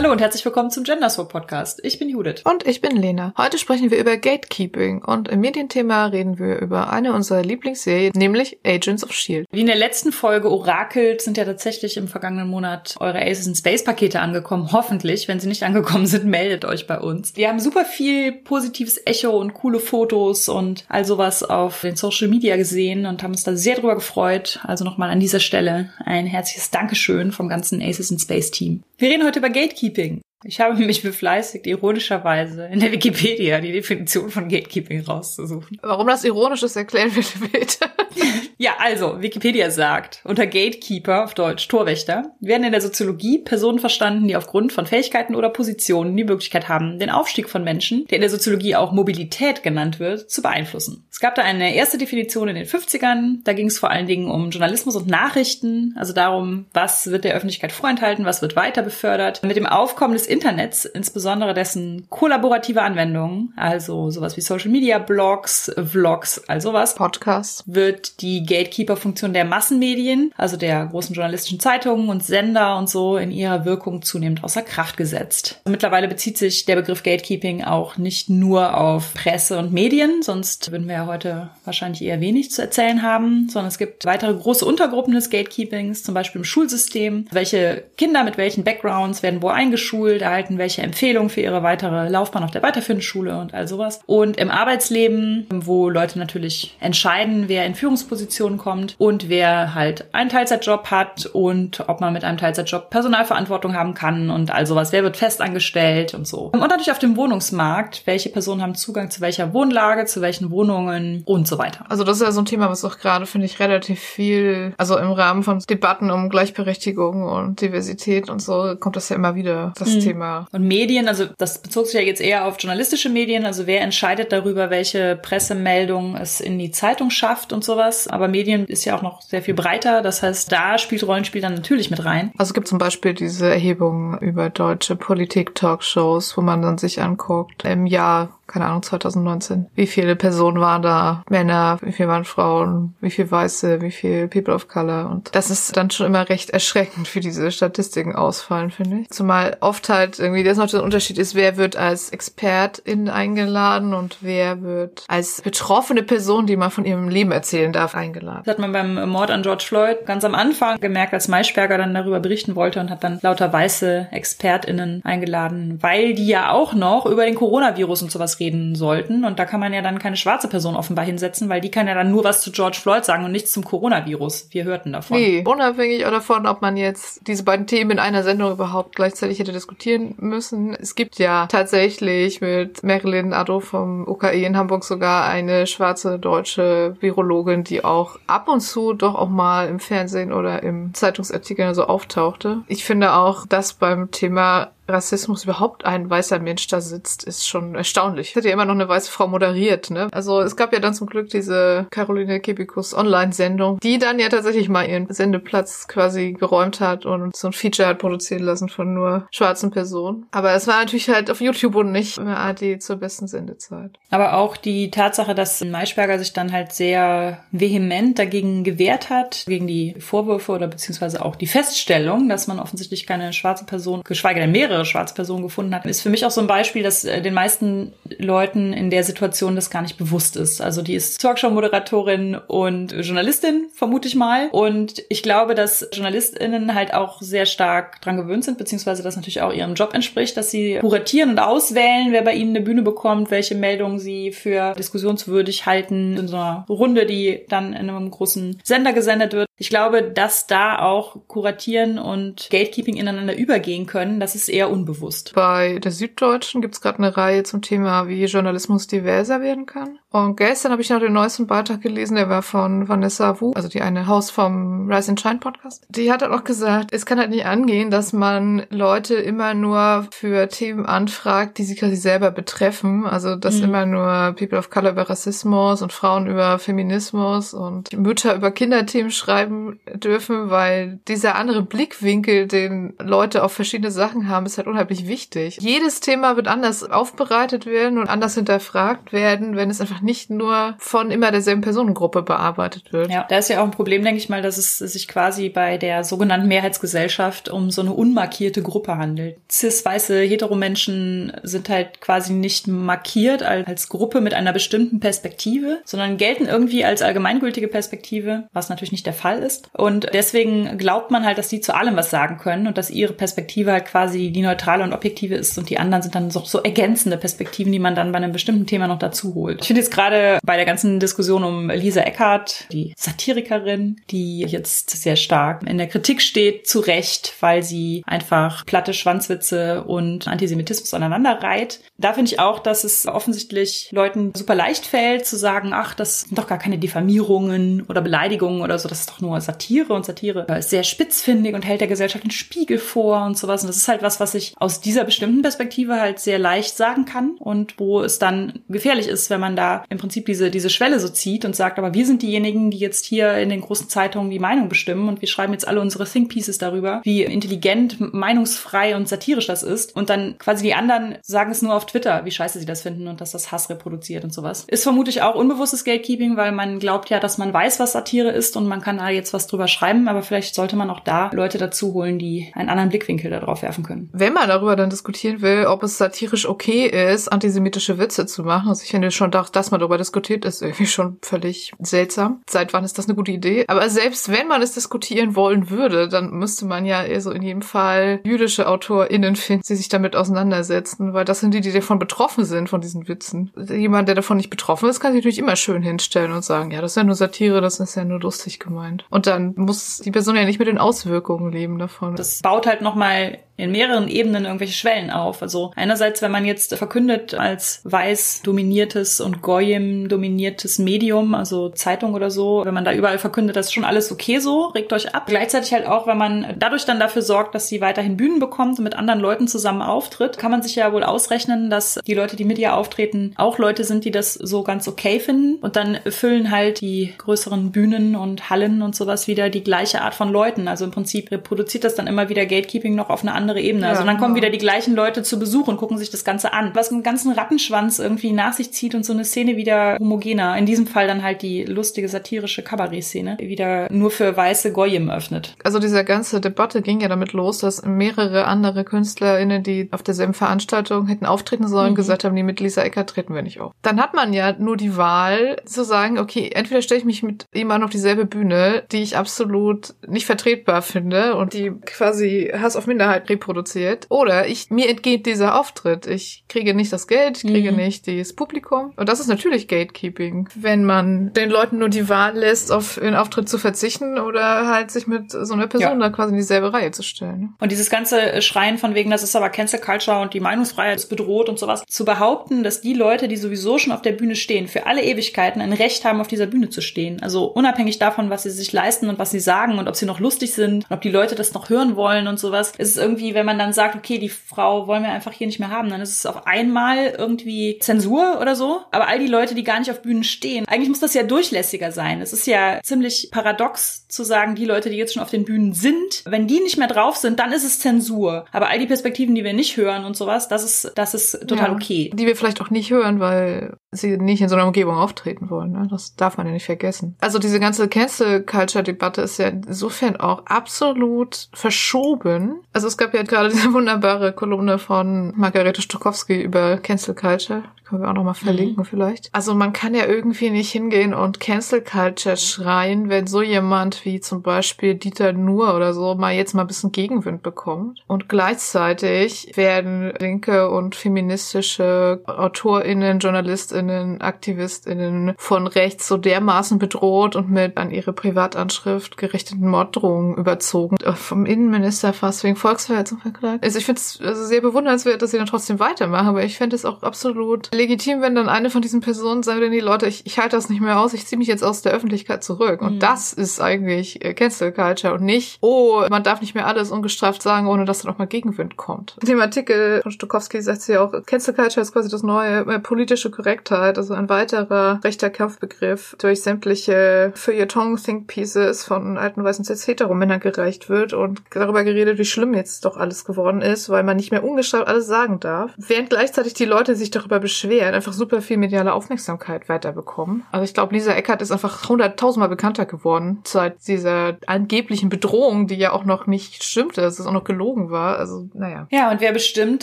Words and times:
Hallo 0.00 0.12
und 0.12 0.22
herzlich 0.22 0.42
willkommen 0.46 0.70
zum 0.70 0.84
Genderswap 0.84 1.28
Podcast. 1.28 1.78
Ich 1.84 1.98
bin 1.98 2.08
Judith. 2.08 2.40
Und 2.44 2.66
ich 2.66 2.80
bin 2.80 2.96
Lena. 2.96 3.34
Heute 3.36 3.58
sprechen 3.58 3.90
wir 3.90 3.98
über 3.98 4.16
Gatekeeping 4.16 5.04
und 5.04 5.28
im 5.28 5.40
Medienthema 5.40 6.06
reden 6.06 6.38
wir 6.38 6.58
über 6.58 6.90
eine 6.90 7.12
unserer 7.12 7.42
Lieblingsserien, 7.42 8.14
nämlich 8.16 8.58
Agents 8.64 9.04
of 9.04 9.10
S.H.I.E.L.D. 9.10 9.48
Wie 9.52 9.60
in 9.60 9.66
der 9.66 9.76
letzten 9.76 10.10
Folge 10.10 10.50
orakelt, 10.50 11.20
sind 11.20 11.36
ja 11.36 11.44
tatsächlich 11.44 11.98
im 11.98 12.08
vergangenen 12.08 12.48
Monat 12.48 12.94
eure 12.98 13.20
Aces 13.20 13.46
in 13.46 13.54
Space 13.54 13.84
Pakete 13.84 14.20
angekommen. 14.20 14.72
Hoffentlich. 14.72 15.28
Wenn 15.28 15.38
sie 15.38 15.48
nicht 15.48 15.64
angekommen 15.64 16.06
sind, 16.06 16.24
meldet 16.30 16.64
euch 16.64 16.86
bei 16.86 16.98
uns. 16.98 17.36
Wir 17.36 17.50
haben 17.50 17.60
super 17.60 17.84
viel 17.84 18.32
positives 18.32 18.98
Echo 19.04 19.38
und 19.38 19.52
coole 19.52 19.80
Fotos 19.80 20.48
und 20.48 20.86
all 20.88 21.04
sowas 21.04 21.42
auf 21.42 21.82
den 21.82 21.96
Social 21.96 22.28
Media 22.28 22.56
gesehen 22.56 23.04
und 23.04 23.22
haben 23.22 23.32
uns 23.32 23.44
da 23.44 23.54
sehr 23.54 23.76
drüber 23.76 23.96
gefreut. 23.96 24.60
Also 24.62 24.82
nochmal 24.82 25.10
an 25.10 25.20
dieser 25.20 25.40
Stelle 25.40 25.90
ein 26.02 26.24
herzliches 26.24 26.70
Dankeschön 26.70 27.32
vom 27.32 27.50
ganzen 27.50 27.82
Aces 27.82 28.10
in 28.10 28.18
Space 28.18 28.50
Team. 28.50 28.82
Wir 29.00 29.08
reden 29.08 29.24
heute 29.24 29.38
über 29.38 29.48
Gatekeeping. 29.48 30.20
Ich 30.44 30.60
habe 30.60 30.74
mich 30.74 31.02
befleißigt, 31.02 31.66
ironischerweise 31.66 32.66
in 32.66 32.80
der 32.80 32.92
Wikipedia 32.92 33.58
die 33.58 33.72
Definition 33.72 34.28
von 34.28 34.46
Gatekeeping 34.46 35.00
rauszusuchen. 35.00 35.78
Warum 35.80 36.06
das 36.06 36.22
ironisch 36.24 36.62
ist, 36.62 36.76
erklären 36.76 37.10
wir 37.14 37.48
bitte. 37.48 37.86
ja, 38.60 38.72
also, 38.78 39.22
Wikipedia 39.22 39.70
sagt, 39.70 40.20
unter 40.24 40.46
Gatekeeper, 40.46 41.24
auf 41.24 41.32
Deutsch 41.32 41.66
Torwächter, 41.66 42.34
werden 42.40 42.64
in 42.64 42.72
der 42.72 42.82
Soziologie 42.82 43.38
Personen 43.38 43.78
verstanden, 43.78 44.28
die 44.28 44.36
aufgrund 44.36 44.70
von 44.70 44.84
Fähigkeiten 44.84 45.34
oder 45.34 45.48
Positionen 45.48 46.14
die 46.14 46.24
Möglichkeit 46.24 46.68
haben, 46.68 46.98
den 46.98 47.08
Aufstieg 47.08 47.48
von 47.48 47.64
Menschen, 47.64 48.06
der 48.08 48.16
in 48.16 48.20
der 48.20 48.28
Soziologie 48.28 48.76
auch 48.76 48.92
Mobilität 48.92 49.62
genannt 49.62 49.98
wird, 49.98 50.30
zu 50.30 50.42
beeinflussen. 50.42 51.06
Es 51.10 51.20
gab 51.20 51.36
da 51.36 51.42
eine 51.42 51.74
erste 51.74 51.96
Definition 51.96 52.48
in 52.48 52.54
den 52.54 52.66
50ern, 52.66 53.38
da 53.44 53.54
ging 53.54 53.68
es 53.68 53.78
vor 53.78 53.90
allen 53.90 54.06
Dingen 54.06 54.30
um 54.30 54.50
Journalismus 54.50 54.94
und 54.94 55.06
Nachrichten, 55.06 55.94
also 55.96 56.12
darum, 56.12 56.66
was 56.74 57.10
wird 57.10 57.24
der 57.24 57.34
Öffentlichkeit 57.34 57.72
vorenthalten, 57.72 58.26
was 58.26 58.42
wird 58.42 58.56
weiter 58.56 58.82
befördert. 58.82 59.42
Mit 59.42 59.56
dem 59.56 59.64
Aufkommen 59.64 60.12
des 60.12 60.26
Internets, 60.26 60.84
insbesondere 60.84 61.54
dessen 61.54 62.08
kollaborative 62.10 62.82
Anwendungen, 62.82 63.54
also 63.56 64.10
sowas 64.10 64.36
wie 64.36 64.42
Social 64.42 64.70
Media, 64.70 64.98
Blogs, 64.98 65.72
Vlogs, 65.82 66.42
all 66.46 66.60
sowas. 66.60 66.94
Podcasts. 66.94 67.64
Wird 67.66 68.20
die 68.20 68.49
Gatekeeper-Funktion 68.50 69.32
der 69.32 69.44
Massenmedien, 69.44 70.32
also 70.36 70.56
der 70.56 70.84
großen 70.86 71.14
journalistischen 71.14 71.60
Zeitungen 71.60 72.08
und 72.08 72.24
Sender 72.24 72.76
und 72.76 72.90
so 72.90 73.16
in 73.16 73.30
ihrer 73.30 73.64
Wirkung 73.64 74.02
zunehmend 74.02 74.42
außer 74.42 74.62
Kraft 74.62 74.96
gesetzt. 74.96 75.60
Mittlerweile 75.68 76.08
bezieht 76.08 76.36
sich 76.36 76.64
der 76.64 76.74
Begriff 76.74 77.04
Gatekeeping 77.04 77.62
auch 77.62 77.96
nicht 77.96 78.28
nur 78.28 78.76
auf 78.76 79.14
Presse 79.14 79.58
und 79.58 79.72
Medien, 79.72 80.22
sonst 80.22 80.72
würden 80.72 80.88
wir 80.88 80.94
ja 80.96 81.06
heute 81.06 81.50
wahrscheinlich 81.64 82.02
eher 82.02 82.20
wenig 82.20 82.50
zu 82.50 82.60
erzählen 82.60 83.02
haben, 83.02 83.48
sondern 83.48 83.68
es 83.68 83.78
gibt 83.78 84.04
weitere 84.04 84.34
große 84.34 84.64
Untergruppen 84.64 85.14
des 85.14 85.30
Gatekeepings, 85.30 86.02
zum 86.02 86.14
Beispiel 86.14 86.40
im 86.40 86.44
Schulsystem. 86.44 87.26
Welche 87.30 87.84
Kinder 87.96 88.24
mit 88.24 88.36
welchen 88.36 88.64
Backgrounds 88.64 89.22
werden 89.22 89.42
wo 89.42 89.48
eingeschult, 89.48 90.22
erhalten 90.22 90.58
welche 90.58 90.82
Empfehlungen 90.82 91.30
für 91.30 91.40
ihre 91.40 91.62
weitere 91.62 92.08
Laufbahn 92.08 92.42
auf 92.42 92.50
der 92.50 92.62
weiterführenden 92.64 93.06
Schule 93.06 93.38
und 93.38 93.54
all 93.54 93.68
sowas. 93.68 94.00
Und 94.06 94.38
im 94.38 94.50
Arbeitsleben, 94.50 95.46
wo 95.50 95.88
Leute 95.88 96.18
natürlich 96.18 96.76
entscheiden, 96.80 97.44
wer 97.46 97.64
in 97.64 97.76
Führungspositionen 97.76 98.29
kommt 98.58 98.94
und 98.98 99.28
wer 99.28 99.74
halt 99.74 100.06
einen 100.12 100.30
Teilzeitjob 100.30 100.90
hat 100.90 101.26
und 101.26 101.84
ob 101.88 102.00
man 102.00 102.12
mit 102.12 102.24
einem 102.24 102.38
Teilzeitjob 102.38 102.90
Personalverantwortung 102.90 103.74
haben 103.74 103.94
kann 103.94 104.30
und 104.30 104.50
all 104.50 104.66
sowas. 104.66 104.92
Wer 104.92 105.02
wird 105.02 105.16
festangestellt 105.16 106.14
und 106.14 106.26
so. 106.26 106.50
Und 106.52 106.60
natürlich 106.60 106.90
auf 106.90 106.98
dem 106.98 107.16
Wohnungsmarkt, 107.16 108.02
welche 108.06 108.30
Personen 108.30 108.62
haben 108.62 108.74
Zugang 108.74 109.10
zu 109.10 109.20
welcher 109.20 109.52
Wohnlage, 109.52 110.04
zu 110.06 110.20
welchen 110.20 110.50
Wohnungen 110.50 111.22
und 111.26 111.46
so 111.46 111.58
weiter. 111.58 111.84
Also 111.88 112.04
das 112.04 112.18
ist 112.18 112.22
ja 112.22 112.32
so 112.32 112.40
ein 112.40 112.46
Thema, 112.46 112.70
was 112.70 112.84
auch 112.84 112.98
gerade, 112.98 113.26
finde 113.26 113.46
ich, 113.46 113.60
relativ 113.60 114.00
viel, 114.00 114.74
also 114.78 114.96
im 114.98 115.10
Rahmen 115.12 115.42
von 115.42 115.58
Debatten 115.58 116.10
um 116.10 116.28
Gleichberechtigung 116.28 117.24
und 117.24 117.60
Diversität 117.60 118.30
und 118.30 118.40
so, 118.40 118.76
kommt 118.78 118.96
das 118.96 119.08
ja 119.08 119.16
immer 119.16 119.34
wieder, 119.34 119.72
das 119.78 119.94
mhm. 119.96 120.00
Thema. 120.00 120.46
Und 120.52 120.66
Medien, 120.66 121.08
also 121.08 121.26
das 121.38 121.58
bezog 121.58 121.86
sich 121.86 121.94
ja 121.94 122.00
jetzt 122.00 122.20
eher 122.20 122.46
auf 122.46 122.56
journalistische 122.58 123.08
Medien, 123.08 123.44
also 123.44 123.66
wer 123.66 123.80
entscheidet 123.80 124.32
darüber, 124.32 124.70
welche 124.70 125.16
Pressemeldung 125.16 126.16
es 126.16 126.40
in 126.40 126.58
die 126.58 126.70
Zeitung 126.70 127.10
schafft 127.10 127.52
und 127.52 127.64
sowas. 127.64 128.08
Aber 128.08 128.19
Medien 128.28 128.66
ist 128.66 128.84
ja 128.84 128.96
auch 128.96 129.02
noch 129.02 129.22
sehr 129.22 129.42
viel 129.42 129.54
breiter, 129.54 130.02
das 130.02 130.22
heißt, 130.22 130.50
da 130.50 130.78
spielt 130.78 131.06
Rollenspiel 131.06 131.40
dann 131.40 131.54
natürlich 131.54 131.90
mit 131.90 132.04
rein. 132.04 132.32
Also 132.38 132.50
es 132.50 132.54
gibt 132.54 132.68
zum 132.68 132.78
Beispiel 132.78 133.14
diese 133.14 133.48
Erhebung 133.48 134.18
über 134.20 134.50
deutsche 134.50 134.96
Politik-Talkshows, 134.96 136.36
wo 136.36 136.40
man 136.40 136.62
dann 136.62 136.78
sich 136.78 137.00
anguckt, 137.00 137.64
im 137.64 137.86
Jahr 137.86 138.39
keine 138.50 138.66
Ahnung, 138.66 138.82
2019. 138.82 139.66
Wie 139.74 139.86
viele 139.86 140.16
Personen 140.16 140.60
waren 140.60 140.82
da? 140.82 141.22
Männer, 141.30 141.78
wie 141.82 141.92
viel 141.92 142.08
waren 142.08 142.24
Frauen, 142.24 142.94
wie 143.00 143.10
viel 143.10 143.30
Weiße, 143.30 143.80
wie 143.80 143.92
viel 143.92 144.26
People 144.28 144.52
of 144.52 144.66
Color. 144.66 145.08
Und 145.10 145.34
das 145.34 145.50
ist 145.50 145.76
dann 145.76 145.90
schon 145.90 146.06
immer 146.06 146.28
recht 146.28 146.50
erschreckend, 146.50 147.14
wie 147.14 147.20
diese 147.20 147.52
Statistiken 147.52 148.14
ausfallen, 148.14 148.70
finde 148.70 149.00
ich. 149.00 149.10
Zumal 149.10 149.56
oft 149.60 149.88
halt 149.88 150.18
irgendwie 150.18 150.42
das 150.42 150.58
noch 150.58 150.68
der 150.68 150.82
Unterschied 150.82 151.18
ist, 151.18 151.34
wer 151.34 151.56
wird 151.56 151.76
als 151.76 152.10
Expertin 152.10 153.08
eingeladen 153.08 153.94
und 153.94 154.18
wer 154.20 154.62
wird 154.62 155.04
als 155.06 155.42
betroffene 155.42 156.02
Person, 156.02 156.46
die 156.46 156.56
mal 156.56 156.70
von 156.70 156.84
ihrem 156.84 157.08
Leben 157.08 157.30
erzählen 157.30 157.72
darf, 157.72 157.94
eingeladen. 157.94 158.42
Das 158.44 158.54
hat 158.54 158.58
man 158.58 158.72
beim 158.72 159.08
Mord 159.08 159.30
an 159.30 159.42
George 159.42 159.64
Floyd 159.66 160.06
ganz 160.06 160.24
am 160.24 160.34
Anfang 160.34 160.80
gemerkt, 160.80 161.14
als 161.14 161.28
Maischberger 161.28 161.78
dann 161.78 161.94
darüber 161.94 162.18
berichten 162.18 162.56
wollte 162.56 162.80
und 162.80 162.90
hat 162.90 163.04
dann 163.04 163.20
lauter 163.22 163.52
weiße 163.52 164.08
ExpertInnen 164.10 165.02
eingeladen, 165.04 165.78
weil 165.80 166.14
die 166.14 166.26
ja 166.26 166.50
auch 166.50 166.74
noch 166.74 167.06
über 167.06 167.24
den 167.24 167.36
Coronavirus 167.36 168.02
und 168.02 168.10
sowas 168.10 168.39
reden 168.40 168.74
sollten. 168.74 169.24
Und 169.24 169.38
da 169.38 169.44
kann 169.44 169.60
man 169.60 169.72
ja 169.72 169.82
dann 169.82 169.98
keine 169.98 170.16
schwarze 170.16 170.48
Person 170.48 170.74
offenbar 170.74 171.04
hinsetzen, 171.04 171.48
weil 171.48 171.60
die 171.60 171.70
kann 171.70 171.86
ja 171.86 171.94
dann 171.94 172.10
nur 172.10 172.24
was 172.24 172.40
zu 172.40 172.50
George 172.50 172.78
Floyd 172.80 173.04
sagen 173.04 173.24
und 173.24 173.32
nichts 173.32 173.52
zum 173.52 173.64
Coronavirus. 173.64 174.48
Wir 174.50 174.64
hörten 174.64 174.92
davon. 174.92 175.18
Nee, 175.18 175.44
unabhängig 175.46 176.02
davon, 176.02 176.46
ob 176.46 176.62
man 176.62 176.76
jetzt 176.76 177.26
diese 177.26 177.44
beiden 177.44 177.66
Themen 177.66 177.92
in 177.92 177.98
einer 177.98 178.22
Sendung 178.22 178.52
überhaupt 178.52 178.96
gleichzeitig 178.96 179.38
hätte 179.38 179.52
diskutieren 179.52 180.14
müssen. 180.18 180.74
Es 180.74 180.94
gibt 180.94 181.18
ja 181.18 181.46
tatsächlich 181.46 182.40
mit 182.40 182.82
Marilyn 182.82 183.32
Addo 183.32 183.60
vom 183.60 184.08
UKE 184.08 184.44
in 184.44 184.56
Hamburg 184.56 184.84
sogar 184.84 185.26
eine 185.26 185.66
schwarze 185.66 186.18
deutsche 186.18 186.96
Virologin, 187.00 187.64
die 187.64 187.84
auch 187.84 188.18
ab 188.26 188.48
und 188.48 188.60
zu 188.60 188.94
doch 188.94 189.14
auch 189.14 189.28
mal 189.28 189.68
im 189.68 189.78
Fernsehen 189.78 190.32
oder 190.32 190.62
im 190.62 190.94
Zeitungsartikel 190.94 191.74
so 191.74 191.84
auftauchte. 191.84 192.62
Ich 192.66 192.84
finde 192.84 193.14
auch, 193.14 193.46
dass 193.46 193.74
beim 193.74 194.10
Thema 194.10 194.70
Rassismus 194.92 195.44
überhaupt 195.44 195.84
ein 195.84 196.08
weißer 196.08 196.38
Mensch 196.38 196.66
da 196.68 196.80
sitzt, 196.80 197.24
ist 197.24 197.46
schon 197.46 197.74
erstaunlich. 197.74 198.36
Hat 198.36 198.44
ja 198.44 198.52
immer 198.52 198.64
noch 198.64 198.74
eine 198.74 198.88
weiße 198.88 199.10
Frau 199.10 199.26
moderiert, 199.26 199.90
ne? 199.90 200.08
Also 200.12 200.40
es 200.40 200.56
gab 200.56 200.72
ja 200.72 200.80
dann 200.80 200.94
zum 200.94 201.06
Glück 201.06 201.30
diese 201.30 201.86
Caroline 201.90 202.40
Kebikus 202.40 202.94
Online-Sendung, 202.94 203.78
die 203.80 203.98
dann 203.98 204.18
ja 204.18 204.28
tatsächlich 204.28 204.68
mal 204.68 204.88
ihren 204.88 205.12
Sendeplatz 205.12 205.88
quasi 205.88 206.32
geräumt 206.32 206.80
hat 206.80 207.06
und 207.06 207.36
so 207.36 207.48
ein 207.48 207.52
Feature 207.52 207.88
hat 207.88 207.98
produzieren 207.98 208.42
lassen 208.42 208.68
von 208.68 208.94
nur 208.94 209.26
schwarzen 209.30 209.70
Personen. 209.70 210.26
Aber 210.30 210.52
es 210.52 210.66
war 210.66 210.78
natürlich 210.80 211.08
halt 211.08 211.30
auf 211.30 211.40
YouTube 211.40 211.74
und 211.74 211.92
nicht 211.92 212.18
in 212.18 212.26
der 212.26 212.38
ARD 212.38 212.82
zur 212.82 212.96
besten 212.96 213.28
Sendezeit. 213.28 213.98
Aber 214.10 214.34
auch 214.34 214.56
die 214.56 214.90
Tatsache, 214.90 215.34
dass 215.34 215.64
Maischberger 215.64 216.18
sich 216.18 216.32
dann 216.32 216.52
halt 216.52 216.72
sehr 216.72 217.44
vehement 217.52 218.18
dagegen 218.18 218.64
gewehrt 218.64 219.10
hat, 219.10 219.44
gegen 219.46 219.66
die 219.66 219.94
Vorwürfe 219.98 220.52
oder 220.52 220.66
beziehungsweise 220.66 221.24
auch 221.24 221.36
die 221.36 221.46
Feststellung, 221.46 222.28
dass 222.28 222.46
man 222.46 222.58
offensichtlich 222.58 223.06
keine 223.06 223.32
schwarze 223.32 223.64
Person, 223.64 224.02
geschweige 224.04 224.40
denn 224.40 224.52
mehrere 224.52 224.79
schwarze 224.84 225.14
Person 225.14 225.42
gefunden 225.42 225.74
hat, 225.74 225.86
ist 225.86 226.02
für 226.02 226.10
mich 226.10 226.24
auch 226.24 226.30
so 226.30 226.40
ein 226.40 226.46
Beispiel, 226.46 226.82
dass 226.82 227.04
äh, 227.04 227.20
den 227.20 227.34
meisten 227.34 227.92
Leuten 228.18 228.72
in 228.72 228.90
der 228.90 229.04
Situation 229.04 229.54
das 229.54 229.70
gar 229.70 229.82
nicht 229.82 229.98
bewusst 229.98 230.36
ist. 230.36 230.60
Also 230.60 230.82
die 230.82 230.94
ist 230.94 231.20
Talkshow-Moderatorin 231.20 232.36
und 232.46 232.92
Journalistin, 232.92 233.68
vermute 233.74 234.08
ich 234.08 234.14
mal. 234.14 234.48
Und 234.52 235.02
ich 235.08 235.22
glaube, 235.22 235.54
dass 235.54 235.88
JournalistInnen 235.92 236.74
halt 236.74 236.94
auch 236.94 237.20
sehr 237.20 237.46
stark 237.46 238.00
dran 238.00 238.16
gewöhnt 238.16 238.44
sind, 238.44 238.58
beziehungsweise 238.58 239.02
das 239.02 239.16
natürlich 239.16 239.42
auch 239.42 239.52
ihrem 239.52 239.74
Job 239.74 239.94
entspricht, 239.94 240.36
dass 240.36 240.50
sie 240.50 240.78
kuratieren 240.80 241.30
und 241.30 241.38
auswählen, 241.38 242.08
wer 242.10 242.22
bei 242.22 242.34
ihnen 242.34 242.56
eine 242.56 242.64
Bühne 242.64 242.82
bekommt, 242.82 243.30
welche 243.30 243.54
Meldungen 243.54 243.98
sie 243.98 244.32
für 244.32 244.74
diskussionswürdig 244.74 245.66
halten 245.66 246.16
in 246.16 246.28
so 246.28 246.36
einer 246.36 246.64
Runde, 246.68 247.06
die 247.06 247.42
dann 247.48 247.72
in 247.72 247.90
einem 247.90 248.10
großen 248.10 248.60
Sender 248.62 248.92
gesendet 248.92 249.32
wird. 249.32 249.46
Ich 249.56 249.68
glaube, 249.68 250.02
dass 250.02 250.46
da 250.46 250.78
auch 250.78 251.16
Kuratieren 251.28 251.98
und 251.98 252.48
Gatekeeping 252.50 252.96
ineinander 252.96 253.36
übergehen 253.36 253.86
können, 253.86 254.18
das 254.18 254.34
ist 254.34 254.48
eher 254.48 254.69
unbewusst. 254.70 255.32
Bei 255.34 255.78
der 255.78 255.92
Süddeutschen 255.92 256.62
gibt's 256.62 256.80
gerade 256.80 256.98
eine 256.98 257.16
Reihe 257.16 257.42
zum 257.42 257.62
Thema, 257.62 258.08
wie 258.08 258.24
Journalismus 258.24 258.86
diverser 258.86 259.40
werden 259.40 259.66
kann. 259.66 259.98
Und 260.12 260.36
gestern 260.36 260.72
habe 260.72 260.82
ich 260.82 260.90
noch 260.90 260.98
den 260.98 261.12
neuesten 261.12 261.46
Beitrag 261.46 261.82
gelesen, 261.82 262.16
der 262.16 262.28
war 262.28 262.42
von 262.42 262.88
Vanessa 262.88 263.40
Wu, 263.40 263.52
also 263.52 263.68
die 263.68 263.80
eine 263.80 264.08
Haus 264.08 264.30
vom 264.30 264.90
Rise 264.90 265.10
and 265.10 265.20
Shine 265.20 265.38
Podcast. 265.38 265.86
Die 265.88 266.10
hat 266.10 266.22
halt 266.22 266.32
auch 266.32 266.42
gesagt, 266.42 266.92
es 266.92 267.06
kann 267.06 267.20
halt 267.20 267.30
nicht 267.30 267.46
angehen, 267.46 267.92
dass 267.92 268.12
man 268.12 268.66
Leute 268.70 269.14
immer 269.14 269.54
nur 269.54 270.08
für 270.10 270.48
Themen 270.48 270.84
anfragt, 270.84 271.58
die 271.58 271.62
sie 271.62 271.76
quasi 271.76 271.94
selber 271.94 272.32
betreffen. 272.32 273.06
Also 273.06 273.36
dass 273.36 273.58
mhm. 273.58 273.64
immer 273.64 273.86
nur 273.86 274.34
People 274.36 274.58
of 274.58 274.70
Color 274.70 274.90
über 274.90 275.08
Rassismus 275.08 275.80
und 275.80 275.92
Frauen 275.92 276.26
über 276.26 276.58
Feminismus 276.58 277.54
und 277.54 277.96
Mütter 277.96 278.34
über 278.34 278.50
Kinderthemen 278.50 279.12
schreiben 279.12 279.78
dürfen, 279.94 280.50
weil 280.50 280.98
dieser 281.06 281.36
andere 281.36 281.62
Blickwinkel, 281.62 282.48
den 282.48 282.94
Leute 282.98 283.44
auf 283.44 283.52
verschiedene 283.52 283.92
Sachen 283.92 284.28
haben, 284.28 284.46
ist 284.46 284.58
halt 284.58 284.66
unheimlich 284.66 285.06
wichtig. 285.06 285.58
Jedes 285.60 286.00
Thema 286.00 286.34
wird 286.34 286.48
anders 286.48 286.82
aufbereitet 286.82 287.64
werden 287.66 287.98
und 287.98 288.08
anders 288.08 288.34
hinterfragt 288.34 289.12
werden, 289.12 289.54
wenn 289.54 289.70
es 289.70 289.80
einfach 289.80 289.99
nicht 290.02 290.30
nur 290.30 290.74
von 290.78 291.10
immer 291.10 291.30
derselben 291.30 291.60
Personengruppe 291.60 292.22
bearbeitet 292.22 292.92
wird. 292.92 293.10
Ja, 293.10 293.26
da 293.28 293.38
ist 293.38 293.48
ja 293.48 293.60
auch 293.60 293.64
ein 293.64 293.70
Problem, 293.70 294.02
denke 294.04 294.18
ich 294.18 294.28
mal, 294.28 294.42
dass 294.42 294.58
es 294.58 294.78
sich 294.78 295.08
quasi 295.08 295.48
bei 295.48 295.78
der 295.78 296.04
sogenannten 296.04 296.48
Mehrheitsgesellschaft 296.48 297.48
um 297.48 297.70
so 297.70 297.82
eine 297.82 297.92
unmarkierte 297.92 298.62
Gruppe 298.62 298.96
handelt. 298.96 299.36
Cis-weiße 299.50 300.20
Heteromenschen 300.22 301.32
sind 301.42 301.68
halt 301.68 302.00
quasi 302.00 302.32
nicht 302.32 302.68
markiert 302.68 303.42
als 303.42 303.88
Gruppe 303.88 304.20
mit 304.20 304.34
einer 304.34 304.52
bestimmten 304.52 305.00
Perspektive, 305.00 305.80
sondern 305.84 306.16
gelten 306.16 306.46
irgendwie 306.46 306.84
als 306.84 307.02
allgemeingültige 307.02 307.68
Perspektive, 307.68 308.48
was 308.52 308.68
natürlich 308.68 308.92
nicht 308.92 309.06
der 309.06 309.12
Fall 309.12 309.42
ist. 309.42 309.70
Und 309.72 310.08
deswegen 310.12 310.78
glaubt 310.78 311.10
man 311.10 311.24
halt, 311.24 311.38
dass 311.38 311.48
die 311.48 311.60
zu 311.60 311.74
allem 311.74 311.96
was 311.96 312.10
sagen 312.10 312.38
können 312.38 312.66
und 312.66 312.78
dass 312.78 312.90
ihre 312.90 313.12
Perspektive 313.12 313.72
halt 313.72 313.86
quasi 313.86 314.30
die 314.30 314.42
neutrale 314.42 314.84
und 314.84 314.92
objektive 314.92 315.34
ist 315.34 315.56
und 315.58 315.70
die 315.70 315.78
anderen 315.78 316.02
sind 316.02 316.14
dann 316.14 316.30
so, 316.30 316.40
so 316.40 316.62
ergänzende 316.62 317.16
Perspektiven, 317.16 317.72
die 317.72 317.78
man 317.78 317.94
dann 317.94 318.12
bei 318.12 318.18
einem 318.18 318.32
bestimmten 318.32 318.66
Thema 318.66 318.86
noch 318.86 318.98
dazu 318.98 319.34
holt. 319.34 319.60
Ich 319.60 319.66
finde 319.66 319.80
jetzt 319.90 319.94
gerade 319.94 320.38
bei 320.44 320.56
der 320.56 320.64
ganzen 320.64 321.00
Diskussion 321.00 321.44
um 321.44 321.68
Lisa 321.70 322.02
Eckhardt, 322.02 322.66
die 322.72 322.94
Satirikerin, 322.96 324.00
die 324.10 324.40
jetzt 324.40 324.90
sehr 324.90 325.16
stark 325.16 325.62
in 325.66 325.78
der 325.78 325.88
Kritik 325.88 326.22
steht, 326.22 326.66
zu 326.66 326.80
Recht, 326.80 327.34
weil 327.40 327.62
sie 327.62 328.02
einfach 328.06 328.64
platte 328.66 328.94
Schwanzwitze 328.94 329.84
und 329.84 330.28
Antisemitismus 330.28 330.94
aneinander 330.94 331.42
reiht. 331.42 331.80
Da 331.98 332.12
finde 332.12 332.32
ich 332.32 332.40
auch, 332.40 332.60
dass 332.60 332.84
es 332.84 333.06
offensichtlich 333.06 333.90
Leuten 333.92 334.32
super 334.34 334.54
leicht 334.54 334.86
fällt 334.86 335.26
zu 335.26 335.36
sagen, 335.36 335.72
ach, 335.72 335.94
das 335.94 336.20
sind 336.22 336.38
doch 336.38 336.46
gar 336.46 336.58
keine 336.58 336.78
Diffamierungen 336.78 337.82
oder 337.82 338.00
Beleidigungen 338.00 338.62
oder 338.62 338.78
so, 338.78 338.88
das 338.88 339.00
ist 339.00 339.10
doch 339.10 339.20
nur 339.20 339.40
Satire 339.40 339.92
und 339.92 340.06
Satire 340.06 340.46
ist 340.58 340.70
sehr 340.70 340.84
spitzfindig 340.84 341.54
und 341.54 341.64
hält 341.64 341.80
der 341.80 341.88
Gesellschaft 341.88 342.24
einen 342.24 342.30
Spiegel 342.30 342.78
vor 342.78 343.24
und 343.24 343.36
sowas. 343.36 343.62
Und 343.62 343.68
das 343.68 343.76
ist 343.76 343.88
halt 343.88 344.02
was, 344.02 344.20
was 344.20 344.34
ich 344.34 344.54
aus 344.58 344.80
dieser 344.80 345.04
bestimmten 345.04 345.42
Perspektive 345.42 346.00
halt 346.00 346.20
sehr 346.20 346.38
leicht 346.38 346.76
sagen 346.76 347.04
kann 347.04 347.36
und 347.38 347.78
wo 347.78 348.02
es 348.02 348.18
dann 348.18 348.60
gefährlich 348.68 349.08
ist, 349.08 349.30
wenn 349.30 349.40
man 349.40 349.56
da 349.56 349.79
im 349.88 349.98
Prinzip 349.98 350.26
diese, 350.26 350.50
diese 350.50 350.70
Schwelle 350.70 351.00
so 351.00 351.08
zieht 351.08 351.44
und 351.44 351.56
sagt, 351.56 351.78
aber 351.78 351.94
wir 351.94 352.06
sind 352.06 352.22
diejenigen, 352.22 352.70
die 352.70 352.78
jetzt 352.78 353.04
hier 353.04 353.34
in 353.38 353.48
den 353.48 353.60
großen 353.60 353.88
Zeitungen 353.88 354.30
die 354.30 354.38
Meinung 354.38 354.68
bestimmen 354.68 355.08
und 355.08 355.20
wir 355.20 355.28
schreiben 355.28 355.52
jetzt 355.52 355.66
alle 355.66 355.80
unsere 355.80 356.04
Think 356.04 356.30
Pieces 356.30 356.58
darüber, 356.58 357.00
wie 357.04 357.22
intelligent, 357.22 357.96
meinungsfrei 358.12 358.96
und 358.96 359.08
satirisch 359.08 359.46
das 359.46 359.62
ist. 359.62 359.96
Und 359.96 360.10
dann 360.10 360.36
quasi 360.38 360.64
die 360.64 360.74
anderen 360.74 361.16
sagen 361.22 361.50
es 361.50 361.62
nur 361.62 361.74
auf 361.74 361.86
Twitter, 361.86 362.24
wie 362.24 362.30
scheiße 362.30 362.58
sie 362.58 362.66
das 362.66 362.82
finden 362.82 363.08
und 363.08 363.20
dass 363.20 363.32
das 363.32 363.52
Hass 363.52 363.70
reproduziert 363.70 364.24
und 364.24 364.32
sowas. 364.32 364.64
Ist 364.68 364.82
vermutlich 364.82 365.22
auch 365.22 365.34
unbewusstes 365.34 365.84
Gatekeeping, 365.84 366.36
weil 366.36 366.52
man 366.52 366.78
glaubt 366.78 367.10
ja, 367.10 367.20
dass 367.20 367.38
man 367.38 367.52
weiß, 367.52 367.80
was 367.80 367.92
Satire 367.92 368.30
ist 368.30 368.56
und 368.56 368.66
man 368.66 368.80
kann 368.80 368.98
da 368.98 369.08
jetzt 369.08 369.32
was 369.32 369.46
drüber 369.46 369.68
schreiben, 369.68 370.08
aber 370.08 370.22
vielleicht 370.22 370.54
sollte 370.54 370.76
man 370.76 370.90
auch 370.90 371.00
da 371.00 371.30
Leute 371.32 371.58
dazu 371.58 371.94
holen, 371.94 372.18
die 372.18 372.52
einen 372.54 372.68
anderen 372.68 372.90
Blickwinkel 372.90 373.30
darauf 373.30 373.62
werfen 373.62 373.84
können. 373.84 374.08
Wenn 374.12 374.32
man 374.32 374.48
darüber 374.48 374.76
dann 374.76 374.90
diskutieren 374.90 375.42
will, 375.42 375.66
ob 375.66 375.82
es 375.82 375.98
satirisch 375.98 376.48
okay 376.48 376.86
ist, 376.86 377.28
antisemitische 377.28 377.98
Witze 377.98 378.26
zu 378.26 378.42
machen, 378.42 378.68
also 378.68 378.82
ich 378.82 378.90
finde 378.90 379.10
schon, 379.10 379.30
dass 379.70 379.80
darüber 379.80 379.98
diskutiert, 379.98 380.44
ist 380.44 380.62
irgendwie 380.62 380.86
schon 380.86 381.18
völlig 381.22 381.72
seltsam. 381.78 382.42
Seit 382.48 382.72
wann 382.72 382.84
ist 382.84 382.98
das 382.98 383.06
eine 383.06 383.14
gute 383.14 383.32
Idee? 383.32 383.64
Aber 383.68 383.88
selbst 383.88 384.30
wenn 384.30 384.48
man 384.48 384.62
es 384.62 384.72
diskutieren 384.72 385.36
wollen 385.36 385.70
würde, 385.70 386.08
dann 386.08 386.30
müsste 386.30 386.66
man 386.66 386.84
ja 386.84 387.02
eher 387.02 387.20
so 387.20 387.30
in 387.30 387.42
jedem 387.42 387.62
Fall 387.62 388.20
jüdische 388.24 388.68
AutorInnen 388.68 389.36
finden, 389.36 389.62
die 389.68 389.76
sich 389.76 389.88
damit 389.88 390.16
auseinandersetzen, 390.16 391.12
weil 391.12 391.24
das 391.24 391.40
sind 391.40 391.54
die, 391.54 391.60
die 391.60 391.72
davon 391.72 391.98
betroffen 391.98 392.44
sind, 392.44 392.68
von 392.68 392.80
diesen 392.80 393.08
Witzen. 393.08 393.52
Jemand, 393.56 394.08
der 394.08 394.14
davon 394.14 394.36
nicht 394.36 394.50
betroffen 394.50 394.88
ist, 394.88 395.00
kann 395.00 395.12
sich 395.12 395.20
natürlich 395.20 395.38
immer 395.38 395.56
schön 395.56 395.82
hinstellen 395.82 396.32
und 396.32 396.44
sagen, 396.44 396.70
ja, 396.70 396.80
das 396.80 396.92
ist 396.92 396.96
ja 396.96 397.04
nur 397.04 397.14
Satire, 397.14 397.60
das 397.60 397.80
ist 397.80 397.94
ja 397.94 398.04
nur 398.04 398.20
lustig 398.20 398.58
gemeint. 398.58 399.04
Und 399.10 399.26
dann 399.26 399.54
muss 399.56 399.98
die 399.98 400.10
Person 400.10 400.36
ja 400.36 400.44
nicht 400.44 400.58
mit 400.58 400.68
den 400.68 400.78
Auswirkungen 400.78 401.52
leben 401.52 401.78
davon. 401.78 402.16
Das 402.16 402.40
baut 402.42 402.66
halt 402.66 402.82
nochmal 402.82 403.38
in 403.60 403.72
mehreren 403.72 404.08
Ebenen 404.08 404.44
irgendwelche 404.44 404.74
Schwellen 404.74 405.10
auf. 405.10 405.42
Also 405.42 405.72
einerseits, 405.76 406.22
wenn 406.22 406.30
man 406.30 406.44
jetzt 406.44 406.74
verkündet 406.74 407.34
als 407.34 407.80
weiß 407.84 408.42
dominiertes 408.42 409.20
und 409.20 409.42
Goyim 409.42 410.08
dominiertes 410.08 410.78
Medium, 410.78 411.34
also 411.34 411.68
Zeitung 411.70 412.14
oder 412.14 412.30
so, 412.30 412.62
wenn 412.64 412.74
man 412.74 412.84
da 412.84 412.92
überall 412.92 413.18
verkündet, 413.18 413.56
das 413.56 413.66
ist 413.66 413.72
schon 413.72 413.84
alles 413.84 414.12
okay 414.12 414.38
so, 414.38 414.66
regt 414.66 414.92
euch 414.92 415.14
ab. 415.14 415.24
Gleichzeitig 415.26 415.72
halt 415.72 415.86
auch, 415.86 416.06
wenn 416.06 416.18
man 416.18 416.54
dadurch 416.58 416.84
dann 416.84 417.00
dafür 417.00 417.22
sorgt, 417.22 417.54
dass 417.54 417.68
sie 417.68 417.80
weiterhin 417.80 418.16
Bühnen 418.16 418.38
bekommt 418.38 418.78
und 418.78 418.84
mit 418.84 418.96
anderen 418.96 419.20
Leuten 419.20 419.48
zusammen 419.48 419.82
auftritt, 419.82 420.38
kann 420.38 420.50
man 420.50 420.62
sich 420.62 420.76
ja 420.76 420.92
wohl 420.92 421.02
ausrechnen, 421.02 421.70
dass 421.70 421.98
die 422.06 422.14
Leute, 422.14 422.36
die 422.36 422.44
mit 422.44 422.58
ihr 422.58 422.74
auftreten, 422.74 423.34
auch 423.36 423.58
Leute 423.58 423.84
sind, 423.84 424.04
die 424.04 424.10
das 424.10 424.34
so 424.34 424.62
ganz 424.62 424.88
okay 424.88 425.20
finden. 425.20 425.56
Und 425.60 425.76
dann 425.76 425.98
füllen 426.08 426.50
halt 426.50 426.80
die 426.80 427.12
größeren 427.18 427.72
Bühnen 427.72 428.16
und 428.16 428.50
Hallen 428.50 428.82
und 428.82 428.94
sowas 428.94 429.26
wieder 429.26 429.50
die 429.50 429.64
gleiche 429.64 430.02
Art 430.02 430.14
von 430.14 430.30
Leuten. 430.30 430.68
Also 430.68 430.84
im 430.84 430.90
Prinzip 430.90 431.30
reproduziert 431.30 431.84
das 431.84 431.94
dann 431.94 432.06
immer 432.06 432.28
wieder 432.28 432.46
Gatekeeping 432.46 432.94
noch 432.94 433.10
auf 433.10 433.22
eine 433.22 433.32
andere 433.32 433.49
andere 433.50 433.60
Ebene. 433.60 433.86
Also 433.86 434.00
ja, 434.00 434.00
also 434.00 434.06
dann 434.06 434.18
kommen 434.18 434.34
genau. 434.34 434.46
wieder 434.46 434.52
die 434.52 434.58
gleichen 434.58 434.94
Leute 434.94 435.22
zu 435.22 435.38
Besuch 435.38 435.68
und 435.68 435.76
gucken 435.76 435.98
sich 435.98 436.10
das 436.10 436.24
Ganze 436.24 436.52
an. 436.52 436.70
Was 436.74 436.90
einen 436.90 437.02
ganzen 437.02 437.32
Rattenschwanz 437.32 437.98
irgendwie 437.98 438.32
nach 438.32 438.52
sich 438.52 438.72
zieht 438.72 438.94
und 438.94 439.04
so 439.04 439.12
eine 439.12 439.24
Szene 439.24 439.56
wieder 439.56 439.96
homogener. 439.98 440.56
In 440.56 440.66
diesem 440.66 440.86
Fall 440.86 441.06
dann 441.06 441.22
halt 441.22 441.42
die 441.42 441.64
lustige 441.64 442.08
satirische 442.08 442.62
Kabarett-Szene 442.62 443.36
wieder 443.40 443.90
nur 443.90 444.10
für 444.10 444.36
weiße 444.36 444.72
Goyim 444.72 445.10
öffnet. 445.10 445.56
Also 445.64 445.78
diese 445.78 446.04
ganze 446.04 446.40
Debatte 446.40 446.82
ging 446.82 447.00
ja 447.00 447.08
damit 447.08 447.32
los, 447.32 447.58
dass 447.58 447.84
mehrere 447.84 448.44
andere 448.44 448.84
KünstlerInnen, 448.84 449.62
die 449.62 449.88
auf 449.90 450.02
derselben 450.02 450.34
Veranstaltung 450.34 451.06
hätten 451.06 451.26
auftreten 451.26 451.66
sollen, 451.66 451.92
mhm. 451.92 451.96
gesagt 451.96 452.24
haben, 452.24 452.34
nee, 452.34 452.42
mit 452.42 452.60
Lisa 452.60 452.82
Ecker 452.82 453.06
treten 453.06 453.34
wir 453.34 453.42
nicht 453.42 453.60
auf. 453.60 453.72
Dann 453.82 454.00
hat 454.00 454.14
man 454.14 454.32
ja 454.32 454.54
nur 454.58 454.76
die 454.76 454.96
Wahl 454.96 455.56
zu 455.64 455.84
sagen, 455.84 456.18
okay, 456.18 456.50
entweder 456.54 456.82
stelle 456.82 457.00
ich 457.00 457.04
mich 457.04 457.22
mit 457.22 457.46
jemandem 457.52 457.86
auf 457.86 457.90
dieselbe 457.90 458.24
Bühne, 458.24 458.84
die 458.92 459.02
ich 459.02 459.16
absolut 459.16 459.94
nicht 460.06 460.26
vertretbar 460.26 460.82
finde 460.82 461.36
und 461.36 461.52
die 461.52 461.72
quasi 461.84 462.52
Hass 462.56 462.76
auf 462.76 462.86
Minderheit 462.86 463.26
reproduziert. 463.40 464.06
Oder 464.10 464.46
ich, 464.46 464.70
mir 464.70 464.88
entgeht 464.88 465.26
dieser 465.26 465.58
Auftritt. 465.58 466.06
Ich 466.06 466.44
kriege 466.48 466.74
nicht 466.74 466.92
das 466.92 467.06
Geld, 467.06 467.38
ich 467.42 467.50
kriege 467.50 467.72
mhm. 467.72 467.78
nicht 467.78 468.06
das 468.06 468.34
Publikum. 468.34 468.92
Und 468.96 469.08
das 469.08 469.20
ist 469.20 469.28
natürlich 469.28 469.66
Gatekeeping. 469.66 470.48
Wenn 470.54 470.84
man 470.84 471.32
den 471.32 471.50
Leuten 471.50 471.78
nur 471.78 471.88
die 471.88 472.08
Wahl 472.08 472.36
lässt, 472.36 472.70
auf 472.70 472.98
den 473.00 473.14
Auftritt 473.14 473.48
zu 473.48 473.58
verzichten 473.58 474.18
oder 474.18 474.66
halt 474.68 474.90
sich 474.90 475.06
mit 475.06 475.30
so 475.30 475.54
einer 475.54 475.66
Person 475.66 476.00
ja. 476.00 476.08
da 476.08 476.10
quasi 476.10 476.32
in 476.32 476.36
dieselbe 476.36 476.72
Reihe 476.72 476.90
zu 476.90 477.02
stellen. 477.02 477.54
Und 477.58 477.72
dieses 477.72 477.90
ganze 477.90 478.42
Schreien 478.42 478.78
von 478.78 478.94
wegen, 478.94 479.10
das 479.10 479.22
ist 479.22 479.34
aber 479.34 479.48
Cancel 479.48 479.80
Culture 479.80 480.20
und 480.20 480.34
die 480.34 480.40
Meinungsfreiheit 480.40 480.96
ist 480.96 481.06
bedroht 481.06 481.48
und 481.48 481.58
sowas, 481.58 481.84
zu 481.86 482.04
behaupten, 482.04 482.62
dass 482.62 482.80
die 482.80 482.94
Leute, 482.94 483.28
die 483.28 483.36
sowieso 483.36 483.78
schon 483.78 483.92
auf 483.92 484.02
der 484.02 484.12
Bühne 484.12 484.36
stehen, 484.36 484.68
für 484.68 484.86
alle 484.86 485.02
Ewigkeiten 485.02 485.62
ein 485.62 485.72
Recht 485.72 486.04
haben, 486.04 486.20
auf 486.20 486.28
dieser 486.28 486.46
Bühne 486.46 486.68
zu 486.68 486.82
stehen. 486.82 487.22
Also 487.22 487.46
unabhängig 487.46 487.98
davon, 487.98 488.30
was 488.30 488.42
sie 488.42 488.50
sich 488.50 488.72
leisten 488.72 489.08
und 489.08 489.18
was 489.18 489.30
sie 489.30 489.40
sagen 489.40 489.78
und 489.78 489.88
ob 489.88 489.96
sie 489.96 490.06
noch 490.06 490.20
lustig 490.20 490.54
sind 490.54 490.84
und 490.90 490.96
ob 490.96 491.00
die 491.00 491.10
Leute 491.10 491.34
das 491.34 491.54
noch 491.54 491.70
hören 491.70 491.96
wollen 491.96 492.26
und 492.26 492.38
sowas, 492.38 492.72
ist 492.78 492.90
es 492.90 492.96
irgendwie, 492.96 493.29
wenn 493.34 493.46
man 493.46 493.58
dann 493.58 493.72
sagt, 493.72 493.96
okay, 493.96 494.18
die 494.18 494.28
Frau 494.28 494.86
wollen 494.86 495.02
wir 495.02 495.10
einfach 495.10 495.32
hier 495.32 495.46
nicht 495.46 495.60
mehr 495.60 495.70
haben, 495.70 495.90
dann 495.90 496.00
ist 496.00 496.16
es 496.16 496.26
auf 496.26 496.46
einmal 496.46 497.14
irgendwie 497.18 497.78
Zensur 497.80 498.38
oder 498.40 498.56
so. 498.56 498.82
Aber 498.90 499.08
all 499.08 499.18
die 499.18 499.26
Leute, 499.26 499.54
die 499.54 499.64
gar 499.64 499.78
nicht 499.78 499.90
auf 499.90 500.02
Bühnen 500.02 500.24
stehen, 500.24 500.66
eigentlich 500.68 500.88
muss 500.88 501.00
das 501.00 501.14
ja 501.14 501.22
durchlässiger 501.22 501.92
sein. 501.92 502.20
Es 502.20 502.32
ist 502.32 502.46
ja 502.46 502.80
ziemlich 502.82 503.30
paradox 503.30 504.06
zu 504.08 504.24
sagen, 504.24 504.54
die 504.54 504.64
Leute, 504.64 504.90
die 504.90 504.96
jetzt 504.96 505.14
schon 505.14 505.22
auf 505.22 505.30
den 505.30 505.44
Bühnen 505.44 505.72
sind, 505.72 506.22
wenn 506.24 506.46
die 506.46 506.60
nicht 506.60 506.78
mehr 506.78 506.88
drauf 506.88 507.16
sind, 507.16 507.38
dann 507.38 507.52
ist 507.52 507.64
es 507.64 507.80
Zensur. 507.80 508.44
Aber 508.52 508.68
all 508.68 508.78
die 508.78 508.86
Perspektiven, 508.86 509.34
die 509.34 509.44
wir 509.44 509.52
nicht 509.52 509.76
hören 509.76 510.04
und 510.04 510.16
sowas, 510.16 510.48
das 510.48 510.64
ist, 510.64 510.92
das 510.94 511.14
ist 511.14 511.32
total 511.46 511.68
ja, 511.68 511.74
okay. 511.74 512.10
Die 512.14 512.26
wir 512.26 512.36
vielleicht 512.36 512.60
auch 512.60 512.70
nicht 512.70 512.90
hören, 512.90 513.20
weil 513.20 513.76
sie 513.92 514.16
nicht 514.16 514.40
in 514.40 514.48
so 514.48 514.54
einer 514.54 514.66
Umgebung 514.66 514.94
auftreten 514.94 515.50
wollen. 515.50 515.72
Ne? 515.72 515.88
Das 515.90 516.14
darf 516.14 516.36
man 516.36 516.46
ja 516.46 516.52
nicht 516.52 516.66
vergessen. 516.66 517.16
Also 517.20 517.38
diese 517.38 517.58
ganze 517.58 517.88
Cancel 517.88 518.42
Culture 518.42 518.84
Debatte 518.84 519.22
ist 519.22 519.38
ja 519.38 519.48
insofern 519.48 520.16
auch 520.16 520.46
absolut 520.46 521.48
verschoben. 521.52 522.60
Also 522.72 522.86
es 522.86 522.96
gab 522.96 523.14
ja 523.14 523.22
gerade 523.22 523.48
diese 523.48 523.72
wunderbare 523.72 524.32
Kolumne 524.32 524.78
von 524.78 525.32
Margarete 525.36 525.82
Stokowski 525.82 526.40
über 526.40 526.78
Cancel 526.78 527.14
Culture. 527.14 527.64
Können 527.90 528.02
wir 528.02 528.08
auch 528.08 528.14
nochmal 528.14 528.34
verlinken 528.34 528.78
mhm. 528.78 528.84
vielleicht. 528.84 529.30
Also 529.32 529.52
man 529.52 529.72
kann 529.72 529.96
ja 529.96 530.06
irgendwie 530.06 530.50
nicht 530.50 530.70
hingehen 530.70 531.12
und 531.12 531.40
Cancel 531.40 531.80
Culture 531.80 532.36
schreien, 532.36 533.08
wenn 533.08 533.26
so 533.26 533.42
jemand 533.42 534.04
wie 534.04 534.20
zum 534.20 534.42
Beispiel 534.42 534.94
Dieter 534.94 535.32
Nuhr 535.32 535.74
oder 535.74 535.92
so 535.92 536.14
mal 536.14 536.32
jetzt 536.32 536.54
mal 536.54 536.62
ein 536.62 536.68
bisschen 536.68 536.92
Gegenwind 536.92 537.42
bekommt. 537.42 538.00
Und 538.06 538.28
gleichzeitig 538.28 539.56
werden 539.56 540.12
linke 540.20 540.70
und 540.70 540.94
feministische 540.94 542.22
AutorInnen, 542.26 543.18
JournalistInnen, 543.18 544.20
AktivistInnen 544.20 545.34
von 545.36 545.66
rechts 545.66 546.06
so 546.06 546.16
dermaßen 546.16 546.78
bedroht 546.78 547.34
und 547.34 547.50
mit 547.50 547.76
an 547.76 547.90
ihre 547.90 548.12
Privatanschrift 548.12 549.16
gerichteten 549.16 549.66
Morddrohungen 549.66 550.36
überzogen. 550.36 550.96
Äh, 551.02 551.14
vom 551.14 551.44
Innenminister 551.44 552.12
fast 552.12 552.44
wegen 552.44 552.54
Volksverhetzung 552.54 553.18
verklagt. 553.18 553.64
Also 553.64 553.78
ich 553.78 553.84
finde 553.84 554.00
es 554.00 554.20
also 554.22 554.44
sehr 554.44 554.60
bewundernswert, 554.60 555.20
dass 555.22 555.32
sie 555.32 555.38
dann 555.38 555.46
trotzdem 555.46 555.80
weitermachen, 555.80 556.28
aber 556.28 556.44
ich 556.44 556.56
fände 556.56 556.76
es 556.76 556.84
auch 556.84 557.02
absolut 557.02 557.68
legitim, 557.80 558.20
wenn 558.20 558.34
dann 558.34 558.48
eine 558.48 558.70
von 558.70 558.82
diesen 558.82 559.00
Personen 559.00 559.42
sagt, 559.42 559.60
nee, 559.60 559.80
Leute, 559.80 560.06
ich, 560.06 560.26
ich 560.26 560.38
halte 560.38 560.56
das 560.56 560.68
nicht 560.68 560.80
mehr 560.80 560.98
aus, 560.98 561.14
ich 561.14 561.26
ziehe 561.26 561.38
mich 561.38 561.48
jetzt 561.48 561.64
aus 561.64 561.82
der 561.82 561.92
Öffentlichkeit 561.92 562.44
zurück. 562.44 562.82
Und 562.82 562.96
mhm. 562.96 562.98
das 562.98 563.32
ist 563.32 563.60
eigentlich 563.60 564.24
äh, 564.24 564.34
Cancel 564.34 564.72
Culture 564.72 565.14
und 565.14 565.22
nicht, 565.22 565.58
oh, 565.60 566.04
man 566.10 566.22
darf 566.22 566.40
nicht 566.40 566.54
mehr 566.54 566.66
alles 566.66 566.90
ungestraft 566.90 567.42
sagen, 567.42 567.66
ohne 567.66 567.84
dass 567.84 568.02
dann 568.02 568.12
auch 568.12 568.18
mal 568.18 568.26
Gegenwind 568.26 568.76
kommt. 568.76 569.16
In 569.20 569.28
dem 569.28 569.40
Artikel 569.40 570.00
von 570.02 570.12
Stokowski 570.12 570.60
sagt 570.60 570.82
sie 570.82 570.98
auch, 570.98 571.12
Cancel 571.26 571.54
Culture 571.54 571.80
ist 571.80 571.92
quasi 571.92 572.08
das 572.08 572.22
neue 572.22 572.60
äh, 572.66 572.78
politische 572.78 573.30
Korrektheit 573.30 573.98
also 573.98 574.14
ein 574.14 574.28
weiterer 574.28 575.00
rechter 575.04 575.30
Kampfbegriff, 575.30 576.16
durch 576.18 576.42
sämtliche 576.42 577.32
Feuilleton-Think-Pieces 577.34 578.84
von 578.84 579.18
alten 579.18 579.44
weißen 579.44 579.64
cis-hetero-Männern 579.64 580.40
gereicht 580.40 580.88
wird 580.88 581.12
und 581.12 581.42
darüber 581.50 581.84
geredet, 581.84 582.18
wie 582.18 582.24
schlimm 582.24 582.54
jetzt 582.54 582.84
doch 582.84 582.96
alles 582.96 583.24
geworden 583.24 583.60
ist, 583.60 583.88
weil 583.88 584.02
man 584.02 584.16
nicht 584.16 584.30
mehr 584.30 584.44
ungeschraubt 584.44 584.88
alles 584.88 585.06
sagen 585.06 585.40
darf. 585.40 585.72
Während 585.76 586.10
gleichzeitig 586.10 586.54
die 586.54 586.64
Leute 586.64 586.96
sich 586.96 587.10
darüber 587.10 587.38
beschweren, 587.38 587.69
einfach 587.78 588.12
super 588.12 588.42
viel 588.42 588.56
mediale 588.56 588.92
Aufmerksamkeit 588.92 589.68
weiterbekommen. 589.68 590.44
Also 590.50 590.64
ich 590.64 590.74
glaube, 590.74 590.94
Lisa 590.94 591.12
Eckert 591.12 591.42
ist 591.42 591.52
einfach 591.52 591.88
hunderttausendmal 591.88 592.48
bekannter 592.48 592.86
geworden 592.86 593.40
seit 593.44 593.86
dieser 593.86 594.38
angeblichen 594.46 595.08
Bedrohung, 595.08 595.66
die 595.66 595.76
ja 595.76 595.92
auch 595.92 596.04
noch 596.04 596.26
nicht 596.26 596.64
stimmte, 596.64 597.00
dass 597.00 597.18
es 597.18 597.26
auch 597.26 597.32
noch 597.32 597.44
gelogen 597.44 597.90
war. 597.90 598.18
Also, 598.18 598.48
naja. 598.54 598.86
Ja, 598.90 599.10
und 599.10 599.20
wer 599.20 599.32
bestimmt, 599.32 599.82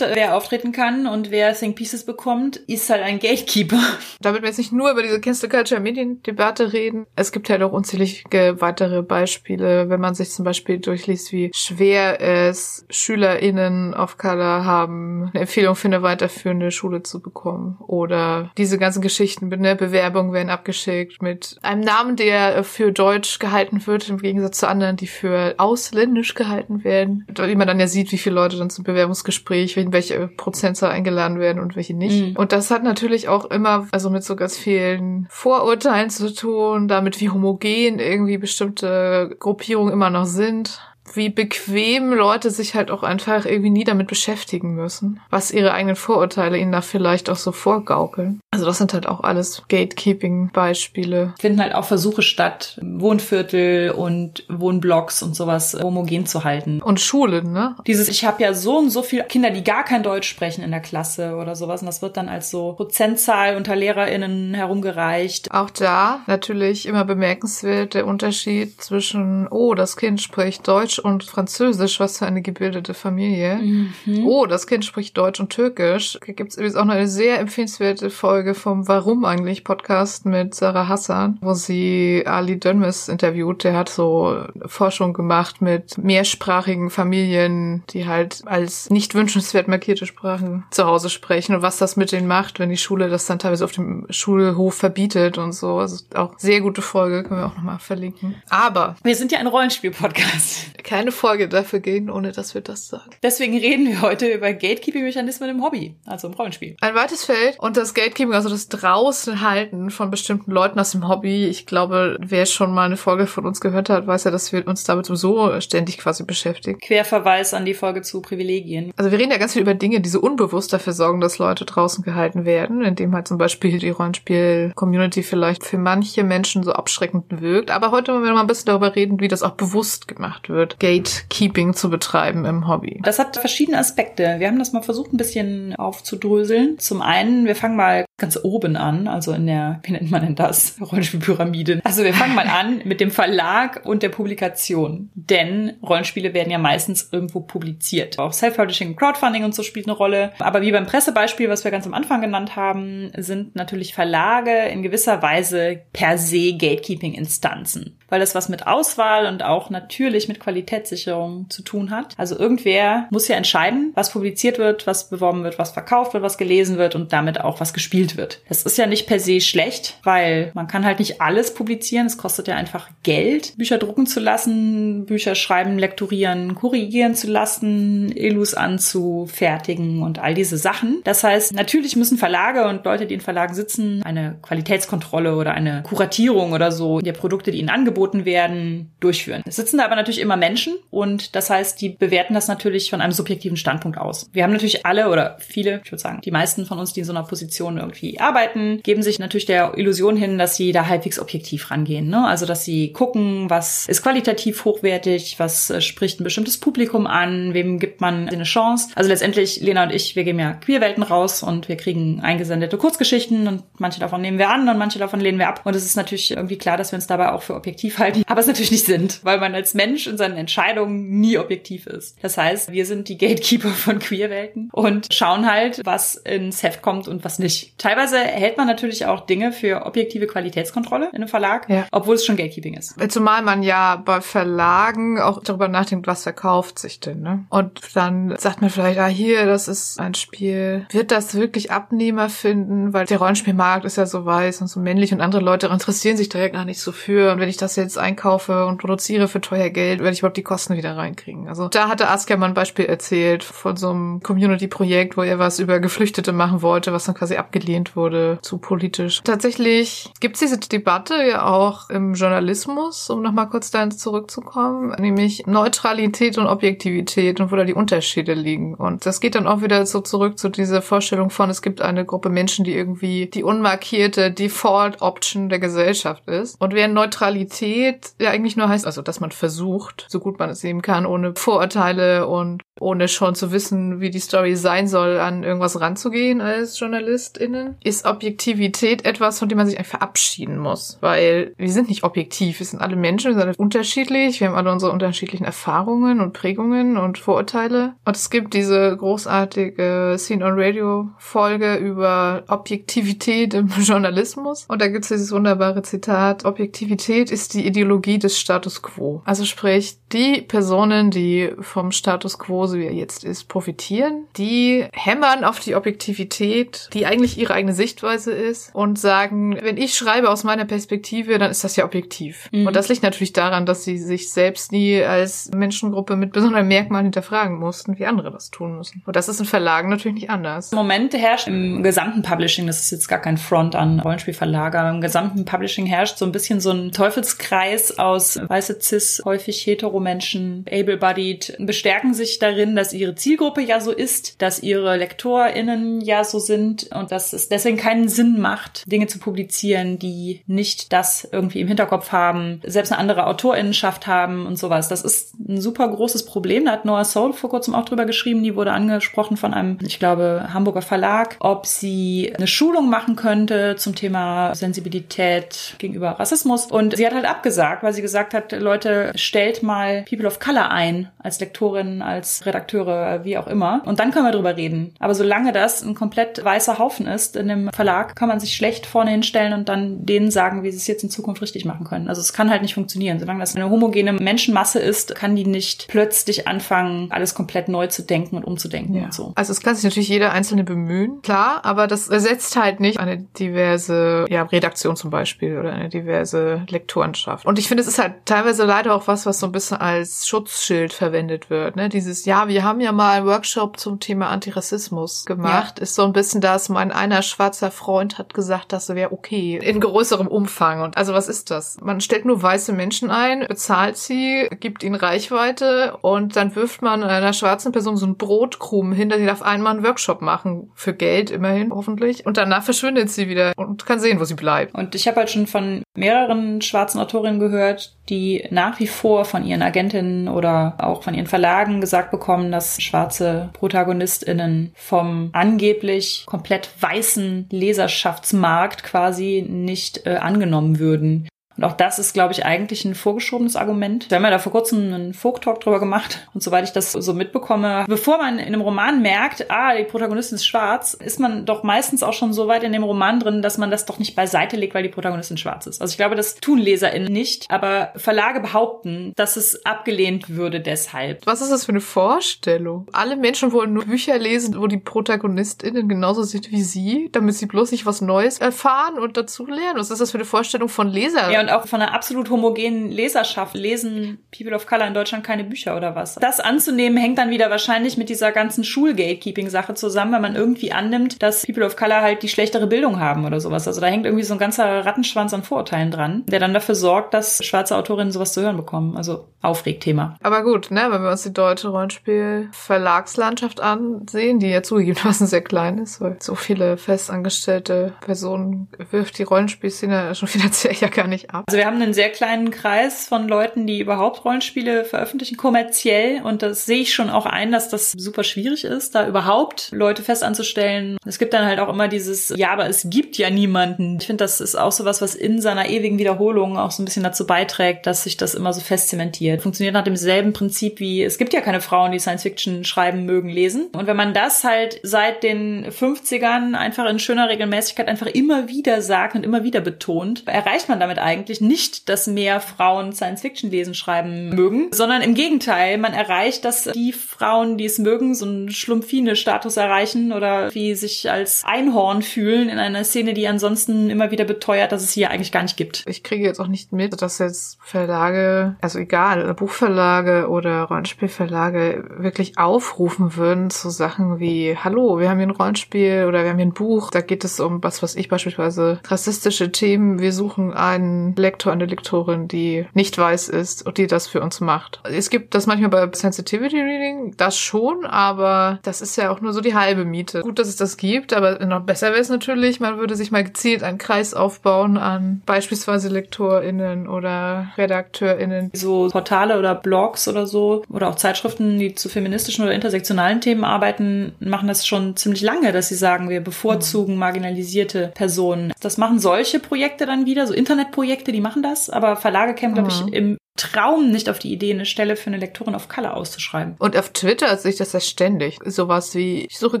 wer 0.00 0.36
auftreten 0.36 0.72
kann 0.72 1.06
und 1.06 1.30
wer 1.30 1.54
Think 1.54 1.76
Pieces 1.76 2.04
bekommt, 2.04 2.56
ist 2.56 2.90
halt 2.90 3.02
ein 3.02 3.18
Gatekeeper. 3.18 3.80
Damit 4.20 4.42
wir 4.42 4.48
jetzt 4.48 4.58
nicht 4.58 4.72
nur 4.72 4.90
über 4.90 5.02
diese 5.02 5.20
Cancel 5.20 5.48
Culture 5.48 5.80
Mediendebatte 5.80 6.72
reden, 6.72 7.06
es 7.16 7.32
gibt 7.32 7.50
halt 7.50 7.62
auch 7.62 7.72
unzählige 7.72 8.60
weitere 8.60 9.02
Beispiele, 9.02 9.88
wenn 9.88 10.00
man 10.00 10.14
sich 10.14 10.30
zum 10.30 10.44
Beispiel 10.44 10.78
durchliest, 10.78 11.32
wie 11.32 11.50
schwer 11.54 12.20
es 12.20 12.86
SchülerInnen 12.90 13.94
of 13.94 14.18
Color 14.18 14.64
haben, 14.64 15.30
eine 15.32 15.42
Empfehlung 15.42 15.74
für 15.74 15.88
eine 15.88 16.02
weiterführende 16.02 16.70
Schule 16.70 17.02
zu 17.02 17.20
bekommen. 17.20 17.67
Oder 17.86 18.50
diese 18.56 18.78
ganzen 18.78 19.02
Geschichten 19.02 19.48
mit 19.48 19.60
ne, 19.60 19.76
Bewerbungen 19.76 20.32
werden 20.32 20.50
abgeschickt 20.50 21.22
mit 21.22 21.58
einem 21.62 21.82
Namen, 21.82 22.16
der 22.16 22.64
für 22.64 22.92
Deutsch 22.92 23.38
gehalten 23.38 23.86
wird, 23.86 24.08
im 24.08 24.18
Gegensatz 24.18 24.58
zu 24.58 24.68
anderen, 24.68 24.96
die 24.96 25.06
für 25.06 25.54
ausländisch 25.58 26.34
gehalten 26.34 26.84
werden. 26.84 27.26
Wie 27.28 27.56
man 27.56 27.66
dann 27.66 27.80
ja 27.80 27.86
sieht, 27.86 28.12
wie 28.12 28.18
viele 28.18 28.34
Leute 28.34 28.56
dann 28.56 28.70
zum 28.70 28.84
Bewerbungsgespräch, 28.84 29.76
welche 29.76 30.28
Prozentzahl 30.28 30.90
eingeladen 30.90 31.38
werden 31.38 31.60
und 31.60 31.76
welche 31.76 31.94
nicht. 31.94 32.30
Mhm. 32.30 32.36
Und 32.36 32.52
das 32.52 32.70
hat 32.70 32.82
natürlich 32.82 33.28
auch 33.28 33.46
immer, 33.46 33.86
also 33.90 34.10
mit 34.10 34.24
so 34.24 34.36
ganz 34.36 34.56
vielen 34.56 35.26
Vorurteilen 35.30 36.10
zu 36.10 36.32
tun, 36.34 36.88
damit 36.88 37.20
wie 37.20 37.30
homogen 37.30 37.98
irgendwie 37.98 38.38
bestimmte 38.38 39.36
Gruppierungen 39.38 39.92
immer 39.92 40.10
noch 40.10 40.26
sind 40.26 40.80
wie 41.14 41.28
bequem 41.28 42.12
Leute 42.12 42.50
sich 42.50 42.74
halt 42.74 42.90
auch 42.90 43.02
einfach 43.02 43.44
irgendwie 43.44 43.70
nie 43.70 43.84
damit 43.84 44.08
beschäftigen 44.08 44.74
müssen, 44.74 45.20
was 45.30 45.50
ihre 45.50 45.72
eigenen 45.72 45.96
Vorurteile 45.96 46.58
ihnen 46.58 46.72
da 46.72 46.80
vielleicht 46.80 47.30
auch 47.30 47.36
so 47.36 47.52
vorgaukeln. 47.52 48.40
Also 48.50 48.66
das 48.66 48.78
sind 48.78 48.94
halt 48.94 49.06
auch 49.06 49.20
alles 49.20 49.62
Gatekeeping-Beispiele. 49.68 51.34
Finden 51.38 51.60
halt 51.60 51.74
auch 51.74 51.84
Versuche 51.84 52.22
statt, 52.22 52.78
Wohnviertel 52.82 53.90
und 53.90 54.44
Wohnblocks 54.48 55.22
und 55.22 55.34
sowas 55.34 55.76
homogen 55.80 56.26
zu 56.26 56.44
halten. 56.44 56.80
Und 56.82 57.00
Schulen, 57.00 57.52
ne? 57.52 57.76
Dieses, 57.86 58.08
ich 58.08 58.24
habe 58.24 58.42
ja 58.42 58.54
so 58.54 58.78
und 58.78 58.90
so 58.90 59.02
viele 59.02 59.24
Kinder, 59.24 59.50
die 59.50 59.64
gar 59.64 59.84
kein 59.84 60.02
Deutsch 60.02 60.28
sprechen 60.28 60.62
in 60.62 60.70
der 60.70 60.80
Klasse 60.80 61.36
oder 61.36 61.54
sowas 61.54 61.80
und 61.80 61.86
das 61.86 62.02
wird 62.02 62.16
dann 62.16 62.28
als 62.28 62.50
so 62.50 62.74
Prozentzahl 62.74 63.56
unter 63.56 63.76
LehrerInnen 63.76 64.54
herumgereicht. 64.54 65.52
Auch 65.52 65.70
da 65.70 66.20
natürlich 66.26 66.86
immer 66.86 67.04
bemerkenswert 67.04 67.94
der 67.94 68.06
Unterschied 68.06 68.80
zwischen, 68.80 69.48
oh, 69.48 69.74
das 69.74 69.96
Kind 69.96 70.20
spricht 70.20 70.66
Deutsch 70.66 70.97
und 70.98 71.24
Französisch, 71.24 72.00
was 72.00 72.18
für 72.18 72.26
eine 72.26 72.42
gebildete 72.42 72.94
Familie. 72.94 73.56
Mhm. 73.56 74.26
Oh, 74.26 74.46
das 74.46 74.66
Kind 74.66 74.84
spricht 74.84 75.16
Deutsch 75.16 75.40
und 75.40 75.50
Türkisch. 75.50 76.18
Da 76.24 76.32
gibt 76.32 76.50
es 76.50 76.56
übrigens 76.56 76.76
auch 76.76 76.84
noch 76.84 76.94
eine 76.94 77.08
sehr 77.08 77.38
empfehlenswerte 77.38 78.10
Folge 78.10 78.54
vom 78.54 78.88
Warum 78.88 79.24
eigentlich 79.24 79.64
Podcast 79.64 80.26
mit 80.26 80.54
Sarah 80.54 80.88
Hassan, 80.88 81.38
wo 81.40 81.54
sie 81.54 82.24
Ali 82.26 82.58
Dönmes 82.58 83.08
interviewt. 83.08 83.64
Der 83.64 83.76
hat 83.76 83.88
so 83.88 84.44
Forschung 84.66 85.12
gemacht 85.12 85.60
mit 85.62 85.98
mehrsprachigen 85.98 86.90
Familien, 86.90 87.82
die 87.90 88.06
halt 88.06 88.42
als 88.46 88.90
nicht 88.90 89.14
wünschenswert 89.14 89.68
markierte 89.68 90.06
Sprachen 90.06 90.64
zu 90.70 90.84
Hause 90.84 91.10
sprechen 91.10 91.54
und 91.56 91.62
was 91.62 91.78
das 91.78 91.96
mit 91.96 92.12
denen 92.12 92.26
macht, 92.26 92.58
wenn 92.58 92.70
die 92.70 92.76
Schule 92.76 93.08
das 93.08 93.26
dann 93.26 93.38
teilweise 93.38 93.64
auf 93.64 93.72
dem 93.72 94.06
Schulhof 94.10 94.74
verbietet 94.74 95.38
und 95.38 95.52
so. 95.52 95.78
Also 95.78 96.04
auch 96.14 96.34
sehr 96.38 96.60
gute 96.60 96.82
Folge, 96.82 97.22
können 97.22 97.40
wir 97.40 97.46
auch 97.46 97.56
nochmal 97.56 97.78
verlinken. 97.78 98.36
Aber 98.48 98.96
wir 99.02 99.16
sind 99.16 99.32
ja 99.32 99.38
ein 99.38 99.46
Rollenspiel-Podcast 99.46 100.84
keine 100.88 101.12
Folge 101.12 101.48
dafür 101.48 101.80
gehen, 101.80 102.08
ohne 102.08 102.32
dass 102.32 102.54
wir 102.54 102.62
das 102.62 102.88
sagen. 102.88 103.10
Deswegen 103.22 103.58
reden 103.58 103.86
wir 103.86 104.00
heute 104.00 104.26
über 104.26 104.54
Gatekeeping-Mechanismen 104.54 105.50
im 105.50 105.62
Hobby, 105.62 105.96
also 106.06 106.28
im 106.28 106.32
Rollenspiel. 106.32 106.76
Ein 106.80 106.94
weites 106.94 107.26
Feld 107.26 107.58
und 107.58 107.76
das 107.76 107.92
Gatekeeping, 107.92 108.32
also 108.32 108.48
das 108.48 108.68
Draußenhalten 108.68 109.90
von 109.90 110.10
bestimmten 110.10 110.50
Leuten 110.50 110.80
aus 110.80 110.92
dem 110.92 111.06
Hobby. 111.06 111.44
Ich 111.44 111.66
glaube, 111.66 112.16
wer 112.20 112.46
schon 112.46 112.72
mal 112.72 112.86
eine 112.86 112.96
Folge 112.96 113.26
von 113.26 113.44
uns 113.44 113.60
gehört 113.60 113.90
hat, 113.90 114.06
weiß 114.06 114.24
ja, 114.24 114.30
dass 114.30 114.50
wir 114.50 114.66
uns 114.66 114.84
damit 114.84 115.04
so 115.04 115.60
ständig 115.60 115.98
quasi 115.98 116.24
beschäftigen. 116.24 116.80
Querverweis 116.80 117.52
an 117.52 117.66
die 117.66 117.74
Folge 117.74 118.00
zu 118.00 118.22
Privilegien. 118.22 118.90
Also 118.96 119.10
wir 119.10 119.18
reden 119.18 119.30
ja 119.30 119.36
ganz 119.36 119.52
viel 119.52 119.62
über 119.62 119.74
Dinge, 119.74 120.00
die 120.00 120.08
so 120.08 120.20
unbewusst 120.20 120.72
dafür 120.72 120.94
sorgen, 120.94 121.20
dass 121.20 121.36
Leute 121.36 121.66
draußen 121.66 122.02
gehalten 122.02 122.46
werden, 122.46 122.80
indem 122.80 123.14
halt 123.14 123.28
zum 123.28 123.36
Beispiel 123.36 123.78
die 123.78 123.90
Rollenspiel-Community 123.90 125.22
vielleicht 125.22 125.66
für 125.66 125.76
manche 125.76 126.24
Menschen 126.24 126.62
so 126.62 126.72
abschreckend 126.72 127.42
wirkt. 127.42 127.70
Aber 127.70 127.90
heute 127.90 128.14
wollen 128.14 128.24
wir 128.24 128.32
mal 128.32 128.40
ein 128.40 128.46
bisschen 128.46 128.66
darüber 128.66 128.96
reden, 128.96 129.20
wie 129.20 129.28
das 129.28 129.42
auch 129.42 129.50
bewusst 129.50 130.08
gemacht 130.08 130.48
wird. 130.48 130.77
Gatekeeping 130.78 131.74
zu 131.74 131.90
betreiben 131.90 132.44
im 132.44 132.68
Hobby? 132.68 133.00
Das 133.02 133.18
hat 133.18 133.36
verschiedene 133.36 133.78
Aspekte. 133.78 134.36
Wir 134.38 134.48
haben 134.48 134.58
das 134.58 134.72
mal 134.72 134.82
versucht, 134.82 135.12
ein 135.12 135.16
bisschen 135.16 135.74
aufzudröseln. 135.76 136.78
Zum 136.78 137.02
einen, 137.02 137.46
wir 137.46 137.56
fangen 137.56 137.76
mal 137.76 138.04
ganz 138.18 138.36
oben 138.42 138.76
an, 138.76 139.06
also 139.06 139.32
in 139.32 139.46
der, 139.46 139.80
wie 139.84 139.92
nennt 139.92 140.10
man 140.10 140.22
denn 140.22 140.34
das? 140.34 140.74
Rollenspielpyramide. 140.80 141.80
Also 141.84 142.02
wir 142.02 142.12
fangen 142.12 142.34
mal 142.34 142.48
an 142.48 142.82
mit 142.84 143.00
dem 143.00 143.12
Verlag 143.12 143.86
und 143.86 144.02
der 144.02 144.08
Publikation. 144.08 145.10
Denn 145.14 145.74
Rollenspiele 145.82 146.34
werden 146.34 146.50
ja 146.50 146.58
meistens 146.58 147.08
irgendwo 147.12 147.40
publiziert. 147.40 148.18
Auch 148.18 148.32
Self-Publishing, 148.32 148.96
Crowdfunding 148.96 149.44
und 149.44 149.54
so 149.54 149.62
spielt 149.62 149.86
eine 149.86 149.96
Rolle. 149.96 150.32
Aber 150.40 150.62
wie 150.62 150.72
beim 150.72 150.86
Pressebeispiel, 150.86 151.48
was 151.48 151.62
wir 151.62 151.70
ganz 151.70 151.86
am 151.86 151.94
Anfang 151.94 152.20
genannt 152.20 152.56
haben, 152.56 153.12
sind 153.16 153.54
natürlich 153.54 153.94
Verlage 153.94 154.66
in 154.66 154.82
gewisser 154.82 155.22
Weise 155.22 155.80
per 155.92 156.18
se 156.18 156.54
Gatekeeping-Instanzen 156.54 157.98
weil 158.08 158.20
das 158.20 158.34
was 158.34 158.48
mit 158.48 158.66
Auswahl 158.66 159.26
und 159.26 159.42
auch 159.42 159.70
natürlich 159.70 160.28
mit 160.28 160.40
Qualitätssicherung 160.40 161.48
zu 161.50 161.62
tun 161.62 161.90
hat. 161.90 162.14
Also 162.16 162.38
irgendwer 162.38 163.06
muss 163.10 163.28
ja 163.28 163.36
entscheiden, 163.36 163.92
was 163.94 164.12
publiziert 164.12 164.58
wird, 164.58 164.86
was 164.86 165.10
beworben 165.10 165.44
wird, 165.44 165.58
was 165.58 165.72
verkauft 165.72 166.14
wird, 166.14 166.22
was 166.22 166.38
gelesen 166.38 166.78
wird 166.78 166.94
und 166.94 167.12
damit 167.12 167.40
auch 167.40 167.60
was 167.60 167.74
gespielt 167.74 168.07
wird. 168.16 168.40
Das 168.48 168.62
ist 168.62 168.78
ja 168.78 168.86
nicht 168.86 169.06
per 169.06 169.20
se 169.20 169.40
schlecht, 169.40 169.98
weil 170.02 170.50
man 170.54 170.66
kann 170.66 170.84
halt 170.84 170.98
nicht 170.98 171.20
alles 171.20 171.54
publizieren. 171.54 172.06
Es 172.06 172.18
kostet 172.18 172.48
ja 172.48 172.56
einfach 172.56 172.88
Geld, 173.02 173.56
Bücher 173.56 173.78
drucken 173.78 174.06
zu 174.06 174.20
lassen, 174.20 175.06
Bücher 175.06 175.34
schreiben, 175.34 175.78
lektorieren, 175.78 176.54
korrigieren 176.54 177.14
zu 177.14 177.28
lassen, 177.28 178.10
Illus 178.12 178.54
anzufertigen 178.54 180.02
und 180.02 180.18
all 180.18 180.34
diese 180.34 180.58
Sachen. 180.58 181.00
Das 181.04 181.24
heißt, 181.24 181.54
natürlich 181.54 181.96
müssen 181.96 182.18
Verlage 182.18 182.66
und 182.66 182.84
Leute, 182.84 183.06
die 183.06 183.14
in 183.14 183.20
Verlagen 183.20 183.54
sitzen, 183.54 184.02
eine 184.02 184.38
Qualitätskontrolle 184.42 185.36
oder 185.36 185.52
eine 185.52 185.82
Kuratierung 185.82 186.52
oder 186.52 186.72
so 186.72 187.00
der 187.00 187.12
Produkte, 187.12 187.50
die 187.50 187.58
ihnen 187.58 187.68
angeboten 187.68 188.24
werden, 188.24 188.90
durchführen. 189.00 189.42
Es 189.46 189.56
sitzen 189.56 189.78
da 189.78 189.84
aber 189.84 189.96
natürlich 189.96 190.20
immer 190.20 190.36
Menschen 190.36 190.76
und 190.90 191.34
das 191.34 191.50
heißt, 191.50 191.80
die 191.80 191.90
bewerten 191.90 192.34
das 192.34 192.48
natürlich 192.48 192.90
von 192.90 193.00
einem 193.00 193.12
subjektiven 193.12 193.56
Standpunkt 193.56 193.98
aus. 193.98 194.28
Wir 194.32 194.44
haben 194.44 194.52
natürlich 194.52 194.86
alle 194.86 195.10
oder 195.10 195.36
viele, 195.40 195.80
ich 195.84 195.90
würde 195.90 196.00
sagen, 196.00 196.20
die 196.24 196.30
meisten 196.30 196.66
von 196.66 196.78
uns, 196.78 196.92
die 196.92 197.00
in 197.00 197.06
so 197.06 197.12
einer 197.12 197.24
Position 197.24 197.78
irgendwie 197.78 197.97
arbeiten, 198.20 198.80
geben 198.82 199.02
sich 199.02 199.18
natürlich 199.18 199.46
der 199.46 199.76
Illusion 199.76 200.16
hin, 200.16 200.38
dass 200.38 200.56
sie 200.56 200.72
da 200.72 200.86
halbwegs 200.86 201.18
objektiv 201.18 201.70
rangehen. 201.70 202.08
Ne? 202.08 202.26
Also, 202.26 202.46
dass 202.46 202.64
sie 202.64 202.92
gucken, 202.92 203.50
was 203.50 203.86
ist 203.88 204.02
qualitativ 204.02 204.64
hochwertig, 204.64 205.36
was 205.38 205.70
äh, 205.70 205.80
spricht 205.80 206.20
ein 206.20 206.24
bestimmtes 206.24 206.58
Publikum 206.58 207.06
an, 207.06 207.54
wem 207.54 207.78
gibt 207.78 208.00
man 208.00 208.28
eine 208.28 208.44
Chance. 208.44 208.88
Also 208.94 209.10
letztendlich, 209.10 209.60
Lena 209.60 209.84
und 209.84 209.92
ich, 209.92 210.16
wir 210.16 210.24
geben 210.24 210.38
ja 210.38 210.54
Queerwelten 210.54 211.02
raus 211.02 211.42
und 211.42 211.68
wir 211.68 211.76
kriegen 211.76 212.20
eingesendete 212.20 212.76
Kurzgeschichten 212.76 213.46
und 213.48 213.62
manche 213.78 214.00
davon 214.00 214.20
nehmen 214.20 214.38
wir 214.38 214.50
an 214.50 214.68
und 214.68 214.78
manche 214.78 214.98
davon 214.98 215.20
lehnen 215.20 215.38
wir 215.38 215.48
ab. 215.48 215.62
Und 215.64 215.74
es 215.74 215.84
ist 215.84 215.96
natürlich 215.96 216.30
irgendwie 216.30 216.58
klar, 216.58 216.76
dass 216.76 216.92
wir 216.92 216.96
uns 216.96 217.06
dabei 217.06 217.32
auch 217.32 217.42
für 217.42 217.54
objektiv 217.54 217.98
halten, 217.98 218.22
aber 218.26 218.40
es 218.40 218.46
natürlich 218.46 218.70
nicht 218.70 218.86
sind, 218.86 219.20
weil 219.24 219.38
man 219.38 219.54
als 219.54 219.74
Mensch 219.74 220.06
in 220.06 220.16
seinen 220.16 220.36
Entscheidungen 220.36 221.20
nie 221.20 221.38
objektiv 221.38 221.86
ist. 221.86 222.16
Das 222.22 222.36
heißt, 222.36 222.72
wir 222.72 222.86
sind 222.86 223.08
die 223.08 223.18
Gatekeeper 223.18 223.70
von 223.70 223.98
Queerwelten 223.98 224.70
und 224.72 225.12
schauen 225.12 225.50
halt, 225.50 225.80
was 225.84 226.14
ins 226.16 226.62
Heft 226.62 226.82
kommt 226.82 227.08
und 227.08 227.24
was 227.24 227.38
nicht. 227.38 227.78
Teilweise 227.88 228.18
hält 228.18 228.58
man 228.58 228.66
natürlich 228.66 229.06
auch 229.06 229.24
Dinge 229.24 229.50
für 229.50 229.86
objektive 229.86 230.26
Qualitätskontrolle 230.26 231.06
in 231.06 231.16
einem 231.16 231.28
Verlag, 231.28 231.70
ja. 231.70 231.86
obwohl 231.90 232.16
es 232.16 232.26
schon 232.26 232.36
Gatekeeping 232.36 232.74
ist. 232.74 232.94
Zumal 233.10 233.40
man 233.40 233.62
ja 233.62 233.96
bei 233.96 234.20
Verlagen 234.20 235.18
auch 235.18 235.42
darüber 235.42 235.68
nachdenkt, 235.68 236.06
was 236.06 236.24
verkauft 236.24 236.78
sich 236.78 237.00
denn, 237.00 237.22
ne? 237.22 237.46
Und 237.48 237.80
dann 237.94 238.36
sagt 238.36 238.60
man 238.60 238.68
vielleicht, 238.68 238.98
ah, 238.98 239.06
hier, 239.06 239.46
das 239.46 239.68
ist 239.68 239.98
ein 239.98 240.12
Spiel. 240.12 240.86
Wird 240.90 241.10
das 241.10 241.34
wirklich 241.34 241.72
Abnehmer 241.72 242.28
finden? 242.28 242.92
Weil 242.92 243.06
der 243.06 243.16
Rollenspielmarkt 243.16 243.86
ist 243.86 243.96
ja 243.96 244.04
so 244.04 244.26
weiß 244.26 244.60
und 244.60 244.66
so 244.66 244.80
männlich 244.80 245.14
und 245.14 245.22
andere 245.22 245.40
Leute 245.40 245.68
interessieren 245.68 246.18
sich 246.18 246.30
ja 246.34 246.48
gar 246.48 246.66
nicht 246.66 246.82
so 246.82 246.92
für. 246.92 247.32
Und 247.32 247.40
wenn 247.40 247.48
ich 247.48 247.56
das 247.56 247.76
jetzt 247.76 247.96
einkaufe 247.96 248.66
und 248.66 248.76
produziere 248.76 249.28
für 249.28 249.40
teuer 249.40 249.70
Geld, 249.70 250.00
werde 250.00 250.12
ich 250.12 250.18
überhaupt 250.18 250.36
die 250.36 250.42
Kosten 250.42 250.76
wieder 250.76 250.94
reinkriegen. 250.98 251.48
Also 251.48 251.68
da 251.68 251.88
hatte 251.88 252.10
Asker 252.10 252.36
mal 252.36 252.48
ein 252.48 252.54
Beispiel 252.54 252.84
erzählt 252.84 253.44
von 253.44 253.78
so 253.78 253.88
einem 253.88 254.22
Community-Projekt, 254.22 255.16
wo 255.16 255.22
er 255.22 255.38
was 255.38 255.58
über 255.58 255.80
Geflüchtete 255.80 256.34
machen 256.34 256.60
wollte, 256.60 256.92
was 256.92 257.04
dann 257.04 257.14
quasi 257.14 257.36
abgelehnt 257.36 257.77
ausgedehnt 257.78 257.96
wurde 257.96 258.38
zu 258.42 258.58
politisch. 258.58 259.20
Tatsächlich 259.24 260.10
gibt 260.20 260.34
es 260.36 260.40
diese 260.40 260.58
Debatte 260.58 261.14
ja 261.24 261.46
auch 261.46 261.90
im 261.90 262.14
Journalismus, 262.14 263.10
um 263.10 263.22
nochmal 263.22 263.48
kurz 263.48 263.70
dahin 263.70 263.90
zurückzukommen, 263.90 264.94
nämlich 264.98 265.46
Neutralität 265.46 266.38
und 266.38 266.46
Objektivität 266.46 267.40
und 267.40 267.52
wo 267.52 267.56
da 267.56 267.64
die 267.64 267.74
Unterschiede 267.74 268.34
liegen. 268.34 268.74
Und 268.74 269.06
das 269.06 269.20
geht 269.20 269.34
dann 269.34 269.46
auch 269.46 269.62
wieder 269.62 269.86
so 269.86 270.00
zurück 270.00 270.38
zu 270.38 270.48
dieser 270.48 270.82
Vorstellung 270.82 271.30
von, 271.30 271.50
es 271.50 271.62
gibt 271.62 271.80
eine 271.80 272.04
Gruppe 272.04 272.28
Menschen, 272.28 272.64
die 272.64 272.74
irgendwie 272.74 273.26
die 273.26 273.44
unmarkierte 273.44 274.30
Default-Option 274.30 275.48
der 275.48 275.58
Gesellschaft 275.58 276.26
ist. 276.28 276.60
Und 276.60 276.74
während 276.74 276.94
Neutralität 276.94 278.12
ja 278.20 278.30
eigentlich 278.30 278.56
nur 278.56 278.68
heißt, 278.68 278.86
also 278.86 279.02
dass 279.02 279.20
man 279.20 279.30
versucht, 279.30 280.06
so 280.08 280.20
gut 280.20 280.38
man 280.38 280.50
es 280.50 280.64
eben 280.64 280.82
kann, 280.82 281.06
ohne 281.06 281.34
Vorurteile 281.34 282.26
und 282.26 282.62
ohne 282.80 283.08
schon 283.08 283.34
zu 283.34 283.52
wissen, 283.52 284.00
wie 284.00 284.10
die 284.10 284.18
Story 284.18 284.56
sein 284.56 284.88
soll, 284.88 285.18
an 285.18 285.42
irgendwas 285.42 285.80
ranzugehen 285.80 286.40
als 286.40 286.78
JournalistInnen, 286.78 287.67
ist 287.82 288.06
Objektivität 288.06 289.04
etwas, 289.04 289.38
von 289.38 289.48
dem 289.48 289.58
man 289.58 289.66
sich 289.66 289.78
einfach 289.78 289.98
verabschieden 289.98 290.58
muss. 290.58 290.98
Weil 291.00 291.54
wir 291.56 291.70
sind 291.70 291.88
nicht 291.88 292.04
objektiv, 292.04 292.60
wir 292.60 292.66
sind 292.66 292.80
alle 292.80 292.96
Menschen, 292.96 293.28
wir 293.28 293.34
sind 293.34 293.42
alle 293.42 293.54
unterschiedlich, 293.56 294.40
wir 294.40 294.48
haben 294.48 294.56
alle 294.56 294.70
unsere 294.70 294.92
unterschiedlichen 294.92 295.44
Erfahrungen 295.44 296.20
und 296.20 296.32
Prägungen 296.32 296.96
und 296.96 297.18
Vorurteile. 297.18 297.94
Und 298.04 298.16
es 298.16 298.30
gibt 298.30 298.54
diese 298.54 298.96
großartige 298.96 300.16
Scene 300.18 300.44
on 300.44 300.54
Radio 300.56 301.08
Folge 301.18 301.76
über 301.76 302.44
Objektivität 302.48 303.54
im 303.54 303.68
Journalismus. 303.80 304.66
Und 304.68 304.80
da 304.80 304.88
gibt 304.88 305.04
es 305.04 305.08
dieses 305.08 305.32
wunderbare 305.32 305.82
Zitat, 305.82 306.44
Objektivität 306.44 307.30
ist 307.30 307.54
die 307.54 307.66
Ideologie 307.66 308.18
des 308.18 308.38
Status 308.38 308.82
quo. 308.82 309.22
Also 309.24 309.44
sprich, 309.44 309.98
die 310.12 310.42
Personen, 310.42 311.10
die 311.10 311.50
vom 311.60 311.92
Status 311.92 312.38
quo 312.38 312.66
so 312.66 312.78
wie 312.78 312.86
er 312.86 312.94
jetzt 312.94 313.24
ist, 313.24 313.48
profitieren. 313.48 314.26
Die 314.36 314.86
hämmern 314.92 315.44
auf 315.44 315.60
die 315.60 315.74
Objektivität, 315.74 316.88
die 316.92 317.06
eigentlich 317.06 317.38
ihre 317.38 317.54
eigene 317.58 317.72
Sichtweise 317.72 318.32
ist 318.32 318.74
und 318.74 318.98
sagen, 318.98 319.58
wenn 319.60 319.76
ich 319.76 319.94
schreibe 319.94 320.30
aus 320.30 320.44
meiner 320.44 320.64
Perspektive, 320.64 321.38
dann 321.38 321.50
ist 321.50 321.64
das 321.64 321.76
ja 321.76 321.84
objektiv. 321.84 322.48
Mhm. 322.52 322.66
Und 322.66 322.76
das 322.76 322.88
liegt 322.88 323.02
natürlich 323.02 323.32
daran, 323.32 323.66
dass 323.66 323.84
sie 323.84 323.98
sich 323.98 324.32
selbst 324.32 324.72
nie 324.72 325.02
als 325.02 325.50
Menschengruppe 325.54 326.16
mit 326.16 326.32
besonderen 326.32 326.68
Merkmalen 326.68 327.06
hinterfragen 327.06 327.58
mussten, 327.58 327.98
wie 327.98 328.06
andere 328.06 328.30
das 328.30 328.50
tun 328.50 328.76
müssen. 328.76 329.02
Und 329.06 329.16
das 329.16 329.28
ist 329.28 329.40
in 329.40 329.46
Verlagen 329.46 329.88
natürlich 329.88 330.20
nicht 330.20 330.30
anders. 330.30 330.72
Im 330.72 330.78
Moment 330.78 331.14
herrscht 331.14 331.48
im 331.48 331.82
gesamten 331.82 332.22
Publishing, 332.22 332.66
das 332.66 332.80
ist 332.80 332.90
jetzt 332.90 333.08
gar 333.08 333.20
kein 333.20 333.38
Front 333.38 333.74
an 333.74 334.00
Rollenspielverlager, 334.00 334.88
im 334.90 335.00
gesamten 335.00 335.44
Publishing 335.44 335.86
herrscht 335.86 336.18
so 336.18 336.24
ein 336.24 336.32
bisschen 336.32 336.60
so 336.60 336.70
ein 336.70 336.92
Teufelskreis 336.92 337.98
aus 337.98 338.38
weiße 338.48 338.78
cis, 338.80 339.22
häufig 339.24 339.66
hetero 339.66 340.00
Menschen, 340.00 340.64
able-bodied, 340.70 341.56
bestärken 341.58 342.14
sich 342.14 342.38
darin, 342.38 342.58
darin, 342.58 342.76
dass 342.76 342.92
ihre 342.92 343.14
Zielgruppe 343.14 343.60
ja 343.60 343.80
so 343.80 343.92
ist, 343.92 344.40
dass 344.42 344.62
ihre 344.62 344.96
LektorInnen 344.96 346.00
ja 346.00 346.24
so 346.24 346.38
sind 346.38 346.90
und 346.94 347.12
dass 347.12 347.32
es 347.38 347.48
deswegen 347.48 347.76
keinen 347.76 348.08
Sinn 348.08 348.40
macht, 348.40 348.90
Dinge 348.90 349.06
zu 349.06 349.18
publizieren, 349.18 349.98
die 349.98 350.42
nicht 350.46 350.92
das 350.92 351.28
irgendwie 351.30 351.60
im 351.60 351.68
Hinterkopf 351.68 352.12
haben, 352.12 352.60
selbst 352.66 352.92
eine 352.92 352.98
andere 352.98 353.26
AutorInnenschaft 353.26 354.06
haben 354.06 354.46
und 354.46 354.58
sowas. 354.58 354.88
Das 354.88 355.02
ist 355.02 355.34
ein 355.38 355.60
super 355.60 355.88
großes 355.88 356.26
Problem. 356.26 356.66
Da 356.66 356.72
hat 356.72 356.84
Noah 356.84 357.04
Soul 357.04 357.32
vor 357.32 357.50
kurzem 357.50 357.74
auch 357.74 357.84
drüber 357.84 358.04
geschrieben. 358.04 358.42
Die 358.42 358.56
wurde 358.56 358.72
angesprochen 358.72 359.36
von 359.36 359.54
einem, 359.54 359.78
ich 359.82 359.98
glaube, 359.98 360.48
Hamburger 360.52 360.82
Verlag, 360.82 361.36
ob 361.40 361.66
sie 361.66 362.32
eine 362.36 362.46
Schulung 362.46 362.90
machen 362.90 363.16
könnte 363.16 363.76
zum 363.76 363.94
Thema 363.94 364.54
Sensibilität 364.54 365.74
gegenüber 365.78 366.10
Rassismus. 366.10 366.66
Und 366.66 366.96
sie 366.96 367.06
hat 367.06 367.14
halt 367.14 367.24
abgesagt, 367.24 367.82
weil 367.82 367.92
sie 367.92 368.02
gesagt 368.02 368.34
hat, 368.34 368.52
Leute, 368.52 369.12
stellt 369.14 369.62
mal 369.62 370.04
People 370.08 370.26
of 370.26 370.40
Color 370.40 370.70
ein 370.70 371.08
als 371.18 371.40
Lektorin, 371.40 372.02
als 372.02 372.44
Redakteure, 372.46 373.24
wie 373.24 373.38
auch 373.38 373.46
immer. 373.46 373.82
Und 373.84 374.00
dann 374.00 374.10
können 374.10 374.26
wir 374.26 374.32
drüber 374.32 374.56
reden. 374.56 374.94
Aber 374.98 375.14
solange 375.14 375.52
das 375.52 375.82
ein 375.82 375.94
komplett 375.94 376.44
weißer 376.44 376.78
Haufen 376.78 377.06
ist 377.06 377.27
in 377.36 377.48
dem 377.48 377.70
Verlag, 377.72 378.16
kann 378.16 378.28
man 378.28 378.40
sich 378.40 378.54
schlecht 378.54 378.86
vorne 378.86 379.10
hinstellen 379.10 379.52
und 379.52 379.68
dann 379.68 380.04
denen 380.04 380.30
sagen, 380.30 380.62
wie 380.62 380.70
sie 380.70 380.76
es 380.76 380.86
jetzt 380.86 381.02
in 381.02 381.10
Zukunft 381.10 381.42
richtig 381.42 381.64
machen 381.64 381.86
können. 381.86 382.08
Also 382.08 382.20
es 382.20 382.32
kann 382.32 382.50
halt 382.50 382.62
nicht 382.62 382.74
funktionieren. 382.74 383.18
Solange 383.18 383.40
das 383.40 383.56
eine 383.56 383.70
homogene 383.70 384.12
Menschenmasse 384.12 384.78
ist, 384.78 385.14
kann 385.14 385.36
die 385.36 385.44
nicht 385.44 385.86
plötzlich 385.88 386.48
anfangen, 386.48 387.10
alles 387.10 387.34
komplett 387.34 387.68
neu 387.68 387.86
zu 387.86 388.02
denken 388.02 388.36
und 388.36 388.44
umzudenken 388.44 388.94
ja. 388.94 389.04
und 389.04 389.14
so. 389.14 389.32
Also 389.34 389.52
es 389.52 389.60
kann 389.60 389.74
sich 389.74 389.84
natürlich 389.84 390.08
jeder 390.08 390.32
Einzelne 390.32 390.64
bemühen, 390.64 391.22
klar, 391.22 391.64
aber 391.64 391.86
das 391.86 392.08
ersetzt 392.08 392.56
halt 392.56 392.80
nicht 392.80 392.98
eine 392.98 393.18
diverse 393.18 394.26
ja, 394.28 394.42
Redaktion 394.42 394.96
zum 394.96 395.10
Beispiel 395.10 395.58
oder 395.58 395.72
eine 395.72 395.88
diverse 395.88 396.62
Lektorenschaft. 396.68 397.46
Und 397.46 397.58
ich 397.58 397.68
finde, 397.68 397.82
es 397.82 397.88
ist 397.88 397.98
halt 397.98 398.14
teilweise 398.24 398.64
leider 398.64 398.94
auch 398.94 399.06
was, 399.06 399.26
was 399.26 399.40
so 399.40 399.46
ein 399.46 399.52
bisschen 399.52 399.78
als 399.78 400.26
Schutzschild 400.26 400.92
verwendet 400.92 401.50
wird. 401.50 401.76
Ne? 401.76 401.88
Dieses, 401.88 402.24
ja, 402.24 402.48
wir 402.48 402.64
haben 402.64 402.80
ja 402.80 402.92
mal 402.92 403.18
einen 403.18 403.26
Workshop 403.26 403.78
zum 403.78 404.00
Thema 404.00 404.28
Antirassismus 404.28 405.24
gemacht. 405.24 405.78
Ja. 405.78 405.82
Ist 405.82 405.94
so 405.94 406.04
ein 406.04 406.12
bisschen 406.12 406.40
das, 406.40 406.68
mein 406.68 406.92
einer 406.92 407.17
schwarzer 407.22 407.70
Freund 407.70 408.18
hat 408.18 408.34
gesagt, 408.34 408.72
das 408.72 408.88
wäre 408.88 409.12
okay. 409.12 409.58
In 409.62 409.80
größerem 409.80 410.26
Umfang. 410.26 410.82
Und 410.82 410.96
also 410.96 411.14
was 411.14 411.28
ist 411.28 411.50
das? 411.50 411.78
Man 411.80 412.00
stellt 412.00 412.24
nur 412.24 412.42
weiße 412.42 412.72
Menschen 412.72 413.10
ein, 413.10 413.46
bezahlt 413.46 413.96
sie, 413.96 414.48
gibt 414.60 414.82
ihnen 414.82 414.94
Reichweite 414.94 415.96
und 416.02 416.36
dann 416.36 416.54
wirft 416.54 416.82
man 416.82 417.02
einer 417.02 417.32
schwarzen 417.32 417.72
Person 417.72 417.96
so 417.96 418.06
einen 418.06 418.16
Brotkrumen 418.16 418.92
hin, 418.92 419.08
dass 419.08 419.18
sie 419.18 419.26
darf 419.26 419.42
einmal 419.42 419.74
einen 419.74 419.84
Workshop 419.84 420.22
machen. 420.22 420.70
Für 420.74 420.94
Geld 420.94 421.30
immerhin, 421.30 421.72
hoffentlich. 421.72 422.26
Und 422.26 422.36
danach 422.36 422.62
verschwindet 422.62 423.10
sie 423.10 423.28
wieder 423.28 423.52
und 423.56 423.86
kann 423.86 424.00
sehen, 424.00 424.20
wo 424.20 424.24
sie 424.24 424.34
bleibt. 424.34 424.74
Und 424.74 424.94
ich 424.94 425.06
habe 425.06 425.18
halt 425.18 425.30
schon 425.30 425.46
von 425.46 425.82
mehreren 425.94 426.60
schwarzen 426.62 427.00
Autorinnen 427.00 427.40
gehört, 427.40 427.96
die 428.08 428.46
nach 428.50 428.78
wie 428.80 428.86
vor 428.86 429.24
von 429.24 429.44
ihren 429.44 429.62
Agentinnen 429.62 430.28
oder 430.28 430.74
auch 430.78 431.02
von 431.02 431.14
ihren 431.14 431.26
Verlagen 431.26 431.80
gesagt 431.80 432.10
bekommen, 432.10 432.50
dass 432.50 432.80
schwarze 432.80 433.50
Protagonistinnen 433.52 434.72
vom 434.74 435.30
angeblich 435.32 436.24
komplett 436.26 436.70
weißen 436.80 437.07
Leserschaftsmarkt 437.50 438.84
quasi 438.84 439.44
nicht 439.48 440.06
äh, 440.06 440.16
angenommen 440.16 440.78
würden. 440.78 441.28
Und 441.58 441.64
auch 441.64 441.72
das 441.72 441.98
ist, 441.98 442.14
glaube 442.14 442.32
ich, 442.32 442.46
eigentlich 442.46 442.84
ein 442.84 442.94
vorgeschobenes 442.94 443.56
Argument. 443.56 444.08
Wir 444.08 444.16
haben 444.16 444.24
ja 444.24 444.30
da 444.30 444.38
vor 444.38 444.52
kurzem 444.52 444.94
einen 444.94 445.12
Folk-Talk 445.12 445.60
drüber 445.60 445.80
gemacht. 445.80 446.28
Und 446.32 446.42
soweit 446.42 446.64
ich 446.64 446.70
das 446.70 446.92
so 446.92 447.12
mitbekomme, 447.14 447.84
bevor 447.88 448.18
man 448.18 448.38
in 448.38 448.46
einem 448.46 448.60
Roman 448.60 449.02
merkt, 449.02 449.50
ah, 449.50 449.74
die 449.74 449.82
Protagonistin 449.82 450.36
ist 450.36 450.46
schwarz, 450.46 450.94
ist 450.94 451.18
man 451.18 451.46
doch 451.46 451.64
meistens 451.64 452.04
auch 452.04 452.12
schon 452.12 452.32
so 452.32 452.46
weit 452.46 452.62
in 452.62 452.72
dem 452.72 452.84
Roman 452.84 453.18
drin, 453.18 453.42
dass 453.42 453.58
man 453.58 453.72
das 453.72 453.86
doch 453.86 453.98
nicht 453.98 454.14
beiseite 454.14 454.56
legt, 454.56 454.74
weil 454.74 454.84
die 454.84 454.88
Protagonistin 454.88 455.36
schwarz 455.36 455.66
ist. 455.66 455.82
Also 455.82 455.90
ich 455.90 455.96
glaube, 455.96 456.14
das 456.14 456.36
tun 456.36 456.60
LeserInnen 456.60 457.12
nicht. 457.12 457.46
Aber 457.50 457.92
Verlage 457.96 458.38
behaupten, 458.38 459.12
dass 459.16 459.36
es 459.36 459.66
abgelehnt 459.66 460.36
würde 460.36 460.60
deshalb. 460.60 461.26
Was 461.26 461.40
ist 461.40 461.50
das 461.50 461.64
für 461.64 461.72
eine 461.72 461.80
Vorstellung? 461.80 462.86
Alle 462.92 463.16
Menschen 463.16 463.50
wollen 463.50 463.72
nur 463.72 463.86
Bücher 463.86 464.16
lesen, 464.16 464.60
wo 464.60 464.68
die 464.68 464.76
ProtagonistInnen 464.76 465.88
genauso 465.88 466.22
sind 466.22 466.52
wie 466.52 466.62
sie, 466.62 467.08
damit 467.10 467.34
sie 467.34 467.46
bloß 467.46 467.72
nicht 467.72 467.84
was 467.84 468.00
Neues 468.00 468.38
erfahren 468.38 468.96
und 468.98 469.16
dazu 469.16 469.44
lernen. 469.44 469.80
Was 469.80 469.90
ist 469.90 470.00
das 470.00 470.12
für 470.12 470.18
eine 470.18 470.24
Vorstellung 470.24 470.68
von 470.68 470.86
Leser? 470.86 471.32
Ja, 471.32 471.47
und 471.48 471.54
auch 471.54 471.66
von 471.66 471.80
einer 471.80 471.94
absolut 471.94 472.30
homogenen 472.30 472.90
Leserschaft 472.90 473.54
lesen 473.54 474.18
People 474.36 474.54
of 474.54 474.66
Color 474.66 474.86
in 474.86 474.94
Deutschland 474.94 475.24
keine 475.24 475.44
Bücher 475.44 475.76
oder 475.76 475.94
was. 475.94 476.16
Das 476.16 476.40
anzunehmen 476.40 476.98
hängt 476.98 477.18
dann 477.18 477.30
wieder 477.30 477.50
wahrscheinlich 477.50 477.96
mit 477.96 478.08
dieser 478.08 478.32
ganzen 478.32 478.64
Schulgatekeeping-Sache 478.64 479.74
zusammen, 479.74 480.12
wenn 480.12 480.22
man 480.22 480.36
irgendwie 480.36 480.72
annimmt, 480.72 481.22
dass 481.22 481.46
People 481.46 481.64
of 481.64 481.76
Color 481.76 482.02
halt 482.02 482.22
die 482.22 482.28
schlechtere 482.28 482.66
Bildung 482.66 483.00
haben 483.00 483.24
oder 483.24 483.40
sowas. 483.40 483.66
Also 483.66 483.80
da 483.80 483.86
hängt 483.86 484.04
irgendwie 484.04 484.24
so 484.24 484.34
ein 484.34 484.38
ganzer 484.38 484.84
Rattenschwanz 484.84 485.32
an 485.32 485.42
Vorurteilen 485.42 485.90
dran, 485.90 486.24
der 486.26 486.40
dann 486.40 486.54
dafür 486.54 486.74
sorgt, 486.74 487.14
dass 487.14 487.44
schwarze 487.44 487.76
Autorinnen 487.76 488.12
sowas 488.12 488.32
zu 488.32 488.42
hören 488.42 488.56
bekommen. 488.56 488.96
Also 488.96 489.28
Aufregthema. 489.40 490.16
Aber 490.20 490.42
gut, 490.42 490.72
ne, 490.72 490.88
wenn 490.90 491.02
wir 491.02 491.10
uns 491.10 491.22
die 491.22 491.32
deutsche 491.32 491.68
Rollenspiel-Verlagslandschaft 491.68 493.60
ansehen, 493.60 494.40
die 494.40 494.48
ja 494.48 494.64
zugegebenermaßen 494.64 495.28
sehr 495.28 495.42
klein 495.42 495.78
ist, 495.78 496.00
weil 496.00 496.16
so 496.20 496.34
viele 496.34 496.76
festangestellte 496.76 497.94
Personen 498.00 498.66
wirft 498.90 499.18
die 499.18 499.22
Rollenspielszene 499.22 500.14
schon 500.16 500.28
finanziell 500.28 500.74
ja 500.74 500.88
gar 500.88 501.06
nicht 501.06 501.30
ab 501.30 501.37
ab. 501.38 501.44
Also 501.48 501.58
wir 501.58 501.66
haben 501.66 501.80
einen 501.80 501.94
sehr 501.94 502.10
kleinen 502.10 502.50
Kreis 502.50 503.06
von 503.06 503.28
Leuten, 503.28 503.66
die 503.66 503.80
überhaupt 503.80 504.24
Rollenspiele 504.24 504.84
veröffentlichen, 504.84 505.36
kommerziell. 505.36 506.22
Und 506.22 506.42
das 506.42 506.66
sehe 506.66 506.80
ich 506.80 506.92
schon 506.92 507.10
auch 507.10 507.26
ein, 507.26 507.52
dass 507.52 507.68
das 507.68 507.92
super 507.92 508.24
schwierig 508.24 508.64
ist, 508.64 508.94
da 508.94 509.06
überhaupt 509.06 509.70
Leute 509.72 510.02
fest 510.02 510.22
anzustellen. 510.22 510.98
Es 511.06 511.18
gibt 511.18 511.32
dann 511.32 511.46
halt 511.46 511.60
auch 511.60 511.68
immer 511.68 511.88
dieses, 511.88 512.34
ja, 512.36 512.50
aber 512.50 512.68
es 512.68 512.88
gibt 512.90 513.16
ja 513.16 513.30
niemanden. 513.30 513.98
Ich 514.00 514.06
finde, 514.06 514.24
das 514.24 514.40
ist 514.40 514.56
auch 514.56 514.72
sowas, 514.72 515.00
was 515.00 515.14
in 515.14 515.40
seiner 515.40 515.68
ewigen 515.68 515.98
Wiederholung 515.98 516.58
auch 516.58 516.70
so 516.70 516.82
ein 516.82 516.84
bisschen 516.84 517.02
dazu 517.02 517.26
beiträgt, 517.26 517.86
dass 517.86 518.04
sich 518.04 518.16
das 518.16 518.34
immer 518.34 518.52
so 518.52 518.60
fest 518.60 518.88
zementiert. 518.88 519.42
Funktioniert 519.42 519.74
nach 519.74 519.84
demselben 519.84 520.32
Prinzip 520.32 520.80
wie, 520.80 521.02
es 521.02 521.18
gibt 521.18 521.32
ja 521.32 521.40
keine 521.40 521.60
Frauen, 521.60 521.92
die 521.92 521.98
Science 521.98 522.22
Fiction 522.22 522.64
schreiben 522.64 523.04
mögen, 523.04 523.28
lesen. 523.28 523.68
Und 523.72 523.86
wenn 523.86 523.96
man 523.96 524.14
das 524.14 524.44
halt 524.44 524.80
seit 524.82 525.22
den 525.22 525.66
50ern 525.66 526.54
einfach 526.54 526.86
in 526.88 526.98
schöner 526.98 527.28
Regelmäßigkeit 527.28 527.88
einfach 527.88 528.06
immer 528.06 528.48
wieder 528.48 528.82
sagt 528.82 529.14
und 529.14 529.24
immer 529.24 529.44
wieder 529.44 529.60
betont, 529.60 530.26
erreicht 530.26 530.68
man 530.68 530.80
damit 530.80 530.98
eigentlich 530.98 531.27
eigentlich 531.28 531.40
nicht, 531.40 531.88
dass 531.88 532.06
mehr 532.06 532.40
Frauen 532.40 532.92
Science-Fiction 532.92 533.50
lesen, 533.50 533.74
schreiben 533.74 534.30
mögen, 534.30 534.68
sondern 534.72 535.02
im 535.02 535.14
Gegenteil, 535.14 535.76
man 535.78 535.92
erreicht, 535.92 536.44
dass 536.44 536.64
die 536.64 536.92
Frauen, 536.92 537.58
die 537.58 537.66
es 537.66 537.78
mögen, 537.78 538.14
so 538.14 538.24
einen 538.24 538.50
Schlumpfine-Status 538.50 539.56
erreichen 539.58 540.12
oder 540.12 540.54
wie 540.54 540.74
sich 540.74 541.10
als 541.10 541.44
Einhorn 541.44 542.02
fühlen 542.02 542.48
in 542.48 542.58
einer 542.58 542.84
Szene, 542.84 543.12
die 543.12 543.28
ansonsten 543.28 543.90
immer 543.90 544.10
wieder 544.10 544.24
beteuert, 544.24 544.72
dass 544.72 544.82
es 544.82 544.92
hier 544.92 545.10
eigentlich 545.10 545.32
gar 545.32 545.42
nicht 545.42 545.56
gibt. 545.56 545.84
Ich 545.86 546.02
kriege 546.02 546.24
jetzt 546.24 546.40
auch 546.40 546.46
nicht 546.46 546.72
mit, 546.72 547.00
dass 547.00 547.18
jetzt 547.18 547.58
Verlage, 547.60 548.56
also 548.60 548.78
egal, 548.78 549.34
Buchverlage 549.34 550.28
oder 550.28 550.62
Rollenspielverlage 550.62 551.84
wirklich 551.98 552.38
aufrufen 552.38 553.16
würden 553.16 553.50
zu 553.50 553.68
Sachen 553.68 554.18
wie, 554.18 554.56
hallo, 554.56 554.98
wir 554.98 555.10
haben 555.10 555.18
hier 555.18 555.26
ein 555.26 555.32
Rollenspiel 555.32 556.06
oder 556.08 556.22
wir 556.22 556.30
haben 556.30 556.38
hier 556.38 556.46
ein 556.46 556.54
Buch, 556.54 556.90
da 556.90 557.02
geht 557.02 557.24
es 557.24 557.38
um 557.38 557.62
was, 557.62 557.82
was 557.82 557.96
ich 557.96 558.08
beispielsweise 558.08 558.80
rassistische 558.86 559.52
Themen, 559.52 560.00
wir 560.00 560.12
suchen 560.12 560.54
einen 560.54 561.07
Lektor, 561.16 561.52
eine 561.52 561.66
Lektorin, 561.66 562.28
die 562.28 562.66
nicht 562.74 562.96
weiß 562.96 563.28
ist 563.28 563.66
und 563.66 563.78
die 563.78 563.86
das 563.86 564.06
für 564.06 564.20
uns 564.20 564.40
macht. 564.40 564.80
Es 564.84 565.10
gibt 565.10 565.34
das 565.34 565.46
manchmal 565.46 565.70
bei 565.70 565.88
Sensitivity 565.92 566.60
Reading, 566.60 567.14
das 567.16 567.38
schon, 567.38 567.84
aber 567.86 568.58
das 568.62 568.80
ist 568.80 568.96
ja 568.96 569.10
auch 569.10 569.20
nur 569.20 569.32
so 569.32 569.40
die 569.40 569.54
halbe 569.54 569.84
Miete. 569.84 570.20
Gut, 570.20 570.38
dass 570.38 570.48
es 570.48 570.56
das 570.56 570.76
gibt, 570.76 571.12
aber 571.12 571.44
noch 571.44 571.62
besser 571.62 571.90
wäre 571.90 572.00
es 572.00 572.08
natürlich, 572.08 572.60
man 572.60 572.78
würde 572.78 572.96
sich 572.96 573.10
mal 573.10 573.24
gezielt 573.24 573.62
einen 573.62 573.78
Kreis 573.78 574.14
aufbauen 574.14 574.76
an 574.76 575.22
beispielsweise 575.26 575.88
LektorInnen 575.88 576.88
oder 576.88 577.48
RedakteurInnen. 577.56 578.50
So 578.52 578.88
Portale 578.88 579.38
oder 579.38 579.54
Blogs 579.54 580.08
oder 580.08 580.26
so 580.26 580.64
oder 580.68 580.88
auch 580.88 580.96
Zeitschriften, 580.96 581.58
die 581.58 581.74
zu 581.74 581.88
feministischen 581.88 582.44
oder 582.44 582.54
intersektionalen 582.54 583.20
Themen 583.20 583.44
arbeiten, 583.44 584.12
machen 584.20 584.48
das 584.48 584.66
schon 584.66 584.96
ziemlich 584.96 585.22
lange, 585.22 585.52
dass 585.52 585.68
sie 585.68 585.74
sagen, 585.74 586.08
wir 586.08 586.20
bevorzugen 586.20 586.96
marginalisierte 586.96 587.92
Personen. 587.94 588.52
Das 588.60 588.78
machen 588.78 588.98
solche 588.98 589.38
Projekte 589.38 589.86
dann 589.86 590.06
wieder, 590.06 590.26
so 590.26 590.34
Internetprojekte, 590.34 590.97
die 591.04 591.20
machen 591.20 591.42
das, 591.42 591.70
aber 591.70 591.96
Verlage 591.96 592.34
kämen, 592.34 592.54
glaube 592.54 592.70
ich, 592.70 592.92
im 592.92 593.18
Traum 593.38 593.90
nicht 593.90 594.10
auf 594.10 594.18
die 594.18 594.32
Idee, 594.32 594.52
eine 594.52 594.66
Stelle 594.66 594.96
für 594.96 595.06
eine 595.06 595.16
Lektorin 595.16 595.54
auf 595.54 595.68
Color 595.68 595.94
auszuschreiben. 595.94 596.56
Und 596.58 596.76
auf 596.76 596.90
Twitter 596.90 597.34
sehe 597.36 597.52
ich 597.52 597.58
das 597.58 597.72
ja 597.72 597.80
ständig. 597.80 598.38
Sowas 598.44 598.94
wie, 598.94 599.24
ich 599.24 599.38
suche 599.38 599.60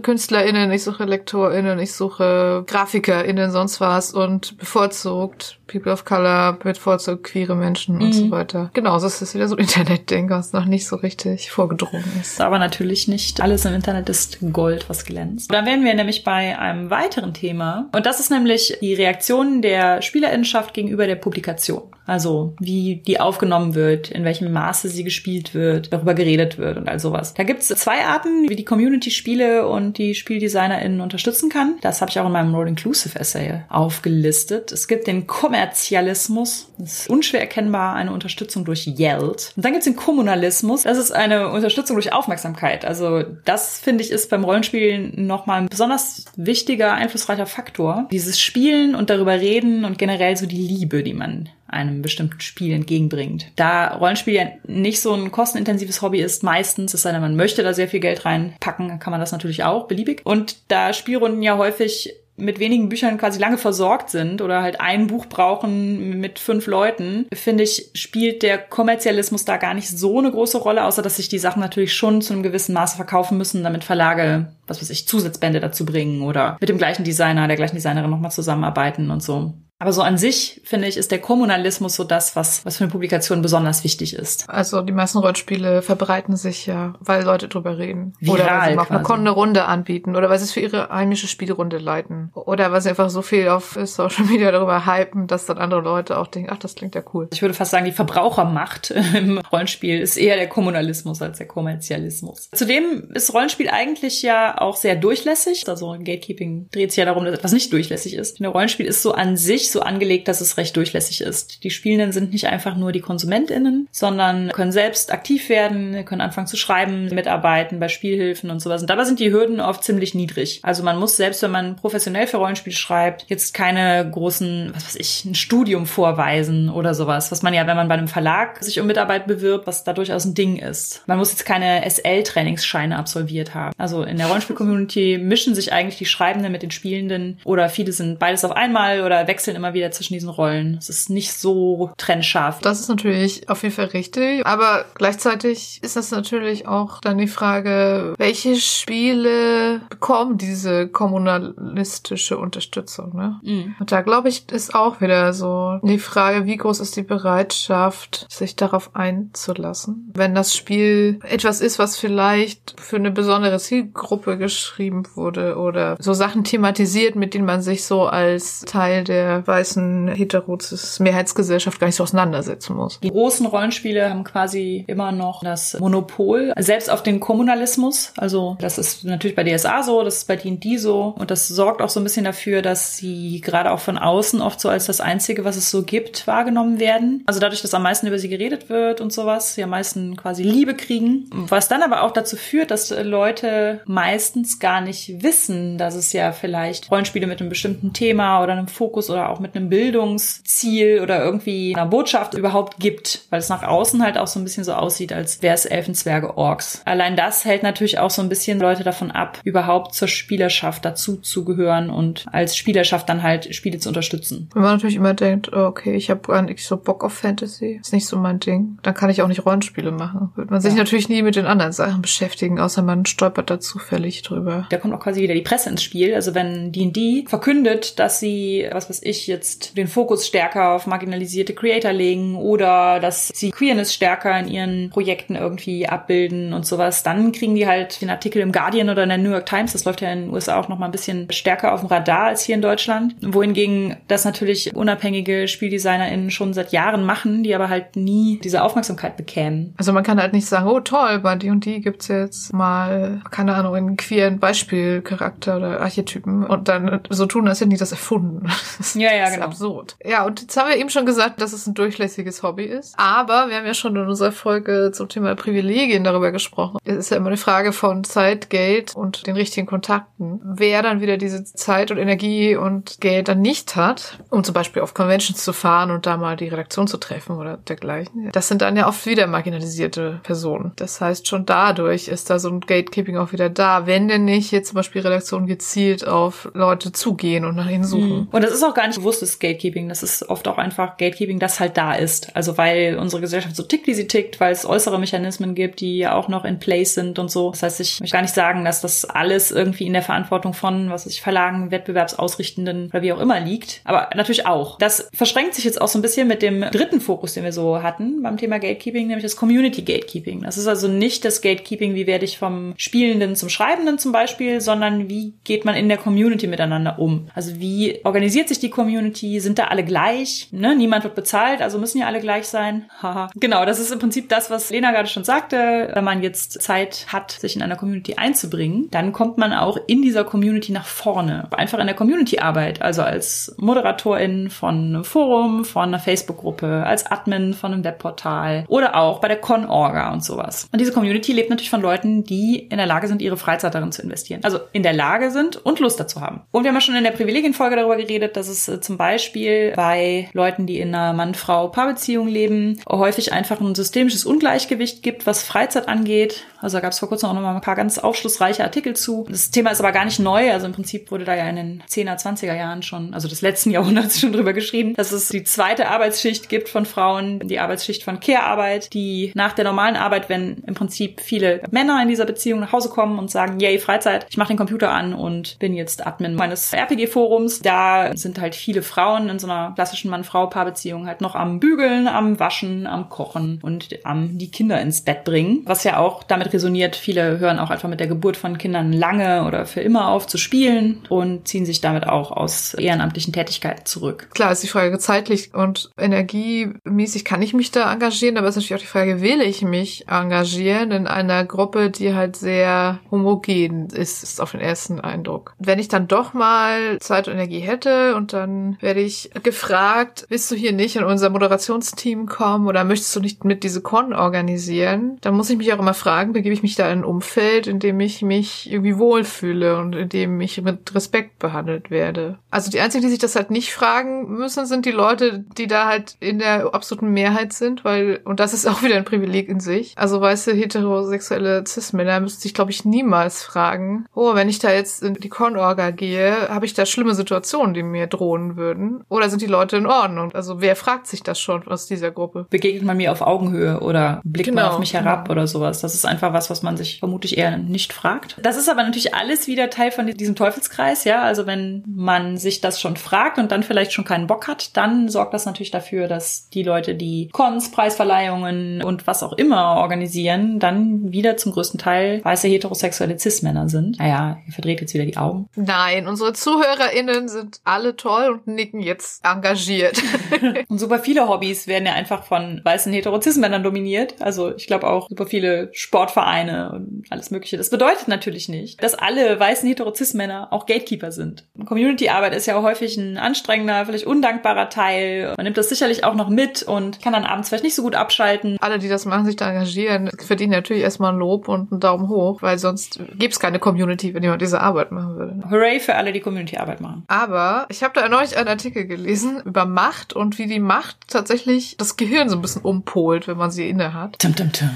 KünstlerInnen, 0.00 0.70
ich 0.72 0.82
suche 0.82 1.04
LektorInnen, 1.04 1.78
ich 1.78 1.92
suche 1.92 2.64
GrafikerInnen, 2.66 3.50
sonst 3.50 3.80
was 3.80 4.12
und 4.12 4.58
bevorzugt 4.58 5.58
People 5.68 5.92
of 5.92 6.04
Color, 6.04 6.54
bevorzugt 6.54 7.24
queere 7.24 7.54
Menschen 7.54 7.96
mhm. 7.96 8.02
und 8.02 8.12
so 8.12 8.24
mhm. 8.24 8.30
weiter. 8.32 8.70
Genau, 8.74 8.98
das 8.98 9.22
ist 9.22 9.34
wieder 9.34 9.46
so 9.46 9.54
ein 9.54 9.60
Internetding, 9.68 10.28
was 10.30 10.52
noch 10.52 10.64
nicht 10.64 10.86
so 10.86 10.96
richtig 10.96 11.50
vorgedrungen 11.50 12.04
ist. 12.20 12.40
Aber 12.40 12.58
natürlich 12.58 13.06
nicht 13.06 13.40
alles 13.40 13.64
im 13.64 13.74
Internet 13.74 14.08
ist 14.08 14.38
Gold, 14.52 14.88
was 14.88 15.04
glänzt. 15.04 15.52
Dann 15.52 15.66
wären 15.66 15.84
wir 15.84 15.94
nämlich 15.94 16.24
bei 16.24 16.58
einem 16.58 16.90
weiteren 16.90 17.34
Thema 17.34 17.88
und 17.92 18.06
das 18.06 18.18
ist 18.18 18.30
nämlich 18.30 18.76
die 18.80 18.94
Reaktion 18.94 19.62
der 19.62 20.02
Spielerinnenschaft 20.02 20.74
gegenüber 20.74 21.06
der 21.06 21.16
Publikation. 21.16 21.82
Also 22.06 22.54
wie 22.58 23.02
die 23.06 23.20
aufgenommen 23.20 23.67
wird, 23.74 24.10
in 24.10 24.24
welchem 24.24 24.52
Maße 24.52 24.88
sie 24.88 25.04
gespielt 25.04 25.54
wird, 25.54 25.92
darüber 25.92 26.14
geredet 26.14 26.58
wird 26.58 26.76
und 26.76 26.88
all 26.88 27.00
sowas. 27.00 27.34
Da 27.34 27.42
gibt 27.42 27.62
es 27.62 27.68
zwei 27.68 28.04
Arten, 28.04 28.48
wie 28.48 28.56
die 28.56 28.64
Community 28.64 29.10
Spiele 29.10 29.68
und 29.68 29.98
die 29.98 30.14
SpieldesignerInnen 30.14 31.00
unterstützen 31.00 31.50
kann. 31.50 31.76
Das 31.80 32.00
habe 32.00 32.10
ich 32.10 32.18
auch 32.18 32.26
in 32.26 32.32
meinem 32.32 32.54
Road 32.54 32.68
Inclusive 32.68 33.18
Essay 33.18 33.62
aufgelistet. 33.68 34.72
Es 34.72 34.88
gibt 34.88 35.06
den 35.06 35.26
Kommerzialismus. 35.26 36.70
Das 36.78 37.00
ist 37.00 37.10
unschwer 37.10 37.40
erkennbar 37.40 37.94
eine 37.94 38.12
Unterstützung 38.12 38.64
durch 38.64 38.90
Geld. 38.96 39.52
Und 39.56 39.64
dann 39.64 39.72
gibt 39.72 39.78
es 39.78 39.84
den 39.84 39.96
Kommunalismus. 39.96 40.82
Das 40.84 40.98
ist 40.98 41.12
eine 41.12 41.48
Unterstützung 41.50 41.96
durch 41.96 42.12
Aufmerksamkeit. 42.12 42.84
Also 42.84 43.22
das, 43.44 43.78
finde 43.78 44.04
ich, 44.04 44.10
ist 44.10 44.30
beim 44.30 44.44
Rollenspielen 44.44 45.26
nochmal 45.26 45.62
ein 45.62 45.68
besonders 45.68 46.24
wichtiger, 46.36 46.94
einflussreicher 46.94 47.46
Faktor. 47.46 48.08
Dieses 48.10 48.40
Spielen 48.40 48.94
und 48.94 49.10
darüber 49.10 49.32
reden 49.32 49.84
und 49.84 49.98
generell 49.98 50.36
so 50.36 50.46
die 50.46 50.56
Liebe, 50.56 51.02
die 51.02 51.14
man 51.14 51.48
einem 51.68 52.02
bestimmten 52.02 52.40
Spiel 52.40 52.74
entgegenbringt. 52.74 53.52
Da 53.56 53.94
Rollenspiel 53.94 54.34
ja 54.34 54.46
nicht 54.66 55.00
so 55.00 55.12
ein 55.12 55.30
kostenintensives 55.30 56.02
Hobby 56.02 56.20
ist, 56.20 56.42
meistens, 56.42 56.94
es 56.94 57.02
sei 57.02 57.12
denn, 57.12 57.20
man 57.20 57.36
möchte 57.36 57.62
da 57.62 57.74
sehr 57.74 57.88
viel 57.88 58.00
Geld 58.00 58.24
reinpacken, 58.24 58.98
kann 58.98 59.10
man 59.10 59.20
das 59.20 59.32
natürlich 59.32 59.64
auch, 59.64 59.86
beliebig. 59.86 60.22
Und 60.24 60.56
da 60.68 60.92
Spielrunden 60.92 61.42
ja 61.42 61.56
häufig 61.58 62.14
mit 62.38 62.60
wenigen 62.60 62.88
Büchern 62.88 63.18
quasi 63.18 63.38
lange 63.38 63.58
versorgt 63.58 64.10
sind 64.10 64.40
oder 64.40 64.62
halt 64.62 64.80
ein 64.80 65.08
Buch 65.08 65.26
brauchen 65.26 66.20
mit 66.20 66.38
fünf 66.38 66.66
Leuten, 66.66 67.26
finde 67.32 67.64
ich, 67.64 67.90
spielt 67.94 68.42
der 68.42 68.58
Kommerzialismus 68.58 69.44
da 69.44 69.56
gar 69.56 69.74
nicht 69.74 69.88
so 69.88 70.18
eine 70.18 70.30
große 70.30 70.58
Rolle, 70.58 70.84
außer 70.84 71.02
dass 71.02 71.16
sich 71.16 71.28
die 71.28 71.40
Sachen 71.40 71.60
natürlich 71.60 71.94
schon 71.94 72.22
zu 72.22 72.32
einem 72.32 72.44
gewissen 72.44 72.74
Maße 72.74 72.96
verkaufen 72.96 73.36
müssen, 73.38 73.64
damit 73.64 73.84
Verlage, 73.84 74.52
was 74.66 74.80
weiß 74.80 74.90
ich, 74.90 75.08
Zusatzbände 75.08 75.60
dazu 75.60 75.84
bringen 75.84 76.22
oder 76.22 76.56
mit 76.60 76.68
dem 76.68 76.78
gleichen 76.78 77.04
Designer, 77.04 77.48
der 77.48 77.56
gleichen 77.56 77.76
Designerin 77.76 78.10
nochmal 78.10 78.30
zusammenarbeiten 78.30 79.10
und 79.10 79.22
so. 79.22 79.54
Aber 79.80 79.92
so 79.92 80.02
an 80.02 80.18
sich, 80.18 80.60
finde 80.64 80.88
ich, 80.88 80.96
ist 80.96 81.12
der 81.12 81.20
Kommunalismus 81.20 81.94
so 81.94 82.02
das, 82.02 82.34
was, 82.34 82.66
was 82.66 82.78
für 82.78 82.84
eine 82.84 82.90
Publikation 82.90 83.42
besonders 83.42 83.84
wichtig 83.84 84.14
ist. 84.14 84.48
Also 84.48 84.82
die 84.82 84.92
meisten 84.92 85.18
Rollenspiele 85.18 85.82
verbreiten 85.82 86.36
sich 86.36 86.66
ja, 86.66 86.94
weil 86.98 87.22
Leute 87.22 87.46
drüber 87.48 87.78
reden. 87.78 88.14
Viral 88.18 88.40
oder 88.40 88.60
weil 88.60 88.72
sie 88.72 88.78
auf 88.78 88.90
einer 88.90 89.02
Con 89.02 89.20
eine 89.20 89.30
Runde 89.30 89.66
anbieten. 89.66 90.16
Oder 90.16 90.28
weil 90.30 90.38
sie 90.38 90.46
es 90.46 90.52
für 90.52 90.60
ihre 90.60 90.88
heimische 90.88 91.28
Spielrunde 91.28 91.78
leiten. 91.78 92.32
Oder 92.34 92.72
weil 92.72 92.80
sie 92.80 92.88
einfach 92.88 93.08
so 93.08 93.22
viel 93.22 93.48
auf 93.48 93.78
Social 93.84 94.24
Media 94.24 94.50
darüber 94.50 94.84
hypen, 94.84 95.28
dass 95.28 95.46
dann 95.46 95.58
andere 95.58 95.80
Leute 95.80 96.18
auch 96.18 96.26
denken, 96.26 96.50
ach, 96.52 96.58
das 96.58 96.74
klingt 96.74 96.96
ja 96.96 97.02
cool. 97.14 97.28
Ich 97.32 97.40
würde 97.40 97.54
fast 97.54 97.70
sagen, 97.70 97.84
die 97.84 97.92
Verbrauchermacht 97.92 98.90
im 99.14 99.38
Rollenspiel 99.38 100.00
ist 100.00 100.16
eher 100.16 100.36
der 100.36 100.48
Kommunalismus 100.48 101.22
als 101.22 101.38
der 101.38 101.46
Kommerzialismus. 101.46 102.50
Zudem 102.52 103.12
ist 103.14 103.32
Rollenspiel 103.32 103.68
eigentlich 103.68 104.22
ja 104.22 104.60
auch 104.60 104.76
sehr 104.76 104.96
durchlässig. 104.96 105.68
Also 105.68 105.92
Gatekeeping 105.92 106.68
dreht 106.72 106.90
sich 106.90 106.98
ja 106.98 107.04
darum, 107.04 107.24
dass 107.24 107.34
etwas 107.34 107.52
nicht 107.52 107.72
durchlässig 107.72 108.14
ist. 108.14 108.40
Ein 108.40 108.46
Rollenspiel 108.46 108.86
ist 108.86 109.02
so 109.02 109.12
an 109.12 109.36
sich 109.36 109.67
so 109.70 109.80
angelegt, 109.80 110.28
dass 110.28 110.40
es 110.40 110.56
recht 110.56 110.76
durchlässig 110.76 111.20
ist. 111.20 111.64
Die 111.64 111.70
Spielenden 111.70 112.12
sind 112.12 112.32
nicht 112.32 112.46
einfach 112.46 112.76
nur 112.76 112.92
die 112.92 113.00
KonsumentInnen, 113.00 113.88
sondern 113.90 114.50
können 114.50 114.72
selbst 114.72 115.12
aktiv 115.12 115.48
werden, 115.48 116.04
können 116.04 116.20
anfangen 116.20 116.46
zu 116.46 116.56
schreiben, 116.56 117.06
mitarbeiten 117.06 117.80
bei 117.80 117.88
Spielhilfen 117.88 118.50
und 118.50 118.60
sowas. 118.60 118.80
Und 118.80 118.90
dabei 118.90 119.04
sind 119.04 119.20
die 119.20 119.32
Hürden 119.32 119.60
oft 119.60 119.84
ziemlich 119.84 120.14
niedrig. 120.14 120.60
Also 120.62 120.82
man 120.82 120.98
muss 120.98 121.16
selbst, 121.16 121.42
wenn 121.42 121.50
man 121.50 121.76
professionell 121.76 122.26
für 122.26 122.38
Rollenspiele 122.38 122.76
schreibt, 122.76 123.26
jetzt 123.28 123.54
keine 123.54 124.08
großen, 124.10 124.72
was 124.74 124.86
weiß 124.86 124.96
ich, 124.96 125.24
ein 125.24 125.34
Studium 125.34 125.86
vorweisen 125.86 126.68
oder 126.68 126.94
sowas, 126.94 127.30
was 127.30 127.42
man 127.42 127.54
ja, 127.54 127.66
wenn 127.66 127.76
man 127.76 127.88
bei 127.88 127.94
einem 127.94 128.08
Verlag 128.08 128.62
sich 128.62 128.80
um 128.80 128.86
Mitarbeit 128.86 129.26
bewirbt, 129.26 129.66
was 129.66 129.84
da 129.84 129.92
durchaus 129.92 130.24
ein 130.24 130.34
Ding 130.34 130.56
ist. 130.56 131.02
Man 131.06 131.18
muss 131.18 131.30
jetzt 131.30 131.44
keine 131.44 131.88
SL-Trainingsscheine 131.88 132.98
absolviert 132.98 133.54
haben. 133.54 133.74
Also 133.78 134.02
in 134.02 134.16
der 134.16 134.26
Rollenspiel-Community 134.26 135.18
mischen 135.18 135.54
sich 135.54 135.72
eigentlich 135.72 135.98
die 135.98 136.06
Schreibenden 136.06 136.52
mit 136.52 136.62
den 136.62 136.70
Spielenden 136.70 137.38
oder 137.44 137.68
viele 137.68 137.92
sind 137.92 138.18
beides 138.18 138.44
auf 138.44 138.52
einmal 138.52 139.02
oder 139.02 139.26
wechseln 139.26 139.56
immer 139.58 139.74
wieder 139.74 139.90
zwischen 139.90 140.14
diesen 140.14 140.28
Rollen. 140.28 140.76
Es 140.78 140.88
ist 140.88 141.10
nicht 141.10 141.32
so 141.34 141.90
trennscharf. 141.98 142.60
Das 142.60 142.80
ist 142.80 142.88
natürlich 142.88 143.48
auf 143.50 143.62
jeden 143.62 143.74
Fall 143.74 143.86
richtig. 143.86 144.46
Aber 144.46 144.84
gleichzeitig 144.94 145.80
ist 145.82 145.96
das 145.96 146.10
natürlich 146.10 146.66
auch 146.66 147.00
dann 147.00 147.18
die 147.18 147.26
Frage, 147.26 148.14
welche 148.16 148.56
Spiele 148.56 149.82
bekommen 149.90 150.38
diese 150.38 150.88
kommunalistische 150.88 152.38
Unterstützung, 152.38 153.16
ne? 153.16 153.40
Mhm. 153.42 153.74
Und 153.78 153.92
da 153.92 154.00
glaube 154.02 154.28
ich, 154.28 154.50
ist 154.50 154.74
auch 154.74 155.00
wieder 155.00 155.32
so 155.32 155.80
die 155.82 155.98
Frage, 155.98 156.46
wie 156.46 156.56
groß 156.56 156.80
ist 156.80 156.96
die 156.96 157.02
Bereitschaft, 157.02 158.26
sich 158.30 158.56
darauf 158.56 158.94
einzulassen? 158.94 160.12
Wenn 160.14 160.34
das 160.34 160.54
Spiel 160.54 161.18
etwas 161.22 161.60
ist, 161.60 161.78
was 161.78 161.98
vielleicht 161.98 162.80
für 162.80 162.96
eine 162.96 163.10
besondere 163.10 163.58
Zielgruppe 163.58 164.38
geschrieben 164.38 165.02
wurde 165.14 165.56
oder 165.56 165.96
so 165.98 166.12
Sachen 166.12 166.44
thematisiert, 166.44 167.16
mit 167.16 167.34
denen 167.34 167.46
man 167.46 167.62
sich 167.62 167.84
so 167.84 168.06
als 168.06 168.60
Teil 168.60 169.04
der 169.04 169.46
weißen 169.48 170.08
heterozis 170.08 171.00
Mehrheitsgesellschaft 171.00 171.80
gar 171.80 171.86
nicht 171.86 171.96
so 171.96 172.04
auseinandersetzen 172.04 172.76
muss. 172.76 173.00
Die 173.00 173.10
großen 173.10 173.46
Rollenspiele 173.46 174.10
haben 174.10 174.24
quasi 174.24 174.84
immer 174.86 175.10
noch 175.10 175.42
das 175.42 175.78
Monopol, 175.80 176.52
selbst 176.58 176.90
auf 176.90 177.02
den 177.02 177.18
Kommunalismus. 177.18 178.12
Also 178.16 178.56
das 178.60 178.78
ist 178.78 179.04
natürlich 179.04 179.34
bei 179.34 179.44
DSA 179.44 179.82
so, 179.82 180.04
das 180.04 180.18
ist 180.18 180.28
bei 180.28 180.36
D&D 180.36 180.76
so 180.76 181.14
und 181.18 181.30
das 181.30 181.48
sorgt 181.48 181.82
auch 181.82 181.88
so 181.88 181.98
ein 181.98 182.04
bisschen 182.04 182.24
dafür, 182.24 182.62
dass 182.62 182.96
sie 182.96 183.40
gerade 183.40 183.72
auch 183.72 183.80
von 183.80 183.98
außen 183.98 184.40
oft 184.40 184.60
so 184.60 184.68
als 184.68 184.86
das 184.86 185.00
Einzige, 185.00 185.44
was 185.44 185.56
es 185.56 185.70
so 185.70 185.82
gibt, 185.82 186.26
wahrgenommen 186.26 186.78
werden. 186.78 187.22
Also 187.26 187.40
dadurch, 187.40 187.62
dass 187.62 187.74
am 187.74 187.82
meisten 187.82 188.06
über 188.06 188.18
sie 188.18 188.28
geredet 188.28 188.68
wird 188.68 189.00
und 189.00 189.12
sowas, 189.12 189.54
sie 189.54 189.64
am 189.64 189.70
meisten 189.70 190.16
quasi 190.16 190.42
Liebe 190.42 190.74
kriegen. 190.74 191.30
Was 191.32 191.68
dann 191.68 191.82
aber 191.82 192.02
auch 192.02 192.10
dazu 192.10 192.36
führt, 192.36 192.70
dass 192.70 192.90
Leute 192.90 193.80
meistens 193.86 194.58
gar 194.58 194.80
nicht 194.80 195.22
wissen, 195.22 195.78
dass 195.78 195.94
es 195.94 196.12
ja 196.12 196.32
vielleicht 196.32 196.90
Rollenspiele 196.90 197.26
mit 197.26 197.40
einem 197.40 197.48
bestimmten 197.48 197.92
Thema 197.92 198.42
oder 198.42 198.52
einem 198.52 198.68
Fokus 198.68 199.10
oder 199.10 199.30
auch 199.30 199.37
mit 199.40 199.54
einem 199.54 199.68
Bildungsziel 199.68 201.00
oder 201.02 201.22
irgendwie 201.22 201.74
einer 201.74 201.86
Botschaft 201.86 202.34
überhaupt 202.34 202.78
gibt, 202.78 203.26
weil 203.30 203.38
es 203.38 203.48
nach 203.48 203.62
außen 203.62 204.02
halt 204.02 204.18
auch 204.18 204.26
so 204.26 204.40
ein 204.40 204.44
bisschen 204.44 204.64
so 204.64 204.72
aussieht, 204.72 205.12
als 205.12 205.42
wäre 205.42 205.54
es 205.54 205.66
Elfenzwerge 205.66 206.36
Orks. 206.36 206.82
Allein 206.84 207.16
das 207.16 207.44
hält 207.44 207.62
natürlich 207.62 207.98
auch 207.98 208.10
so 208.10 208.22
ein 208.22 208.28
bisschen 208.28 208.60
Leute 208.60 208.84
davon 208.84 209.10
ab, 209.10 209.40
überhaupt 209.44 209.94
zur 209.94 210.08
Spielerschaft 210.08 210.84
dazu 210.84 211.16
zu 211.16 211.44
gehören 211.44 211.90
und 211.90 212.26
als 212.32 212.56
Spielerschaft 212.56 213.08
dann 213.08 213.22
halt 213.22 213.54
Spiele 213.54 213.78
zu 213.78 213.88
unterstützen. 213.88 214.48
Wenn 214.54 214.62
man 214.62 214.72
natürlich 214.72 214.96
immer 214.96 215.14
denkt, 215.14 215.50
oh, 215.52 215.66
okay, 215.66 215.94
ich 215.94 216.10
habe 216.10 216.20
gar 216.20 216.42
nicht 216.42 216.64
so 216.64 216.76
Bock 216.76 217.04
auf 217.04 217.12
Fantasy, 217.12 217.78
ist 217.80 217.92
nicht 217.92 218.06
so 218.06 218.16
mein 218.16 218.40
Ding, 218.40 218.78
dann 218.82 218.94
kann 218.94 219.10
ich 219.10 219.22
auch 219.22 219.28
nicht 219.28 219.44
Rollenspiele 219.44 219.90
machen. 219.90 220.30
Wird 220.36 220.50
man 220.50 220.60
sich 220.60 220.72
ja. 220.72 220.78
natürlich 220.78 221.08
nie 221.08 221.22
mit 221.22 221.36
den 221.36 221.46
anderen 221.46 221.72
Sachen 221.72 222.02
beschäftigen, 222.02 222.58
außer 222.58 222.82
man 222.82 223.06
stolpert 223.06 223.50
da 223.50 223.60
zufällig 223.60 224.22
drüber. 224.22 224.66
Da 224.70 224.78
kommt 224.78 224.94
auch 224.94 225.00
quasi 225.00 225.20
wieder 225.22 225.34
die 225.34 225.42
Presse 225.42 225.70
ins 225.70 225.82
Spiel. 225.82 226.14
Also 226.14 226.34
wenn 226.34 226.72
D&D 226.72 227.24
verkündet, 227.28 227.98
dass 227.98 228.20
sie, 228.20 228.68
was 228.72 228.88
weiß 228.88 229.02
ich, 229.02 229.27
jetzt 229.28 229.76
den 229.76 229.86
Fokus 229.86 230.26
stärker 230.26 230.72
auf 230.72 230.86
marginalisierte 230.86 231.54
Creator 231.54 231.92
legen 231.92 232.36
oder 232.36 233.00
dass 233.00 233.28
sie 233.28 233.50
Queerness 233.50 233.94
stärker 233.94 234.38
in 234.38 234.48
ihren 234.48 234.90
Projekten 234.90 235.36
irgendwie 235.36 235.88
abbilden 235.88 236.52
und 236.52 236.66
sowas, 236.66 237.02
dann 237.02 237.32
kriegen 237.32 237.54
die 237.54 237.66
halt 237.66 238.00
den 238.00 238.10
Artikel 238.10 238.42
im 238.42 238.52
Guardian 238.52 238.90
oder 238.90 239.02
in 239.02 239.08
der 239.08 239.18
New 239.18 239.30
York 239.30 239.46
Times. 239.46 239.72
Das 239.72 239.84
läuft 239.84 240.00
ja 240.00 240.10
in 240.10 240.22
den 240.22 240.30
USA 240.30 240.58
auch 240.58 240.68
noch 240.68 240.78
mal 240.78 240.86
ein 240.86 240.92
bisschen 240.92 241.30
stärker 241.30 241.72
auf 241.72 241.80
dem 241.80 241.88
Radar 241.88 242.26
als 242.26 242.42
hier 242.42 242.54
in 242.54 242.62
Deutschland. 242.62 243.14
Wohingegen 243.20 243.96
das 244.08 244.24
natürlich 244.24 244.74
unabhängige 244.74 245.48
SpieldesignerInnen 245.48 246.30
schon 246.30 246.54
seit 246.54 246.72
Jahren 246.72 247.04
machen, 247.04 247.42
die 247.42 247.54
aber 247.54 247.68
halt 247.68 247.96
nie 247.96 248.40
diese 248.42 248.62
Aufmerksamkeit 248.62 249.16
bekämen. 249.16 249.74
Also 249.76 249.92
man 249.92 250.04
kann 250.04 250.20
halt 250.20 250.32
nicht 250.32 250.46
sagen, 250.46 250.66
oh 250.66 250.80
toll, 250.80 251.20
bei 251.20 251.36
die 251.36 251.50
und 251.50 251.64
die 251.64 251.80
gibt's 251.80 252.08
jetzt 252.08 252.52
mal, 252.52 253.22
keine 253.30 253.54
Ahnung, 253.54 253.74
einen 253.74 253.96
queeren 253.96 254.38
Beispielcharakter 254.38 255.56
oder 255.56 255.80
Archetypen 255.80 256.44
und 256.44 256.68
dann 256.68 257.00
so 257.10 257.26
tun, 257.26 257.48
als 257.48 257.60
hätten 257.60 257.70
die 257.70 257.76
das 257.76 257.92
erfunden. 257.92 258.48
Das 258.78 258.94
ja, 259.08 259.18
ja, 259.18 259.24
ist 259.26 259.34
genau. 259.34 259.46
absurd. 259.46 259.96
Ja, 260.04 260.24
und 260.24 260.40
jetzt 260.40 260.56
haben 260.56 260.68
wir 260.68 260.76
eben 260.76 260.90
schon 260.90 261.06
gesagt, 261.06 261.40
dass 261.40 261.52
es 261.52 261.66
ein 261.66 261.74
durchlässiges 261.74 262.42
Hobby 262.42 262.64
ist. 262.64 262.94
Aber 262.96 263.48
wir 263.48 263.56
haben 263.56 263.66
ja 263.66 263.74
schon 263.74 263.96
in 263.96 264.06
unserer 264.06 264.32
Folge 264.32 264.90
zum 264.92 265.08
Thema 265.08 265.34
Privilegien 265.34 266.04
darüber 266.04 266.32
gesprochen. 266.32 266.78
Es 266.84 266.96
ist 266.96 267.10
ja 267.10 267.16
immer 267.16 267.28
eine 267.28 267.36
Frage 267.36 267.72
von 267.72 268.04
Zeit, 268.04 268.50
Geld 268.50 268.94
und 268.94 269.26
den 269.26 269.36
richtigen 269.36 269.66
Kontakten. 269.66 270.40
Wer 270.44 270.82
dann 270.82 271.00
wieder 271.00 271.16
diese 271.16 271.44
Zeit 271.44 271.90
und 271.90 271.98
Energie 271.98 272.56
und 272.56 273.00
Geld 273.00 273.28
dann 273.28 273.40
nicht 273.40 273.76
hat, 273.76 274.18
um 274.30 274.44
zum 274.44 274.54
Beispiel 274.54 274.82
auf 274.82 274.94
Conventions 274.94 275.42
zu 275.42 275.52
fahren 275.52 275.90
und 275.90 276.06
da 276.06 276.16
mal 276.16 276.36
die 276.36 276.48
Redaktion 276.48 276.86
zu 276.86 276.98
treffen 276.98 277.36
oder 277.36 277.56
dergleichen, 277.56 278.30
das 278.32 278.48
sind 278.48 278.62
dann 278.62 278.76
ja 278.76 278.88
oft 278.88 279.06
wieder 279.06 279.26
marginalisierte 279.26 280.20
Personen. 280.22 280.72
Das 280.76 281.00
heißt, 281.00 281.26
schon 281.28 281.46
dadurch 281.46 282.08
ist 282.08 282.30
da 282.30 282.38
so 282.38 282.48
ein 282.48 282.60
Gatekeeping 282.60 283.16
auch 283.16 283.32
wieder 283.32 283.48
da, 283.48 283.86
wenn 283.86 284.08
denn 284.08 284.24
nicht 284.24 284.52
jetzt 284.52 284.68
zum 284.68 284.76
Beispiel 284.76 285.02
Redaktionen 285.02 285.46
gezielt 285.46 286.06
auf 286.06 286.48
Leute 286.54 286.92
zugehen 286.92 287.44
und 287.44 287.56
nach 287.56 287.68
ihnen 287.68 287.84
suchen. 287.84 288.28
Und 288.30 288.44
das 288.44 288.52
ist 288.52 288.62
auch 288.62 288.74
gar 288.74 288.86
nicht 288.86 288.97
bewusstes 288.98 289.38
Gatekeeping. 289.38 289.88
Das 289.88 290.02
ist 290.02 290.28
oft 290.28 290.48
auch 290.48 290.58
einfach 290.58 290.96
Gatekeeping, 290.96 291.38
das 291.38 291.60
halt 291.60 291.76
da 291.76 291.94
ist. 291.94 292.34
Also 292.36 292.58
weil 292.58 292.96
unsere 292.98 293.20
Gesellschaft 293.20 293.56
so 293.56 293.62
tickt, 293.62 293.86
wie 293.86 293.94
sie 293.94 294.06
tickt, 294.06 294.40
weil 294.40 294.52
es 294.52 294.66
äußere 294.66 294.98
Mechanismen 294.98 295.54
gibt, 295.54 295.80
die 295.80 295.98
ja 295.98 296.14
auch 296.14 296.28
noch 296.28 296.44
in 296.44 296.58
place 296.58 296.94
sind 296.94 297.18
und 297.18 297.30
so. 297.30 297.50
Das 297.50 297.62
heißt, 297.62 297.80
ich 297.80 298.00
möchte 298.00 298.14
gar 298.14 298.22
nicht 298.22 298.34
sagen, 298.34 298.64
dass 298.64 298.80
das 298.80 299.04
alles 299.04 299.50
irgendwie 299.50 299.86
in 299.86 299.92
der 299.92 300.02
Verantwortung 300.02 300.54
von, 300.54 300.90
was 300.90 301.06
ich 301.06 301.20
Verlagen, 301.20 301.70
Wettbewerbsausrichtenden 301.70 302.88
oder 302.88 303.02
wie 303.02 303.12
auch 303.12 303.20
immer 303.20 303.40
liegt. 303.40 303.80
Aber 303.84 304.10
natürlich 304.14 304.46
auch. 304.46 304.78
Das 304.78 305.08
verschränkt 305.14 305.54
sich 305.54 305.64
jetzt 305.64 305.80
auch 305.80 305.88
so 305.88 305.98
ein 305.98 306.02
bisschen 306.02 306.28
mit 306.28 306.42
dem 306.42 306.60
dritten 306.60 307.00
Fokus, 307.00 307.34
den 307.34 307.44
wir 307.44 307.52
so 307.52 307.82
hatten 307.82 308.22
beim 308.22 308.36
Thema 308.36 308.58
Gatekeeping, 308.58 309.06
nämlich 309.06 309.24
das 309.24 309.36
Community 309.36 309.82
Gatekeeping. 309.82 310.42
Das 310.42 310.58
ist 310.58 310.66
also 310.66 310.88
nicht 310.88 311.24
das 311.24 311.40
Gatekeeping, 311.40 311.94
wie 311.94 312.06
werde 312.06 312.24
ich 312.24 312.38
vom 312.38 312.74
Spielenden 312.76 313.36
zum 313.36 313.48
Schreibenden 313.48 313.98
zum 313.98 314.12
Beispiel, 314.12 314.60
sondern 314.60 315.08
wie 315.08 315.34
geht 315.44 315.64
man 315.64 315.74
in 315.74 315.88
der 315.88 315.98
Community 315.98 316.46
miteinander 316.46 316.98
um? 316.98 317.28
Also 317.34 317.60
wie 317.60 318.00
organisiert 318.04 318.48
sich 318.48 318.58
die 318.58 318.70
Community? 318.70 318.87
Sind 318.88 319.58
da 319.58 319.64
alle 319.64 319.84
gleich? 319.84 320.48
Ne? 320.50 320.74
Niemand 320.76 321.04
wird 321.04 321.14
bezahlt, 321.14 321.62
also 321.62 321.78
müssen 321.78 321.98
ja 321.98 322.06
alle 322.06 322.20
gleich 322.20 322.48
sein. 322.48 322.90
Haha. 323.02 323.30
genau, 323.36 323.64
das 323.64 323.78
ist 323.78 323.92
im 323.92 323.98
Prinzip 323.98 324.28
das, 324.28 324.50
was 324.50 324.70
Lena 324.70 324.90
gerade 324.92 325.08
schon 325.08 325.24
sagte. 325.24 325.90
Wenn 325.92 326.04
man 326.04 326.22
jetzt 326.22 326.60
Zeit 326.62 327.06
hat, 327.08 327.30
sich 327.32 327.56
in 327.56 327.62
einer 327.62 327.76
Community 327.76 328.14
einzubringen, 328.14 328.88
dann 328.90 329.12
kommt 329.12 329.38
man 329.38 329.52
auch 329.52 329.78
in 329.86 330.02
dieser 330.02 330.24
Community 330.24 330.72
nach 330.72 330.86
vorne. 330.86 331.48
Einfach 331.50 331.78
in 331.78 331.86
der 331.86 331.96
Community-Arbeit, 331.96 332.82
also 332.82 333.02
als 333.02 333.54
Moderatorin 333.58 334.50
von 334.50 334.74
einem 334.74 335.04
Forum, 335.04 335.64
von 335.64 335.88
einer 335.88 335.98
Facebook-Gruppe, 335.98 336.84
als 336.84 337.06
Admin 337.06 337.54
von 337.54 337.72
einem 337.72 337.84
Webportal 337.84 338.64
oder 338.68 338.96
auch 338.96 339.20
bei 339.20 339.28
der 339.28 339.40
Con-Orga 339.40 340.12
und 340.12 340.24
sowas. 340.24 340.68
Und 340.72 340.80
diese 340.80 340.92
Community 340.92 341.32
lebt 341.32 341.50
natürlich 341.50 341.70
von 341.70 341.82
Leuten, 341.82 342.24
die 342.24 342.58
in 342.58 342.78
der 342.78 342.86
Lage 342.86 343.08
sind, 343.08 343.22
ihre 343.22 343.36
Freizeit 343.36 343.74
darin 343.74 343.92
zu 343.92 344.02
investieren. 344.02 344.40
Also 344.44 344.58
in 344.72 344.82
der 344.82 344.92
Lage 344.92 345.30
sind 345.30 345.56
und 345.56 345.80
Lust 345.80 346.00
dazu 346.00 346.20
haben. 346.20 346.42
Und 346.50 346.64
wir 346.64 346.68
haben 346.68 346.76
ja 346.76 346.80
schon 346.80 346.94
in 346.94 347.04
der 347.04 347.10
Privilegienfolge 347.10 347.76
darüber 347.76 347.96
geredet, 347.96 348.36
dass 348.36 348.48
es 348.48 348.68
äh, 348.68 348.77
zum 348.80 348.96
Beispiel 348.96 349.72
bei 349.76 350.28
Leuten, 350.32 350.66
die 350.66 350.80
in 350.80 350.94
einer 350.94 351.12
Mann-Frau-Paarbeziehung 351.12 352.28
leben, 352.28 352.80
häufig 352.88 353.32
einfach 353.32 353.60
ein 353.60 353.74
systemisches 353.74 354.24
Ungleichgewicht 354.24 355.02
gibt, 355.02 355.26
was 355.26 355.42
Freizeit 355.42 355.88
angeht. 355.88 356.44
Also 356.60 356.76
da 356.76 356.80
gab 356.80 356.92
es 356.92 356.98
vor 356.98 357.08
kurzem 357.08 357.30
auch 357.30 357.34
noch 357.34 357.40
mal 357.40 357.54
ein 357.54 357.60
paar 357.60 357.76
ganz 357.76 357.98
aufschlussreiche 357.98 358.64
Artikel 358.64 358.94
zu. 358.94 359.26
Das 359.28 359.50
Thema 359.50 359.70
ist 359.70 359.80
aber 359.80 359.92
gar 359.92 360.04
nicht 360.04 360.18
neu. 360.18 360.52
Also 360.52 360.66
im 360.66 360.72
Prinzip 360.72 361.10
wurde 361.10 361.24
da 361.24 361.34
ja 361.34 361.48
in 361.48 361.56
den 361.56 361.82
10er, 361.88 362.18
20er 362.18 362.54
Jahren 362.54 362.82
schon, 362.82 363.14
also 363.14 363.28
des 363.28 363.42
letzten 363.42 363.70
Jahrhunderts 363.78 364.20
schon 364.20 364.32
drüber 364.32 364.52
geschrieben, 364.52 364.94
dass 364.94 365.12
es 365.12 365.28
die 365.28 365.44
zweite 365.44 365.88
Arbeitsschicht 365.88 366.48
gibt 366.48 366.68
von 366.68 366.86
Frauen, 366.86 367.40
die 367.40 367.58
Arbeitsschicht 367.58 368.02
von 368.02 368.20
Care-Arbeit, 368.20 368.92
die 368.94 369.32
nach 369.34 369.52
der 369.52 369.64
normalen 369.64 369.96
Arbeit, 369.96 370.28
wenn 370.28 370.58
im 370.66 370.74
Prinzip 370.74 371.20
viele 371.20 371.62
Männer 371.70 372.02
in 372.02 372.08
dieser 372.08 372.24
Beziehung 372.24 372.60
nach 372.60 372.72
Hause 372.72 372.88
kommen 372.88 373.18
und 373.18 373.30
sagen, 373.30 373.60
yay, 373.60 373.78
Freizeit, 373.78 374.26
ich 374.28 374.36
mache 374.36 374.48
den 374.48 374.56
Computer 374.56 374.90
an 374.90 375.14
und 375.14 375.58
bin 375.58 375.74
jetzt 375.74 376.06
Admin 376.06 376.34
meines 376.34 376.72
RPG-Forums. 376.72 377.60
Da 377.60 378.16
sind 378.16 378.40
halt 378.40 378.54
viele 378.54 378.82
Frauen 378.82 379.28
in 379.28 379.38
so 379.38 379.46
einer 379.46 379.72
klassischen 379.74 380.10
Mann-Frau-Paarbeziehung 380.10 381.06
halt 381.06 381.20
noch 381.20 381.34
am 381.34 381.60
Bügeln, 381.60 382.08
am 382.08 382.38
Waschen, 382.40 382.86
am 382.86 383.08
Kochen 383.08 383.60
und 383.62 383.88
am 384.04 384.38
die 384.38 384.50
Kinder 384.50 384.80
ins 384.80 385.02
Bett 385.02 385.24
bringen. 385.24 385.62
Was 385.64 385.84
ja 385.84 385.98
auch 385.98 386.22
damit 386.22 386.47
resoniert, 386.52 386.96
viele 386.96 387.38
hören 387.38 387.58
auch 387.58 387.70
einfach 387.70 387.88
mit 387.88 388.00
der 388.00 388.06
Geburt 388.06 388.36
von 388.36 388.58
Kindern 388.58 388.92
lange 388.92 389.44
oder 389.44 389.66
für 389.66 389.80
immer 389.80 390.08
auf 390.08 390.26
zu 390.26 390.38
spielen 390.38 391.02
und 391.08 391.48
ziehen 391.48 391.66
sich 391.66 391.80
damit 391.80 392.08
auch 392.08 392.30
aus 392.30 392.74
ehrenamtlichen 392.74 393.32
Tätigkeiten 393.32 393.86
zurück. 393.86 394.28
Klar 394.34 394.52
ist 394.52 394.62
die 394.62 394.68
Frage 394.68 394.98
zeitlich 394.98 395.54
und 395.54 395.90
energiemäßig 395.98 397.24
kann 397.24 397.42
ich 397.42 397.54
mich 397.54 397.70
da 397.70 397.92
engagieren, 397.92 398.36
aber 398.36 398.48
es 398.48 398.56
ist 398.56 398.64
natürlich 398.64 398.82
auch 398.82 398.86
die 398.86 398.90
Frage, 398.90 399.20
will 399.20 399.40
ich 399.40 399.62
mich 399.62 400.08
engagieren 400.08 400.90
in 400.90 401.06
einer 401.06 401.44
Gruppe, 401.44 401.90
die 401.90 402.14
halt 402.14 402.36
sehr 402.36 403.00
homogen 403.10 403.88
ist, 403.88 404.22
ist 404.22 404.40
auf 404.40 404.52
den 404.52 404.60
ersten 404.60 405.00
Eindruck. 405.00 405.54
Wenn 405.58 405.78
ich 405.78 405.88
dann 405.88 406.08
doch 406.08 406.34
mal 406.34 406.98
Zeit 407.00 407.28
und 407.28 407.34
Energie 407.34 407.60
hätte 407.60 408.16
und 408.16 408.32
dann 408.32 408.76
werde 408.80 409.00
ich 409.00 409.30
gefragt, 409.42 410.26
willst 410.28 410.50
du 410.50 410.54
hier 410.54 410.72
nicht 410.72 410.96
in 410.96 411.04
unser 411.04 411.30
Moderationsteam 411.30 412.26
kommen 412.26 412.66
oder 412.66 412.84
möchtest 412.84 413.14
du 413.14 413.20
nicht 413.20 413.44
mit 413.44 413.64
diese 413.64 413.80
Con 413.80 414.12
organisieren, 414.12 415.18
dann 415.20 415.34
muss 415.34 415.50
ich 415.50 415.56
mich 415.56 415.72
auch 415.72 415.78
immer 415.78 415.94
fragen, 415.94 416.32
begebe 416.38 416.54
ich 416.54 416.62
mich 416.62 416.76
da 416.76 416.86
in 416.92 417.00
ein 417.00 417.04
Umfeld, 417.04 417.66
in 417.66 417.80
dem 417.80 417.98
ich 417.98 418.22
mich 418.22 418.70
irgendwie 418.70 418.96
wohlfühle 418.96 419.76
und 419.76 419.96
in 419.96 420.08
dem 420.08 420.40
ich 420.40 420.62
mit 420.62 420.94
Respekt 420.94 421.40
behandelt 421.40 421.90
werde. 421.90 422.38
Also 422.52 422.70
die 422.70 422.78
einzigen, 422.78 423.02
die 423.02 423.10
sich 423.10 423.18
das 423.18 423.34
halt 423.34 423.50
nicht 423.50 423.72
fragen 423.72 424.28
müssen, 424.38 424.64
sind 424.64 424.86
die 424.86 424.92
Leute, 424.92 425.44
die 425.56 425.66
da 425.66 425.86
halt 425.86 426.16
in 426.20 426.38
der 426.38 426.72
absoluten 426.72 427.12
Mehrheit 427.12 427.52
sind, 427.52 427.84
weil, 427.84 428.20
und 428.24 428.38
das 428.38 428.54
ist 428.54 428.66
auch 428.66 428.84
wieder 428.84 428.94
ein 428.94 429.04
Privileg 429.04 429.48
in 429.48 429.58
sich. 429.58 429.94
Also 429.96 430.20
weiße 430.20 430.52
heterosexuelle 430.52 431.64
Cis-Männer 431.66 432.20
müssen 432.20 432.40
sich, 432.40 432.54
glaube 432.54 432.70
ich, 432.70 432.84
niemals 432.84 433.42
fragen, 433.42 434.06
oh, 434.14 434.36
wenn 434.36 434.48
ich 434.48 434.60
da 434.60 434.70
jetzt 434.70 435.02
in 435.02 435.14
die 435.14 435.28
Con-Orga 435.28 435.90
gehe, 435.90 436.48
habe 436.50 436.66
ich 436.66 436.74
da 436.74 436.86
schlimme 436.86 437.16
Situationen, 437.16 437.74
die 437.74 437.82
mir 437.82 438.06
drohen 438.06 438.56
würden? 438.56 439.02
Oder 439.08 439.28
sind 439.28 439.42
die 439.42 439.46
Leute 439.46 439.76
in 439.76 439.86
Ordnung? 439.86 440.30
Also 440.34 440.60
wer 440.60 440.76
fragt 440.76 441.08
sich 441.08 441.24
das 441.24 441.40
schon 441.40 441.66
aus 441.66 441.86
dieser 441.86 442.12
Gruppe? 442.12 442.46
Begegnet 442.48 442.84
man 442.84 442.96
mir 442.96 443.10
auf 443.10 443.22
Augenhöhe 443.22 443.80
oder 443.80 444.20
blickt 444.24 444.54
man 444.54 444.62
Genau, 444.62 444.74
auf 444.74 444.78
mich 444.78 444.94
herab 444.94 445.24
genau. 445.24 445.32
oder 445.32 445.46
sowas? 445.48 445.80
Das 445.80 445.94
ist 445.96 446.04
einfach 446.06 446.27
was, 446.32 446.50
was 446.50 446.62
man 446.62 446.76
sich 446.76 446.98
vermutlich 446.98 447.38
eher 447.38 447.56
nicht 447.56 447.92
fragt. 447.92 448.36
Das 448.42 448.56
ist 448.56 448.68
aber 448.68 448.82
natürlich 448.82 449.14
alles 449.14 449.46
wieder 449.46 449.70
Teil 449.70 449.90
von 449.90 450.06
diesem 450.06 450.36
Teufelskreis, 450.36 451.04
ja. 451.04 451.22
Also 451.22 451.46
wenn 451.46 451.84
man 451.86 452.36
sich 452.36 452.60
das 452.60 452.80
schon 452.80 452.96
fragt 452.96 453.38
und 453.38 453.52
dann 453.52 453.62
vielleicht 453.62 453.92
schon 453.92 454.04
keinen 454.04 454.26
Bock 454.26 454.48
hat, 454.48 454.76
dann 454.76 455.08
sorgt 455.08 455.34
das 455.34 455.46
natürlich 455.46 455.70
dafür, 455.70 456.08
dass 456.08 456.48
die 456.50 456.62
Leute, 456.62 456.94
die 456.94 457.28
Cons, 457.32 457.70
Preisverleihungen 457.70 458.82
und 458.82 459.06
was 459.06 459.22
auch 459.22 459.32
immer 459.32 459.76
organisieren, 459.76 460.58
dann 460.58 461.12
wieder 461.12 461.36
zum 461.36 461.52
größten 461.52 461.78
Teil 461.78 462.24
weiße 462.24 462.48
heterosexuelle 462.48 463.18
Cis-Männer 463.18 463.68
sind. 463.68 463.98
Naja, 463.98 464.38
ihr 464.46 464.52
verdreht 464.52 464.80
jetzt 464.80 464.94
wieder 464.94 465.06
die 465.06 465.16
Augen. 465.16 465.48
Nein, 465.56 466.06
unsere 466.06 466.32
ZuhörerInnen 466.32 467.28
sind 467.28 467.60
alle 467.64 467.96
toll 467.96 468.40
und 468.46 468.46
nicken 468.46 468.80
jetzt 468.80 469.24
engagiert. 469.24 470.02
Und 470.68 470.78
super 470.78 470.98
viele 470.98 471.28
Hobbys 471.28 471.66
werden 471.66 471.86
ja 471.86 471.92
einfach 471.92 472.24
von 472.24 472.60
weißen 472.64 472.92
Heterozismännern 472.92 473.62
dominiert. 473.62 474.14
Also 474.20 474.54
ich 474.54 474.66
glaube 474.66 474.86
auch 474.88 475.08
super 475.08 475.26
viele 475.26 475.70
Sportvereine 476.18 476.72
und 476.72 477.04
alles 477.10 477.30
Mögliche. 477.30 477.56
Das 477.56 477.70
bedeutet 477.70 478.08
natürlich 478.08 478.48
nicht, 478.48 478.82
dass 478.82 478.94
alle 478.94 479.38
weißen 479.38 479.68
Heterozismänner 479.68 480.48
auch 480.52 480.66
Gatekeeper 480.66 481.12
sind. 481.12 481.44
Community-Arbeit 481.64 482.34
ist 482.34 482.46
ja 482.46 482.60
häufig 482.60 482.96
ein 482.96 483.18
anstrengender, 483.18 483.86
vielleicht 483.86 484.06
undankbarer 484.06 484.68
Teil. 484.68 485.34
Man 485.36 485.44
nimmt 485.44 485.56
das 485.56 485.68
sicherlich 485.68 486.04
auch 486.04 486.14
noch 486.14 486.28
mit 486.28 486.62
und 486.62 487.00
kann 487.00 487.12
dann 487.12 487.24
abends 487.24 487.48
vielleicht 487.48 487.64
nicht 487.64 487.74
so 487.74 487.82
gut 487.82 487.94
abschalten. 487.94 488.56
alle, 488.60 488.78
die 488.78 488.88
das 488.88 489.04
machen, 489.04 489.26
sich 489.26 489.36
da 489.36 489.48
engagieren, 489.50 490.10
verdienen 490.18 490.52
natürlich 490.52 490.82
erstmal 490.82 491.12
ein 491.12 491.18
Lob 491.18 491.48
und 491.48 491.72
einen 491.72 491.80
Daumen 491.80 492.08
hoch, 492.08 492.42
weil 492.42 492.58
sonst 492.58 493.00
gäbe 493.18 493.32
es 493.32 493.40
keine 493.40 493.58
Community, 493.58 494.14
wenn 494.14 494.22
jemand 494.22 494.42
diese 494.42 494.60
Arbeit 494.60 494.92
machen 494.92 495.16
würde. 495.16 495.42
Hooray 495.50 495.80
für 495.80 495.94
alle, 495.94 496.12
die 496.12 496.20
Community-Arbeit 496.20 496.80
machen. 496.80 497.04
Aber 497.08 497.66
ich 497.68 497.82
habe 497.82 497.98
da 497.98 498.08
neulich 498.08 498.36
einen 498.36 498.48
Artikel 498.48 498.86
gelesen 498.86 499.40
über 499.44 499.64
Macht 499.64 500.12
und 500.12 500.38
wie 500.38 500.46
die 500.46 500.60
Macht 500.60 500.96
tatsächlich 501.08 501.76
das 501.76 501.96
Gehirn 501.96 502.28
so 502.28 502.36
ein 502.36 502.42
bisschen 502.42 502.62
umpolt, 502.62 503.28
wenn 503.28 503.36
man 503.36 503.50
sie 503.50 503.68
inne 503.68 503.94
hat. 503.94 504.18
Tum, 504.18 504.34
tum, 504.34 504.52
tum. 504.52 504.70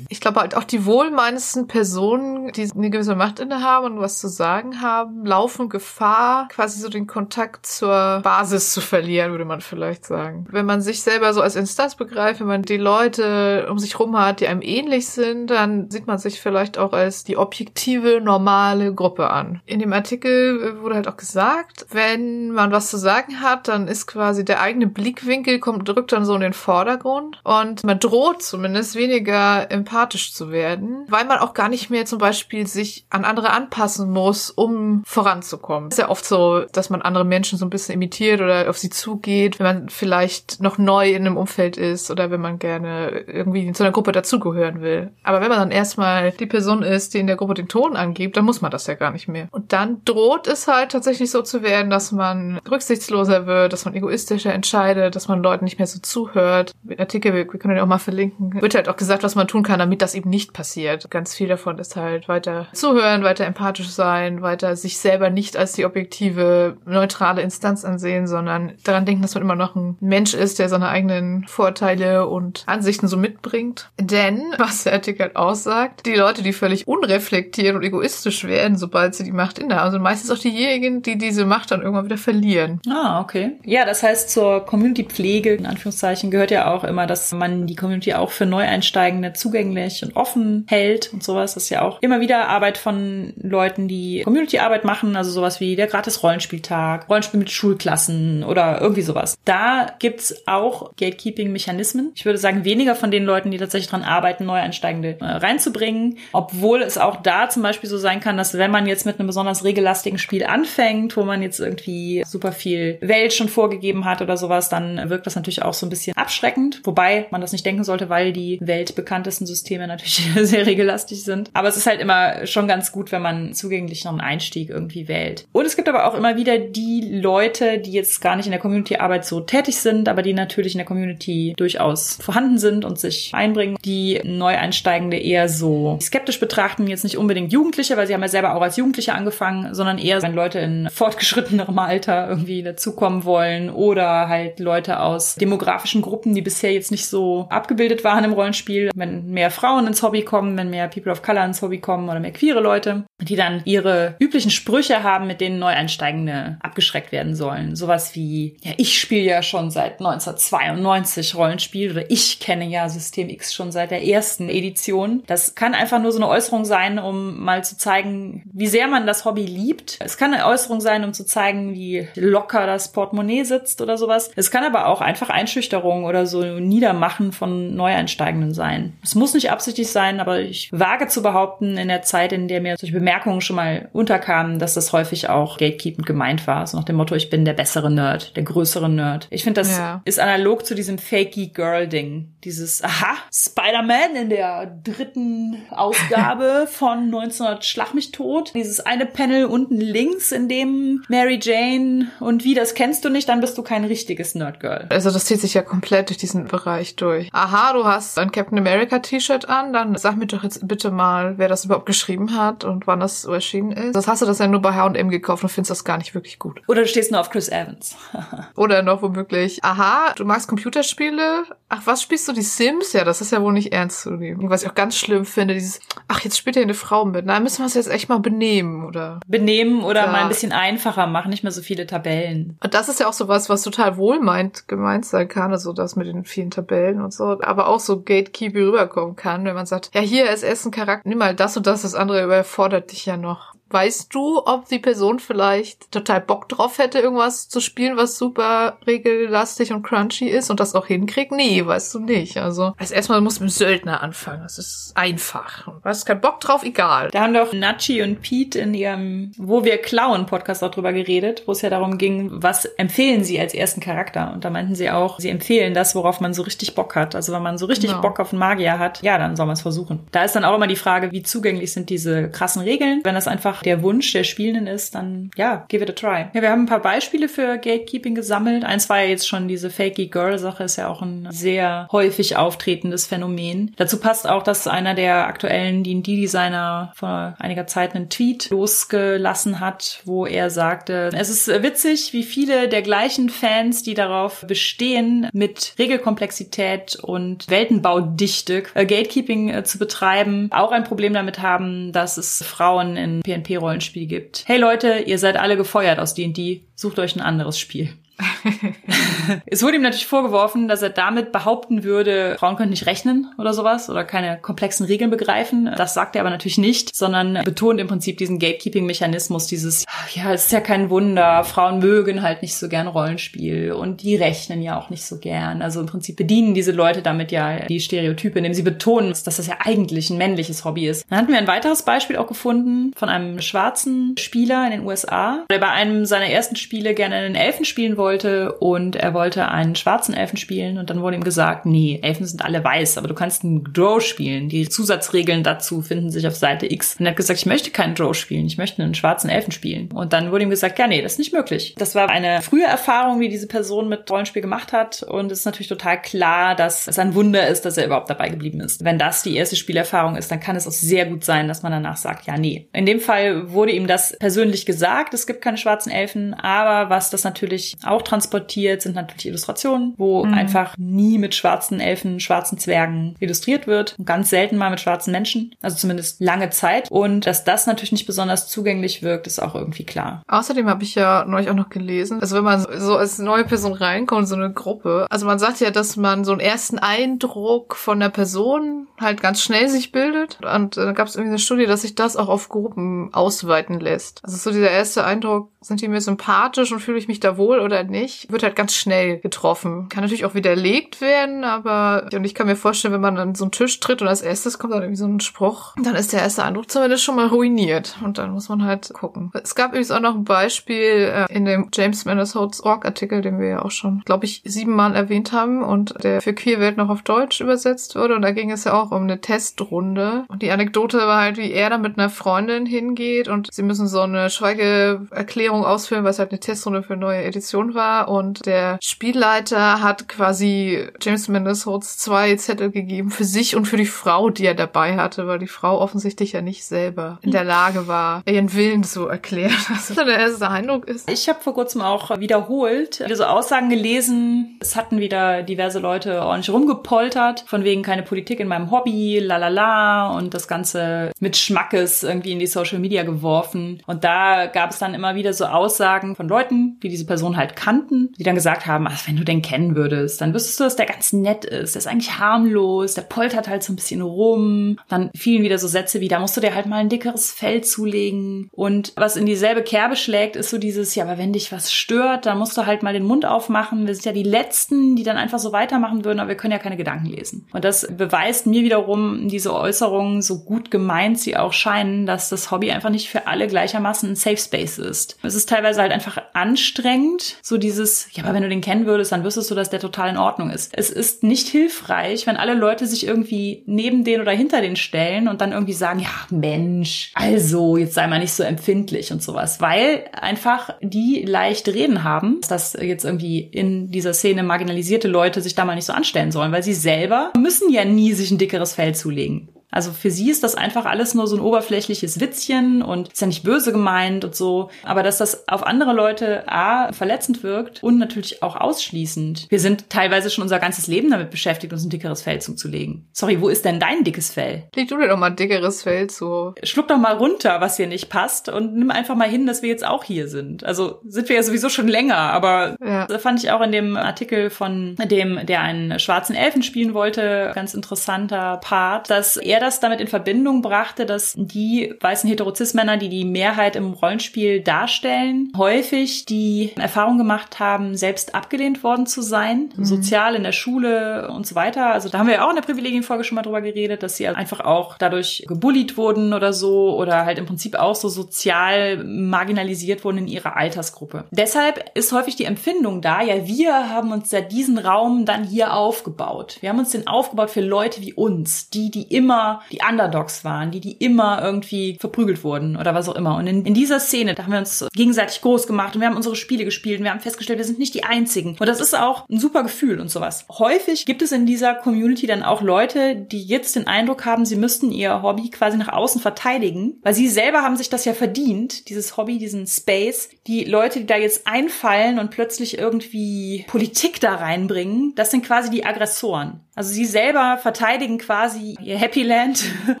Ich 0.12 0.20
glaube 0.20 0.40
halt 0.40 0.54
auch 0.54 0.64
die 0.64 0.84
wohlmeinendsten 0.84 1.68
Personen, 1.68 2.52
die 2.52 2.70
eine 2.70 2.90
gewisse 2.90 3.16
Macht 3.16 3.40
innehaben 3.40 3.86
und 3.86 4.00
was 4.00 4.18
zu 4.18 4.28
sagen 4.28 4.82
haben, 4.82 5.24
laufen 5.24 5.70
Gefahr, 5.70 6.48
quasi 6.48 6.80
so 6.80 6.90
den 6.90 7.06
Kontakt 7.06 7.64
zur 7.64 8.20
Basis 8.22 8.74
zu 8.74 8.82
verlieren, 8.82 9.30
würde 9.30 9.46
man 9.46 9.62
vielleicht 9.62 10.04
sagen. 10.04 10.46
Wenn 10.50 10.66
man 10.66 10.82
sich 10.82 11.00
selber 11.00 11.32
so 11.32 11.40
als 11.40 11.56
Instanz 11.56 11.94
begreift, 11.94 12.40
wenn 12.40 12.46
man 12.46 12.60
die 12.60 12.76
Leute 12.76 13.66
um 13.70 13.78
sich 13.78 13.98
rum 13.98 14.14
hat, 14.20 14.40
die 14.40 14.48
einem 14.48 14.60
ähnlich 14.60 15.08
sind, 15.08 15.46
dann 15.46 15.90
sieht 15.90 16.06
man 16.06 16.18
sich 16.18 16.42
vielleicht 16.42 16.76
auch 16.76 16.92
als 16.92 17.24
die 17.24 17.38
objektive, 17.38 18.20
normale 18.20 18.92
Gruppe 18.92 19.30
an. 19.30 19.62
In 19.64 19.78
dem 19.78 19.94
Artikel 19.94 20.78
wurde 20.82 20.96
halt 20.96 21.08
auch 21.08 21.16
gesagt, 21.16 21.86
wenn 21.90 22.50
man 22.50 22.70
was 22.70 22.90
zu 22.90 22.98
sagen 22.98 23.40
hat, 23.40 23.66
dann 23.66 23.88
ist 23.88 24.06
quasi 24.06 24.44
der 24.44 24.60
eigene 24.60 24.88
Blickwinkel 24.88 25.58
kommt, 25.58 25.88
drückt 25.88 26.12
dann 26.12 26.26
so 26.26 26.34
in 26.34 26.42
den 26.42 26.52
Vordergrund 26.52 27.40
und 27.44 27.82
man 27.84 27.98
droht 27.98 28.42
zumindest 28.42 28.94
weniger 28.94 29.70
empathisch 29.70 30.01
zu 30.10 30.50
werden, 30.50 31.06
weil 31.08 31.24
man 31.24 31.38
auch 31.38 31.54
gar 31.54 31.68
nicht 31.68 31.90
mehr 31.90 32.04
zum 32.06 32.18
Beispiel 32.18 32.66
sich 32.66 33.06
an 33.10 33.24
andere 33.24 33.50
anpassen 33.50 34.10
muss, 34.10 34.50
um 34.50 35.02
voranzukommen. 35.04 35.88
Es 35.88 35.94
ist 35.94 36.02
ja 36.02 36.08
oft 36.08 36.24
so, 36.24 36.64
dass 36.72 36.90
man 36.90 37.02
andere 37.02 37.24
Menschen 37.24 37.58
so 37.58 37.66
ein 37.66 37.70
bisschen 37.70 37.94
imitiert 37.94 38.40
oder 38.40 38.68
auf 38.68 38.78
sie 38.78 38.90
zugeht, 38.90 39.58
wenn 39.58 39.66
man 39.66 39.88
vielleicht 39.88 40.60
noch 40.60 40.78
neu 40.78 41.10
in 41.10 41.26
einem 41.26 41.36
Umfeld 41.36 41.76
ist 41.76 42.10
oder 42.10 42.30
wenn 42.30 42.40
man 42.40 42.58
gerne 42.58 43.24
irgendwie 43.26 43.70
zu 43.72 43.82
einer 43.82 43.92
Gruppe 43.92 44.12
dazugehören 44.12 44.82
will. 44.82 45.10
Aber 45.22 45.40
wenn 45.40 45.48
man 45.48 45.58
dann 45.58 45.70
erstmal 45.70 46.32
die 46.32 46.46
Person 46.46 46.82
ist, 46.82 47.14
die 47.14 47.18
in 47.18 47.26
der 47.26 47.36
Gruppe 47.36 47.54
den 47.54 47.68
Ton 47.68 47.96
angibt, 47.96 48.36
dann 48.36 48.44
muss 48.44 48.60
man 48.60 48.70
das 48.70 48.86
ja 48.86 48.94
gar 48.94 49.10
nicht 49.10 49.28
mehr. 49.28 49.48
Und 49.50 49.72
dann 49.72 50.02
droht 50.04 50.46
es 50.46 50.68
halt 50.68 50.92
tatsächlich 50.92 51.30
so 51.30 51.42
zu 51.42 51.62
werden, 51.62 51.90
dass 51.90 52.12
man 52.12 52.60
rücksichtsloser 52.70 53.46
wird, 53.46 53.72
dass 53.72 53.84
man 53.84 53.94
egoistischer 53.94 54.52
entscheidet, 54.52 55.16
dass 55.16 55.28
man 55.28 55.42
Leuten 55.42 55.64
nicht 55.64 55.78
mehr 55.78 55.86
so 55.86 55.98
zuhört. 56.00 56.72
Artikel, 56.98 57.34
wir 57.34 57.46
können 57.46 57.74
den 57.74 57.82
auch 57.82 57.88
mal 57.88 57.98
verlinken, 57.98 58.60
wird 58.60 58.74
halt 58.74 58.88
auch 58.88 58.96
gesagt, 58.96 59.22
was 59.22 59.34
man 59.34 59.48
tun 59.48 59.62
kann, 59.62 59.78
damit 59.78 59.91
das 59.96 60.14
eben 60.14 60.30
nicht 60.30 60.52
passiert. 60.52 61.10
Ganz 61.10 61.34
viel 61.34 61.48
davon 61.48 61.78
ist 61.78 61.96
halt 61.96 62.28
weiter 62.28 62.68
zuhören, 62.72 63.24
weiter 63.24 63.44
empathisch 63.46 63.90
sein, 63.90 64.42
weiter 64.42 64.76
sich 64.76 64.98
selber 64.98 65.30
nicht 65.30 65.56
als 65.56 65.72
die 65.72 65.84
objektive, 65.84 66.76
neutrale 66.84 67.42
Instanz 67.42 67.84
ansehen, 67.84 68.26
sondern 68.26 68.72
daran 68.84 69.04
denken, 69.04 69.22
dass 69.22 69.34
man 69.34 69.42
immer 69.42 69.56
noch 69.56 69.76
ein 69.76 69.96
Mensch 70.00 70.34
ist, 70.34 70.58
der 70.58 70.68
seine 70.68 70.88
eigenen 70.88 71.46
Vorteile 71.46 72.26
und 72.26 72.64
Ansichten 72.66 73.08
so 73.08 73.16
mitbringt. 73.16 73.90
Denn, 74.00 74.42
was 74.58 74.84
der 74.84 74.94
Artikel 74.94 75.22
halt 75.22 75.36
aussagt, 75.36 76.06
die 76.06 76.14
Leute, 76.14 76.42
die 76.42 76.52
völlig 76.52 76.86
unreflektiert 76.88 77.74
und 77.74 77.82
egoistisch 77.82 78.44
werden, 78.44 78.76
sobald 78.76 79.14
sie 79.14 79.24
die 79.24 79.32
Macht 79.32 79.58
innehaben, 79.58 79.92
sind 79.92 80.02
meistens 80.02 80.30
auch 80.30 80.38
diejenigen, 80.38 81.02
die 81.02 81.18
diese 81.18 81.44
Macht 81.44 81.70
dann 81.70 81.82
irgendwann 81.82 82.06
wieder 82.06 82.18
verlieren. 82.18 82.80
Ah, 82.88 83.20
okay. 83.20 83.52
Ja, 83.64 83.84
das 83.84 84.02
heißt, 84.02 84.30
zur 84.30 84.64
Community-Pflege, 84.64 85.54
in 85.54 85.66
Anführungszeichen, 85.66 86.30
gehört 86.30 86.50
ja 86.50 86.72
auch 86.72 86.84
immer, 86.84 87.06
dass 87.06 87.32
man 87.32 87.66
die 87.66 87.76
Community 87.76 88.14
auch 88.14 88.30
für 88.30 88.46
Neueinsteigende 88.46 89.32
zugänglich 89.32 89.71
und 90.02 90.16
offen 90.16 90.66
hält 90.68 91.12
und 91.12 91.22
sowas. 91.22 91.54
Das 91.54 91.64
ist 91.64 91.70
ja 91.70 91.82
auch 91.82 92.00
immer 92.02 92.20
wieder 92.20 92.48
Arbeit 92.48 92.78
von 92.78 93.32
Leuten, 93.40 93.88
die 93.88 94.22
Community-Arbeit 94.24 94.84
machen, 94.84 95.16
also 95.16 95.30
sowas 95.30 95.60
wie 95.60 95.76
der 95.76 95.86
gratis 95.86 96.22
Rollenspieltag, 96.22 97.08
Rollenspiel 97.08 97.40
mit 97.40 97.50
Schulklassen 97.50 98.44
oder 98.44 98.80
irgendwie 98.80 99.02
sowas. 99.02 99.36
Da 99.44 99.86
gibt's 99.98 100.46
auch 100.46 100.94
Gatekeeping-Mechanismen. 100.96 102.12
Ich 102.14 102.24
würde 102.24 102.38
sagen, 102.38 102.64
weniger 102.64 102.94
von 102.94 103.10
den 103.10 103.24
Leuten, 103.24 103.50
die 103.50 103.58
tatsächlich 103.58 103.90
dran 103.90 104.02
arbeiten, 104.02 104.44
Neueinsteigende 104.46 105.16
äh, 105.20 105.24
reinzubringen. 105.24 106.18
Obwohl 106.32 106.82
es 106.82 106.98
auch 106.98 107.16
da 107.22 107.48
zum 107.48 107.62
Beispiel 107.62 107.88
so 107.88 107.98
sein 107.98 108.20
kann, 108.20 108.36
dass 108.36 108.56
wenn 108.56 108.70
man 108.70 108.86
jetzt 108.86 109.06
mit 109.06 109.18
einem 109.18 109.26
besonders 109.26 109.64
regellastigen 109.64 110.18
Spiel 110.18 110.44
anfängt, 110.44 111.16
wo 111.16 111.24
man 111.24 111.42
jetzt 111.42 111.60
irgendwie 111.60 112.24
super 112.26 112.52
viel 112.52 112.98
Welt 113.00 113.32
schon 113.32 113.48
vorgegeben 113.48 114.04
hat 114.04 114.22
oder 114.22 114.36
sowas, 114.36 114.68
dann 114.68 115.10
wirkt 115.10 115.26
das 115.26 115.36
natürlich 115.36 115.62
auch 115.62 115.74
so 115.74 115.86
ein 115.86 115.90
bisschen 115.90 116.16
abschreckend. 116.16 116.80
Wobei 116.84 117.26
man 117.30 117.40
das 117.40 117.52
nicht 117.52 117.64
denken 117.66 117.84
sollte, 117.84 118.08
weil 118.08 118.32
die 118.32 118.58
weltbekanntesten 118.60 119.46
Systeme 119.62 119.86
natürlich 119.86 120.28
sehr 120.48 120.66
regellastig 120.66 121.22
sind. 121.22 121.50
Aber 121.54 121.68
es 121.68 121.76
ist 121.76 121.86
halt 121.86 122.00
immer 122.00 122.46
schon 122.46 122.66
ganz 122.66 122.90
gut, 122.90 123.12
wenn 123.12 123.22
man 123.22 123.54
zugänglich 123.54 124.04
noch 124.04 124.10
einen 124.10 124.20
Einstieg 124.20 124.70
irgendwie 124.70 125.06
wählt. 125.06 125.46
Und 125.52 125.64
es 125.66 125.76
gibt 125.76 125.88
aber 125.88 126.06
auch 126.06 126.14
immer 126.14 126.36
wieder 126.36 126.58
die 126.58 127.20
Leute, 127.20 127.78
die 127.78 127.92
jetzt 127.92 128.20
gar 128.20 128.34
nicht 128.34 128.46
in 128.46 128.52
der 128.52 128.60
Community-Arbeit 128.60 129.24
so 129.24 129.40
tätig 129.40 129.76
sind, 129.76 130.08
aber 130.08 130.22
die 130.22 130.32
natürlich 130.32 130.74
in 130.74 130.78
der 130.78 130.86
Community 130.86 131.54
durchaus 131.56 132.18
vorhanden 132.20 132.58
sind 132.58 132.84
und 132.84 132.98
sich 132.98 133.30
einbringen, 133.34 133.76
die 133.84 134.20
Neueinsteigende 134.24 135.16
eher 135.16 135.48
so 135.48 135.98
skeptisch 136.02 136.40
betrachten, 136.40 136.88
jetzt 136.88 137.04
nicht 137.04 137.16
unbedingt 137.16 137.52
Jugendliche, 137.52 137.96
weil 137.96 138.06
sie 138.06 138.14
haben 138.14 138.22
ja 138.22 138.28
selber 138.28 138.56
auch 138.56 138.62
als 138.62 138.76
Jugendliche 138.76 139.14
angefangen, 139.14 139.74
sondern 139.74 139.98
eher, 139.98 140.22
wenn 140.22 140.34
Leute 140.34 140.58
in 140.58 140.88
fortgeschrittenerem 140.90 141.78
Alter 141.78 142.28
irgendwie 142.28 142.62
dazukommen 142.62 143.24
wollen 143.24 143.70
oder 143.70 144.28
halt 144.28 144.58
Leute 144.58 145.00
aus 145.00 145.36
demografischen 145.36 146.02
Gruppen, 146.02 146.34
die 146.34 146.42
bisher 146.42 146.72
jetzt 146.72 146.90
nicht 146.90 147.06
so 147.06 147.46
abgebildet 147.48 148.02
waren 148.02 148.24
im 148.24 148.32
Rollenspiel, 148.32 148.90
wenn 148.94 149.30
mehr 149.30 149.51
Frauen 149.52 149.86
ins 149.86 150.02
Hobby 150.02 150.22
kommen, 150.22 150.56
wenn 150.56 150.70
mehr 150.70 150.88
People 150.88 151.12
of 151.12 151.22
Color 151.22 151.44
ins 151.44 151.62
Hobby 151.62 151.80
kommen 151.80 152.08
oder 152.08 152.20
mehr 152.20 152.32
queere 152.32 152.60
Leute, 152.60 153.04
die 153.20 153.36
dann 153.36 153.62
ihre 153.64 154.16
üblichen 154.18 154.50
Sprüche 154.50 155.02
haben, 155.02 155.26
mit 155.26 155.40
denen 155.40 155.58
Neueinsteigende 155.58 156.58
abgeschreckt 156.60 157.12
werden 157.12 157.34
sollen. 157.34 157.76
Sowas 157.76 158.14
wie, 158.14 158.56
ja, 158.62 158.72
ich 158.76 158.98
spiele 158.98 159.22
ja 159.22 159.42
schon 159.42 159.70
seit 159.70 160.00
1992 160.00 161.34
Rollenspiel 161.34 161.92
oder 161.92 162.10
ich 162.10 162.40
kenne 162.40 162.66
ja 162.66 162.88
System 162.88 163.28
X 163.28 163.54
schon 163.54 163.72
seit 163.72 163.90
der 163.90 164.04
ersten 164.04 164.48
Edition. 164.48 165.22
Das 165.26 165.54
kann 165.54 165.74
einfach 165.74 166.00
nur 166.00 166.12
so 166.12 166.18
eine 166.18 166.28
Äußerung 166.28 166.64
sein, 166.64 166.98
um 166.98 167.40
mal 167.40 167.64
zu 167.64 167.76
zeigen, 167.76 168.42
wie 168.52 168.66
sehr 168.66 168.88
man 168.88 169.06
das 169.06 169.24
Hobby 169.24 169.44
liebt. 169.44 169.98
Es 170.00 170.16
kann 170.16 170.34
eine 170.34 170.46
Äußerung 170.46 170.80
sein, 170.80 171.04
um 171.04 171.12
zu 171.12 171.24
zeigen, 171.24 171.74
wie 171.74 172.08
locker 172.14 172.66
das 172.66 172.92
Portemonnaie 172.92 173.44
sitzt 173.44 173.80
oder 173.80 173.96
sowas. 173.98 174.30
Es 174.36 174.50
kann 174.50 174.64
aber 174.64 174.86
auch 174.86 175.00
einfach 175.00 175.30
Einschüchterung 175.30 176.04
oder 176.04 176.26
so 176.26 176.42
Niedermachen 176.42 177.32
von 177.32 177.74
Neueinsteigenden 177.74 178.54
sein. 178.54 178.94
Es 179.02 179.14
muss 179.14 179.34
nicht 179.34 179.41
absichtlich 179.50 179.90
sein, 179.90 180.20
aber 180.20 180.40
ich 180.40 180.70
wage 180.72 181.08
zu 181.08 181.22
behaupten, 181.22 181.76
in 181.76 181.88
der 181.88 182.02
Zeit, 182.02 182.32
in 182.32 182.48
der 182.48 182.60
mir 182.60 182.76
solche 182.78 182.94
Bemerkungen 182.94 183.40
schon 183.40 183.56
mal 183.56 183.88
unterkamen, 183.92 184.58
dass 184.58 184.74
das 184.74 184.92
häufig 184.92 185.28
auch 185.28 185.58
gatekeepend 185.58 186.06
gemeint 186.06 186.46
war. 186.46 186.66
So 186.66 186.76
nach 186.76 186.84
dem 186.84 186.96
Motto, 186.96 187.14
ich 187.14 187.30
bin 187.30 187.44
der 187.44 187.52
bessere 187.54 187.90
Nerd, 187.90 188.36
der 188.36 188.42
größere 188.42 188.88
Nerd. 188.88 189.26
Ich 189.30 189.44
finde, 189.44 189.60
das 189.60 189.76
ja. 189.76 190.02
ist 190.04 190.20
analog 190.20 190.66
zu 190.66 190.74
diesem 190.74 190.98
fakey 190.98 191.48
Girl-Ding. 191.48 192.34
Dieses, 192.44 192.82
aha, 192.82 193.16
Spider-Man 193.32 194.16
in 194.16 194.30
der 194.30 194.66
dritten 194.66 195.62
Ausgabe 195.70 196.66
von 196.70 197.04
1900 197.04 197.64
Schlag 197.64 197.94
mich 197.94 198.12
tot. 198.12 198.52
Dieses 198.54 198.80
eine 198.80 199.06
Panel 199.06 199.46
unten 199.46 199.80
links, 199.80 200.32
in 200.32 200.48
dem 200.48 201.02
Mary 201.08 201.38
Jane 201.40 202.08
und 202.20 202.44
wie, 202.44 202.54
das 202.54 202.74
kennst 202.74 203.04
du 203.04 203.10
nicht, 203.10 203.28
dann 203.28 203.40
bist 203.40 203.56
du 203.58 203.62
kein 203.62 203.84
richtiges 203.84 204.34
Nerdgirl. 204.34 204.86
Also 204.90 205.10
das 205.10 205.24
zieht 205.24 205.40
sich 205.40 205.54
ja 205.54 205.62
komplett 205.62 206.08
durch 206.08 206.18
diesen 206.18 206.46
Bereich 206.46 206.96
durch. 206.96 207.28
Aha, 207.32 207.72
du 207.72 207.84
hast 207.84 208.18
ein 208.18 208.32
Captain 208.32 208.58
America 208.58 208.98
T-Shirt 209.32 209.48
an, 209.48 209.72
dann 209.72 209.96
sag 209.96 210.16
mir 210.16 210.26
doch 210.26 210.42
jetzt 210.42 210.66
bitte 210.66 210.90
mal, 210.90 211.38
wer 211.38 211.48
das 211.48 211.64
überhaupt 211.64 211.86
geschrieben 211.86 212.36
hat 212.36 212.64
und 212.64 212.86
wann 212.86 213.00
das 213.00 213.22
so 213.22 213.32
erschienen 213.32 213.72
ist. 213.72 213.96
Das 213.96 214.06
hast 214.06 214.22
du 214.22 214.26
das 214.26 214.38
ja 214.38 214.46
nur 214.46 214.60
bei 214.60 214.74
H&M 214.74 215.08
gekauft 215.08 215.42
und 215.42 215.48
findest 215.48 215.70
das 215.70 215.84
gar 215.84 215.98
nicht 215.98 216.14
wirklich 216.14 216.38
gut. 216.38 216.60
Oder 216.68 216.82
du 216.82 216.88
stehst 216.88 217.10
nur 217.10 217.20
auf 217.20 217.30
Chris 217.30 217.48
Evans. 217.48 217.96
Oder 218.56 218.82
noch 218.82 219.02
womöglich, 219.02 219.62
aha, 219.64 220.12
du 220.16 220.24
magst 220.24 220.48
Computerspiele? 220.48 221.44
Ach, 221.68 221.82
was 221.84 222.02
spielst 222.02 222.28
du, 222.28 222.32
die 222.32 222.42
Sims? 222.42 222.92
Ja, 222.92 223.04
das 223.04 223.20
ist 223.20 223.32
ja 223.32 223.42
wohl 223.42 223.52
nicht 223.52 223.72
ernst 223.72 224.02
zu 224.02 224.10
nehmen. 224.10 224.50
Was 224.50 224.62
ich 224.62 224.68
auch 224.68 224.74
ganz 224.74 224.96
schlimm 224.96 225.24
finde, 225.24 225.54
dieses, 225.54 225.80
ach, 226.08 226.20
jetzt 226.20 226.36
spielt 226.36 226.56
ihr 226.56 226.62
eine 226.62 226.74
Frau 226.74 227.04
mit. 227.04 227.24
Na, 227.24 227.40
müssen 227.40 227.58
wir 227.58 227.64
uns 227.64 227.74
jetzt 227.74 227.90
echt 227.90 228.08
mal 228.08 228.18
benehmen, 228.18 228.84
oder? 228.84 229.20
Benehmen 229.26 229.82
oder 229.82 230.06
ja. 230.06 230.12
mal 230.12 230.22
ein 230.22 230.28
bisschen 230.28 230.52
einfacher 230.52 231.06
machen, 231.06 231.30
nicht 231.30 231.42
mehr 231.42 231.52
so 231.52 231.62
viele 231.62 231.86
Tabellen. 231.86 232.58
Und 232.62 232.74
das 232.74 232.88
ist 232.88 233.00
ja 233.00 233.08
auch 233.08 233.12
so 233.12 233.28
was, 233.28 233.48
was 233.48 233.62
total 233.62 233.96
wohlmeint 233.96 234.68
gemeint 234.68 235.06
sein 235.06 235.28
kann, 235.28 235.52
also 235.52 235.72
das 235.72 235.96
mit 235.96 236.06
den 236.06 236.24
vielen 236.24 236.50
Tabellen 236.50 237.00
und 237.00 237.12
so, 237.12 237.40
aber 237.40 237.68
auch 237.68 237.80
so 237.80 238.02
gatekeepy 238.02 238.60
rüberkommen 238.60 239.16
kann, 239.16 239.21
wenn 239.24 239.54
man 239.54 239.66
sagt, 239.66 239.90
ja, 239.94 240.00
hier 240.00 240.30
ist 240.30 240.42
Essen 240.42 240.70
Charakter, 240.70 241.08
nimm 241.08 241.18
mal 241.18 241.34
das 241.34 241.56
und 241.56 241.66
das, 241.66 241.82
das 241.82 241.94
andere 241.94 242.22
überfordert 242.24 242.92
dich 242.92 243.06
ja 243.06 243.16
noch. 243.16 243.54
Weißt 243.72 244.14
du, 244.14 244.42
ob 244.44 244.68
die 244.68 244.78
Person 244.78 245.18
vielleicht 245.18 245.90
total 245.90 246.20
Bock 246.20 246.48
drauf 246.48 246.76
hätte, 246.76 246.98
irgendwas 246.98 247.48
zu 247.48 247.60
spielen, 247.60 247.96
was 247.96 248.18
super 248.18 248.76
regellastig 248.86 249.72
und 249.72 249.82
crunchy 249.82 250.28
ist 250.28 250.50
und 250.50 250.60
das 250.60 250.74
auch 250.74 250.86
hinkriegt? 250.86 251.32
Nee, 251.32 251.64
weißt 251.64 251.94
du 251.94 252.00
nicht. 252.00 252.36
Also, 252.36 252.74
als 252.76 252.90
erstmal 252.90 253.22
muss 253.22 253.40
mit 253.40 253.50
Söldner 253.50 254.02
anfangen. 254.02 254.42
Das 254.42 254.58
ist 254.58 254.92
einfach. 254.94 255.66
Und 255.66 255.84
hast 255.84 256.04
keinen 256.04 256.20
Bock 256.20 256.40
drauf? 256.40 256.64
Egal. 256.64 257.08
Da 257.12 257.22
haben 257.22 257.32
doch 257.32 257.54
Nachi 257.54 258.02
und 258.02 258.20
Pete 258.20 258.58
in 258.58 258.74
ihrem 258.74 259.32
Wo 259.38 259.64
wir 259.64 259.78
klauen 259.78 260.26
Podcast 260.26 260.62
auch 260.62 260.70
drüber 260.70 260.92
geredet, 260.92 261.44
wo 261.46 261.52
es 261.52 261.62
ja 261.62 261.70
darum 261.70 261.96
ging, 261.96 262.30
was 262.30 262.66
empfehlen 262.66 263.24
sie 263.24 263.40
als 263.40 263.54
ersten 263.54 263.80
Charakter? 263.80 264.32
Und 264.34 264.44
da 264.44 264.50
meinten 264.50 264.74
sie 264.74 264.90
auch, 264.90 265.18
sie 265.18 265.30
empfehlen 265.30 265.72
das, 265.72 265.94
worauf 265.94 266.20
man 266.20 266.34
so 266.34 266.42
richtig 266.42 266.74
Bock 266.74 266.94
hat. 266.94 267.14
Also, 267.14 267.32
wenn 267.32 267.42
man 267.42 267.56
so 267.56 267.64
richtig 267.64 267.90
genau. 267.90 268.02
Bock 268.02 268.20
auf 268.20 268.32
einen 268.32 268.40
Magier 268.40 268.78
hat, 268.78 269.02
ja, 269.02 269.16
dann 269.16 269.34
soll 269.34 269.46
man 269.46 269.54
es 269.54 269.62
versuchen. 269.62 270.00
Da 270.10 270.24
ist 270.24 270.36
dann 270.36 270.44
auch 270.44 270.54
immer 270.54 270.66
die 270.66 270.76
Frage, 270.76 271.10
wie 271.10 271.22
zugänglich 271.22 271.72
sind 271.72 271.88
diese 271.88 272.28
krassen 272.30 272.62
Regeln. 272.62 273.00
Wenn 273.04 273.14
das 273.14 273.28
einfach 273.28 273.61
der 273.62 273.82
Wunsch 273.82 274.12
der 274.12 274.24
Spielenden 274.24 274.66
ist, 274.66 274.94
dann 274.94 275.30
ja, 275.36 275.64
give 275.68 275.82
it 275.82 275.90
a 275.90 275.92
try. 275.92 276.26
Ja, 276.32 276.42
wir 276.42 276.50
haben 276.50 276.62
ein 276.62 276.66
paar 276.66 276.82
Beispiele 276.82 277.28
für 277.28 277.58
Gatekeeping 277.58 278.14
gesammelt. 278.14 278.64
Eins 278.64 278.88
war 278.88 279.00
ja 279.00 279.08
jetzt 279.08 279.28
schon 279.28 279.48
diese 279.48 279.70
Fakey 279.70 280.06
Girl 280.06 280.38
Sache, 280.38 280.64
ist 280.64 280.76
ja 280.76 280.88
auch 280.88 281.02
ein 281.02 281.28
sehr 281.30 281.88
häufig 281.92 282.36
auftretendes 282.36 283.06
Phänomen. 283.06 283.74
Dazu 283.76 283.98
passt 283.98 284.28
auch, 284.28 284.42
dass 284.42 284.66
einer 284.66 284.94
der 284.94 285.26
aktuellen 285.26 285.84
D&D-Designer 285.84 286.92
vor 286.94 287.34
einiger 287.38 287.66
Zeit 287.66 287.94
einen 287.94 288.08
Tweet 288.08 288.50
losgelassen 288.50 289.60
hat, 289.60 290.00
wo 290.04 290.26
er 290.26 290.50
sagte, 290.50 291.10
es 291.14 291.28
ist 291.28 291.48
witzig, 291.62 292.12
wie 292.12 292.22
viele 292.22 292.68
der 292.68 292.82
gleichen 292.82 293.28
Fans, 293.28 293.82
die 293.82 293.94
darauf 293.94 294.44
bestehen, 294.46 295.28
mit 295.32 295.74
Regelkomplexität 295.78 296.96
und 296.96 297.48
Weltenbaudichte 297.48 298.64
äh, 298.74 298.86
Gatekeeping 298.86 299.50
äh, 299.50 299.64
zu 299.64 299.78
betreiben, 299.78 300.48
auch 300.52 300.72
ein 300.72 300.84
Problem 300.84 301.12
damit 301.12 301.40
haben, 301.40 301.92
dass 301.92 302.16
es 302.16 302.42
Frauen 302.42 302.96
in 302.96 303.20
PNP-Rollenspiel 303.52 304.06
gibt. 304.06 304.44
Hey 304.46 304.58
Leute, 304.58 305.04
ihr 305.06 305.18
seid 305.18 305.36
alle 305.36 305.56
gefeuert 305.56 305.98
aus 305.98 306.14
D&D, 306.14 306.62
sucht 306.74 306.98
euch 306.98 307.16
ein 307.16 307.20
anderes 307.20 307.58
Spiel. 307.58 307.90
es 309.46 309.62
wurde 309.62 309.76
ihm 309.76 309.82
natürlich 309.82 310.06
vorgeworfen, 310.06 310.68
dass 310.68 310.82
er 310.82 310.90
damit 310.90 311.32
behaupten 311.32 311.84
würde, 311.84 312.36
Frauen 312.38 312.56
können 312.56 312.70
nicht 312.70 312.86
rechnen 312.86 313.32
oder 313.38 313.54
sowas 313.54 313.88
oder 313.90 314.04
keine 314.04 314.38
komplexen 314.38 314.86
Regeln 314.86 315.10
begreifen. 315.10 315.70
Das 315.76 315.94
sagt 315.94 316.16
er 316.16 316.22
aber 316.22 316.30
natürlich 316.30 316.58
nicht, 316.58 316.94
sondern 316.94 317.40
betont 317.44 317.80
im 317.80 317.88
Prinzip 317.88 318.18
diesen 318.18 318.38
Gatekeeping-Mechanismus, 318.38 319.46
dieses, 319.46 319.84
ja, 320.14 320.32
es 320.32 320.44
ist 320.44 320.52
ja 320.52 320.60
kein 320.60 320.90
Wunder, 320.90 321.44
Frauen 321.44 321.78
mögen 321.78 322.22
halt 322.22 322.42
nicht 322.42 322.56
so 322.56 322.68
gern 322.68 322.86
Rollenspiel 322.86 323.72
und 323.72 324.02
die 324.02 324.16
rechnen 324.16 324.62
ja 324.62 324.78
auch 324.78 324.90
nicht 324.90 325.04
so 325.04 325.18
gern. 325.18 325.62
Also 325.62 325.80
im 325.80 325.86
Prinzip 325.86 326.16
bedienen 326.16 326.54
diese 326.54 326.72
Leute 326.72 327.02
damit 327.02 327.32
ja 327.32 327.66
die 327.66 327.80
Stereotype, 327.80 328.38
indem 328.38 328.54
sie 328.54 328.62
betonen, 328.62 329.10
dass 329.10 329.24
das 329.24 329.46
ja 329.46 329.56
eigentlich 329.60 330.10
ein 330.10 330.18
männliches 330.18 330.64
Hobby 330.64 330.86
ist. 330.86 331.06
Dann 331.08 331.18
hatten 331.18 331.32
wir 331.32 331.38
ein 331.38 331.46
weiteres 331.46 331.82
Beispiel 331.82 332.16
auch 332.16 332.26
gefunden 332.26 332.92
von 332.96 333.08
einem 333.08 333.40
schwarzen 333.40 334.16
Spieler 334.18 334.64
in 334.66 334.72
den 334.72 334.86
USA, 334.86 335.44
der 335.50 335.58
bei 335.58 335.70
einem 335.70 336.04
seiner 336.04 336.26
ersten 336.26 336.56
Spiele 336.56 336.94
gerne 336.94 337.16
einen 337.16 337.34
Elfen 337.34 337.64
spielen 337.64 337.96
wollte 337.96 338.01
wollte 338.02 338.54
und 338.54 338.96
er 338.96 339.14
wollte 339.14 339.48
einen 339.48 339.76
schwarzen 339.76 340.12
Elfen 340.12 340.36
spielen 340.36 340.76
und 340.76 340.90
dann 340.90 341.00
wurde 341.02 341.16
ihm 341.16 341.22
gesagt, 341.22 341.66
nee, 341.66 342.00
Elfen 342.02 342.26
sind 342.26 342.44
alle 342.44 342.64
weiß, 342.64 342.98
aber 342.98 343.06
du 343.06 343.14
kannst 343.14 343.44
einen 343.44 343.72
Drow 343.72 344.02
spielen. 344.02 344.48
Die 344.48 344.68
Zusatzregeln 344.68 345.44
dazu 345.44 345.82
finden 345.82 346.10
sich 346.10 346.26
auf 346.26 346.34
Seite 346.34 346.70
X. 346.70 346.96
Und 346.98 347.06
er 347.06 347.10
hat 347.10 347.16
gesagt, 347.16 347.38
ich 347.38 347.46
möchte 347.46 347.70
keinen 347.70 347.94
Drow 347.94 348.14
spielen, 348.14 348.46
ich 348.46 348.58
möchte 348.58 348.82
einen 348.82 348.94
schwarzen 348.94 349.30
Elfen 349.30 349.52
spielen. 349.52 349.88
Und 349.92 350.12
dann 350.12 350.32
wurde 350.32 350.42
ihm 350.42 350.50
gesagt, 350.50 350.80
ja, 350.80 350.88
nee, 350.88 351.00
das 351.00 351.12
ist 351.12 351.18
nicht 351.18 351.32
möglich. 351.32 351.74
Das 351.78 351.94
war 351.94 352.08
eine 352.08 352.42
frühe 352.42 352.64
Erfahrung, 352.64 353.20
die 353.20 353.28
diese 353.28 353.46
Person 353.46 353.88
mit 353.88 354.10
Rollenspiel 354.10 354.42
gemacht 354.42 354.72
hat 354.72 355.02
und 355.02 355.30
es 355.30 355.40
ist 355.40 355.44
natürlich 355.44 355.68
total 355.68 356.02
klar, 356.02 356.56
dass 356.56 356.88
es 356.88 356.98
ein 356.98 357.14
Wunder 357.14 357.46
ist, 357.46 357.64
dass 357.64 357.76
er 357.76 357.86
überhaupt 357.86 358.10
dabei 358.10 358.28
geblieben 358.28 358.60
ist. 358.60 358.84
Wenn 358.84 358.98
das 358.98 359.22
die 359.22 359.36
erste 359.36 359.56
Spielerfahrung 359.56 360.16
ist, 360.16 360.30
dann 360.30 360.40
kann 360.40 360.56
es 360.56 360.66
auch 360.66 360.72
sehr 360.72 361.06
gut 361.06 361.24
sein, 361.24 361.46
dass 361.46 361.62
man 361.62 361.70
danach 361.70 361.96
sagt, 361.96 362.26
ja, 362.26 362.36
nee. 362.36 362.66
In 362.72 362.86
dem 362.86 362.98
Fall 362.98 363.52
wurde 363.52 363.72
ihm 363.72 363.86
das 363.86 364.16
persönlich 364.18 364.66
gesagt, 364.66 365.14
es 365.14 365.26
gibt 365.26 365.42
keine 365.42 365.58
schwarzen 365.58 365.92
Elfen, 365.92 366.34
aber 366.34 366.90
was 366.90 367.10
das 367.10 367.24
natürlich 367.24 367.76
auch 367.84 367.91
auch 367.92 368.02
transportiert, 368.02 368.82
sind 368.82 368.96
natürlich 368.96 369.26
Illustrationen, 369.26 369.94
wo 369.96 370.24
mhm. 370.24 370.34
einfach 370.34 370.74
nie 370.78 371.18
mit 371.18 371.34
schwarzen 371.34 371.80
Elfen, 371.80 372.20
schwarzen 372.20 372.58
Zwergen 372.58 373.14
illustriert 373.20 373.66
wird. 373.66 373.94
Und 373.98 374.04
ganz 374.06 374.30
selten 374.30 374.56
mal 374.56 374.70
mit 374.70 374.80
schwarzen 374.80 375.12
Menschen. 375.12 375.54
Also 375.62 375.76
zumindest 375.76 376.20
lange 376.20 376.50
Zeit. 376.50 376.90
Und 376.90 377.26
dass 377.26 377.44
das 377.44 377.66
natürlich 377.66 377.92
nicht 377.92 378.06
besonders 378.06 378.48
zugänglich 378.48 379.02
wirkt, 379.02 379.26
ist 379.26 379.40
auch 379.40 379.54
irgendwie 379.54 379.84
klar. 379.84 380.22
Außerdem 380.28 380.68
habe 380.68 380.82
ich 380.82 380.94
ja 380.94 381.24
neulich 381.26 381.50
auch 381.50 381.54
noch 381.54 381.68
gelesen, 381.68 382.20
also 382.20 382.36
wenn 382.36 382.44
man 382.44 382.66
so 382.78 382.96
als 382.96 383.18
neue 383.18 383.44
Person 383.44 383.72
reinkommt, 383.72 384.28
so 384.28 384.34
eine 384.34 384.52
Gruppe, 384.52 385.06
also 385.10 385.26
man 385.26 385.38
sagt 385.38 385.60
ja, 385.60 385.70
dass 385.70 385.96
man 385.96 386.24
so 386.24 386.32
einen 386.32 386.40
ersten 386.40 386.78
Eindruck 386.78 387.76
von 387.76 388.00
der 388.00 388.08
Person 388.08 388.86
halt 389.00 389.20
ganz 389.20 389.42
schnell 389.42 389.68
sich 389.68 389.92
bildet. 389.92 390.38
Und 390.42 390.76
äh, 390.76 390.84
da 390.84 390.92
gab 390.92 391.08
es 391.08 391.16
irgendwie 391.16 391.32
eine 391.32 391.38
Studie, 391.38 391.66
dass 391.66 391.82
sich 391.82 391.94
das 391.94 392.16
auch 392.16 392.28
auf 392.28 392.48
Gruppen 392.48 393.12
ausweiten 393.12 393.80
lässt. 393.80 394.20
Also 394.24 394.36
so 394.36 394.50
dieser 394.50 394.70
erste 394.70 395.04
Eindruck, 395.04 395.50
sind 395.62 395.80
die 395.80 395.88
mir 395.88 396.00
sympathisch 396.00 396.72
und 396.72 396.80
fühle 396.80 396.98
ich 396.98 397.08
mich 397.08 397.20
da 397.20 397.36
wohl 397.36 397.60
oder 397.60 397.81
nicht, 397.90 398.30
wird 398.30 398.42
halt 398.42 398.56
ganz 398.56 398.74
schnell 398.74 399.18
getroffen. 399.18 399.88
Kann 399.88 400.02
natürlich 400.02 400.24
auch 400.24 400.34
widerlegt 400.34 401.00
werden, 401.00 401.44
aber 401.44 402.08
und 402.12 402.24
ich 402.24 402.34
kann 402.34 402.46
mir 402.46 402.56
vorstellen, 402.56 402.94
wenn 402.94 403.00
man 403.00 403.18
an 403.18 403.34
so 403.34 403.44
einen 403.44 403.52
Tisch 403.52 403.80
tritt 403.80 404.02
und 404.02 404.08
als 404.08 404.22
erstes 404.22 404.58
kommt 404.58 404.72
dann 404.72 404.82
irgendwie 404.82 404.96
so 404.96 405.06
ein 405.06 405.20
Spruch, 405.20 405.74
dann 405.82 405.94
ist 405.94 406.12
der 406.12 406.20
erste 406.20 406.44
Eindruck 406.44 406.70
zumindest 406.70 407.04
schon 407.04 407.16
mal 407.16 407.26
ruiniert 407.26 407.96
und 408.04 408.18
dann 408.18 408.32
muss 408.32 408.48
man 408.48 408.64
halt 408.64 408.92
gucken. 408.92 409.30
Es 409.42 409.54
gab 409.54 409.70
übrigens 409.70 409.90
auch 409.90 410.00
noch 410.00 410.14
ein 410.14 410.24
Beispiel 410.24 411.12
äh, 411.12 411.32
in 411.34 411.44
dem 411.44 411.68
James 411.72 412.04
Minnesota's 412.04 412.62
Org 412.62 412.84
Artikel, 412.84 413.22
den 413.22 413.38
wir 413.38 413.48
ja 413.48 413.62
auch 413.62 413.70
schon, 413.70 414.02
glaube 414.04 414.24
ich, 414.24 414.42
siebenmal 414.44 414.94
erwähnt 414.94 415.32
haben 415.32 415.62
und 415.62 415.94
der 416.02 416.20
für 416.20 416.34
Queerwelt 416.34 416.76
noch 416.76 416.88
auf 416.88 417.02
Deutsch 417.02 417.40
übersetzt 417.40 417.96
wurde 417.96 418.14
und 418.14 418.22
da 418.22 418.32
ging 418.32 418.50
es 418.50 418.64
ja 418.64 418.74
auch 418.74 418.90
um 418.90 419.02
eine 419.02 419.20
Testrunde 419.20 420.24
und 420.28 420.42
die 420.42 420.50
Anekdote 420.50 420.98
war 420.98 421.20
halt, 421.20 421.36
wie 421.36 421.52
er 421.52 421.70
da 421.70 421.78
mit 421.78 421.98
einer 421.98 422.10
Freundin 422.10 422.66
hingeht 422.66 423.28
und 423.28 423.52
sie 423.52 423.62
müssen 423.62 423.86
so 423.86 424.00
eine 424.00 424.30
Schweigeerklärung 424.30 425.64
ausfüllen, 425.64 426.04
was 426.04 426.18
halt 426.18 426.30
eine 426.30 426.40
Testrunde 426.40 426.82
für 426.82 426.96
neue 426.96 427.22
Edition 427.22 427.71
war 427.74 428.08
und 428.08 428.46
der 428.46 428.78
Spielleiter 428.82 429.82
hat 429.82 430.08
quasi 430.08 430.88
James 431.00 431.28
Minnesota's 431.28 431.98
zwei 431.98 432.34
Zettel 432.36 432.70
gegeben 432.70 433.10
für 433.10 433.24
sich 433.24 433.56
und 433.56 433.66
für 433.66 433.76
die 433.76 433.86
Frau, 433.86 434.30
die 434.30 434.46
er 434.46 434.54
dabei 434.54 434.96
hatte, 434.96 435.26
weil 435.26 435.38
die 435.38 435.46
Frau 435.46 435.80
offensichtlich 435.80 436.32
ja 436.32 436.42
nicht 436.42 436.64
selber 436.64 437.18
in 437.22 437.30
der 437.30 437.44
Lage 437.44 437.86
war, 437.88 438.22
ihren 438.26 438.52
Willen 438.54 438.84
zu 438.84 439.06
erklären. 439.06 439.52
Was 439.68 439.88
der 439.88 440.06
erste 440.06 440.48
Eindruck 440.48 440.88
ist. 440.88 441.10
Ich 441.10 441.28
habe 441.28 441.40
vor 441.40 441.54
kurzem 441.54 441.82
auch 441.82 442.18
wiederholt 442.18 443.04
diese 443.08 443.28
Aussagen 443.28 443.68
gelesen. 443.70 444.56
Es 444.60 444.76
hatten 444.76 444.98
wieder 444.98 445.42
diverse 445.42 445.78
Leute 445.78 446.22
ordentlich 446.22 446.50
rumgepoltert, 446.50 447.44
von 447.46 447.64
wegen 447.64 447.82
keine 447.82 448.02
Politik 448.02 448.40
in 448.40 448.48
meinem 448.48 448.70
Hobby, 448.70 449.18
la 449.18 449.36
la 449.36 449.48
la 449.48 450.10
und 450.16 450.34
das 450.34 450.48
Ganze 450.48 451.12
mit 451.20 451.36
Schmackes 451.36 452.02
irgendwie 452.02 452.32
in 452.32 452.38
die 452.38 452.46
Social 452.46 452.78
Media 452.78 453.02
geworfen. 453.02 453.82
Und 453.86 454.04
da 454.04 454.46
gab 454.46 454.70
es 454.70 454.78
dann 454.78 454.94
immer 454.94 455.14
wieder 455.14 455.32
so 455.32 455.46
Aussagen 455.46 456.16
von 456.16 456.28
Leuten, 456.28 456.78
die 456.82 456.88
diese 456.88 457.06
Person 457.06 457.36
halt 457.36 457.56
kannten 457.62 457.92
kannten, 457.92 458.12
die 458.18 458.22
dann 458.22 458.34
gesagt 458.34 458.66
haben, 458.66 458.86
ach, 458.88 459.06
wenn 459.06 459.16
du 459.16 459.24
den 459.24 459.42
kennen 459.42 459.74
würdest, 459.74 460.20
dann 460.20 460.34
wüsstest 460.34 460.60
du, 460.60 460.64
dass 460.64 460.76
der 460.76 460.86
ganz 460.86 461.12
nett 461.12 461.44
ist, 461.44 461.74
der 461.74 461.80
ist 461.80 461.86
eigentlich 461.86 462.18
harmlos, 462.18 462.94
der 462.94 463.02
poltert 463.02 463.48
halt 463.48 463.62
so 463.62 463.72
ein 463.72 463.76
bisschen 463.76 464.02
rum. 464.02 464.78
Dann 464.88 465.10
fielen 465.14 465.42
wieder 465.42 465.58
so 465.58 465.68
Sätze 465.68 466.00
wie, 466.00 466.08
da 466.08 466.18
musst 466.18 466.36
du 466.36 466.40
dir 466.40 466.54
halt 466.54 466.66
mal 466.66 466.76
ein 466.76 466.88
dickeres 466.88 467.32
Fell 467.32 467.62
zulegen. 467.62 468.48
Und 468.52 468.92
was 468.96 469.16
in 469.16 469.26
dieselbe 469.26 469.62
Kerbe 469.62 469.96
schlägt, 469.96 470.36
ist 470.36 470.50
so 470.50 470.58
dieses, 470.58 470.94
ja, 470.94 471.04
aber 471.04 471.18
wenn 471.18 471.32
dich 471.32 471.52
was 471.52 471.72
stört, 471.72 472.26
dann 472.26 472.38
musst 472.38 472.56
du 472.56 472.66
halt 472.66 472.82
mal 472.82 472.92
den 472.92 473.04
Mund 473.04 473.26
aufmachen. 473.26 473.86
Wir 473.86 473.94
sind 473.94 474.06
ja 474.06 474.12
die 474.12 474.22
Letzten, 474.22 474.96
die 474.96 475.02
dann 475.02 475.16
einfach 475.16 475.38
so 475.38 475.52
weitermachen 475.52 476.04
würden, 476.04 476.20
aber 476.20 476.30
wir 476.30 476.36
können 476.36 476.52
ja 476.52 476.58
keine 476.58 476.76
Gedanken 476.76 477.06
lesen. 477.06 477.46
Und 477.52 477.64
das 477.64 477.86
beweist 477.90 478.46
mir 478.46 478.62
wiederum 478.62 479.28
diese 479.28 479.54
Äußerungen, 479.54 480.22
so 480.22 480.44
gut 480.44 480.70
gemeint 480.70 481.18
sie 481.18 481.36
auch 481.36 481.52
scheinen, 481.52 482.06
dass 482.06 482.28
das 482.28 482.50
Hobby 482.50 482.70
einfach 482.70 482.90
nicht 482.90 483.08
für 483.08 483.26
alle 483.26 483.46
gleichermaßen 483.46 484.10
ein 484.10 484.16
Safe 484.16 484.36
Space 484.36 484.78
ist. 484.78 485.18
Es 485.22 485.34
ist 485.34 485.48
teilweise 485.48 485.80
halt 485.80 485.92
einfach 485.92 486.18
anstrengend, 486.32 487.36
so 487.42 487.51
dieses, 487.58 488.08
ja, 488.12 488.24
aber 488.24 488.34
wenn 488.34 488.42
du 488.42 488.48
den 488.48 488.60
kennen 488.60 488.86
würdest, 488.86 489.12
dann 489.12 489.24
wüsstest 489.24 489.50
du, 489.50 489.54
dass 489.54 489.70
der 489.70 489.80
total 489.80 490.10
in 490.10 490.16
Ordnung 490.16 490.50
ist. 490.50 490.72
Es 490.74 490.90
ist 490.90 491.22
nicht 491.22 491.48
hilfreich, 491.48 492.26
wenn 492.26 492.36
alle 492.36 492.54
Leute 492.54 492.86
sich 492.86 493.06
irgendwie 493.06 493.62
neben 493.66 494.04
den 494.04 494.20
oder 494.20 494.32
hinter 494.32 494.60
den 494.60 494.76
stellen 494.76 495.28
und 495.28 495.40
dann 495.40 495.52
irgendwie 495.52 495.72
sagen, 495.72 496.00
ja, 496.00 496.10
Mensch, 496.30 497.12
also, 497.14 497.76
jetzt 497.76 497.94
sei 497.94 498.06
mal 498.06 498.18
nicht 498.18 498.32
so 498.32 498.42
empfindlich 498.42 499.12
und 499.12 499.22
sowas, 499.22 499.60
weil 499.60 500.04
einfach 500.12 500.74
die 500.80 501.24
leicht 501.26 501.68
reden 501.68 502.04
haben, 502.04 502.40
dass 502.48 502.74
jetzt 502.74 503.04
irgendwie 503.04 503.40
in 503.40 503.90
dieser 503.90 504.14
Szene 504.14 504.42
marginalisierte 504.42 505.08
Leute 505.08 505.40
sich 505.40 505.54
da 505.54 505.64
mal 505.64 505.74
nicht 505.74 505.86
so 505.86 505.92
anstellen 505.92 506.32
sollen, 506.32 506.52
weil 506.52 506.62
sie 506.62 506.74
selber 506.74 507.32
müssen 507.38 507.72
ja 507.72 507.84
nie 507.84 508.12
sich 508.12 508.30
ein 508.30 508.38
dickeres 508.38 508.74
Fell 508.74 508.94
zulegen. 508.94 509.48
Also 509.72 509.90
für 509.90 510.10
sie 510.10 510.30
ist 510.30 510.44
das 510.44 510.54
einfach 510.54 510.84
alles 510.84 511.14
nur 511.14 511.26
so 511.26 511.36
ein 511.36 511.42
oberflächliches 511.42 512.20
Witzchen 512.20 512.82
und 512.82 513.08
ist 513.12 513.20
ja 513.20 513.26
nicht 513.26 513.42
böse 513.42 513.72
gemeint 513.72 514.24
und 514.24 514.36
so. 514.36 514.70
Aber 514.84 515.02
dass 515.02 515.18
das 515.18 515.48
auf 515.48 515.66
andere 515.66 515.92
Leute 515.92 516.44
A 516.46 516.92
verletzend 516.92 517.42
wirkt 517.42 517.82
und 517.82 517.98
natürlich 517.98 518.42
auch 518.42 518.54
ausschließend. 518.56 519.46
Wir 519.48 519.58
sind 519.58 519.90
teilweise 519.90 520.30
schon 520.30 520.42
unser 520.42 520.58
ganzes 520.58 520.86
Leben 520.86 521.10
damit 521.10 521.30
beschäftigt, 521.30 521.72
uns 521.72 521.84
ein 521.84 521.90
dickeres 521.90 522.22
Fell 522.22 522.40
zuzulegen. 522.40 523.08
Sorry, 523.12 523.40
wo 523.40 523.48
ist 523.48 523.64
denn 523.64 523.80
dein 523.80 524.04
dickes 524.04 524.30
Fell? 524.30 524.68
Leg 524.76 524.88
du 524.88 524.98
dir 524.98 525.08
doch 525.08 525.16
mal 525.16 525.30
ein 525.30 525.36
dickeres 525.36 525.82
Fell 525.82 526.08
zu. 526.08 526.54
Schluck 526.62 526.88
doch 526.88 526.98
mal 526.98 527.16
runter, 527.16 527.60
was 527.60 527.76
dir 527.76 527.86
nicht 527.86 528.10
passt 528.10 528.48
und 528.50 528.74
nimm 528.74 528.90
einfach 528.90 529.14
mal 529.14 529.28
hin, 529.28 529.46
dass 529.46 529.62
wir 529.62 529.70
jetzt 529.70 529.86
auch 529.86 530.04
hier 530.04 530.28
sind. 530.28 530.64
Also 530.64 531.00
sind 531.06 531.28
wir 531.30 531.36
ja 531.36 531.42
sowieso 531.42 531.70
schon 531.70 531.88
länger, 531.88 532.16
aber 532.16 532.76
ja. 532.84 533.06
da 533.06 533.18
fand 533.18 533.42
ich 533.42 533.50
auch 533.50 533.62
in 533.62 533.72
dem 533.72 533.96
Artikel 533.96 534.50
von 534.50 534.96
dem, 534.96 535.46
der 535.46 535.62
einen 535.62 535.98
schwarzen 535.98 536.36
Elfen 536.36 536.62
spielen 536.62 536.92
wollte, 536.92 537.52
ganz 537.54 537.72
interessanter 537.72 538.58
Part, 538.58 539.08
dass 539.08 539.38
er 539.38 539.61
das 539.62 539.80
damit 539.80 540.00
in 540.00 540.08
Verbindung 540.08 540.60
brachte, 540.60 541.06
dass 541.06 541.34
die 541.36 541.94
weißen 542.00 542.28
Heterozis-Männer, 542.28 542.96
die 542.96 543.08
die 543.08 543.24
Mehrheit 543.24 543.76
im 543.76 543.92
Rollenspiel 543.92 544.60
darstellen, 544.60 545.52
häufig 545.56 546.26
die 546.26 546.72
Erfahrung 546.76 547.18
gemacht 547.18 547.60
haben, 547.60 547.96
selbst 547.96 548.34
abgelehnt 548.34 548.82
worden 548.82 549.06
zu 549.06 549.22
sein, 549.22 549.70
mhm. 549.76 549.84
sozial 549.84 550.34
in 550.34 550.42
der 550.42 550.52
Schule 550.52 551.30
und 551.30 551.46
so 551.46 551.54
weiter. 551.54 551.92
Also 551.92 552.08
da 552.08 552.18
haben 552.18 552.26
wir 552.26 552.34
ja 552.34 552.44
auch 552.44 552.50
in 552.50 552.56
der 552.56 552.62
Privilegienfolge 552.62 553.24
schon 553.24 553.36
mal 553.36 553.42
drüber 553.42 553.60
geredet, 553.60 554.02
dass 554.02 554.16
sie 554.16 554.28
einfach 554.28 554.60
auch 554.60 554.98
dadurch 554.98 555.44
gebullied 555.46 555.96
wurden 555.96 556.32
oder 556.34 556.52
so 556.52 556.96
oder 556.96 557.24
halt 557.24 557.38
im 557.38 557.46
Prinzip 557.46 557.76
auch 557.76 557.94
so 557.94 558.08
sozial 558.08 559.02
marginalisiert 559.04 560.04
wurden 560.04 560.18
in 560.18 560.28
ihrer 560.28 560.56
Altersgruppe. 560.56 561.24
Deshalb 561.30 561.90
ist 561.94 562.12
häufig 562.12 562.36
die 562.36 562.44
Empfindung 562.44 563.00
da, 563.00 563.22
ja, 563.22 563.46
wir 563.46 563.90
haben 563.90 564.12
uns 564.12 564.30
ja 564.30 564.40
diesen 564.40 564.78
Raum 564.78 565.24
dann 565.24 565.44
hier 565.44 565.74
aufgebaut. 565.74 566.58
Wir 566.60 566.70
haben 566.70 566.78
uns 566.78 566.90
den 566.90 567.06
aufgebaut 567.06 567.50
für 567.50 567.60
Leute 567.60 568.00
wie 568.00 568.12
uns, 568.12 568.70
die, 568.70 568.90
die 568.90 569.14
immer 569.14 569.51
die 569.70 569.80
Underdogs 569.88 570.44
waren, 570.44 570.70
die, 570.70 570.80
die 570.80 570.92
immer 570.92 571.42
irgendwie 571.42 571.96
verprügelt 572.00 572.44
wurden 572.44 572.76
oder 572.76 572.94
was 572.94 573.08
auch 573.08 573.16
immer. 573.16 573.36
Und 573.36 573.46
in, 573.46 573.64
in 573.64 573.74
dieser 573.74 574.00
Szene, 574.00 574.34
da 574.34 574.44
haben 574.44 574.52
wir 574.52 574.58
uns 574.58 574.84
gegenseitig 574.94 575.40
groß 575.40 575.66
gemacht 575.66 575.94
und 575.94 576.00
wir 576.00 576.08
haben 576.08 576.16
unsere 576.16 576.36
Spiele 576.36 576.64
gespielt 576.64 576.98
und 576.98 577.04
wir 577.04 577.10
haben 577.10 577.20
festgestellt, 577.20 577.58
wir 577.58 577.64
sind 577.64 577.78
nicht 577.78 577.94
die 577.94 578.04
Einzigen. 578.04 578.56
Und 578.58 578.66
das 578.66 578.80
ist 578.80 578.98
auch 578.98 579.28
ein 579.28 579.38
super 579.38 579.62
Gefühl 579.62 580.00
und 580.00 580.10
sowas. 580.10 580.46
Häufig 580.50 581.06
gibt 581.06 581.22
es 581.22 581.32
in 581.32 581.46
dieser 581.46 581.74
Community 581.74 582.26
dann 582.26 582.42
auch 582.42 582.62
Leute, 582.62 583.16
die 583.16 583.42
jetzt 583.42 583.76
den 583.76 583.86
Eindruck 583.86 584.24
haben, 584.24 584.44
sie 584.44 584.56
müssten 584.56 584.90
ihr 584.90 585.22
Hobby 585.22 585.50
quasi 585.50 585.76
nach 585.76 585.92
außen 585.92 586.20
verteidigen, 586.20 586.98
weil 587.02 587.14
sie 587.14 587.28
selber 587.28 587.62
haben 587.62 587.76
sich 587.76 587.90
das 587.90 588.04
ja 588.04 588.14
verdient, 588.14 588.88
dieses 588.88 589.16
Hobby, 589.16 589.38
diesen 589.38 589.66
Space. 589.66 590.30
Die 590.46 590.64
Leute, 590.64 591.00
die 591.00 591.06
da 591.06 591.16
jetzt 591.16 591.46
einfallen 591.46 592.18
und 592.18 592.30
plötzlich 592.30 592.78
irgendwie 592.78 593.64
Politik 593.68 594.20
da 594.20 594.34
reinbringen, 594.34 595.14
das 595.14 595.30
sind 595.30 595.44
quasi 595.44 595.70
die 595.70 595.84
Aggressoren. 595.84 596.60
Also 596.74 596.92
sie 596.92 597.04
selber 597.04 597.58
verteidigen 597.58 598.18
quasi 598.18 598.76
ihr 598.82 598.96
Happy 598.96 599.22
Land 599.22 599.64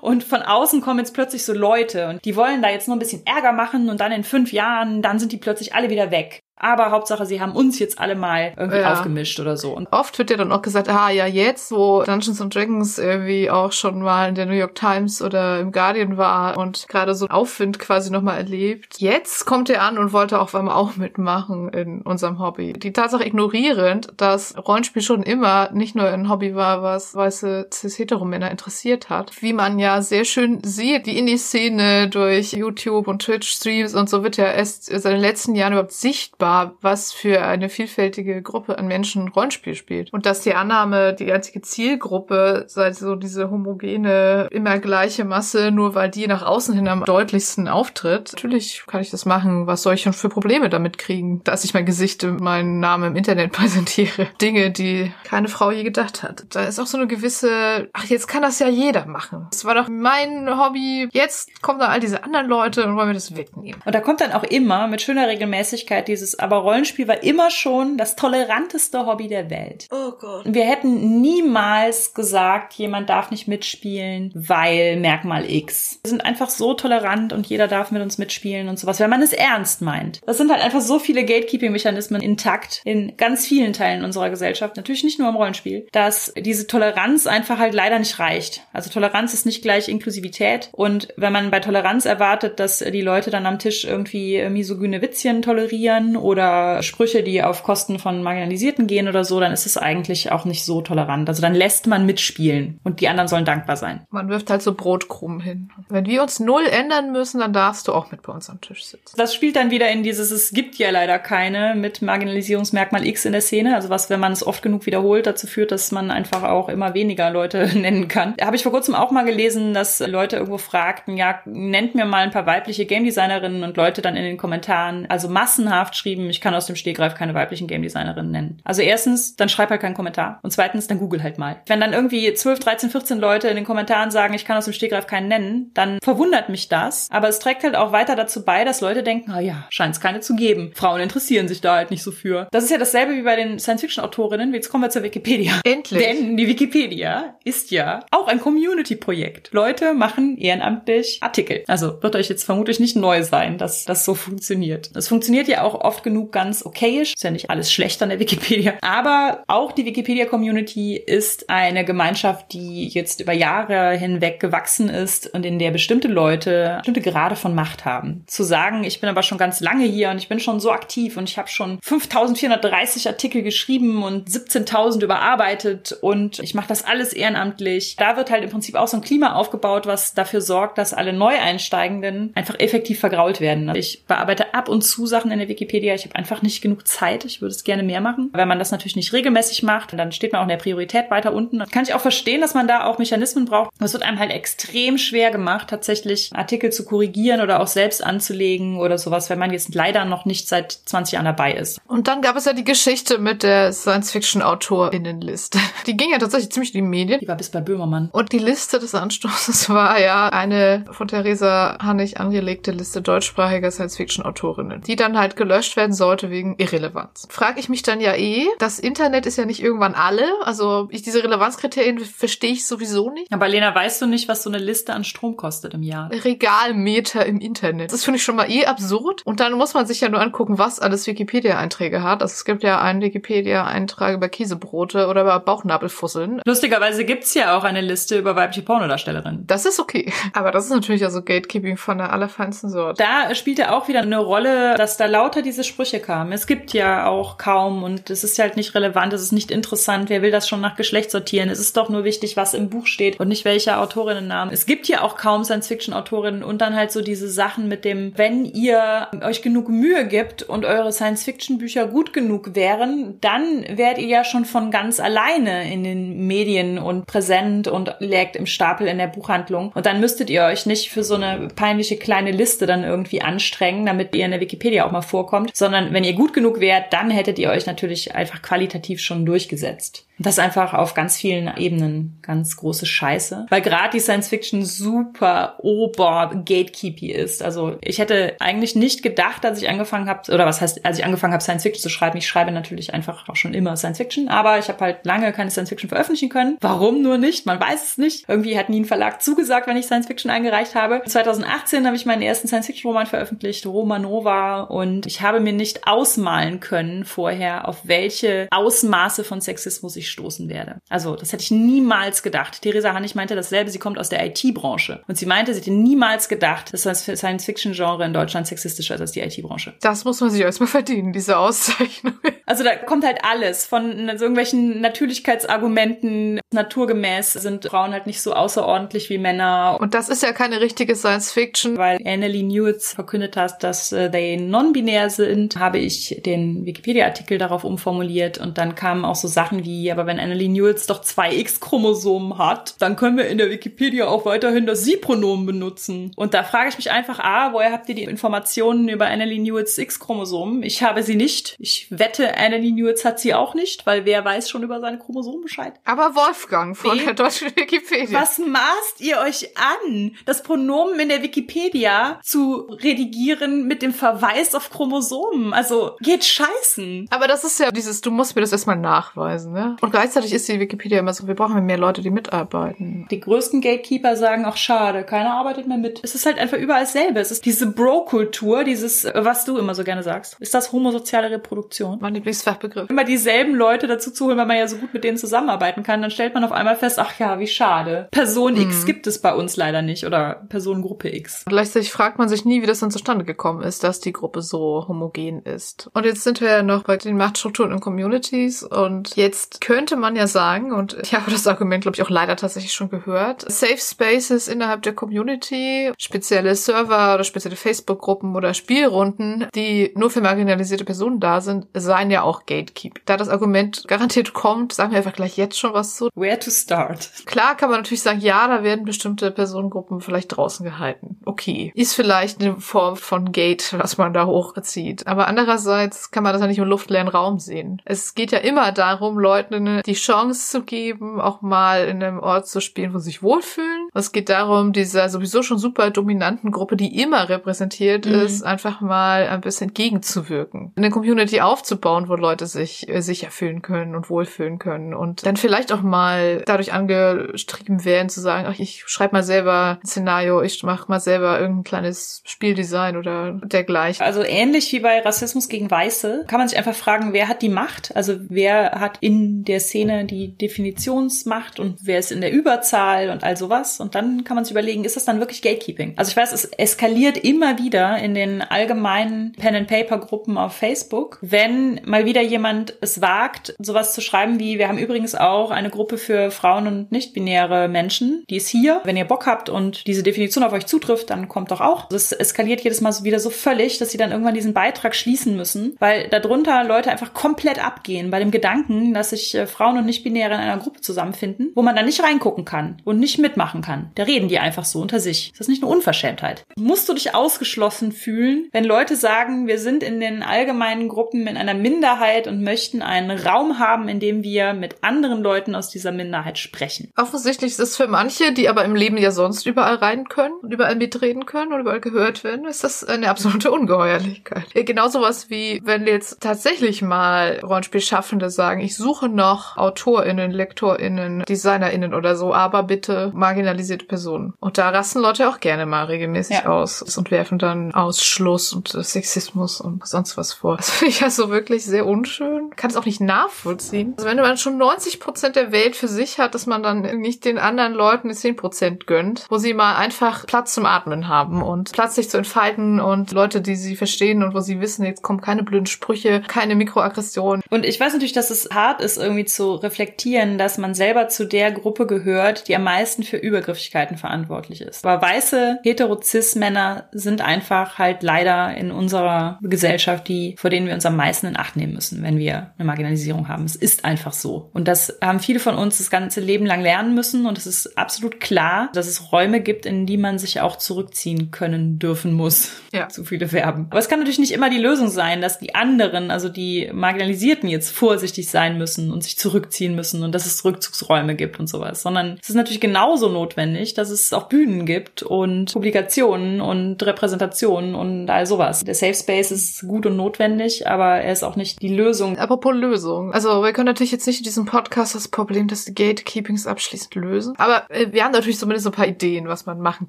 und 0.00 0.24
von 0.24 0.42
außen 0.42 0.80
kommen 0.80 1.00
jetzt 1.00 1.14
plötzlich 1.14 1.44
so 1.44 1.52
Leute 1.52 2.08
und 2.08 2.24
die 2.24 2.36
wollen 2.36 2.62
da 2.62 2.70
jetzt 2.70 2.88
nur 2.88 2.96
ein 2.96 3.00
bisschen 3.00 3.26
Ärger 3.26 3.52
machen 3.52 3.90
und 3.90 4.00
dann 4.00 4.12
in 4.12 4.24
fünf 4.24 4.52
Jahren, 4.52 5.02
dann 5.02 5.18
sind 5.18 5.32
die 5.32 5.36
plötzlich 5.36 5.74
alle 5.74 5.90
wieder 5.90 6.10
weg. 6.10 6.42
Aber 6.56 6.92
Hauptsache, 6.92 7.26
sie 7.26 7.40
haben 7.40 7.56
uns 7.56 7.78
jetzt 7.78 7.98
alle 7.98 8.14
mal 8.14 8.52
irgendwie 8.56 8.78
ja. 8.78 8.92
aufgemischt 8.92 9.40
oder 9.40 9.56
so. 9.56 9.74
Und 9.74 9.88
oft 9.90 10.16
wird 10.18 10.30
ja 10.30 10.36
dann 10.36 10.52
auch 10.52 10.62
gesagt, 10.62 10.88
ah 10.88 11.10
ja, 11.10 11.26
jetzt, 11.26 11.72
wo 11.72 12.04
Dungeons 12.04 12.40
and 12.40 12.54
Dragons 12.54 12.98
irgendwie 12.98 13.50
auch 13.50 13.72
schon 13.72 14.00
mal 14.00 14.28
in 14.28 14.36
der 14.36 14.46
New 14.46 14.52
York 14.52 14.76
Times 14.76 15.22
oder 15.22 15.58
im 15.58 15.72
Guardian 15.72 16.18
war 16.18 16.58
und 16.58 16.86
gerade 16.88 17.14
so 17.14 17.26
Aufwind 17.26 17.80
quasi 17.80 18.12
nochmal 18.12 18.36
erlebt, 18.36 19.00
jetzt 19.00 19.44
kommt 19.44 19.70
er 19.70 19.82
an 19.82 19.98
und 19.98 20.12
wollte 20.12 20.40
auf 20.40 20.54
einmal 20.54 20.76
auch 20.76 20.94
mitmachen 20.96 21.68
in 21.70 22.02
unserem 22.02 22.38
Hobby. 22.38 22.74
Die 22.74 22.92
Tatsache 22.92 23.26
ignorierend, 23.26 24.12
dass 24.16 24.54
Rollenspiel 24.56 25.02
schon 25.02 25.24
immer 25.24 25.70
nicht 25.72 25.96
nur 25.96 26.06
ein 26.06 26.28
Hobby 26.28 26.54
war, 26.54 26.82
was 26.82 27.14
weiße 27.14 27.70
cis-hetero-Männer 27.72 28.50
interessiert 28.50 29.10
hat. 29.10 29.42
Wie 29.42 29.52
man 29.52 29.80
ja 29.80 30.00
sehr 30.00 30.24
schön 30.24 30.62
sieht, 30.62 31.06
die 31.06 31.18
Indie-Szene 31.18 32.08
durch 32.08 32.52
YouTube 32.52 33.08
und 33.08 33.22
Twitch-Streams 33.22 33.94
und 33.94 34.08
so 34.08 34.22
wird 34.22 34.36
ja 34.36 34.46
erst 34.46 34.90
in 34.90 35.00
den 35.00 35.20
letzten 35.20 35.56
Jahren 35.56 35.72
überhaupt 35.72 35.92
sichtbar 35.92 36.41
war, 36.42 36.74
was 36.82 37.12
für 37.12 37.42
eine 37.42 37.70
vielfältige 37.70 38.42
Gruppe 38.42 38.78
an 38.78 38.86
Menschen 38.86 39.28
Rollenspiel 39.28 39.74
spielt. 39.74 40.12
Und 40.12 40.26
dass 40.26 40.40
die 40.40 40.54
Annahme, 40.54 41.14
die 41.14 41.32
einzige 41.32 41.62
Zielgruppe 41.62 42.64
sei 42.66 42.92
so 42.92 43.14
diese 43.14 43.50
homogene, 43.50 44.48
immer 44.50 44.78
gleiche 44.78 45.24
Masse, 45.24 45.70
nur 45.70 45.94
weil 45.94 46.10
die 46.10 46.26
nach 46.26 46.42
außen 46.42 46.74
hin 46.74 46.88
am 46.88 47.04
deutlichsten 47.04 47.68
auftritt. 47.68 48.32
Natürlich 48.34 48.82
kann 48.86 49.00
ich 49.00 49.10
das 49.10 49.24
machen. 49.24 49.66
Was 49.66 49.82
soll 49.82 49.94
ich 49.94 50.02
schon 50.02 50.12
für 50.12 50.28
Probleme 50.28 50.68
damit 50.68 50.98
kriegen, 50.98 51.42
dass 51.44 51.64
ich 51.64 51.72
mein 51.72 51.86
Gesicht, 51.86 52.24
meinen 52.24 52.80
Namen 52.80 53.12
im 53.12 53.16
Internet 53.16 53.52
präsentiere? 53.62 54.28
Dinge, 54.42 54.70
die 54.70 55.12
keine 55.24 55.48
Frau 55.48 55.70
je 55.70 55.84
gedacht 55.84 56.22
hat. 56.22 56.44
Da 56.50 56.64
ist 56.64 56.78
auch 56.78 56.86
so 56.86 56.98
eine 56.98 57.06
gewisse, 57.06 57.88
ach, 57.92 58.04
jetzt 58.04 58.26
kann 58.26 58.42
das 58.42 58.58
ja 58.58 58.68
jeder 58.68 59.06
machen. 59.06 59.46
Das 59.50 59.64
war 59.64 59.74
doch 59.74 59.88
mein 59.88 60.50
Hobby. 60.58 61.08
Jetzt 61.12 61.62
kommen 61.62 61.78
da 61.78 61.86
all 61.86 62.00
diese 62.00 62.24
anderen 62.24 62.48
Leute 62.48 62.84
und 62.84 62.96
wollen 62.96 63.08
mir 63.08 63.14
das 63.14 63.36
wegnehmen. 63.36 63.80
Und 63.84 63.94
da 63.94 64.00
kommt 64.00 64.20
dann 64.20 64.32
auch 64.32 64.42
immer 64.42 64.88
mit 64.88 65.02
schöner 65.02 65.28
Regelmäßigkeit 65.28 66.08
dieses 66.08 66.31
aber 66.38 66.58
Rollenspiel 66.58 67.08
war 67.08 67.22
immer 67.22 67.50
schon 67.50 67.96
das 67.96 68.16
toleranteste 68.16 69.06
Hobby 69.06 69.28
der 69.28 69.50
Welt. 69.50 69.88
Oh 69.90 70.12
Gott. 70.18 70.44
Wir 70.46 70.64
hätten 70.64 71.20
niemals 71.20 72.14
gesagt, 72.14 72.74
jemand 72.74 73.10
darf 73.10 73.30
nicht 73.30 73.48
mitspielen, 73.48 74.30
weil 74.34 74.96
Merkmal 74.96 75.50
X. 75.50 76.00
Wir 76.02 76.10
sind 76.10 76.24
einfach 76.24 76.50
so 76.50 76.74
tolerant 76.74 77.32
und 77.32 77.46
jeder 77.46 77.68
darf 77.68 77.90
mit 77.90 78.02
uns 78.02 78.18
mitspielen 78.18 78.68
und 78.68 78.78
sowas, 78.78 79.00
wenn 79.00 79.10
man 79.10 79.22
es 79.22 79.32
ernst 79.32 79.82
meint. 79.82 80.20
Das 80.26 80.38
sind 80.38 80.50
halt 80.50 80.62
einfach 80.62 80.80
so 80.80 80.98
viele 80.98 81.24
Gatekeeping-Mechanismen 81.24 82.20
intakt 82.20 82.82
in 82.84 83.16
ganz 83.16 83.46
vielen 83.46 83.72
Teilen 83.72 84.04
unserer 84.04 84.30
Gesellschaft, 84.30 84.76
natürlich 84.76 85.04
nicht 85.04 85.18
nur 85.18 85.28
im 85.28 85.36
Rollenspiel, 85.36 85.86
dass 85.92 86.32
diese 86.36 86.66
Toleranz 86.66 87.26
einfach 87.26 87.58
halt 87.58 87.74
leider 87.74 87.98
nicht 87.98 88.18
reicht. 88.18 88.62
Also 88.72 88.90
Toleranz 88.90 89.34
ist 89.34 89.46
nicht 89.46 89.62
gleich 89.62 89.88
Inklusivität 89.88 90.70
und 90.72 91.08
wenn 91.16 91.32
man 91.32 91.50
bei 91.50 91.60
Toleranz 91.60 92.06
erwartet, 92.06 92.60
dass 92.60 92.78
die 92.78 93.00
Leute 93.02 93.30
dann 93.30 93.46
am 93.46 93.58
Tisch 93.58 93.84
irgendwie 93.84 94.48
misogyne 94.48 95.02
Witzchen 95.02 95.42
tolerieren 95.42 96.16
oder 96.22 96.82
Sprüche, 96.82 97.22
die 97.22 97.42
auf 97.42 97.62
Kosten 97.62 97.98
von 97.98 98.22
Marginalisierten 98.22 98.86
gehen 98.86 99.08
oder 99.08 99.24
so, 99.24 99.40
dann 99.40 99.52
ist 99.52 99.66
es 99.66 99.76
eigentlich 99.76 100.32
auch 100.32 100.44
nicht 100.44 100.64
so 100.64 100.80
tolerant. 100.80 101.28
Also 101.28 101.42
dann 101.42 101.54
lässt 101.54 101.86
man 101.86 102.06
mitspielen 102.06 102.80
und 102.84 103.00
die 103.00 103.08
anderen 103.08 103.28
sollen 103.28 103.44
dankbar 103.44 103.76
sein. 103.76 104.06
Man 104.10 104.28
wirft 104.28 104.50
halt 104.50 104.62
so 104.62 104.74
Brotkrumen 104.74 105.40
hin. 105.40 105.70
Wenn 105.88 106.06
wir 106.06 106.22
uns 106.22 106.40
null 106.40 106.64
ändern 106.66 107.12
müssen, 107.12 107.40
dann 107.40 107.52
darfst 107.52 107.88
du 107.88 107.92
auch 107.92 108.10
mit 108.10 108.22
bei 108.22 108.32
uns 108.32 108.48
am 108.48 108.60
Tisch 108.60 108.84
sitzen. 108.84 109.16
Das 109.16 109.34
spielt 109.34 109.56
dann 109.56 109.70
wieder 109.70 109.90
in 109.90 110.02
dieses, 110.02 110.30
es 110.30 110.52
gibt 110.52 110.76
ja 110.76 110.90
leider 110.90 111.18
keine 111.18 111.74
mit 111.74 112.02
Marginalisierungsmerkmal 112.02 113.06
X 113.06 113.24
in 113.24 113.32
der 113.32 113.40
Szene. 113.40 113.74
Also 113.74 113.90
was, 113.90 114.10
wenn 114.10 114.20
man 114.20 114.32
es 114.32 114.46
oft 114.46 114.62
genug 114.62 114.86
wiederholt, 114.86 115.26
dazu 115.26 115.46
führt, 115.46 115.72
dass 115.72 115.92
man 115.92 116.10
einfach 116.10 116.42
auch 116.44 116.68
immer 116.68 116.94
weniger 116.94 117.30
Leute 117.30 117.70
nennen 117.74 118.08
kann. 118.08 118.34
Habe 118.40 118.56
ich 118.56 118.62
vor 118.62 118.72
kurzem 118.72 118.94
auch 118.94 119.10
mal 119.10 119.24
gelesen, 119.24 119.74
dass 119.74 120.00
Leute 120.00 120.36
irgendwo 120.36 120.58
fragten, 120.58 121.16
ja, 121.16 121.40
nennt 121.44 121.94
mir 121.94 122.04
mal 122.04 122.22
ein 122.22 122.30
paar 122.30 122.46
weibliche 122.46 122.86
Game 122.86 123.04
Designerinnen 123.04 123.64
und 123.64 123.76
Leute 123.76 124.02
dann 124.02 124.16
in 124.16 124.24
den 124.24 124.36
Kommentaren, 124.36 125.06
also 125.08 125.28
massenhaft 125.28 125.96
schrieben, 125.96 126.11
geschrieben, 126.12 126.30
ich 126.30 126.40
kann 126.40 126.54
aus 126.54 126.66
dem 126.66 126.76
Stegreif 126.76 127.14
keine 127.14 127.34
weiblichen 127.34 127.66
Game 127.66 127.82
Designerinnen 127.82 128.30
nennen. 128.30 128.58
Also 128.64 128.82
erstens, 128.82 129.36
dann 129.36 129.48
schreib 129.48 129.70
halt 129.70 129.80
keinen 129.80 129.94
Kommentar. 129.94 130.40
Und 130.42 130.50
zweitens, 130.50 130.86
dann 130.86 130.98
google 130.98 131.22
halt 131.22 131.38
mal. 131.38 131.60
Wenn 131.66 131.80
dann 131.80 131.92
irgendwie 131.92 132.32
12, 132.32 132.60
13, 132.60 132.90
14 132.90 133.18
Leute 133.18 133.48
in 133.48 133.56
den 133.56 133.64
Kommentaren 133.64 134.10
sagen, 134.10 134.34
ich 134.34 134.44
kann 134.44 134.56
aus 134.56 134.64
dem 134.64 134.74
Stegreif 134.74 135.06
keinen 135.06 135.28
nennen, 135.28 135.70
dann 135.74 135.98
verwundert 136.02 136.48
mich 136.48 136.68
das. 136.68 137.08
Aber 137.10 137.28
es 137.28 137.38
trägt 137.38 137.64
halt 137.64 137.76
auch 137.76 137.92
weiter 137.92 138.16
dazu 138.16 138.44
bei, 138.44 138.64
dass 138.64 138.80
Leute 138.80 139.02
denken, 139.02 139.30
ah 139.30 139.40
ja, 139.40 139.66
scheint 139.70 139.94
es 139.94 140.00
keine 140.00 140.20
zu 140.20 140.36
geben. 140.36 140.72
Frauen 140.74 141.00
interessieren 141.00 141.48
sich 141.48 141.60
da 141.60 141.76
halt 141.76 141.90
nicht 141.90 142.02
so 142.02 142.12
für. 142.12 142.48
Das 142.50 142.64
ist 142.64 142.70
ja 142.70 142.78
dasselbe 142.78 143.14
wie 143.14 143.22
bei 143.22 143.36
den 143.36 143.58
Science-Fiction-Autorinnen. 143.58 144.52
Jetzt 144.54 144.68
kommen 144.68 144.84
wir 144.84 144.90
zur 144.90 145.02
Wikipedia. 145.02 145.60
Endlich. 145.64 146.02
Denn 146.02 146.36
die 146.36 146.48
Wikipedia 146.48 147.36
ist 147.44 147.70
ja 147.70 148.00
auch 148.10 148.28
ein 148.28 148.40
Community-Projekt. 148.40 149.50
Leute 149.52 149.94
machen 149.94 150.36
ehrenamtlich 150.36 151.18
Artikel. 151.20 151.64
Also 151.68 152.02
wird 152.02 152.16
euch 152.16 152.28
jetzt 152.28 152.44
vermutlich 152.44 152.80
nicht 152.80 152.96
neu 152.96 153.22
sein, 153.22 153.58
dass 153.58 153.84
das 153.84 154.04
so 154.04 154.14
funktioniert. 154.14 154.90
Es 154.94 155.08
funktioniert 155.08 155.48
ja 155.48 155.62
auch 155.62 155.74
oft 155.74 156.01
genug 156.02 156.32
ganz 156.32 156.64
okayisch. 156.64 157.14
Ist 157.14 157.24
ja 157.24 157.30
nicht 157.30 157.50
alles 157.50 157.72
schlecht 157.72 158.02
an 158.02 158.08
der 158.08 158.18
Wikipedia. 158.18 158.74
Aber 158.80 159.44
auch 159.46 159.72
die 159.72 159.84
Wikipedia-Community 159.84 160.96
ist 160.96 161.50
eine 161.50 161.84
Gemeinschaft, 161.84 162.52
die 162.52 162.88
jetzt 162.88 163.20
über 163.20 163.32
Jahre 163.32 163.96
hinweg 163.96 164.40
gewachsen 164.40 164.88
ist 164.88 165.32
und 165.32 165.44
in 165.44 165.58
der 165.58 165.70
bestimmte 165.70 166.08
Leute 166.08 166.78
bestimmte 166.78 167.00
Grade 167.00 167.36
von 167.36 167.54
Macht 167.54 167.84
haben. 167.84 168.24
Zu 168.26 168.42
sagen, 168.42 168.84
ich 168.84 169.00
bin 169.00 169.08
aber 169.08 169.22
schon 169.22 169.38
ganz 169.38 169.60
lange 169.60 169.84
hier 169.84 170.10
und 170.10 170.18
ich 170.18 170.28
bin 170.28 170.40
schon 170.40 170.60
so 170.60 170.72
aktiv 170.72 171.16
und 171.16 171.28
ich 171.28 171.38
habe 171.38 171.48
schon 171.48 171.78
5430 171.82 173.08
Artikel 173.08 173.42
geschrieben 173.42 174.02
und 174.02 174.28
17.000 174.28 175.02
überarbeitet 175.02 175.96
und 176.00 176.38
ich 176.38 176.54
mache 176.54 176.68
das 176.68 176.84
alles 176.84 177.12
ehrenamtlich. 177.12 177.96
Da 177.96 178.16
wird 178.16 178.30
halt 178.30 178.44
im 178.44 178.50
Prinzip 178.50 178.74
auch 178.74 178.88
so 178.88 178.96
ein 178.96 179.02
Klima 179.02 179.34
aufgebaut, 179.34 179.86
was 179.86 180.14
dafür 180.14 180.40
sorgt, 180.40 180.78
dass 180.78 180.94
alle 180.94 181.12
Neueinsteigenden 181.12 182.32
einfach 182.34 182.58
effektiv 182.58 183.00
vergrault 183.00 183.40
werden. 183.40 183.74
Ich 183.74 184.04
bearbeite 184.06 184.54
ab 184.54 184.68
und 184.68 184.82
zu 184.82 185.06
Sachen 185.06 185.30
in 185.30 185.38
der 185.38 185.48
Wikipedia, 185.48 185.91
ja, 185.92 185.96
ich 185.96 186.04
habe 186.04 186.16
einfach 186.16 186.42
nicht 186.42 186.62
genug 186.62 186.86
Zeit, 186.88 187.24
ich 187.24 187.40
würde 187.40 187.54
es 187.54 187.64
gerne 187.64 187.82
mehr 187.82 188.00
machen. 188.00 188.30
Wenn 188.32 188.48
man 188.48 188.58
das 188.58 188.70
natürlich 188.70 188.96
nicht 188.96 189.12
regelmäßig 189.12 189.62
macht, 189.62 189.92
dann 189.92 190.12
steht 190.12 190.32
man 190.32 190.40
auch 190.40 190.44
in 190.44 190.48
der 190.48 190.56
Priorität 190.56 191.10
weiter 191.10 191.32
unten. 191.34 191.58
Kann 191.70 191.84
ich 191.84 191.94
auch 191.94 192.00
verstehen, 192.00 192.40
dass 192.40 192.54
man 192.54 192.66
da 192.66 192.84
auch 192.84 192.98
Mechanismen 192.98 193.44
braucht. 193.44 193.70
Es 193.78 193.92
wird 193.92 194.02
einem 194.02 194.18
halt 194.18 194.30
extrem 194.30 194.98
schwer 194.98 195.30
gemacht, 195.30 195.68
tatsächlich 195.68 196.30
Artikel 196.34 196.70
zu 196.70 196.84
korrigieren 196.84 197.40
oder 197.40 197.60
auch 197.60 197.66
selbst 197.66 198.02
anzulegen 198.02 198.78
oder 198.78 198.98
sowas, 198.98 199.28
wenn 199.30 199.38
man 199.38 199.52
jetzt 199.52 199.74
leider 199.74 200.04
noch 200.04 200.24
nicht 200.24 200.48
seit 200.48 200.72
20 200.72 201.12
Jahren 201.14 201.24
dabei 201.24 201.52
ist. 201.52 201.80
Und 201.86 202.08
dann 202.08 202.22
gab 202.22 202.36
es 202.36 202.46
ja 202.46 202.52
die 202.52 202.64
Geschichte 202.64 203.18
mit 203.18 203.42
der 203.42 203.72
Science-Fiction-AutorInnenliste. 203.72 205.58
Die 205.86 205.96
ging 205.96 206.10
ja 206.10 206.18
tatsächlich 206.18 206.50
ziemlich 206.52 206.74
in 206.74 206.84
die 206.84 206.88
Medien. 206.88 207.20
Die 207.20 207.28
war 207.28 207.36
bis 207.36 207.50
bei 207.50 207.60
Böhmermann. 207.60 208.08
Und 208.12 208.32
die 208.32 208.38
Liste 208.38 208.78
des 208.78 208.94
Anstoßes 208.94 209.68
war 209.68 210.00
ja 210.00 210.28
eine 210.28 210.84
von 210.90 211.08
Theresa 211.08 211.78
Hannig 211.82 212.18
angelegte 212.18 212.70
Liste 212.70 213.02
deutschsprachiger 213.02 213.70
Science-Fiction-Autorinnen, 213.70 214.82
die 214.82 214.96
dann 214.96 215.18
halt 215.18 215.36
gelöscht 215.36 215.76
werden 215.76 215.81
werden 215.82 215.92
sollte 215.92 216.30
wegen 216.30 216.54
Irrelevanz. 216.58 217.26
Frage 217.28 217.58
ich 217.58 217.68
mich 217.68 217.82
dann 217.82 218.00
ja 218.00 218.14
eh, 218.14 218.46
das 218.60 218.78
Internet 218.78 219.26
ist 219.26 219.36
ja 219.36 219.46
nicht 219.46 219.60
irgendwann 219.60 219.94
alle, 219.94 220.24
also 220.42 220.86
ich 220.92 221.02
diese 221.02 221.24
Relevanzkriterien 221.24 221.98
verstehe 221.98 222.52
ich 222.52 222.68
sowieso 222.68 223.10
nicht. 223.10 223.32
Aber 223.32 223.48
Lena, 223.48 223.74
weißt 223.74 224.00
du 224.00 224.06
nicht, 224.06 224.28
was 224.28 224.44
so 224.44 224.50
eine 224.50 224.58
Liste 224.58 224.92
an 224.92 225.02
Strom 225.02 225.36
kostet 225.36 225.74
im 225.74 225.82
Jahr? 225.82 226.08
Regalmeter 226.12 227.26
im 227.26 227.40
Internet. 227.40 227.92
Das 227.92 228.04
finde 228.04 228.18
ich 228.18 228.22
schon 228.22 228.36
mal 228.36 228.48
eh 228.48 228.66
absurd. 228.66 229.22
Und 229.24 229.40
dann 229.40 229.54
muss 229.54 229.74
man 229.74 229.84
sich 229.84 230.00
ja 230.00 230.08
nur 230.08 230.20
angucken, 230.20 230.56
was 230.56 230.78
alles 230.78 231.04
Wikipedia-Einträge 231.08 232.04
hat. 232.04 232.22
Also 232.22 232.34
es 232.34 232.44
gibt 232.44 232.62
ja 232.62 232.80
einen 232.80 233.00
Wikipedia-Eintrag 233.00 234.14
über 234.14 234.28
Käsebrote 234.28 235.08
oder 235.08 235.22
über 235.22 235.40
Bauchnabelfusseln. 235.40 236.42
Lustigerweise 236.44 237.04
gibt's 237.04 237.34
ja 237.34 237.56
auch 237.58 237.64
eine 237.64 237.80
Liste 237.80 238.18
über 238.18 238.36
weibliche 238.36 238.62
Pornodarstellerinnen. 238.62 239.48
Das 239.48 239.66
ist 239.66 239.80
okay. 239.80 240.12
Aber 240.32 240.52
das 240.52 240.66
ist 240.66 240.70
natürlich 240.70 241.02
also 241.02 241.22
Gatekeeping 241.22 241.76
von 241.76 241.98
der 241.98 242.12
allerfeinsten 242.12 242.70
Sorte. 242.70 243.02
Da 243.02 243.34
spielt 243.34 243.58
ja 243.58 243.72
auch 243.76 243.88
wieder 243.88 244.02
eine 244.02 244.18
Rolle, 244.18 244.76
dass 244.76 244.96
da 244.96 245.06
lauter 245.06 245.42
diese 245.42 245.64
Sprüche 245.72 246.00
kamen. 246.00 246.32
Es 246.32 246.46
gibt 246.46 246.72
ja 246.74 247.06
auch 247.06 247.38
kaum 247.38 247.82
und 247.82 248.10
es 248.10 248.24
ist 248.24 248.38
halt 248.38 248.56
nicht 248.56 248.74
relevant, 248.74 249.12
es 249.12 249.22
ist 249.22 249.32
nicht 249.32 249.50
interessant. 249.50 250.10
Wer 250.10 250.22
will 250.22 250.30
das 250.30 250.48
schon 250.48 250.60
nach 250.60 250.76
Geschlecht 250.76 251.10
sortieren? 251.10 251.48
Es 251.48 251.58
ist 251.58 251.76
doch 251.76 251.88
nur 251.88 252.04
wichtig, 252.04 252.36
was 252.36 252.52
im 252.52 252.68
Buch 252.68 252.86
steht 252.86 253.18
und 253.18 253.28
nicht 253.28 253.44
welcher 253.44 253.80
Autorinnennamen. 253.80 254.52
Es 254.52 254.66
gibt 254.66 254.86
ja 254.88 255.00
auch 255.00 255.16
kaum 255.16 255.44
Science-Fiction-Autorinnen 255.44 256.42
und 256.42 256.60
dann 256.60 256.76
halt 256.76 256.92
so 256.92 257.00
diese 257.00 257.28
Sachen 257.28 257.68
mit 257.68 257.84
dem, 257.84 258.12
wenn 258.16 258.44
ihr 258.44 259.08
euch 259.22 259.40
genug 259.42 259.68
Mühe 259.68 260.06
gibt 260.06 260.42
und 260.42 260.64
eure 260.64 260.92
Science-Fiction-Bücher 260.92 261.86
gut 261.86 262.12
genug 262.12 262.54
wären, 262.54 263.18
dann 263.20 263.64
werdet 263.68 264.02
ihr 264.02 264.08
ja 264.08 264.24
schon 264.24 264.44
von 264.44 264.70
ganz 264.70 265.00
alleine 265.00 265.72
in 265.72 265.84
den 265.84 266.26
Medien 266.26 266.78
und 266.78 267.06
präsent 267.06 267.66
und 267.66 267.96
lägt 267.98 268.36
im 268.36 268.46
Stapel 268.46 268.86
in 268.86 268.98
der 268.98 269.06
Buchhandlung. 269.06 269.72
Und 269.74 269.86
dann 269.86 270.00
müsstet 270.00 270.28
ihr 270.28 270.44
euch 270.44 270.66
nicht 270.66 270.90
für 270.90 271.02
so 271.02 271.14
eine 271.14 271.48
peinliche 271.48 271.96
kleine 271.96 272.30
Liste 272.30 272.66
dann 272.66 272.84
irgendwie 272.84 273.22
anstrengen, 273.22 273.86
damit 273.86 274.14
ihr 274.14 274.24
in 274.24 274.30
der 274.30 274.40
Wikipedia 274.40 274.84
auch 274.86 274.92
mal 274.92 275.02
vorkommt, 275.02 275.51
sondern 275.52 275.92
wenn 275.92 276.04
ihr 276.04 276.14
gut 276.14 276.32
genug 276.32 276.60
wärt, 276.60 276.92
dann 276.92 277.10
hättet 277.10 277.38
ihr 277.38 277.50
euch 277.50 277.66
natürlich 277.66 278.14
einfach 278.14 278.42
qualitativ 278.42 279.00
schon 279.00 279.26
durchgesetzt. 279.26 280.06
Das 280.22 280.34
ist 280.34 280.38
einfach 280.38 280.74
auf 280.74 280.94
ganz 280.94 281.16
vielen 281.16 281.56
Ebenen 281.56 282.18
ganz 282.22 282.56
große 282.56 282.86
Scheiße. 282.86 283.46
Weil 283.48 283.60
gerade 283.60 283.90
die 283.90 284.00
Science 284.00 284.28
Fiction 284.28 284.64
super 284.64 285.56
ober 285.58 286.30
gatekeepy 286.44 287.10
ist. 287.10 287.42
Also 287.42 287.76
ich 287.80 287.98
hätte 287.98 288.36
eigentlich 288.40 288.74
nicht 288.74 289.02
gedacht, 289.02 289.44
als 289.44 289.60
ich 289.60 289.68
angefangen 289.68 290.08
habe, 290.08 290.32
oder 290.32 290.46
was 290.46 290.60
heißt, 290.60 290.84
als 290.84 290.98
ich 290.98 291.04
angefangen 291.04 291.32
habe, 291.32 291.42
Science 291.42 291.62
Fiction 291.62 291.82
zu 291.82 291.88
schreiben, 291.88 292.16
ich 292.18 292.26
schreibe 292.26 292.52
natürlich 292.52 292.94
einfach 292.94 293.28
auch 293.28 293.36
schon 293.36 293.54
immer 293.54 293.76
Science 293.76 293.98
Fiction, 293.98 294.28
aber 294.28 294.58
ich 294.58 294.68
habe 294.68 294.80
halt 294.80 295.04
lange 295.04 295.32
keine 295.32 295.50
Science 295.50 295.70
Fiction 295.70 295.88
veröffentlichen 295.88 296.28
können. 296.28 296.56
Warum 296.60 297.02
nur 297.02 297.18
nicht? 297.18 297.46
Man 297.46 297.60
weiß 297.60 297.84
es 297.84 297.98
nicht. 297.98 298.28
Irgendwie 298.28 298.58
hat 298.58 298.68
nie 298.68 298.80
ein 298.80 298.84
Verlag 298.84 299.22
zugesagt, 299.22 299.66
wenn 299.66 299.76
ich 299.76 299.86
Science 299.86 300.06
Fiction 300.06 300.30
eingereicht 300.30 300.74
habe. 300.74 301.02
2018 301.04 301.86
habe 301.86 301.96
ich 301.96 302.06
meinen 302.06 302.22
ersten 302.22 302.48
Science 302.48 302.66
Fiction 302.66 302.90
Roman 302.90 303.06
veröffentlicht, 303.06 303.66
Romanova, 303.66 304.62
und 304.62 305.06
ich 305.06 305.22
habe 305.22 305.40
mir 305.40 305.52
nicht 305.52 305.86
ausmalen 305.86 306.60
können 306.60 307.04
vorher, 307.04 307.68
auf 307.68 307.80
welche 307.84 308.48
Ausmaße 308.50 309.24
von 309.24 309.40
Sexismus 309.40 309.96
ich 309.96 310.10
stoßen 310.12 310.48
werde. 310.48 310.80
Also, 310.88 311.16
das 311.16 311.32
hätte 311.32 311.42
ich 311.42 311.50
niemals 311.50 312.22
gedacht. 312.22 312.62
Theresa 312.62 312.92
Hannig 312.92 313.14
meinte 313.14 313.34
dasselbe, 313.34 313.70
sie 313.70 313.78
kommt 313.78 313.98
aus 313.98 314.08
der 314.08 314.24
IT-Branche. 314.26 315.02
Und 315.08 315.16
sie 315.16 315.26
meinte, 315.26 315.52
sie 315.54 315.60
hätte 315.60 315.72
niemals 315.72 316.28
gedacht, 316.28 316.72
dass 316.72 316.82
das 316.82 317.04
Science-Fiction-Genre 317.04 318.04
in 318.04 318.12
Deutschland 318.12 318.46
sexistischer 318.46 318.94
ist 318.94 319.00
als 319.00 319.12
die 319.12 319.20
IT-Branche. 319.20 319.74
Das 319.80 320.04
muss 320.04 320.20
man 320.20 320.30
sich 320.30 320.42
erstmal 320.42 320.68
verdienen, 320.68 321.12
diese 321.12 321.36
Auszeichnung. 321.38 322.14
Also 322.44 322.64
da 322.64 322.74
kommt 322.74 323.04
halt 323.06 323.24
alles 323.24 323.64
von 323.64 324.10
so 324.16 324.24
irgendwelchen 324.24 324.80
Natürlichkeitsargumenten. 324.82 326.38
Naturgemäß 326.52 327.32
sind 327.32 327.64
Frauen 327.64 327.92
halt 327.92 328.06
nicht 328.06 328.20
so 328.20 328.34
außerordentlich 328.34 329.08
wie 329.08 329.16
Männer. 329.16 329.78
Und 329.80 329.94
das 329.94 330.10
ist 330.10 330.22
ja 330.22 330.32
keine 330.32 330.60
richtige 330.60 330.94
Science-Fiction. 330.94 331.78
Weil 331.78 331.98
Annelie 332.04 332.42
Newitz 332.42 332.92
verkündet 332.92 333.36
hat, 333.36 333.62
dass 333.62 333.92
äh, 333.92 334.10
they 334.10 334.36
non-binär 334.36 335.08
sind, 335.08 335.56
habe 335.56 335.78
ich 335.78 336.20
den 336.26 336.66
Wikipedia-Artikel 336.66 337.38
darauf 337.38 337.64
umformuliert 337.64 338.38
und 338.38 338.58
dann 338.58 338.74
kamen 338.74 339.04
auch 339.04 339.16
so 339.16 339.28
Sachen 339.28 339.64
wie, 339.64 339.90
aber 339.90 340.01
wenn 340.06 340.18
Annelie 340.18 340.48
Newitz 340.48 340.86
doch 340.86 341.00
zwei 341.00 341.34
X-Chromosomen 341.36 342.38
hat, 342.38 342.74
dann 342.78 342.96
können 342.96 343.16
wir 343.16 343.26
in 343.26 343.38
der 343.38 343.50
Wikipedia 343.50 344.06
auch 344.06 344.24
weiterhin 344.24 344.66
das 344.66 344.84
Sie-Pronomen 344.84 345.46
benutzen. 345.46 346.12
Und 346.16 346.34
da 346.34 346.42
frage 346.42 346.68
ich 346.70 346.76
mich 346.76 346.90
einfach, 346.90 347.18
ah, 347.18 347.52
woher 347.52 347.72
habt 347.72 347.88
ihr 347.88 347.94
die 347.94 348.04
Informationen 348.04 348.88
über 348.88 349.06
Annelie 349.06 349.40
Newitz 349.40 349.78
X-Chromosomen? 349.78 350.62
Ich 350.62 350.82
habe 350.82 351.02
sie 351.02 351.16
nicht. 351.16 351.56
Ich 351.58 351.86
wette, 351.90 352.36
Annelie 352.36 352.72
Newitz 352.72 353.04
hat 353.04 353.20
sie 353.20 353.34
auch 353.34 353.54
nicht, 353.54 353.86
weil 353.86 354.04
wer 354.04 354.24
weiß 354.24 354.48
schon 354.48 354.62
über 354.62 354.80
seine 354.80 354.98
Chromosomen 354.98 355.42
Bescheid. 355.42 355.74
Aber 355.84 356.14
Wolfgang 356.14 356.76
von 356.76 356.98
B, 356.98 357.04
der 357.04 357.14
deutschen 357.14 357.48
Wikipedia. 357.56 358.20
Was 358.20 358.38
maßt 358.38 359.00
ihr 359.00 359.18
euch 359.18 359.50
an, 359.56 360.16
das 360.24 360.42
Pronomen 360.42 360.98
in 361.00 361.08
der 361.08 361.22
Wikipedia 361.22 362.20
zu 362.22 362.68
redigieren 362.82 363.66
mit 363.66 363.82
dem 363.82 363.92
Verweis 363.92 364.54
auf 364.54 364.70
Chromosomen? 364.70 365.52
Also 365.52 365.96
geht 366.00 366.24
scheißen. 366.24 367.08
Aber 367.10 367.28
das 367.28 367.44
ist 367.44 367.58
ja 367.60 367.70
dieses, 367.70 368.00
du 368.00 368.10
musst 368.10 368.34
mir 368.34 368.42
das 368.42 368.52
erstmal 368.52 368.76
nachweisen, 368.76 369.52
ne? 369.52 369.76
Und 369.82 369.90
gleichzeitig 369.90 370.32
ist 370.32 370.48
die 370.48 370.60
Wikipedia 370.60 371.00
immer 371.00 371.12
so, 371.12 371.26
wir 371.26 371.34
brauchen 371.34 371.66
mehr 371.66 371.76
Leute, 371.76 372.02
die 372.02 372.10
mitarbeiten. 372.10 373.08
Die 373.10 373.18
größten 373.18 373.60
Gatekeeper 373.60 374.16
sagen 374.16 374.44
auch 374.44 374.56
schade, 374.56 375.02
keiner 375.02 375.34
arbeitet 375.34 375.66
mehr 375.66 375.76
mit. 375.76 375.98
Es 376.04 376.14
ist 376.14 376.24
halt 376.24 376.38
einfach 376.38 376.56
überall 376.56 376.82
dasselbe. 376.82 377.18
Es 377.18 377.32
ist 377.32 377.44
diese 377.44 377.66
Bro-Kultur, 377.66 378.62
dieses, 378.62 379.04
was 379.04 379.44
du 379.44 379.58
immer 379.58 379.74
so 379.74 379.82
gerne 379.82 380.04
sagst. 380.04 380.36
Ist 380.38 380.54
das 380.54 380.70
homosoziale 380.72 381.30
Reproduktion? 381.30 381.98
Mein 382.00 382.14
Lieblingsfachbegriff. 382.14 382.90
Immer 382.90 383.02
dieselben 383.02 383.56
Leute 383.56 383.88
dazu 383.88 384.12
zu 384.12 384.26
holen, 384.26 384.38
weil 384.38 384.46
man 384.46 384.56
ja 384.56 384.68
so 384.68 384.76
gut 384.76 384.94
mit 384.94 385.02
denen 385.02 385.16
zusammenarbeiten 385.16 385.82
kann, 385.82 386.00
dann 386.00 386.12
stellt 386.12 386.34
man 386.34 386.44
auf 386.44 386.52
einmal 386.52 386.76
fest, 386.76 387.00
ach 387.00 387.18
ja, 387.18 387.40
wie 387.40 387.48
schade. 387.48 388.06
Person 388.12 388.56
X 388.56 388.86
gibt 388.86 389.08
es 389.08 389.20
bei 389.20 389.34
uns 389.34 389.56
leider 389.56 389.82
nicht 389.82 390.06
oder 390.06 390.44
Personengruppe 390.48 391.12
X. 391.12 391.44
Gleichzeitig 391.46 391.90
fragt 391.90 392.18
man 392.18 392.28
sich 392.28 392.44
nie, 392.44 392.62
wie 392.62 392.66
das 392.66 392.78
dann 392.78 392.92
zustande 392.92 393.24
gekommen 393.24 393.62
ist, 393.62 393.82
dass 393.82 393.98
die 393.98 394.12
Gruppe 394.12 394.42
so 394.42 394.84
homogen 394.86 395.42
ist. 395.42 395.90
Und 395.92 396.04
jetzt 396.04 396.22
sind 396.22 396.40
wir 396.40 396.50
ja 396.50 396.62
noch 396.62 396.84
bei 396.84 396.96
den 396.96 397.16
Machtstrukturen 397.16 397.72
und 397.72 397.80
Communities 397.80 398.62
und 398.62 399.16
jetzt 399.16 399.60
könnte 399.72 399.96
man 399.96 400.16
ja 400.16 400.26
sagen, 400.26 400.70
und 400.70 400.98
ich 401.02 401.14
habe 401.14 401.30
das 401.30 401.46
Argument, 401.46 401.80
glaube 401.80 401.94
ich, 401.96 402.02
auch 402.02 402.10
leider 402.10 402.36
tatsächlich 402.36 402.74
schon 402.74 402.90
gehört, 402.90 403.50
Safe 403.50 403.78
Spaces 403.78 404.46
innerhalb 404.46 404.82
der 404.82 404.92
Community, 404.92 405.90
spezielle 405.96 406.54
Server 406.56 407.14
oder 407.14 407.24
spezielle 407.24 407.56
Facebook-Gruppen 407.56 408.36
oder 408.36 408.52
Spielrunden, 408.52 409.46
die 409.54 409.90
nur 409.96 410.10
für 410.10 410.20
marginalisierte 410.20 410.84
Personen 410.84 411.20
da 411.20 411.40
sind, 411.40 411.68
seien 411.72 412.10
ja 412.10 412.20
auch 412.20 412.44
Gatekeep. 412.44 413.00
Da 413.06 413.16
das 413.16 413.30
Argument 413.30 413.84
garantiert 413.88 414.34
kommt, 414.34 414.74
sagen 414.74 414.90
wir 414.90 414.98
einfach 414.98 415.14
gleich 415.14 415.38
jetzt 415.38 415.58
schon 415.58 415.72
was 415.72 415.96
zu. 415.96 416.10
Where 416.14 416.38
to 416.38 416.50
start? 416.50 417.10
Klar 417.24 417.56
kann 417.56 417.70
man 417.70 417.80
natürlich 417.80 418.02
sagen, 418.02 418.20
ja, 418.20 418.46
da 418.48 418.62
werden 418.62 418.84
bestimmte 418.84 419.30
Personengruppen 419.30 420.02
vielleicht 420.02 420.36
draußen 420.36 420.66
gehalten. 420.66 421.16
Okay. 421.24 421.72
Ist 421.74 421.94
vielleicht 421.94 422.42
eine 422.42 422.56
Form 422.60 422.96
von 422.96 423.32
Gate, 423.32 423.74
was 423.78 423.96
man 423.96 424.12
da 424.12 424.26
hochzieht. 424.26 425.06
Aber 425.06 425.28
andererseits 425.28 426.10
kann 426.10 426.24
man 426.24 426.34
das 426.34 426.42
ja 426.42 426.48
nicht 426.48 426.58
im 426.58 426.68
luftleeren 426.68 427.08
Raum 427.08 427.38
sehen. 427.38 427.80
Es 427.86 428.14
geht 428.14 428.32
ja 428.32 428.38
immer 428.38 428.70
darum, 428.72 429.18
Leuten 429.18 429.61
die 429.86 429.94
Chance 429.94 430.50
zu 430.50 430.62
geben, 430.62 431.20
auch 431.20 431.42
mal 431.42 431.86
in 431.88 432.02
einem 432.02 432.18
Ort 432.18 432.46
zu 432.48 432.60
spielen, 432.60 432.94
wo 432.94 432.98
sie 432.98 433.04
sich 433.06 433.22
wohlfühlen. 433.22 433.88
Es 433.94 434.12
geht 434.12 434.28
darum, 434.28 434.72
dieser 434.72 435.08
sowieso 435.08 435.42
schon 435.42 435.58
super 435.58 435.90
dominanten 435.90 436.50
Gruppe, 436.50 436.76
die 436.76 437.00
immer 437.00 437.28
repräsentiert 437.28 438.06
Mhm. 438.06 438.12
ist, 438.14 438.42
einfach 438.42 438.80
mal 438.80 439.26
ein 439.28 439.40
bisschen 439.40 439.74
gegenzuwirken. 439.74 440.72
Eine 440.76 440.90
Community 440.90 441.40
aufzubauen, 441.40 442.08
wo 442.08 442.14
Leute 442.14 442.46
sich 442.46 442.88
äh, 442.88 443.00
sicher 443.02 443.30
fühlen 443.30 443.62
können 443.62 443.94
und 443.94 444.10
wohlfühlen 444.10 444.58
können 444.58 444.94
und 444.94 445.24
dann 445.26 445.36
vielleicht 445.36 445.72
auch 445.72 445.82
mal 445.82 446.42
dadurch 446.46 446.72
angestrieben 446.72 447.84
werden 447.84 448.08
zu 448.08 448.20
sagen, 448.20 448.46
ach, 448.48 448.58
ich 448.58 448.84
schreibe 448.86 449.14
mal 449.16 449.22
selber 449.22 449.78
ein 449.82 449.86
Szenario, 449.86 450.42
ich 450.42 450.62
mache 450.62 450.88
mal 450.88 451.00
selber 451.00 451.40
irgendein 451.40 451.64
kleines 451.64 452.22
Spieldesign 452.24 452.96
oder 452.96 453.32
dergleichen. 453.44 454.04
Also 454.04 454.22
ähnlich 454.22 454.72
wie 454.72 454.80
bei 454.80 455.00
Rassismus 455.00 455.48
gegen 455.48 455.70
Weiße 455.70 456.24
kann 456.28 456.38
man 456.38 456.48
sich 456.48 456.58
einfach 456.58 456.74
fragen, 456.74 457.12
wer 457.12 457.28
hat 457.28 457.42
die 457.42 457.48
Macht? 457.48 457.94
Also 457.96 458.14
wer 458.28 458.72
hat 458.80 458.98
in 459.00 459.44
der 459.44 459.51
Szene 459.60 460.04
die 460.04 460.36
Definitionsmacht 460.36 461.60
und 461.60 461.78
wer 461.82 461.98
ist 461.98 462.12
in 462.12 462.20
der 462.20 462.32
Überzahl 462.32 463.10
und 463.10 463.24
all 463.24 463.36
sowas? 463.36 463.80
Und 463.80 463.94
dann 463.94 464.24
kann 464.24 464.34
man 464.34 464.44
sich 464.44 464.52
überlegen, 464.52 464.84
ist 464.84 464.96
das 464.96 465.04
dann 465.04 465.20
wirklich 465.20 465.42
Gatekeeping? 465.42 465.94
Also 465.96 466.10
ich 466.10 466.16
weiß, 466.16 466.32
es 466.32 466.44
eskaliert 466.44 467.18
immer 467.18 467.58
wieder 467.58 467.98
in 467.98 468.14
den 468.14 468.42
allgemeinen 468.42 469.32
Pen-and-Paper-Gruppen 469.32 470.38
auf 470.38 470.54
Facebook, 470.54 471.18
wenn 471.20 471.80
mal 471.84 472.04
wieder 472.04 472.22
jemand 472.22 472.74
es 472.80 473.00
wagt, 473.00 473.54
sowas 473.58 473.94
zu 473.94 474.00
schreiben 474.00 474.38
wie, 474.38 474.58
wir 474.58 474.68
haben 474.68 474.78
übrigens 474.78 475.14
auch 475.14 475.50
eine 475.50 475.70
Gruppe 475.70 475.98
für 475.98 476.30
Frauen 476.30 476.66
und 476.66 476.92
nicht-binäre 476.92 477.68
Menschen, 477.68 478.24
die 478.30 478.36
ist 478.36 478.48
hier. 478.48 478.80
Wenn 478.84 478.96
ihr 478.96 479.04
Bock 479.04 479.26
habt 479.26 479.48
und 479.48 479.86
diese 479.86 480.02
Definition 480.02 480.44
auf 480.44 480.52
euch 480.52 480.66
zutrifft, 480.66 481.10
dann 481.10 481.28
kommt 481.28 481.50
doch 481.50 481.60
auch. 481.60 481.88
Das 481.88 482.12
eskaliert 482.12 482.60
jedes 482.60 482.80
Mal 482.80 482.92
wieder 483.02 483.20
so 483.20 483.30
völlig, 483.30 483.78
dass 483.78 483.90
sie 483.90 483.98
dann 483.98 484.10
irgendwann 484.10 484.34
diesen 484.34 484.52
Beitrag 484.52 484.94
schließen 484.94 485.36
müssen, 485.36 485.76
weil 485.78 486.08
darunter 486.08 486.64
Leute 486.64 486.90
einfach 486.90 487.14
komplett 487.14 487.64
abgehen 487.64 488.10
bei 488.10 488.18
dem 488.18 488.30
Gedanken, 488.30 488.92
dass 488.94 489.10
sich 489.10 489.36
äh, 489.42 489.46
Frauen 489.46 489.78
und 489.78 489.86
Nicht-Binäre 489.86 490.34
in 490.34 490.40
einer 490.40 490.58
Gruppe 490.58 490.80
zusammenfinden, 490.80 491.52
wo 491.54 491.62
man 491.62 491.76
dann 491.76 491.86
nicht 491.86 492.02
reingucken 492.02 492.44
kann 492.44 492.80
und 492.84 492.98
nicht 492.98 493.18
mitmachen 493.18 493.62
kann. 493.62 493.90
Da 493.94 494.04
reden 494.04 494.28
die 494.28 494.38
einfach 494.38 494.64
so 494.64 494.80
unter 494.80 495.00
sich. 495.00 495.30
Ist 495.32 495.40
das 495.40 495.48
nicht 495.48 495.62
eine 495.62 495.70
Unverschämtheit? 495.70 496.44
Musst 496.56 496.88
du 496.88 496.94
dich 496.94 497.14
ausgeschlossen 497.14 497.92
fühlen, 497.92 498.48
wenn 498.52 498.64
Leute 498.64 498.96
sagen, 498.96 499.46
wir 499.46 499.58
sind 499.58 499.82
in 499.82 500.00
den 500.00 500.22
allgemeinen 500.22 500.88
Gruppen 500.88 501.26
in 501.26 501.36
einer 501.36 501.54
Minderheit 501.54 502.26
und 502.26 502.42
möchten 502.42 502.82
einen 502.82 503.10
Raum 503.10 503.58
haben, 503.58 503.88
in 503.88 504.00
dem 504.00 504.22
wir 504.22 504.52
mit 504.52 504.82
anderen 504.82 505.22
Leuten 505.22 505.54
aus 505.54 505.68
dieser 505.68 505.92
Minderheit 505.92 506.38
sprechen? 506.38 506.90
Offensichtlich 506.96 507.52
ist 507.52 507.60
es 507.60 507.76
für 507.76 507.88
manche, 507.88 508.32
die 508.32 508.48
aber 508.48 508.64
im 508.64 508.74
Leben 508.74 508.96
ja 508.96 509.10
sonst 509.10 509.46
überall 509.46 509.76
rein 509.76 510.08
können 510.08 510.34
und 510.42 510.52
überall 510.52 510.76
mitreden 510.76 511.26
können 511.26 511.52
und 511.52 511.60
überall 511.60 511.80
gehört 511.80 512.24
werden, 512.24 512.46
ist 512.46 512.64
das 512.64 512.84
eine 512.84 513.08
absolute 513.08 513.50
Ungeheuerlichkeit. 513.50 514.46
Genauso 514.54 515.00
was 515.00 515.30
wie, 515.30 515.60
wenn 515.64 515.86
jetzt 515.86 516.20
tatsächlich 516.20 516.82
mal 516.82 517.40
Rollenspielschaffende 517.42 518.30
sagen, 518.30 518.60
ich 518.60 518.76
suche 518.76 519.08
noch 519.08 519.31
noch 519.32 519.56
AutorInnen, 519.56 520.30
LektorInnen, 520.30 521.24
DesignerInnen 521.26 521.94
oder 521.94 522.16
so, 522.16 522.34
aber 522.34 522.62
bitte 522.64 523.10
marginalisierte 523.14 523.86
Personen. 523.86 524.34
Und 524.40 524.58
da 524.58 524.68
rasten 524.68 525.00
Leute 525.00 525.28
auch 525.28 525.40
gerne 525.40 525.64
mal 525.64 525.84
regelmäßig 525.84 526.40
ja. 526.44 526.46
aus 526.46 526.82
und 526.82 527.10
werfen 527.10 527.38
dann 527.38 527.72
Ausschluss 527.72 528.52
und 528.52 528.68
Sexismus 528.68 529.60
und 529.60 529.86
sonst 529.86 530.18
was 530.18 530.34
vor. 530.34 530.56
Das 530.58 530.70
finde 530.70 530.90
ich 530.90 531.00
ja 531.00 531.08
so 531.08 531.30
wirklich 531.30 531.64
sehr 531.64 531.86
unschön. 531.86 532.50
Kann 532.56 532.70
es 532.70 532.76
auch 532.76 532.84
nicht 532.84 533.00
nachvollziehen. 533.00 533.94
Also 533.96 534.08
wenn 534.08 534.18
man 534.18 534.36
schon 534.36 534.58
90 534.58 535.00
Prozent 535.00 535.36
der 535.36 535.50
Welt 535.50 535.76
für 535.76 535.88
sich 535.88 536.18
hat, 536.18 536.34
dass 536.34 536.46
man 536.46 536.62
dann 536.62 536.82
nicht 537.00 537.24
den 537.24 537.38
anderen 537.38 537.72
Leuten 537.72 538.08
die 538.08 538.14
10 538.14 538.36
Prozent 538.36 538.86
gönnt, 538.86 539.26
wo 539.30 539.38
sie 539.38 539.54
mal 539.54 539.76
einfach 539.76 540.26
Platz 540.26 540.52
zum 540.54 540.66
Atmen 540.66 541.08
haben 541.08 541.42
und 541.42 541.72
Platz 541.72 541.94
sich 541.94 542.10
zu 542.10 542.18
entfalten 542.18 542.80
und 542.80 543.12
Leute, 543.12 543.40
die 543.40 543.56
sie 543.56 543.76
verstehen 543.76 544.22
und 544.22 544.34
wo 544.34 544.40
sie 544.40 544.60
wissen, 544.60 544.84
jetzt 544.84 545.02
kommen 545.02 545.22
keine 545.22 545.42
blöden 545.42 545.66
Sprüche, 545.66 546.22
keine 546.28 546.54
Mikroaggression. 546.54 547.40
Und 547.48 547.64
ich 547.64 547.80
weiß 547.80 547.94
natürlich, 547.94 548.12
dass 548.12 548.30
es 548.30 548.50
hart 548.52 548.82
ist, 548.82 548.98
irgendwie 548.98 549.21
zu 549.24 549.54
reflektieren, 549.54 550.38
dass 550.38 550.58
man 550.58 550.74
selber 550.74 551.08
zu 551.08 551.26
der 551.26 551.52
Gruppe 551.52 551.86
gehört, 551.86 552.48
die 552.48 552.56
am 552.56 552.64
meisten 552.64 553.02
für 553.02 553.16
Übergriffigkeiten 553.16 553.96
verantwortlich 553.96 554.60
ist. 554.60 554.84
Aber 554.84 555.04
weiße 555.04 555.60
Hetero-Cis-Männer 555.62 556.88
sind 556.92 557.20
einfach 557.20 557.78
halt 557.78 558.02
leider 558.02 558.54
in 558.56 558.70
unserer 558.70 559.38
Gesellschaft 559.42 560.08
die, 560.08 560.34
vor 560.38 560.50
denen 560.50 560.66
wir 560.66 560.74
uns 560.74 560.86
am 560.86 560.96
meisten 560.96 561.26
in 561.26 561.38
Acht 561.38 561.56
nehmen 561.56 561.74
müssen, 561.74 562.02
wenn 562.02 562.18
wir 562.18 562.52
eine 562.58 562.66
Marginalisierung 562.66 563.28
haben. 563.28 563.44
Es 563.44 563.56
ist 563.56 563.84
einfach 563.84 564.12
so. 564.12 564.50
Und 564.52 564.68
das 564.68 564.98
haben 565.02 565.20
viele 565.20 565.38
von 565.38 565.56
uns 565.56 565.78
das 565.78 565.90
ganze 565.90 566.20
Leben 566.20 566.46
lang 566.46 566.60
lernen 566.60 566.94
müssen. 566.94 567.26
Und 567.26 567.38
es 567.38 567.46
ist 567.46 567.78
absolut 567.78 568.20
klar, 568.20 568.70
dass 568.74 568.86
es 568.86 569.12
Räume 569.12 569.40
gibt, 569.40 569.66
in 569.66 569.86
die 569.86 569.96
man 569.96 570.18
sich 570.18 570.40
auch 570.40 570.56
zurückziehen 570.56 571.30
können 571.30 571.78
dürfen 571.78 572.12
muss. 572.12 572.52
Ja. 572.72 572.88
Zu 572.92 573.04
viele 573.04 573.28
Verben. 573.28 573.66
Aber 573.70 573.78
es 573.78 573.88
kann 573.88 573.98
natürlich 573.98 574.18
nicht 574.18 574.32
immer 574.32 574.50
die 574.50 574.58
Lösung 574.58 574.88
sein, 574.88 575.20
dass 575.20 575.38
die 575.38 575.54
anderen, 575.54 576.10
also 576.10 576.28
die 576.28 576.70
Marginalisierten 576.72 577.48
jetzt 577.48 577.70
vorsichtig 577.70 578.28
sein 578.28 578.58
müssen 578.58 578.90
und 578.90 579.02
sich 579.02 579.11
zurückziehen 579.18 579.74
müssen 579.74 580.02
und 580.02 580.12
dass 580.12 580.26
es 580.26 580.44
Rückzugsräume 580.44 581.14
gibt 581.14 581.38
und 581.38 581.48
sowas, 581.48 581.82
sondern 581.82 582.18
es 582.22 582.28
ist 582.28 582.34
natürlich 582.34 582.60
genauso 582.60 583.08
notwendig, 583.08 583.74
dass 583.74 583.90
es 583.90 584.12
auch 584.12 584.28
Bühnen 584.28 584.66
gibt 584.66 585.02
und 585.02 585.52
Publikationen 585.52 586.40
und 586.40 586.82
Repräsentationen 586.82 587.74
und 587.74 588.10
all 588.10 588.26
sowas. 588.26 588.64
Der 588.64 588.74
Safe 588.74 588.94
Space 588.94 589.30
ist 589.30 589.66
gut 589.66 589.86
und 589.86 589.96
notwendig, 589.96 590.66
aber 590.66 590.96
er 590.98 591.12
ist 591.12 591.22
auch 591.22 591.36
nicht 591.36 591.62
die 591.62 591.74
Lösung. 591.74 592.18
Apropos 592.18 592.54
Lösung. 592.54 593.12
Also 593.12 593.42
wir 593.42 593.52
können 593.52 593.66
natürlich 593.66 593.92
jetzt 593.92 594.06
nicht 594.06 594.18
in 594.18 594.24
diesem 594.24 594.44
Podcast 594.44 594.94
das 594.94 595.08
Problem 595.08 595.48
des 595.48 595.66
Gatekeepings 595.74 596.46
abschließend 596.46 596.94
lösen, 596.94 597.34
aber 597.38 597.70
äh, 597.70 597.88
wir 597.92 598.04
haben 598.04 598.12
natürlich 598.12 598.38
zumindest 598.38 598.66
ein 598.66 598.72
paar 598.72 598.86
Ideen, 598.86 599.28
was 599.28 599.46
man 599.46 599.60
machen 599.60 599.88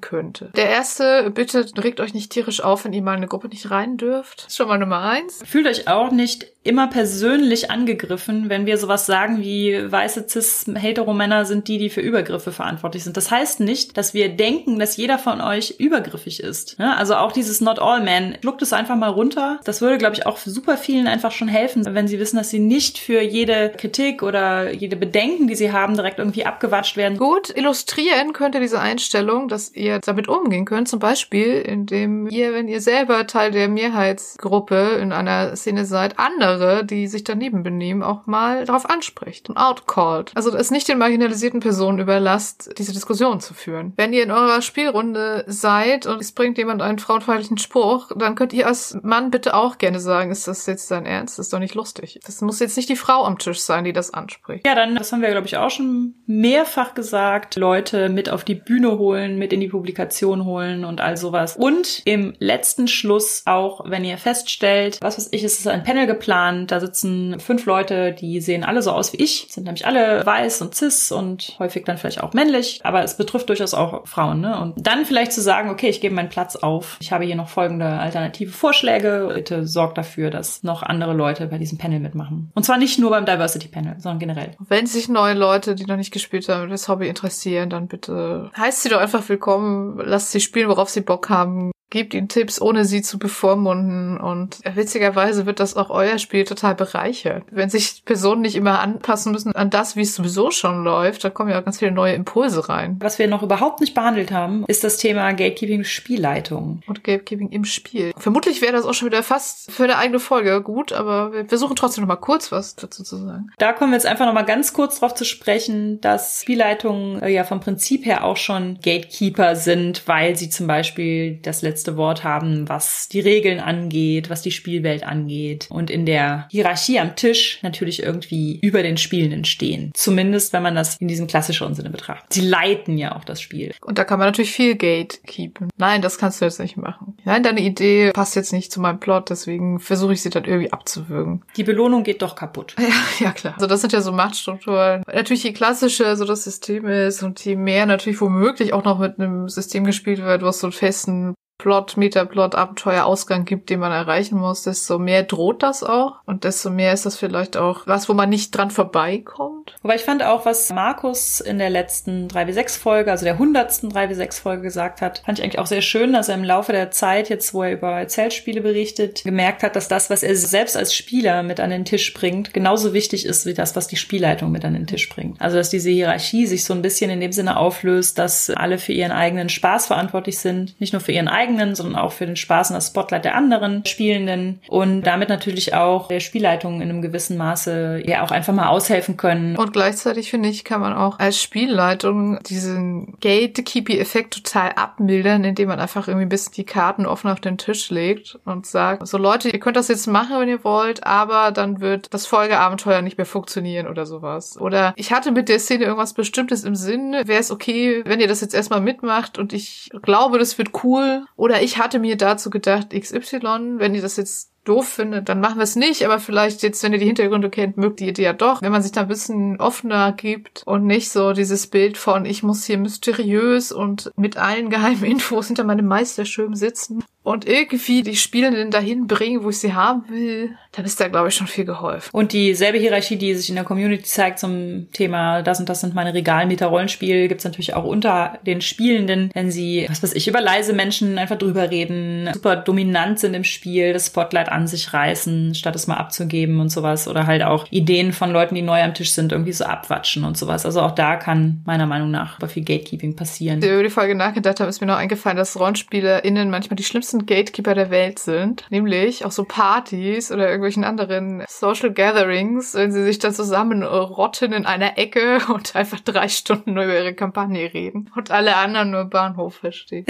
könnte. 0.00 0.50
Der 0.56 0.68
erste, 0.68 1.30
bitte 1.30 1.66
regt 1.82 2.00
euch 2.00 2.14
nicht 2.14 2.30
tierisch 2.30 2.62
auf, 2.62 2.84
wenn 2.84 2.92
ihr 2.92 3.02
mal 3.02 3.12
in 3.12 3.18
eine 3.18 3.28
Gruppe 3.28 3.48
nicht 3.48 3.70
rein 3.70 3.96
dürft. 3.96 4.44
Das 4.44 4.46
ist 4.48 4.56
schon 4.56 4.68
mal 4.68 4.78
Nummer 4.78 5.00
eins. 5.00 5.42
Fühlt 5.44 5.66
euch 5.66 5.88
auch 5.88 6.10
nicht 6.10 6.53
immer 6.64 6.88
persönlich 6.88 7.70
angegriffen, 7.70 8.48
wenn 8.48 8.64
wir 8.66 8.78
sowas 8.78 9.06
sagen 9.06 9.40
wie 9.40 9.90
weiße 9.90 10.26
cis 10.28 10.66
Heteromänner 10.74 11.44
sind 11.44 11.68
die, 11.68 11.76
die 11.78 11.90
für 11.90 12.00
Übergriffe 12.00 12.52
verantwortlich 12.52 13.04
sind. 13.04 13.16
Das 13.16 13.30
heißt 13.30 13.60
nicht, 13.60 13.96
dass 13.98 14.14
wir 14.14 14.30
denken, 14.30 14.78
dass 14.78 14.96
jeder 14.96 15.18
von 15.18 15.42
euch 15.42 15.76
übergriffig 15.78 16.40
ist. 16.40 16.80
Also 16.80 17.16
auch 17.16 17.32
dieses 17.32 17.60
Not 17.60 17.78
All 17.78 18.02
Men, 18.02 18.38
schluckt 18.40 18.62
es 18.62 18.72
einfach 18.72 18.96
mal 18.96 19.10
runter. 19.10 19.60
Das 19.64 19.82
würde, 19.82 19.98
glaube 19.98 20.16
ich, 20.16 20.26
auch 20.26 20.38
super 20.38 20.78
vielen 20.78 21.06
einfach 21.06 21.32
schon 21.32 21.48
helfen, 21.48 21.84
wenn 21.86 22.08
sie 22.08 22.18
wissen, 22.18 22.36
dass 22.36 22.48
sie 22.48 22.60
nicht 22.60 22.98
für 22.98 23.20
jede 23.20 23.70
Kritik 23.70 24.22
oder 24.22 24.72
jede 24.72 24.96
Bedenken, 24.96 25.46
die 25.46 25.56
sie 25.56 25.70
haben, 25.70 25.94
direkt 25.94 26.18
irgendwie 26.18 26.46
abgewatscht 26.46 26.96
werden. 26.96 27.18
Gut 27.18 27.54
illustrieren 27.54 28.32
könnte 28.32 28.60
diese 28.60 28.80
Einstellung, 28.80 29.48
dass 29.48 29.74
ihr 29.74 30.00
damit 30.00 30.28
umgehen 30.28 30.64
könnt, 30.64 30.88
zum 30.88 30.98
Beispiel, 30.98 31.60
indem 31.60 32.26
ihr, 32.28 32.54
wenn 32.54 32.68
ihr 32.68 32.80
selber 32.80 33.26
Teil 33.26 33.50
der 33.50 33.68
Mehrheitsgruppe 33.68 34.98
in 35.00 35.12
einer 35.12 35.54
Szene 35.56 35.84
seid, 35.84 36.18
andere 36.18 36.53
andere, 36.54 36.84
die 36.84 37.06
sich 37.06 37.24
daneben 37.24 37.62
benehmen, 37.62 38.02
auch 38.02 38.26
mal 38.26 38.64
darauf 38.64 38.88
anspricht 38.88 39.48
und 39.48 39.56
outcallt. 39.56 40.32
Also 40.34 40.56
es 40.56 40.70
nicht 40.70 40.88
den 40.88 40.98
marginalisierten 40.98 41.60
Personen 41.60 41.98
überlasst, 41.98 42.78
diese 42.78 42.92
Diskussion 42.92 43.40
zu 43.40 43.54
führen. 43.54 43.92
Wenn 43.96 44.12
ihr 44.12 44.22
in 44.22 44.30
eurer 44.30 44.62
Spielrunde 44.62 45.44
seid 45.46 46.06
und 46.06 46.20
es 46.20 46.32
bringt 46.32 46.58
jemand 46.58 46.82
einen 46.82 46.98
frauenfeindlichen 46.98 47.58
Spruch, 47.58 48.10
dann 48.16 48.34
könnt 48.34 48.52
ihr 48.52 48.66
als 48.66 48.96
Mann 49.02 49.30
bitte 49.30 49.54
auch 49.54 49.78
gerne 49.78 50.00
sagen, 50.00 50.30
ist 50.30 50.46
das 50.46 50.66
jetzt 50.66 50.90
dein 50.90 51.06
Ernst? 51.06 51.38
Das 51.38 51.46
ist 51.46 51.52
doch 51.52 51.58
nicht 51.58 51.74
lustig. 51.74 52.20
Das 52.24 52.40
muss 52.40 52.60
jetzt 52.60 52.76
nicht 52.76 52.88
die 52.88 52.96
Frau 52.96 53.24
am 53.24 53.38
Tisch 53.38 53.60
sein, 53.60 53.84
die 53.84 53.92
das 53.92 54.14
anspricht. 54.14 54.66
Ja, 54.66 54.74
dann, 54.74 54.94
das 54.94 55.12
haben 55.12 55.22
wir, 55.22 55.30
glaube 55.30 55.46
ich, 55.46 55.56
auch 55.56 55.70
schon 55.70 56.14
mehrfach 56.26 56.94
gesagt, 56.94 57.56
Leute 57.56 58.08
mit 58.08 58.30
auf 58.30 58.44
die 58.44 58.54
Bühne 58.54 58.98
holen, 58.98 59.38
mit 59.38 59.52
in 59.52 59.60
die 59.60 59.68
Publikation 59.68 60.44
holen 60.44 60.84
und 60.84 61.00
all 61.00 61.16
sowas. 61.16 61.56
Und 61.56 62.02
im 62.04 62.34
letzten 62.38 62.88
Schluss 62.88 63.42
auch, 63.46 63.82
wenn 63.84 64.04
ihr 64.04 64.18
feststellt, 64.18 64.98
was 65.00 65.18
weiß 65.18 65.28
ich, 65.32 65.42
es 65.42 65.58
ist 65.58 65.66
ein 65.66 65.82
Panel 65.82 66.06
geplant, 66.06 66.43
geplant. 66.44 66.70
Da 66.70 66.80
sitzen 66.80 67.38
fünf 67.40 67.66
Leute, 67.66 68.12
die 68.12 68.40
sehen 68.40 68.64
alle 68.64 68.82
so 68.82 68.90
aus 68.90 69.12
wie 69.12 69.22
ich, 69.22 69.46
sind 69.50 69.64
nämlich 69.64 69.86
alle 69.86 70.24
weiß 70.24 70.62
und 70.62 70.74
cis 70.74 71.12
und 71.12 71.56
häufig 71.58 71.84
dann 71.84 71.98
vielleicht 71.98 72.22
auch 72.22 72.32
männlich, 72.32 72.80
aber 72.84 73.02
es 73.02 73.16
betrifft 73.16 73.48
durchaus 73.48 73.74
auch 73.74 74.06
Frauen. 74.06 74.40
Ne? 74.40 74.60
Und 74.60 74.74
dann 74.86 75.04
vielleicht 75.04 75.32
zu 75.32 75.40
sagen, 75.40 75.70
okay, 75.70 75.88
ich 75.88 76.00
gebe 76.00 76.14
meinen 76.14 76.28
Platz 76.28 76.56
auf. 76.56 76.96
Ich 77.00 77.12
habe 77.12 77.24
hier 77.24 77.36
noch 77.36 77.48
folgende 77.48 77.86
alternative 77.86 78.52
Vorschläge. 78.52 79.30
Bitte 79.34 79.66
sorgt 79.66 79.98
dafür, 79.98 80.30
dass 80.30 80.62
noch 80.62 80.82
andere 80.82 81.12
Leute 81.12 81.46
bei 81.46 81.58
diesem 81.58 81.78
Panel 81.78 82.00
mitmachen. 82.00 82.50
Und 82.54 82.64
zwar 82.64 82.78
nicht 82.78 82.98
nur 82.98 83.10
beim 83.10 83.26
Diversity 83.26 83.68
Panel, 83.68 83.96
sondern 83.98 84.18
generell. 84.18 84.52
Wenn 84.58 84.86
sich 84.86 85.08
neue 85.08 85.34
Leute, 85.34 85.74
die 85.74 85.84
noch 85.84 85.96
nicht 85.96 86.12
gespielt 86.12 86.48
haben, 86.48 86.70
das 86.70 86.88
Hobby 86.88 87.08
interessieren, 87.08 87.70
dann 87.70 87.88
bitte 87.88 88.50
heißt 88.56 88.82
sie 88.82 88.88
doch 88.88 89.00
einfach 89.00 89.28
willkommen, 89.28 90.00
lasst 90.04 90.32
sie 90.32 90.40
spielen, 90.40 90.68
worauf 90.68 90.88
sie 90.88 91.00
Bock 91.00 91.28
haben 91.28 91.73
gebt 91.94 92.12
ihnen 92.12 92.26
Tipps, 92.26 92.60
ohne 92.60 92.84
sie 92.84 93.02
zu 93.02 93.20
bevormunden. 93.20 94.18
Und 94.18 94.58
witzigerweise 94.74 95.46
wird 95.46 95.60
das 95.60 95.76
auch 95.76 95.90
euer 95.90 96.18
Spiel 96.18 96.44
total 96.44 96.74
bereichert. 96.74 97.44
Wenn 97.52 97.70
sich 97.70 98.04
Personen 98.04 98.42
nicht 98.42 98.56
immer 98.56 98.80
anpassen 98.80 99.30
müssen 99.30 99.54
an 99.54 99.70
das, 99.70 99.94
wie 99.94 100.00
es 100.00 100.16
sowieso 100.16 100.50
schon 100.50 100.82
läuft, 100.82 101.22
dann 101.22 101.32
kommen 101.32 101.50
ja 101.50 101.60
auch 101.60 101.64
ganz 101.64 101.78
viele 101.78 101.92
neue 101.92 102.14
Impulse 102.14 102.68
rein. 102.68 102.96
Was 102.98 103.20
wir 103.20 103.28
noch 103.28 103.44
überhaupt 103.44 103.80
nicht 103.80 103.94
behandelt 103.94 104.32
haben, 104.32 104.64
ist 104.66 104.82
das 104.82 104.96
Thema 104.96 105.30
Gatekeeping 105.30 105.84
Spielleitung. 105.84 106.80
Und 106.88 107.04
Gatekeeping 107.04 107.50
im 107.50 107.64
Spiel. 107.64 108.12
Vermutlich 108.16 108.60
wäre 108.60 108.72
das 108.72 108.86
auch 108.86 108.94
schon 108.94 109.06
wieder 109.06 109.22
fast 109.22 109.70
für 109.70 109.84
eine 109.84 109.96
eigene 109.96 110.18
Folge 110.18 110.60
gut, 110.62 110.92
aber 110.92 111.32
wir 111.32 111.46
versuchen 111.46 111.76
trotzdem 111.76 112.02
noch 112.02 112.08
mal 112.08 112.16
kurz 112.16 112.50
was 112.50 112.74
dazu 112.74 113.04
zu 113.04 113.18
sagen. 113.18 113.52
Da 113.58 113.72
kommen 113.72 113.92
wir 113.92 113.96
jetzt 113.96 114.06
einfach 114.06 114.26
noch 114.26 114.34
mal 114.34 114.42
ganz 114.42 114.72
kurz 114.72 114.98
drauf 114.98 115.14
zu 115.14 115.24
sprechen, 115.24 116.00
dass 116.00 116.40
Spielleitungen 116.42 117.22
äh, 117.22 117.28
ja 117.28 117.44
vom 117.44 117.60
Prinzip 117.60 118.04
her 118.04 118.24
auch 118.24 118.36
schon 118.36 118.80
Gatekeeper 118.82 119.54
sind, 119.54 120.08
weil 120.08 120.34
sie 120.34 120.50
zum 120.50 120.66
Beispiel 120.66 121.38
das 121.40 121.62
letzte 121.62 121.83
letzte 121.84 121.96
Wort 121.98 122.24
haben, 122.24 122.66
was 122.68 123.08
die 123.08 123.20
Regeln 123.20 123.60
angeht, 123.60 124.30
was 124.30 124.40
die 124.40 124.52
Spielwelt 124.52 125.04
angeht 125.04 125.66
und 125.70 125.90
in 125.90 126.06
der 126.06 126.48
Hierarchie 126.50 126.98
am 126.98 127.14
Tisch 127.14 127.58
natürlich 127.60 128.02
irgendwie 128.02 128.58
über 128.62 128.82
den 128.82 128.96
Spielenden 128.96 129.44
stehen. 129.44 129.90
Zumindest, 129.94 130.54
wenn 130.54 130.62
man 130.62 130.74
das 130.74 130.96
in 130.96 131.08
diesem 131.08 131.26
klassischeren 131.26 131.74
Sinne 131.74 131.90
betrachtet. 131.90 132.32
Sie 132.32 132.40
leiten 132.40 132.96
ja 132.96 133.16
auch 133.16 133.24
das 133.24 133.42
Spiel. 133.42 133.74
Und 133.82 133.98
da 133.98 134.04
kann 134.04 134.18
man 134.18 134.28
natürlich 134.28 134.52
viel 134.52 134.76
gatekeepen. 134.76 135.68
Nein, 135.76 136.00
das 136.00 136.16
kannst 136.16 136.40
du 136.40 136.46
jetzt 136.46 136.58
nicht 136.58 136.78
machen. 136.78 137.18
Nein, 137.24 137.42
deine 137.42 137.60
Idee 137.60 138.12
passt 138.12 138.34
jetzt 138.34 138.54
nicht 138.54 138.72
zu 138.72 138.80
meinem 138.80 138.98
Plot, 138.98 139.28
deswegen 139.28 139.78
versuche 139.78 140.14
ich 140.14 140.22
sie 140.22 140.30
dann 140.30 140.44
irgendwie 140.44 140.72
abzuwürgen. 140.72 141.42
Die 141.56 141.64
Belohnung 141.64 142.02
geht 142.02 142.22
doch 142.22 142.34
kaputt. 142.34 142.74
Ja, 142.84 143.26
ja 143.26 143.32
klar. 143.32 143.54
Also 143.54 143.66
das 143.66 143.80
sind 143.80 143.92
ja 143.92 144.02
so 144.02 144.12
Machtstrukturen. 144.12 145.02
Natürlich 145.06 145.42
je 145.42 145.52
klassischer 145.52 146.16
so 146.16 146.24
das 146.24 146.44
System 146.44 146.86
ist 146.86 147.22
und 147.22 147.42
je 147.44 147.56
mehr 147.56 147.86
natürlich 147.86 148.20
womöglich 148.20 148.72
auch 148.72 148.84
noch 148.84 148.98
mit 148.98 149.18
einem 149.18 149.48
System 149.48 149.84
gespielt 149.84 150.22
wird, 150.22 150.42
was 150.42 150.60
so 150.60 150.66
einen 150.66 150.72
festen 150.72 151.34
Plot, 151.58 151.96
Metaplot, 151.96 152.54
Abenteuer, 152.54 153.04
Ausgang 153.04 153.44
gibt, 153.44 153.70
den 153.70 153.80
man 153.80 153.92
erreichen 153.92 154.38
muss, 154.38 154.62
desto 154.62 154.98
mehr 154.98 155.22
droht 155.22 155.62
das 155.62 155.82
auch 155.82 156.16
und 156.26 156.44
desto 156.44 156.68
mehr 156.68 156.92
ist 156.92 157.06
das 157.06 157.16
vielleicht 157.16 157.56
auch 157.56 157.86
was, 157.86 158.08
wo 158.08 158.12
man 158.12 158.28
nicht 158.28 158.50
dran 158.50 158.70
vorbeikommt. 158.70 159.76
Wobei 159.82 159.94
ich 159.94 160.02
fand 160.02 160.22
auch, 160.22 160.44
was 160.44 160.70
Markus 160.70 161.40
in 161.40 161.58
der 161.58 161.70
letzten 161.70 162.28
3W6-Folge, 162.28 163.10
also 163.10 163.24
der 163.24 163.38
hundertsten 163.38 163.92
3W6-Folge 163.92 164.62
gesagt 164.62 165.00
hat, 165.00 165.22
fand 165.24 165.38
ich 165.38 165.44
eigentlich 165.44 165.58
auch 165.58 165.66
sehr 165.66 165.80
schön, 165.80 166.12
dass 166.12 166.28
er 166.28 166.34
im 166.34 166.44
Laufe 166.44 166.72
der 166.72 166.90
Zeit, 166.90 167.28
jetzt 167.28 167.54
wo 167.54 167.62
er 167.62 167.72
über 167.72 167.92
Erzählspiele 167.92 168.60
berichtet, 168.60 169.22
gemerkt 169.22 169.62
hat, 169.62 169.76
dass 169.76 169.88
das, 169.88 170.10
was 170.10 170.22
er 170.22 170.34
selbst 170.34 170.76
als 170.76 170.94
Spieler 170.94 171.42
mit 171.42 171.60
an 171.60 171.70
den 171.70 171.84
Tisch 171.84 172.12
bringt, 172.14 172.52
genauso 172.52 172.92
wichtig 172.92 173.24
ist 173.24 173.46
wie 173.46 173.54
das, 173.54 173.76
was 173.76 173.86
die 173.86 173.96
Spielleitung 173.96 174.50
mit 174.50 174.64
an 174.64 174.74
den 174.74 174.86
Tisch 174.86 175.08
bringt. 175.08 175.40
Also 175.40 175.56
dass 175.56 175.70
diese 175.70 175.90
Hierarchie 175.90 176.46
sich 176.46 176.64
so 176.64 176.74
ein 176.74 176.82
bisschen 176.82 177.10
in 177.10 177.20
dem 177.20 177.32
Sinne 177.32 177.56
auflöst, 177.56 178.18
dass 178.18 178.50
alle 178.50 178.78
für 178.78 178.92
ihren 178.92 179.12
eigenen 179.12 179.48
Spaß 179.48 179.86
verantwortlich 179.86 180.38
sind, 180.38 180.78
nicht 180.80 180.92
nur 180.92 181.00
für 181.00 181.12
ihren 181.12 181.28
eigenen 181.28 181.43
eigenen, 181.44 181.74
sondern 181.74 181.96
auch 181.96 182.12
für 182.12 182.26
den 182.26 182.36
Spaß 182.36 182.70
und 182.70 182.74
das 182.74 182.88
Spotlight 182.88 183.24
der 183.24 183.34
anderen 183.34 183.84
Spielenden 183.84 184.60
und 184.68 185.02
damit 185.02 185.28
natürlich 185.28 185.74
auch 185.74 186.08
der 186.08 186.20
Spielleitung 186.20 186.80
in 186.80 186.90
einem 186.90 187.02
gewissen 187.02 187.36
Maße 187.36 188.02
ja 188.04 188.22
auch 188.22 188.30
einfach 188.30 188.54
mal 188.54 188.68
aushelfen 188.68 189.16
können. 189.16 189.56
Und 189.56 189.72
gleichzeitig 189.72 190.30
finde 190.30 190.48
ich, 190.48 190.64
kann 190.64 190.80
man 190.80 190.94
auch 190.94 191.18
als 191.18 191.40
Spielleitung 191.40 192.38
diesen 192.44 193.18
Gatekeepy-Effekt 193.20 194.34
total 194.34 194.72
abmildern, 194.72 195.44
indem 195.44 195.68
man 195.68 195.80
einfach 195.80 196.08
irgendwie 196.08 196.26
ein 196.26 196.30
bisschen 196.30 196.54
die 196.54 196.64
Karten 196.64 197.06
offen 197.06 197.30
auf 197.30 197.40
den 197.40 197.58
Tisch 197.58 197.90
legt 197.90 198.38
und 198.44 198.66
sagt, 198.66 199.06
so 199.06 199.18
Leute, 199.18 199.50
ihr 199.50 199.60
könnt 199.60 199.76
das 199.76 199.88
jetzt 199.88 200.06
machen, 200.06 200.40
wenn 200.40 200.48
ihr 200.48 200.64
wollt, 200.64 201.06
aber 201.06 201.52
dann 201.52 201.80
wird 201.80 202.14
das 202.14 202.26
Folgeabenteuer 202.26 203.02
nicht 203.02 203.18
mehr 203.18 203.26
funktionieren 203.26 203.86
oder 203.86 204.06
sowas. 204.06 204.58
Oder 204.58 204.94
ich 204.96 205.12
hatte 205.12 205.30
mit 205.32 205.48
der 205.48 205.58
Szene 205.58 205.84
irgendwas 205.84 206.14
Bestimmtes 206.14 206.64
im 206.64 206.74
Sinn, 206.74 207.12
wäre 207.12 207.40
es 207.40 207.50
okay, 207.50 208.02
wenn 208.06 208.20
ihr 208.20 208.28
das 208.28 208.40
jetzt 208.40 208.54
erstmal 208.54 208.80
mitmacht 208.80 209.38
und 209.38 209.52
ich 209.52 209.90
glaube, 210.02 210.38
das 210.38 210.56
wird 210.58 210.70
cool 210.84 211.24
oder 211.36 211.62
ich 211.62 211.78
hatte 211.78 211.98
mir 211.98 212.16
dazu 212.16 212.50
gedacht, 212.50 212.90
XY, 212.90 213.78
wenn 213.78 213.94
ihr 213.94 214.02
das 214.02 214.16
jetzt 214.16 214.50
doof 214.64 214.88
findet, 214.88 215.28
dann 215.28 215.40
machen 215.40 215.56
wir 215.56 215.64
es 215.64 215.76
nicht. 215.76 216.04
Aber 216.04 216.18
vielleicht 216.18 216.62
jetzt, 216.62 216.82
wenn 216.82 216.92
ihr 216.92 216.98
die 216.98 217.06
Hintergründe 217.06 217.50
kennt, 217.50 217.76
mögt 217.76 218.00
ihr 218.00 218.12
die 218.12 218.22
ja 218.22 218.32
doch. 218.32 218.62
Wenn 218.62 218.72
man 218.72 218.82
sich 218.82 218.92
da 218.92 219.02
ein 219.02 219.08
bisschen 219.08 219.60
offener 219.60 220.12
gibt 220.12 220.62
und 220.64 220.86
nicht 220.86 221.10
so 221.10 221.32
dieses 221.32 221.66
Bild 221.66 221.98
von, 221.98 222.24
ich 222.24 222.42
muss 222.42 222.64
hier 222.64 222.78
mysteriös 222.78 223.72
und 223.72 224.10
mit 224.16 224.36
allen 224.36 224.70
geheimen 224.70 225.04
Infos 225.04 225.48
hinter 225.48 225.64
meinem 225.64 225.86
Meisterschirm 225.86 226.54
sitzen 226.54 227.04
und 227.24 227.48
irgendwie 227.48 228.02
die 228.02 228.16
Spielenden 228.16 228.70
dahin 228.70 229.06
bringen, 229.06 229.42
wo 229.42 229.48
ich 229.48 229.58
sie 229.58 229.72
haben 229.72 230.04
will, 230.08 230.56
dann 230.72 230.84
ist 230.84 231.00
da, 231.00 231.08
glaube 231.08 231.28
ich, 231.28 231.34
schon 231.34 231.46
viel 231.46 231.64
geholfen. 231.64 232.10
Und 232.12 232.32
dieselbe 232.32 232.78
Hierarchie, 232.78 233.16
die 233.16 233.34
sich 233.34 233.48
in 233.48 233.54
der 233.54 233.64
Community 233.64 234.04
zeigt 234.04 234.38
zum 234.38 234.88
Thema, 234.92 235.42
das 235.42 235.58
und 235.58 235.68
das 235.68 235.80
sind 235.80 235.94
meine 235.94 236.12
Regalmeter 236.12 236.66
Rollenspiel, 236.66 237.28
gibt's 237.28 237.44
natürlich 237.44 237.74
auch 237.74 237.84
unter 237.84 238.38
den 238.46 238.60
Spielenden, 238.60 239.30
wenn 239.32 239.50
sie, 239.50 239.86
was 239.88 240.02
weiß 240.02 240.12
ich, 240.14 240.28
über 240.28 240.42
leise 240.42 240.74
Menschen 240.74 241.16
einfach 241.16 241.38
drüber 241.38 241.70
reden, 241.70 242.28
super 242.34 242.56
dominant 242.56 243.18
sind 243.18 243.34
im 243.34 243.44
Spiel, 243.44 243.94
das 243.94 244.08
Spotlight 244.08 244.50
an 244.50 244.66
sich 244.66 244.92
reißen, 244.92 245.54
statt 245.54 245.76
es 245.76 245.86
mal 245.86 245.96
abzugeben 245.96 246.60
und 246.60 246.68
sowas. 246.68 247.08
Oder 247.08 247.26
halt 247.26 247.42
auch 247.42 247.66
Ideen 247.70 248.12
von 248.12 248.32
Leuten, 248.32 248.54
die 248.54 248.62
neu 248.62 248.82
am 248.82 248.92
Tisch 248.92 249.12
sind, 249.12 249.32
irgendwie 249.32 249.52
so 249.52 249.64
abwatschen 249.64 250.24
und 250.24 250.36
sowas. 250.36 250.66
Also 250.66 250.82
auch 250.82 250.92
da 250.92 251.16
kann 251.16 251.62
meiner 251.64 251.86
Meinung 251.86 252.10
nach 252.10 252.34
super 252.34 252.48
viel 252.48 252.64
Gatekeeping 252.64 253.16
passieren. 253.16 253.62
Über 253.62 253.82
die 253.82 253.88
Folge 253.88 254.14
nachgedacht 254.14 254.60
habe, 254.60 254.68
ist 254.68 254.82
mir 254.82 254.86
noch 254.86 254.98
eingefallen, 254.98 255.38
dass 255.38 255.58
RollenspielerInnen 255.58 256.50
manchmal 256.50 256.76
die 256.76 256.84
schlimmsten 256.84 257.13
größten 257.14 257.26
Gatekeeper 257.26 257.74
der 257.74 257.90
Welt 257.90 258.18
sind. 258.18 258.64
Nämlich 258.70 259.24
auch 259.24 259.30
so 259.30 259.44
Partys 259.44 260.30
oder 260.30 260.46
irgendwelchen 260.46 260.84
anderen 260.84 261.44
Social 261.48 261.92
Gatherings, 261.92 262.74
wenn 262.74 262.92
sie 262.92 263.04
sich 263.04 263.18
dann 263.18 263.32
zusammenrotten 263.32 264.52
in 264.52 264.66
einer 264.66 264.98
Ecke 264.98 265.38
und 265.52 265.76
einfach 265.76 266.00
drei 266.00 266.28
Stunden 266.28 266.74
nur 266.74 266.84
über 266.84 266.94
ihre 266.94 267.14
Kampagne 267.14 267.72
reden 267.72 268.10
und 268.16 268.30
alle 268.30 268.56
anderen 268.56 268.90
nur 268.90 269.04
Bahnhof 269.04 269.56
verstehen. 269.56 270.06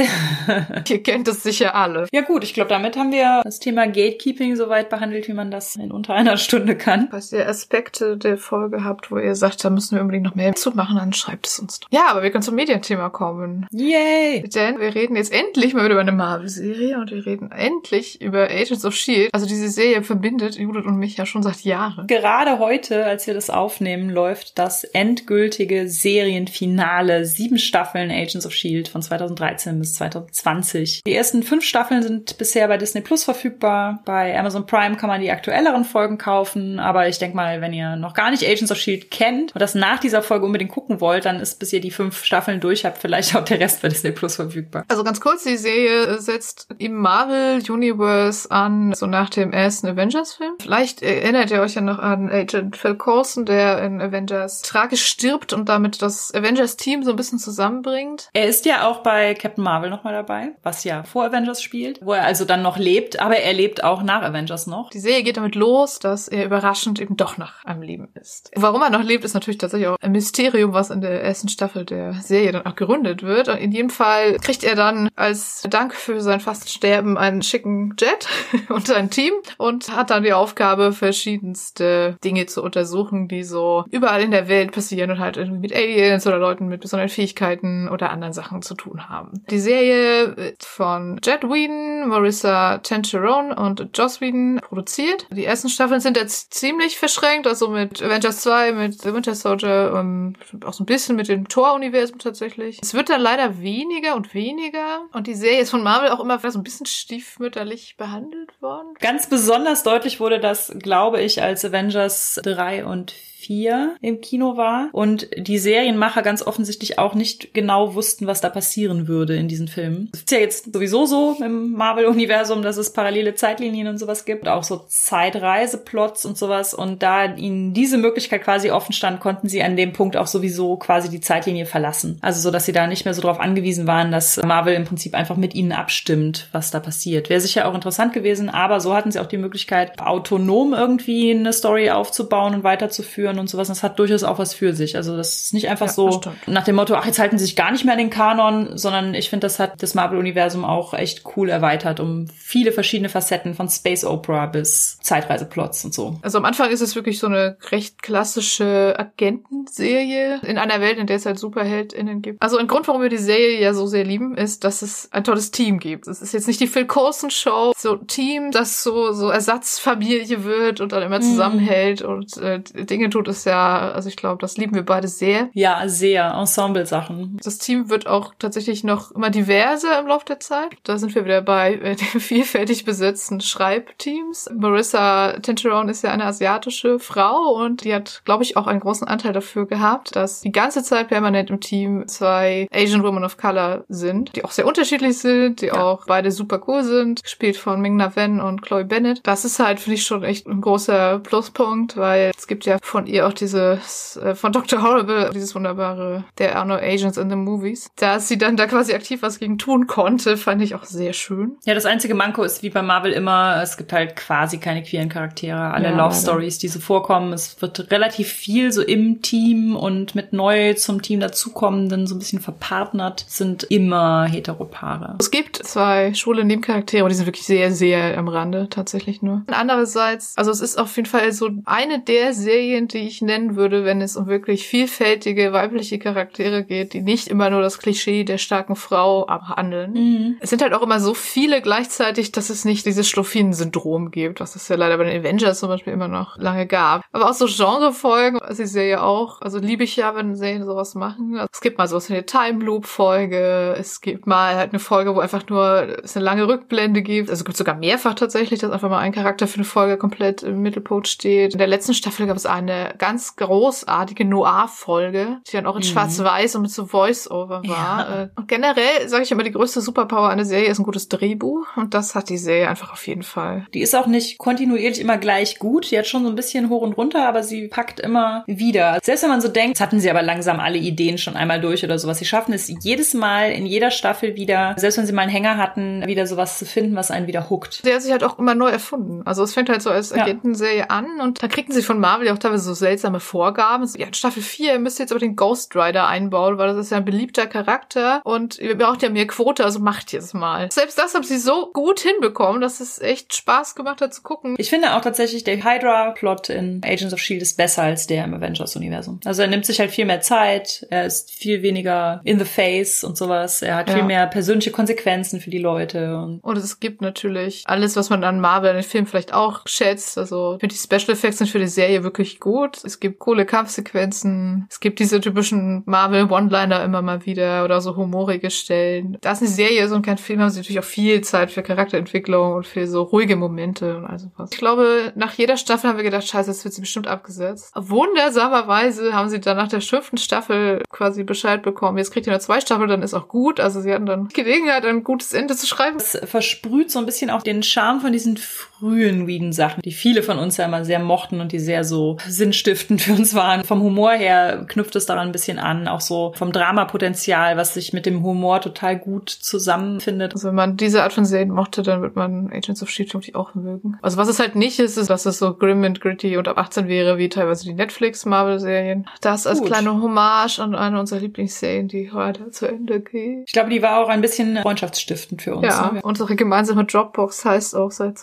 Ihr 0.88 1.02
kennt 1.02 1.28
es 1.28 1.42
sicher 1.42 1.74
alle. 1.74 2.06
Ja 2.12 2.22
gut, 2.22 2.44
ich 2.44 2.54
glaube, 2.54 2.70
damit 2.70 2.96
haben 2.96 3.12
wir 3.12 3.42
das 3.44 3.58
Thema 3.58 3.86
Gatekeeping 3.86 4.56
so 4.56 4.68
weit 4.68 4.88
behandelt, 4.88 5.28
wie 5.28 5.34
man 5.34 5.50
das 5.50 5.76
in 5.76 5.92
unter 5.92 6.14
einer 6.14 6.36
Stunde 6.36 6.76
kann. 6.76 7.08
Falls 7.10 7.32
ihr 7.32 7.48
Aspekte 7.48 8.16
der 8.16 8.38
Folge 8.38 8.84
habt, 8.84 9.10
wo 9.10 9.18
ihr 9.18 9.34
sagt, 9.34 9.64
da 9.64 9.70
müssen 9.70 9.96
wir 9.96 10.02
unbedingt 10.02 10.24
noch 10.24 10.34
mehr 10.34 10.54
zu 10.54 10.70
machen, 10.70 10.96
dann 10.96 11.12
schreibt 11.12 11.46
es 11.46 11.58
uns. 11.58 11.80
Doch. 11.80 11.88
Ja, 11.90 12.06
aber 12.08 12.22
wir 12.22 12.30
können 12.30 12.42
zum 12.42 12.54
Medienthema 12.54 13.10
kommen. 13.10 13.66
Yay! 13.70 14.42
Denn 14.48 14.78
wir 14.78 14.94
reden 14.94 15.16
jetzt 15.16 15.32
endlich 15.32 15.74
mal 15.74 15.84
wieder 15.84 15.94
über 15.94 16.00
eine 16.00 16.12
Marvel-Serie 16.12 16.93
und 16.96 17.10
wir 17.10 17.24
reden 17.24 17.50
endlich 17.50 18.20
über 18.20 18.44
Agents 18.44 18.84
of 18.84 18.94
S.H.I.E.L.D. 18.94 19.30
Also 19.32 19.46
diese 19.46 19.68
Serie 19.68 20.02
verbindet 20.02 20.56
Judith 20.56 20.84
und 20.86 20.96
mich 20.96 21.16
ja 21.16 21.26
schon 21.26 21.42
seit 21.42 21.62
Jahren. 21.62 22.06
Gerade 22.06 22.58
heute, 22.58 23.04
als 23.04 23.26
wir 23.26 23.34
das 23.34 23.50
aufnehmen, 23.50 24.10
läuft 24.10 24.58
das 24.58 24.84
endgültige 24.84 25.88
Serienfinale. 25.88 27.24
Sieben 27.24 27.58
Staffeln 27.58 28.10
Agents 28.10 28.46
of 28.46 28.52
S.H.I.E.L.D. 28.52 28.90
von 28.90 29.02
2013 29.02 29.78
bis 29.78 29.94
2020. 29.94 31.02
Die 31.04 31.14
ersten 31.14 31.42
fünf 31.42 31.64
Staffeln 31.64 32.02
sind 32.02 32.38
bisher 32.38 32.68
bei 32.68 32.76
Disney 32.76 33.00
Plus 33.00 33.24
verfügbar. 33.24 34.02
Bei 34.04 34.38
Amazon 34.38 34.66
Prime 34.66 34.96
kann 34.96 35.08
man 35.08 35.20
die 35.20 35.30
aktuelleren 35.30 35.84
Folgen 35.84 36.18
kaufen. 36.18 36.78
Aber 36.78 37.08
ich 37.08 37.18
denke 37.18 37.36
mal, 37.36 37.60
wenn 37.60 37.72
ihr 37.72 37.96
noch 37.96 38.14
gar 38.14 38.30
nicht 38.30 38.44
Agents 38.44 38.70
of 38.70 38.78
S.H.I.E.L.D. 38.78 39.08
kennt 39.10 39.54
und 39.54 39.60
das 39.60 39.74
nach 39.74 39.98
dieser 39.98 40.22
Folge 40.22 40.46
unbedingt 40.46 40.70
gucken 40.70 41.00
wollt, 41.00 41.24
dann 41.24 41.40
ist 41.40 41.58
bis 41.58 41.72
ihr 41.72 41.80
die 41.80 41.90
fünf 41.90 42.24
Staffeln 42.24 42.60
durch 42.60 42.84
habt, 42.84 42.98
vielleicht 42.98 43.34
auch 43.36 43.44
der 43.44 43.60
Rest 43.60 43.82
bei 43.82 43.88
Disney 43.88 44.12
Plus 44.12 44.36
verfügbar. 44.36 44.84
Also 44.88 45.04
ganz 45.04 45.20
kurz, 45.20 45.44
die 45.44 45.56
Serie 45.56 46.20
setzt 46.20 46.68
im 46.84 46.94
Marvel 46.94 47.62
Universe 47.68 48.50
an, 48.50 48.92
so 48.92 49.06
nach 49.06 49.30
dem 49.30 49.52
ersten 49.52 49.86
Avengers-Film. 49.86 50.54
Vielleicht 50.60 51.02
erinnert 51.02 51.50
ihr 51.50 51.60
euch 51.60 51.74
ja 51.74 51.80
noch 51.80 51.98
an 51.98 52.30
Agent 52.30 52.76
Phil 52.76 52.94
Coulson, 52.94 53.46
der 53.46 53.82
in 53.82 54.02
Avengers 54.02 54.60
tragisch 54.62 55.06
stirbt 55.06 55.52
und 55.52 55.68
damit 55.68 56.02
das 56.02 56.34
Avengers-Team 56.34 57.02
so 57.02 57.10
ein 57.10 57.16
bisschen 57.16 57.38
zusammenbringt. 57.38 58.28
Er 58.34 58.46
ist 58.46 58.66
ja 58.66 58.86
auch 58.86 58.98
bei 58.98 59.34
Captain 59.34 59.64
Marvel 59.64 59.88
nochmal 59.88 60.12
dabei, 60.12 60.56
was 60.62 60.84
ja 60.84 61.04
vor 61.04 61.24
Avengers 61.24 61.62
spielt, 61.62 62.00
wo 62.02 62.12
er 62.12 62.24
also 62.24 62.44
dann 62.44 62.60
noch 62.60 62.76
lebt, 62.76 63.18
aber 63.18 63.36
er 63.36 63.54
lebt 63.54 63.82
auch 63.82 64.02
nach 64.02 64.22
Avengers 64.22 64.66
noch. 64.66 64.90
Die 64.90 65.00
Serie 65.00 65.22
geht 65.22 65.38
damit 65.38 65.54
los, 65.54 65.98
dass 65.98 66.28
er 66.28 66.44
überraschend 66.44 67.00
eben 67.00 67.16
doch 67.16 67.38
noch 67.38 67.64
am 67.64 67.80
Leben 67.80 68.08
ist. 68.14 68.50
Warum 68.56 68.82
er 68.82 68.90
noch 68.90 69.02
lebt, 69.02 69.24
ist 69.24 69.34
natürlich 69.34 69.58
tatsächlich 69.58 69.88
auch 69.88 69.96
ein 70.02 70.12
Mysterium, 70.12 70.74
was 70.74 70.90
in 70.90 71.00
der 71.00 71.22
ersten 71.22 71.48
Staffel 71.48 71.86
der 71.86 72.12
Serie 72.14 72.52
dann 72.52 72.66
auch 72.66 72.76
geründet 72.76 73.22
wird. 73.22 73.48
Und 73.48 73.56
in 73.56 73.72
jedem 73.72 73.90
Fall 73.90 74.36
kriegt 74.38 74.64
er 74.64 74.74
dann 74.74 75.08
als 75.16 75.62
Dank 75.70 75.94
für 75.94 76.20
sein 76.20 76.40
fast 76.40 76.73
Sterben 76.74 77.16
einen 77.16 77.42
schicken 77.42 77.94
Jet 77.98 78.26
und 78.68 78.90
ein 78.90 79.10
Team 79.10 79.32
und 79.58 79.94
hat 79.94 80.10
dann 80.10 80.24
die 80.24 80.32
Aufgabe, 80.32 80.92
verschiedenste 80.92 82.16
Dinge 82.24 82.46
zu 82.46 82.62
untersuchen, 82.62 83.28
die 83.28 83.44
so 83.44 83.84
überall 83.90 84.22
in 84.22 84.30
der 84.32 84.48
Welt 84.48 84.72
passieren 84.72 85.10
und 85.12 85.18
halt 85.18 85.36
irgendwie 85.36 85.60
mit 85.60 85.74
Aliens 85.74 86.26
oder 86.26 86.38
Leuten 86.38 86.66
mit 86.68 86.80
besonderen 86.80 87.08
Fähigkeiten 87.08 87.88
oder 87.88 88.10
anderen 88.10 88.32
Sachen 88.32 88.62
zu 88.62 88.74
tun 88.74 89.08
haben. 89.08 89.44
Die 89.50 89.60
Serie 89.60 90.36
wird 90.36 90.64
von 90.64 91.20
Jet 91.22 91.44
Whedon, 91.44 92.08
Marissa 92.08 92.78
Tancherone 92.78 93.54
und 93.54 93.90
Joss 93.94 94.20
Whedon 94.20 94.60
produziert. 94.62 95.26
Die 95.30 95.44
ersten 95.44 95.68
Staffeln 95.68 96.00
sind 96.00 96.16
jetzt 96.16 96.52
ziemlich 96.54 96.98
verschränkt, 96.98 97.46
also 97.46 97.68
mit 97.68 98.02
Avengers 98.02 98.40
2, 98.40 98.72
mit 98.72 99.00
The 99.00 99.14
Winter 99.14 99.34
Soldier, 99.34 99.92
um, 99.92 100.34
ähm, 100.52 100.60
auch 100.64 100.72
so 100.72 100.82
ein 100.82 100.86
bisschen 100.86 101.16
mit 101.16 101.28
dem 101.28 101.48
Thor-Universum 101.48 102.18
tatsächlich. 102.18 102.80
Es 102.82 102.94
wird 102.94 103.10
dann 103.10 103.20
leider 103.20 103.60
weniger 103.60 104.16
und 104.16 104.34
weniger 104.34 105.02
und 105.12 105.26
die 105.26 105.34
Serie 105.34 105.60
ist 105.60 105.70
von 105.70 105.82
Marvel 105.82 106.10
auch 106.10 106.20
immer 106.20 106.38
so 106.50 106.63
bisschen 106.64 106.86
stiefmütterlich 106.86 107.96
behandelt 107.96 108.60
worden. 108.60 108.94
Ganz 109.00 109.28
besonders 109.28 109.82
deutlich 109.82 110.20
wurde 110.20 110.40
das, 110.40 110.72
glaube 110.78 111.20
ich, 111.20 111.42
als 111.42 111.64
Avengers 111.64 112.40
3 112.42 112.84
und 112.84 113.10
4 113.10 113.33
im 113.48 114.20
Kino 114.20 114.56
war 114.56 114.88
und 114.92 115.28
die 115.36 115.58
Serienmacher 115.58 116.22
ganz 116.22 116.42
offensichtlich 116.42 116.98
auch 116.98 117.14
nicht 117.14 117.54
genau 117.54 117.94
wussten, 117.94 118.26
was 118.26 118.40
da 118.40 118.48
passieren 118.48 119.08
würde 119.08 119.36
in 119.36 119.48
diesen 119.48 119.68
Filmen. 119.68 120.10
Es 120.12 120.20
ist 120.20 120.30
ja 120.30 120.38
jetzt 120.38 120.72
sowieso 120.72 121.06
so 121.06 121.36
im 121.42 121.72
Marvel-Universum, 121.72 122.62
dass 122.62 122.76
es 122.76 122.92
parallele 122.92 123.34
Zeitlinien 123.34 123.88
und 123.88 123.98
sowas 123.98 124.24
gibt, 124.24 124.48
auch 124.48 124.64
so 124.64 124.84
Zeitreiseplots 124.88 126.24
und 126.24 126.36
sowas 126.38 126.74
und 126.74 127.02
da 127.02 127.34
ihnen 127.34 127.74
diese 127.74 127.98
Möglichkeit 127.98 128.42
quasi 128.42 128.70
offen 128.70 128.92
stand, 128.92 129.20
konnten 129.20 129.48
sie 129.48 129.62
an 129.62 129.76
dem 129.76 129.92
Punkt 129.92 130.16
auch 130.16 130.26
sowieso 130.26 130.76
quasi 130.76 131.08
die 131.08 131.20
Zeitlinie 131.20 131.66
verlassen. 131.66 132.18
Also 132.20 132.40
so, 132.40 132.50
dass 132.50 132.66
sie 132.66 132.72
da 132.72 132.86
nicht 132.86 133.04
mehr 133.04 133.14
so 133.14 133.22
darauf 133.22 133.40
angewiesen 133.40 133.86
waren, 133.86 134.10
dass 134.10 134.42
Marvel 134.42 134.74
im 134.74 134.84
Prinzip 134.84 135.14
einfach 135.14 135.36
mit 135.36 135.54
ihnen 135.54 135.72
abstimmt, 135.72 136.48
was 136.52 136.70
da 136.70 136.80
passiert. 136.80 137.30
Wäre 137.30 137.40
sicher 137.40 137.68
auch 137.68 137.74
interessant 137.74 138.12
gewesen, 138.12 138.48
aber 138.48 138.80
so 138.80 138.94
hatten 138.94 139.10
sie 139.10 139.20
auch 139.20 139.26
die 139.26 139.38
Möglichkeit, 139.38 139.98
autonom 140.00 140.72
irgendwie 140.72 141.32
eine 141.32 141.52
Story 141.52 141.90
aufzubauen 141.90 142.54
und 142.54 142.64
weiterzuführen 142.64 143.33
können 143.34 143.40
und 143.40 143.48
sowas. 143.48 143.68
Das 143.68 143.82
hat 143.82 143.98
durchaus 143.98 144.24
auch 144.24 144.38
was 144.38 144.54
für 144.54 144.74
sich. 144.74 144.96
Also 144.96 145.16
das 145.16 145.42
ist 145.42 145.54
nicht 145.54 145.68
einfach 145.68 145.86
ja, 145.86 145.92
so 145.92 146.20
nach 146.46 146.64
dem 146.64 146.76
Motto, 146.76 146.94
ach, 146.94 147.06
jetzt 147.06 147.18
halten 147.18 147.38
sie 147.38 147.44
sich 147.44 147.56
gar 147.56 147.72
nicht 147.72 147.84
mehr 147.84 147.94
an 147.94 147.98
den 147.98 148.10
Kanon, 148.10 148.78
sondern 148.78 149.14
ich 149.14 149.30
finde, 149.30 149.46
das 149.46 149.58
hat 149.58 149.82
das 149.82 149.94
Marvel-Universum 149.94 150.64
auch 150.64 150.94
echt 150.94 151.22
cool 151.36 151.48
erweitert 151.48 152.00
um 152.00 152.26
viele 152.28 152.72
verschiedene 152.72 153.08
Facetten 153.08 153.54
von 153.54 153.68
Space 153.68 154.04
Opera 154.04 154.46
bis 154.46 154.98
Zeitreiseplots 155.02 155.84
und 155.84 155.94
so. 155.94 156.18
Also 156.22 156.38
am 156.38 156.44
Anfang 156.44 156.70
ist 156.70 156.80
es 156.80 156.94
wirklich 156.94 157.18
so 157.18 157.26
eine 157.26 157.56
recht 157.70 158.02
klassische 158.02 158.94
Agentenserie 158.96 160.40
in 160.42 160.58
einer 160.58 160.80
Welt, 160.80 160.98
in 160.98 161.06
der 161.06 161.16
es 161.16 161.26
halt 161.26 161.38
SuperheldInnen 161.38 162.22
gibt. 162.22 162.42
Also 162.42 162.56
ein 162.58 162.66
Grund, 162.66 162.86
warum 162.88 163.02
wir 163.02 163.08
die 163.08 163.16
Serie 163.16 163.60
ja 163.60 163.74
so 163.74 163.86
sehr 163.86 164.04
lieben, 164.04 164.36
ist, 164.36 164.64
dass 164.64 164.82
es 164.82 165.08
ein 165.12 165.24
tolles 165.24 165.50
Team 165.50 165.78
gibt. 165.78 166.06
Es 166.06 166.22
ist 166.22 166.32
jetzt 166.32 166.46
nicht 166.46 166.60
die 166.60 166.66
Phil 166.66 166.86
Coulson 166.86 167.30
Show, 167.30 167.72
so 167.76 167.96
Team, 167.96 168.50
das 168.50 168.82
so, 168.82 169.12
so 169.12 169.28
Ersatzfamilie 169.28 170.44
wird 170.44 170.80
und 170.80 170.92
dann 170.92 171.02
immer 171.02 171.18
mhm. 171.18 171.22
zusammenhält 171.22 172.02
mm. 172.02 172.06
und 172.06 172.36
äh, 172.36 172.60
Dinge 172.60 173.10
tut, 173.10 173.23
ist 173.28 173.46
ja, 173.46 173.90
also 173.92 174.08
ich 174.08 174.16
glaube, 174.16 174.40
das 174.40 174.56
lieben 174.56 174.74
wir 174.74 174.84
beide 174.84 175.08
sehr. 175.08 175.48
Ja, 175.52 175.82
sehr. 175.86 176.34
Ensemble-Sachen. 176.34 177.38
Das 177.42 177.58
Team 177.58 177.88
wird 177.90 178.06
auch 178.06 178.34
tatsächlich 178.38 178.84
noch 178.84 179.12
immer 179.12 179.30
diverser 179.30 179.98
im 179.98 180.06
Laufe 180.06 180.26
der 180.26 180.40
Zeit. 180.40 180.76
Da 180.84 180.98
sind 180.98 181.14
wir 181.14 181.24
wieder 181.24 181.42
bei 181.42 181.74
äh, 181.74 181.96
den 182.12 182.20
vielfältig 182.20 182.84
besetzten 182.84 183.40
Schreibteams. 183.40 184.50
Marissa 184.54 185.34
Tincheron 185.40 185.88
ist 185.88 186.02
ja 186.02 186.10
eine 186.10 186.24
asiatische 186.24 186.98
Frau 186.98 187.54
und 187.54 187.84
die 187.84 187.94
hat, 187.94 188.22
glaube 188.24 188.42
ich, 188.42 188.56
auch 188.56 188.66
einen 188.66 188.80
großen 188.80 189.06
Anteil 189.06 189.32
dafür 189.32 189.66
gehabt, 189.66 190.16
dass 190.16 190.40
die 190.40 190.52
ganze 190.52 190.82
Zeit 190.82 191.08
permanent 191.08 191.50
im 191.50 191.60
Team 191.60 192.06
zwei 192.06 192.66
Asian 192.72 193.02
Women 193.02 193.24
of 193.24 193.36
Color 193.36 193.84
sind, 193.88 194.34
die 194.36 194.44
auch 194.44 194.50
sehr 194.50 194.66
unterschiedlich 194.66 195.18
sind, 195.18 195.60
die 195.60 195.66
ja. 195.66 195.82
auch 195.82 196.06
beide 196.06 196.30
super 196.30 196.60
cool 196.66 196.82
sind, 196.82 197.22
gespielt 197.22 197.56
von 197.56 197.80
Ming 197.80 197.96
Na 197.96 198.14
Wen 198.16 198.40
und 198.40 198.62
Chloe 198.62 198.84
Bennett. 198.84 199.20
Das 199.24 199.44
ist 199.44 199.58
halt, 199.58 199.80
finde 199.80 199.94
ich, 199.96 200.04
schon 200.04 200.24
echt 200.24 200.46
ein 200.46 200.60
großer 200.60 201.20
Pluspunkt, 201.20 201.96
weil 201.96 202.32
es 202.36 202.46
gibt 202.46 202.64
ja 202.64 202.78
von 202.82 203.06
ihr 203.14 203.26
auch 203.26 203.32
dieses, 203.32 204.16
äh, 204.16 204.34
von 204.34 204.52
Dr. 204.52 204.82
Horrible, 204.82 205.30
dieses 205.32 205.54
wunderbare, 205.54 206.24
There 206.36 206.56
are 206.56 206.66
no 206.66 206.74
Agents 206.74 207.16
in 207.16 207.30
the 207.30 207.36
movies. 207.36 207.90
Da 207.96 208.18
sie 208.20 208.36
dann 208.36 208.56
da 208.56 208.66
quasi 208.66 208.92
aktiv 208.92 209.22
was 209.22 209.38
gegen 209.38 209.56
tun 209.58 209.86
konnte, 209.86 210.36
fand 210.36 210.60
ich 210.62 210.74
auch 210.74 210.84
sehr 210.84 211.12
schön. 211.12 211.56
Ja, 211.64 211.74
das 211.74 211.86
einzige 211.86 212.14
Manko 212.14 212.42
ist 212.42 212.62
wie 212.62 212.70
bei 212.70 212.82
Marvel 212.82 213.12
immer, 213.12 213.60
es 213.62 213.76
gibt 213.76 213.92
halt 213.92 214.16
quasi 214.16 214.58
keine 214.58 214.82
queeren 214.82 215.08
Charaktere. 215.08 215.72
Alle 215.72 215.90
ja, 215.90 215.96
Love 215.96 216.14
Stories, 216.14 216.58
die 216.58 216.68
so 216.68 216.80
vorkommen, 216.80 217.32
es 217.32 217.60
wird 217.62 217.90
relativ 217.90 218.28
viel 218.28 218.72
so 218.72 218.82
im 218.82 219.22
Team 219.22 219.76
und 219.76 220.14
mit 220.14 220.32
neu 220.32 220.74
zum 220.74 221.00
Team 221.00 221.20
dazukommenden 221.20 222.06
so 222.06 222.14
ein 222.14 222.18
bisschen 222.18 222.40
verpartnert, 222.40 223.24
sind 223.28 223.62
immer 223.64 224.24
Heteropaare. 224.24 225.16
Es 225.20 225.30
gibt 225.30 225.56
zwei 225.64 226.12
schwule 226.14 226.44
Nebencharaktere, 226.44 227.02
aber 227.02 227.08
die 227.08 227.14
sind 227.14 227.26
wirklich 227.26 227.46
sehr, 227.46 227.70
sehr 227.72 228.18
am 228.18 228.28
Rande 228.28 228.68
tatsächlich 228.68 229.22
nur. 229.22 229.42
Andererseits, 229.46 230.36
also 230.36 230.50
es 230.50 230.60
ist 230.60 230.78
auf 230.78 230.94
jeden 230.96 231.08
Fall 231.08 231.32
so 231.32 231.50
eine 231.64 232.00
der 232.00 232.34
Serien, 232.34 232.88
die 232.88 233.03
ich 233.06 233.22
nennen 233.22 233.56
würde, 233.56 233.84
wenn 233.84 234.00
es 234.00 234.16
um 234.16 234.26
wirklich 234.26 234.66
vielfältige 234.66 235.52
weibliche 235.52 235.98
Charaktere 235.98 236.64
geht, 236.64 236.92
die 236.92 237.02
nicht 237.02 237.28
immer 237.28 237.50
nur 237.50 237.62
das 237.62 237.78
Klischee 237.78 238.24
der 238.24 238.38
starken 238.38 238.76
Frau 238.76 239.26
abhandeln. 239.26 239.92
Mhm. 239.92 240.36
Es 240.40 240.50
sind 240.50 240.62
halt 240.62 240.74
auch 240.74 240.82
immer 240.82 241.00
so 241.00 241.14
viele 241.14 241.62
gleichzeitig, 241.62 242.32
dass 242.32 242.50
es 242.50 242.64
nicht 242.64 242.86
dieses 242.86 243.08
Schloffinen-Syndrom 243.08 244.10
gibt, 244.10 244.40
was 244.40 244.56
es 244.56 244.68
ja 244.68 244.76
leider 244.76 244.98
bei 244.98 245.04
den 245.04 245.20
Avengers 245.20 245.60
zum 245.60 245.68
Beispiel 245.68 245.92
immer 245.92 246.08
noch 246.08 246.38
lange 246.38 246.66
gab. 246.66 247.02
Aber 247.12 247.30
auch 247.30 247.34
so 247.34 247.46
Genrefolgen, 247.46 248.40
also 248.40 248.62
die 248.62 248.68
Serie 248.68 249.02
auch, 249.02 249.40
also 249.40 249.58
liebe 249.58 249.84
ich 249.84 249.96
ja, 249.96 250.14
wenn 250.14 250.34
Serien 250.34 250.64
sowas 250.64 250.94
machen. 250.94 251.36
Also 251.36 251.48
es 251.52 251.60
gibt 251.60 251.78
mal 251.78 251.88
sowas 251.88 252.08
wie 252.08 252.14
eine 252.14 252.26
Time 252.26 252.64
Loop 252.64 252.86
Folge, 252.86 253.74
es 253.78 254.00
gibt 254.00 254.26
mal 254.26 254.56
halt 254.56 254.70
eine 254.72 254.78
Folge, 254.78 255.14
wo 255.14 255.20
einfach 255.20 255.46
nur 255.48 255.98
es 256.02 256.16
eine 256.16 256.24
lange 256.24 256.48
Rückblende 256.48 257.02
gibt. 257.02 257.30
Also 257.30 257.40
es 257.40 257.44
gibt 257.44 257.56
sogar 257.56 257.76
mehrfach 257.76 258.14
tatsächlich, 258.14 258.60
dass 258.60 258.70
einfach 258.70 258.90
mal 258.90 258.98
ein 258.98 259.12
Charakter 259.12 259.46
für 259.46 259.56
eine 259.56 259.64
Folge 259.64 259.96
komplett 259.96 260.42
im 260.42 260.62
Mittelpunkt 260.62 261.08
steht. 261.08 261.52
In 261.52 261.58
der 261.58 261.66
letzten 261.66 261.94
Staffel 261.94 262.26
gab 262.26 262.36
es 262.36 262.46
eine 262.46 262.93
ganz 262.98 263.36
großartige 263.36 264.24
Noir-Folge, 264.24 265.38
die 265.46 265.52
dann 265.52 265.66
auch 265.66 265.76
in 265.76 265.82
Mhm. 265.82 265.86
Schwarz-Weiß 265.86 266.56
und 266.56 266.62
mit 266.62 266.70
so 266.70 266.86
Voice-Over 266.86 267.62
war. 267.64 268.08
Ja. 268.08 268.22
Äh, 268.24 268.28
Und 268.36 268.48
generell 268.48 269.08
sage 269.08 269.22
ich 269.22 269.30
immer, 269.32 269.42
die 269.42 269.52
größte 269.52 269.80
Superpower 269.80 270.28
einer 270.28 270.44
Serie 270.44 270.68
ist 270.68 270.78
ein 270.78 270.84
gutes 270.84 271.08
Drehbuch 271.08 271.66
und 271.76 271.94
das 271.94 272.14
hat 272.14 272.28
die 272.28 272.38
Serie 272.38 272.68
einfach 272.68 272.92
auf 272.92 273.06
jeden 273.06 273.22
Fall. 273.22 273.66
Die 273.74 273.80
ist 273.80 273.94
auch 273.94 274.06
nicht 274.06 274.38
kontinuierlich 274.38 275.00
immer 275.00 275.18
gleich 275.18 275.58
gut. 275.58 275.90
Die 275.90 275.98
hat 275.98 276.06
schon 276.06 276.22
so 276.24 276.28
ein 276.30 276.34
bisschen 276.36 276.68
hoch 276.70 276.82
und 276.82 276.94
runter, 276.94 277.28
aber 277.28 277.42
sie 277.42 277.68
packt 277.68 278.00
immer 278.00 278.44
wieder. 278.46 278.98
Selbst 279.02 279.22
wenn 279.22 279.30
man 279.30 279.40
so 279.40 279.48
denkt, 279.48 279.80
hatten 279.80 280.00
sie 280.00 280.10
aber 280.10 280.22
langsam 280.22 280.60
alle 280.60 280.78
Ideen 280.78 281.18
schon 281.18 281.36
einmal 281.36 281.60
durch 281.60 281.84
oder 281.84 281.98
sowas. 281.98 282.18
Sie 282.18 282.24
schaffen 282.24 282.52
es 282.52 282.72
jedes 282.82 283.14
Mal 283.14 283.50
in 283.52 283.66
jeder 283.66 283.90
Staffel 283.90 284.34
wieder, 284.36 284.74
selbst 284.78 284.98
wenn 284.98 285.06
sie 285.06 285.12
mal 285.12 285.22
einen 285.22 285.30
Hänger 285.30 285.56
hatten, 285.56 286.06
wieder 286.06 286.26
sowas 286.26 286.58
zu 286.58 286.64
finden, 286.66 286.96
was 286.96 287.10
einen 287.10 287.26
wieder 287.26 287.50
huckt. 287.50 287.80
Sie 287.84 287.92
hat 287.92 288.02
sich 288.02 288.12
halt 288.12 288.24
auch 288.24 288.38
immer 288.38 288.54
neu 288.54 288.68
erfunden. 288.68 289.22
Also 289.24 289.42
es 289.42 289.54
fängt 289.54 289.68
halt 289.68 289.82
so 289.82 289.90
als 289.90 290.10
Ja. 290.10 290.22
Agentenserie 290.22 290.90
an 290.90 291.20
und 291.20 291.42
da 291.42 291.48
kriegen 291.48 291.72
sie 291.72 291.82
von 291.82 291.98
Marvel 292.00 292.26
ja 292.26 292.32
auch 292.34 292.38
teilweise 292.38 292.64
so 292.64 292.73
seltsame 292.74 293.20
Vorgaben. 293.20 293.88
Ja, 293.96 294.06
in 294.06 294.14
Staffel 294.14 294.42
4 294.42 294.78
müsst 294.78 294.98
ihr 294.98 295.04
jetzt 295.04 295.12
aber 295.12 295.20
den 295.20 295.36
Ghost 295.36 295.74
Rider 295.76 296.06
einbauen, 296.06 296.58
weil 296.58 296.68
das 296.68 296.76
ist 296.78 296.90
ja 296.90 296.98
ein 296.98 297.04
beliebter 297.04 297.46
Charakter 297.46 298.20
und 298.24 298.58
ihr 298.58 298.76
braucht 298.76 299.02
ja 299.02 299.08
mehr 299.08 299.26
Quote, 299.26 299.64
also 299.64 299.78
macht 299.80 300.12
jetzt 300.12 300.34
mal. 300.34 300.70
Selbst 300.70 300.98
das 300.98 301.14
haben 301.14 301.24
sie 301.24 301.38
so 301.38 301.70
gut 301.72 302.00
hinbekommen, 302.00 302.60
dass 302.60 302.80
es 302.80 303.00
echt 303.00 303.34
Spaß 303.34 303.74
gemacht 303.74 304.00
hat 304.00 304.12
zu 304.14 304.22
gucken. 304.22 304.54
Ich 304.58 304.70
finde 304.70 304.94
auch 304.94 305.00
tatsächlich, 305.00 305.44
der 305.44 305.62
Hydra-Plot 305.64 306.50
in 306.50 306.80
Agents 306.84 307.12
of 307.12 307.20
S.H.I.E.L.D. 307.20 307.42
ist 307.42 307.56
besser 307.56 307.82
als 307.82 308.06
der 308.06 308.24
im 308.24 308.34
Avengers-Universum. 308.34 309.20
Also 309.24 309.42
er 309.42 309.48
nimmt 309.48 309.66
sich 309.66 309.80
halt 309.80 309.90
viel 309.90 310.04
mehr 310.04 310.20
Zeit, 310.20 310.86
er 310.90 311.06
ist 311.06 311.30
viel 311.30 311.62
weniger 311.62 312.20
in 312.24 312.38
the 312.38 312.44
face 312.44 313.04
und 313.04 313.16
sowas. 313.16 313.62
Er 313.62 313.76
hat 313.76 313.88
Ja. 313.88 313.94
viel 313.96 314.04
mehr 314.04 314.26
persönliche 314.26 314.70
Konsequenzen 314.70 315.40
für 315.40 315.50
die 315.50 315.58
Leute. 315.58 316.16
Und 316.18 316.40
Und 316.42 316.56
es 316.56 316.80
gibt 316.80 317.00
natürlich 317.02 317.62
alles, 317.66 317.96
was 317.96 318.10
man 318.10 318.24
an 318.24 318.40
Marvel 318.40 318.70
in 318.70 318.76
den 318.76 318.82
Filmen 318.82 319.06
vielleicht 319.06 319.32
auch 319.32 319.62
schätzt. 319.66 320.18
Also 320.18 320.54
ich 320.54 320.60
finde 320.60 320.74
die 320.74 320.80
Special 320.80 321.12
Effects 321.16 321.38
sind 321.38 321.48
für 321.48 321.58
die 321.58 321.66
Serie 321.66 322.02
wirklich 322.02 322.40
gut. 322.40 322.63
Es 322.84 323.00
gibt 323.00 323.18
coole 323.18 323.46
Kampfsequenzen. 323.46 324.66
Es 324.70 324.80
gibt 324.80 324.98
diese 324.98 325.20
typischen 325.20 325.82
Marvel 325.86 326.30
One-Liner 326.30 326.82
immer 326.84 327.02
mal 327.02 327.26
wieder 327.26 327.64
oder 327.64 327.80
so 327.80 327.96
humorige 327.96 328.50
Stellen. 328.50 329.18
Da 329.20 329.32
es 329.32 329.40
eine 329.40 329.48
Serie 329.48 329.84
ist 329.84 329.92
und 329.92 330.04
kein 330.04 330.18
Film, 330.18 330.40
haben 330.40 330.50
sie 330.50 330.60
natürlich 330.60 330.80
auch 330.80 330.84
viel 330.84 331.20
Zeit 331.22 331.50
für 331.50 331.62
Charakterentwicklung 331.62 332.54
und 332.54 332.66
für 332.66 332.86
so 332.86 333.02
ruhige 333.02 333.36
Momente 333.36 333.96
und 333.96 334.04
all 334.04 334.18
sowas. 334.18 334.50
Ich 334.52 334.58
glaube, 334.58 335.12
nach 335.16 335.34
jeder 335.34 335.56
Staffel 335.56 335.90
haben 335.90 335.96
wir 335.96 336.04
gedacht, 336.04 336.26
scheiße, 336.26 336.50
jetzt 336.50 336.64
wird 336.64 336.74
sie 336.74 336.80
bestimmt 336.80 337.06
abgesetzt. 337.06 337.72
Wundersamerweise 337.74 339.14
haben 339.14 339.28
sie 339.28 339.40
dann 339.40 339.56
nach 339.56 339.68
der 339.68 339.80
fünften 339.80 340.18
Staffel 340.18 340.82
quasi 340.90 341.24
Bescheid 341.24 341.62
bekommen. 341.62 341.98
Jetzt 341.98 342.10
kriegt 342.10 342.26
ihr 342.26 342.32
nur 342.32 342.40
zwei 342.40 342.60
Staffeln, 342.60 342.88
dann 342.88 343.02
ist 343.02 343.14
auch 343.14 343.28
gut. 343.28 343.60
Also 343.60 343.80
sie 343.80 343.92
hatten 343.92 344.06
dann 344.06 344.28
Gelegenheit, 344.28 344.84
ein 344.84 345.04
gutes 345.04 345.32
Ende 345.32 345.56
zu 345.56 345.66
schreiben. 345.66 345.96
es 345.96 346.18
versprüht 346.24 346.90
so 346.90 346.98
ein 346.98 347.06
bisschen 347.06 347.30
auch 347.30 347.42
den 347.42 347.62
Charme 347.62 348.00
von 348.00 348.12
diesen 348.12 348.38
Whedon-Sachen, 348.84 349.82
die 349.82 349.92
viele 349.92 350.22
von 350.22 350.38
uns 350.38 350.56
ja 350.56 350.66
immer 350.66 350.84
sehr 350.84 350.98
mochten 350.98 351.40
und 351.40 351.52
die 351.52 351.58
sehr 351.58 351.84
so 351.84 352.16
sinnstiftend 352.26 353.02
für 353.02 353.12
uns 353.12 353.34
waren. 353.34 353.64
Vom 353.64 353.82
Humor 353.82 354.12
her 354.12 354.64
knüpft 354.68 354.96
es 354.96 355.06
daran 355.06 355.28
ein 355.28 355.32
bisschen 355.32 355.58
an, 355.58 355.88
auch 355.88 356.00
so 356.00 356.32
vom 356.36 356.52
Dramapotenzial, 356.52 357.56
was 357.56 357.74
sich 357.74 357.92
mit 357.92 358.06
dem 358.06 358.22
Humor 358.22 358.60
total 358.60 358.98
gut 358.98 359.30
zusammenfindet. 359.30 360.34
Also 360.34 360.48
wenn 360.48 360.54
man 360.54 360.76
diese 360.76 361.02
Art 361.02 361.12
von 361.12 361.24
Serien 361.24 361.50
mochte, 361.50 361.82
dann 361.82 362.02
wird 362.02 362.16
man 362.16 362.50
Agents 362.52 362.82
of 362.82 362.88
S.H.I.E.L.D. 362.88 363.10
vermutlich 363.10 363.34
auch 363.34 363.54
mögen. 363.54 363.98
Also 364.02 364.16
was 364.16 364.28
es 364.28 364.38
halt 364.38 364.54
nicht 364.54 364.78
ist, 364.78 364.96
ist, 364.96 365.10
dass 365.10 365.26
es 365.26 365.38
so 365.38 365.54
grim 365.54 365.84
and 365.84 366.00
gritty 366.00 366.36
und 366.36 366.48
ab 366.48 366.58
18 366.58 366.88
wäre, 366.88 367.18
wie 367.18 367.28
teilweise 367.28 367.64
die 367.64 367.74
Netflix-Marvel-Serien. 367.74 369.06
Das 369.20 369.46
als 369.46 369.60
Gut. 369.60 369.68
kleine 369.68 370.00
Hommage 370.00 370.58
an 370.58 370.74
eine 370.74 371.00
unserer 371.00 371.20
Lieblingsserien, 371.20 371.88
die 371.88 372.12
heute 372.12 372.50
zu 372.50 372.66
Ende 372.66 373.00
geht. 373.00 373.44
Ich 373.46 373.52
glaube, 373.52 373.70
die 373.70 373.82
war 373.82 373.98
auch 374.00 374.08
ein 374.08 374.20
bisschen 374.20 374.58
freundschaftsstiftend 374.58 375.42
für 375.42 375.56
uns. 375.56 375.66
Ja, 375.66 375.92
ne? 375.92 376.00
unsere 376.02 376.36
gemeinsame 376.36 376.84
Dropbox 376.84 377.44
heißt 377.44 377.76
auch 377.76 377.90
seit 377.90 378.18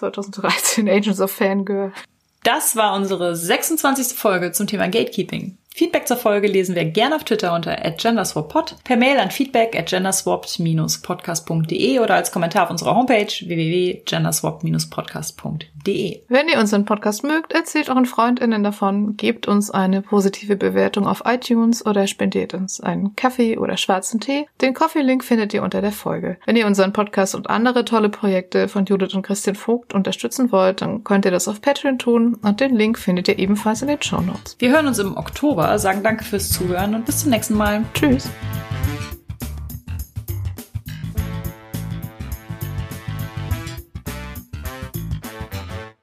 2013 0.51 0.89
Agents 0.89 1.21
of 1.21 1.31
Fangirl. 1.31 1.93
Das 2.43 2.75
war 2.75 2.95
unsere 2.95 3.35
26. 3.35 4.17
Folge 4.17 4.51
zum 4.51 4.65
Thema 4.67 4.87
Gatekeeping. 4.87 5.57
Feedback 5.73 6.05
zur 6.07 6.17
Folge 6.17 6.47
lesen 6.47 6.75
wir 6.75 6.85
gerne 6.85 7.15
auf 7.15 7.23
Twitter 7.23 7.53
unter 7.53 7.75
@genderswappod, 7.75 8.77
per 8.83 8.97
Mail 8.97 9.19
an 9.19 9.29
feedback 9.31 9.77
at 9.77 9.89
genderswapped-podcast.de 9.89 11.99
oder 11.99 12.15
als 12.15 12.31
Kommentar 12.31 12.63
auf 12.65 12.71
unserer 12.71 12.95
Homepage 12.95 13.31
www.genderswap-podcast.de. 15.83 16.21
Wenn 16.27 16.49
ihr 16.49 16.59
unseren 16.59 16.85
Podcast 16.85 17.23
mögt, 17.23 17.53
erzählt 17.53 17.89
euren 17.89 18.05
FreundInnen 18.05 18.63
davon, 18.63 19.17
gebt 19.17 19.47
uns 19.47 19.71
eine 19.71 20.01
positive 20.01 20.55
Bewertung 20.55 21.07
auf 21.07 21.23
iTunes 21.25 21.85
oder 21.85 22.07
spendiert 22.07 22.53
uns 22.53 22.79
einen 22.81 23.15
Kaffee 23.15 23.57
oder 23.57 23.77
schwarzen 23.77 24.19
Tee. 24.19 24.47
Den 24.61 24.73
Coffee-Link 24.73 25.23
findet 25.23 25.53
ihr 25.53 25.63
unter 25.63 25.81
der 25.81 25.91
Folge. 25.91 26.37
Wenn 26.45 26.55
ihr 26.55 26.67
unseren 26.67 26.93
Podcast 26.93 27.35
und 27.35 27.49
andere 27.49 27.85
tolle 27.85 28.09
Projekte 28.09 28.67
von 28.67 28.85
Judith 28.85 29.13
und 29.13 29.23
Christian 29.23 29.55
Vogt 29.55 29.93
unterstützen 29.93 30.51
wollt, 30.51 30.81
dann 30.81 31.03
könnt 31.03 31.25
ihr 31.25 31.31
das 31.31 31.47
auf 31.47 31.61
Patreon 31.61 31.99
tun 31.99 32.35
und 32.41 32.59
den 32.59 32.75
Link 32.75 32.97
findet 32.97 33.27
ihr 33.27 33.39
ebenfalls 33.39 33.81
in 33.81 33.87
den 33.87 34.01
Show 34.01 34.21
Notes. 34.21 34.55
Wir 34.59 34.71
hören 34.71 34.87
uns 34.87 34.99
im 34.99 35.17
Oktober, 35.17 35.77
sagen 35.79 36.03
danke 36.03 36.23
fürs 36.23 36.49
Zuhören 36.49 36.95
und 36.95 37.05
bis 37.05 37.19
zum 37.19 37.31
nächsten 37.31 37.55
Mal. 37.55 37.83
Tschüss! 37.93 38.29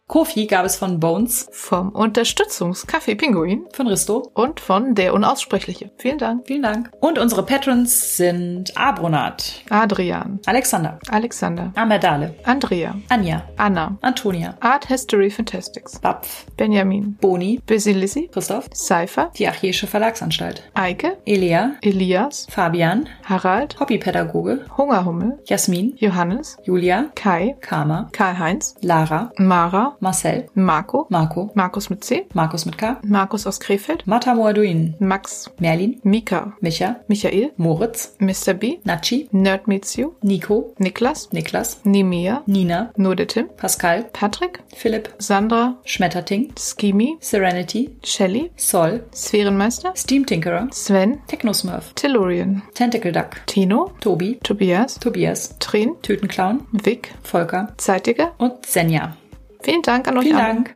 Kofi 0.09 0.47
gab 0.47 0.65
es 0.65 0.77
von 0.77 0.99
Bones, 1.01 1.51
Vom 1.53 1.91
Unterstützungskaffee 1.91 3.15
Pinguin. 3.15 3.67
von 3.75 3.87
Risto. 3.89 4.31
und 4.33 4.59
von 4.59 4.95
Der 4.95 5.13
Unaussprechliche. 5.13 5.91
Vielen 5.99 6.17
Dank. 6.17 6.47
Vielen 6.47 6.63
Dank. 6.63 6.91
Und 7.01 7.19
unsere 7.19 7.45
Patrons 7.45 8.17
sind 8.17 8.75
Abronat, 8.75 9.61
Adrian, 9.69 10.41
Alexander, 10.47 10.99
Alexander, 11.11 11.73
Amerdale, 11.77 12.35
Andrea, 12.45 12.95
Anja, 13.11 13.43
Anna, 13.59 13.99
Antonia, 14.01 14.55
Art 14.61 14.87
History 14.87 15.29
Fantastics, 15.29 15.99
Bapf, 16.01 16.47
Benjamin, 16.57 17.19
Boni, 17.21 17.61
Busy 17.67 17.93
Lizzy, 17.93 18.31
Christoph, 18.33 18.71
Cypher, 18.75 19.31
die 19.37 19.47
Archäische 19.47 19.87
Verlagsanstalt, 19.87 20.63
Eike, 20.73 21.19
Elea, 21.27 21.73
Elias, 21.83 22.47
Fabian, 22.49 23.11
Harald, 23.25 23.79
Hobbypädagoge, 23.79 24.65
Hungerhummel, 24.75 25.39
Jasmin, 25.45 25.93
Johannes, 25.99 26.57
Julia, 26.65 27.11
Kai, 27.15 27.57
Karma, 27.61 28.09
Karl-Heinz, 28.13 28.75
Lara, 28.81 29.31
Mara, 29.37 29.97
Marcel, 30.01 30.47
Marco, 30.55 31.07
Marco, 31.11 31.51
Markus 31.55 31.91
mit 31.91 32.05
C, 32.05 32.27
Markus 32.35 32.67
mit 32.67 32.79
K, 32.79 32.99
Markus 33.05 33.47
aus 33.47 33.61
Krefeld, 33.61 34.07
Mata 34.07 34.35
Moaduin, 34.35 34.95
Max, 34.99 35.51
Merlin, 35.59 36.01
Mika, 36.03 36.53
Micha, 36.61 36.97
Michael, 37.09 37.53
Moritz, 37.57 38.17
Mr. 38.19 38.55
B, 38.55 38.79
Nachi, 38.85 39.29
Nerd 39.33 39.67
Meets 39.69 39.97
You, 39.97 40.15
Nico, 40.23 40.75
Niklas, 40.79 41.29
Niklas, 41.33 41.81
Nimea, 41.85 42.43
Nina, 42.47 42.93
Nur 42.97 43.17
der 43.17 43.27
Tim, 43.27 43.49
Pascal, 43.57 44.05
Patrick, 44.13 44.61
Philipp, 44.75 45.15
Sandra, 45.19 45.77
Schmetterting, 45.85 46.53
Skimi, 46.59 47.17
Serenity, 47.21 47.97
Shelly, 48.05 48.51
Sol, 48.57 49.03
Sphärenmeister, 49.15 49.93
Steam 49.97 50.27
Tinkerer, 50.27 50.69
Sven, 50.73 51.21
Technosmurf, 51.27 51.93
Tellurian, 51.95 52.63
Tentacle 52.75 53.13
Duck, 53.13 53.41
Tino, 53.47 53.93
Tobi, 54.01 54.39
Tobias, 54.43 54.99
Tobias, 54.99 55.59
Trin, 55.59 55.97
Tütenclown, 56.03 56.67
Vic, 56.73 57.15
Volker. 57.23 57.69
Zeitiger. 57.77 58.33
und 58.39 58.67
Senja. 58.67 59.17
Vielen 59.61 59.83
Dank 59.83 60.09
an 60.09 60.17
euch 60.19 60.25
Vielen 60.25 60.37
alle. 60.37 60.55
Dank. 60.55 60.67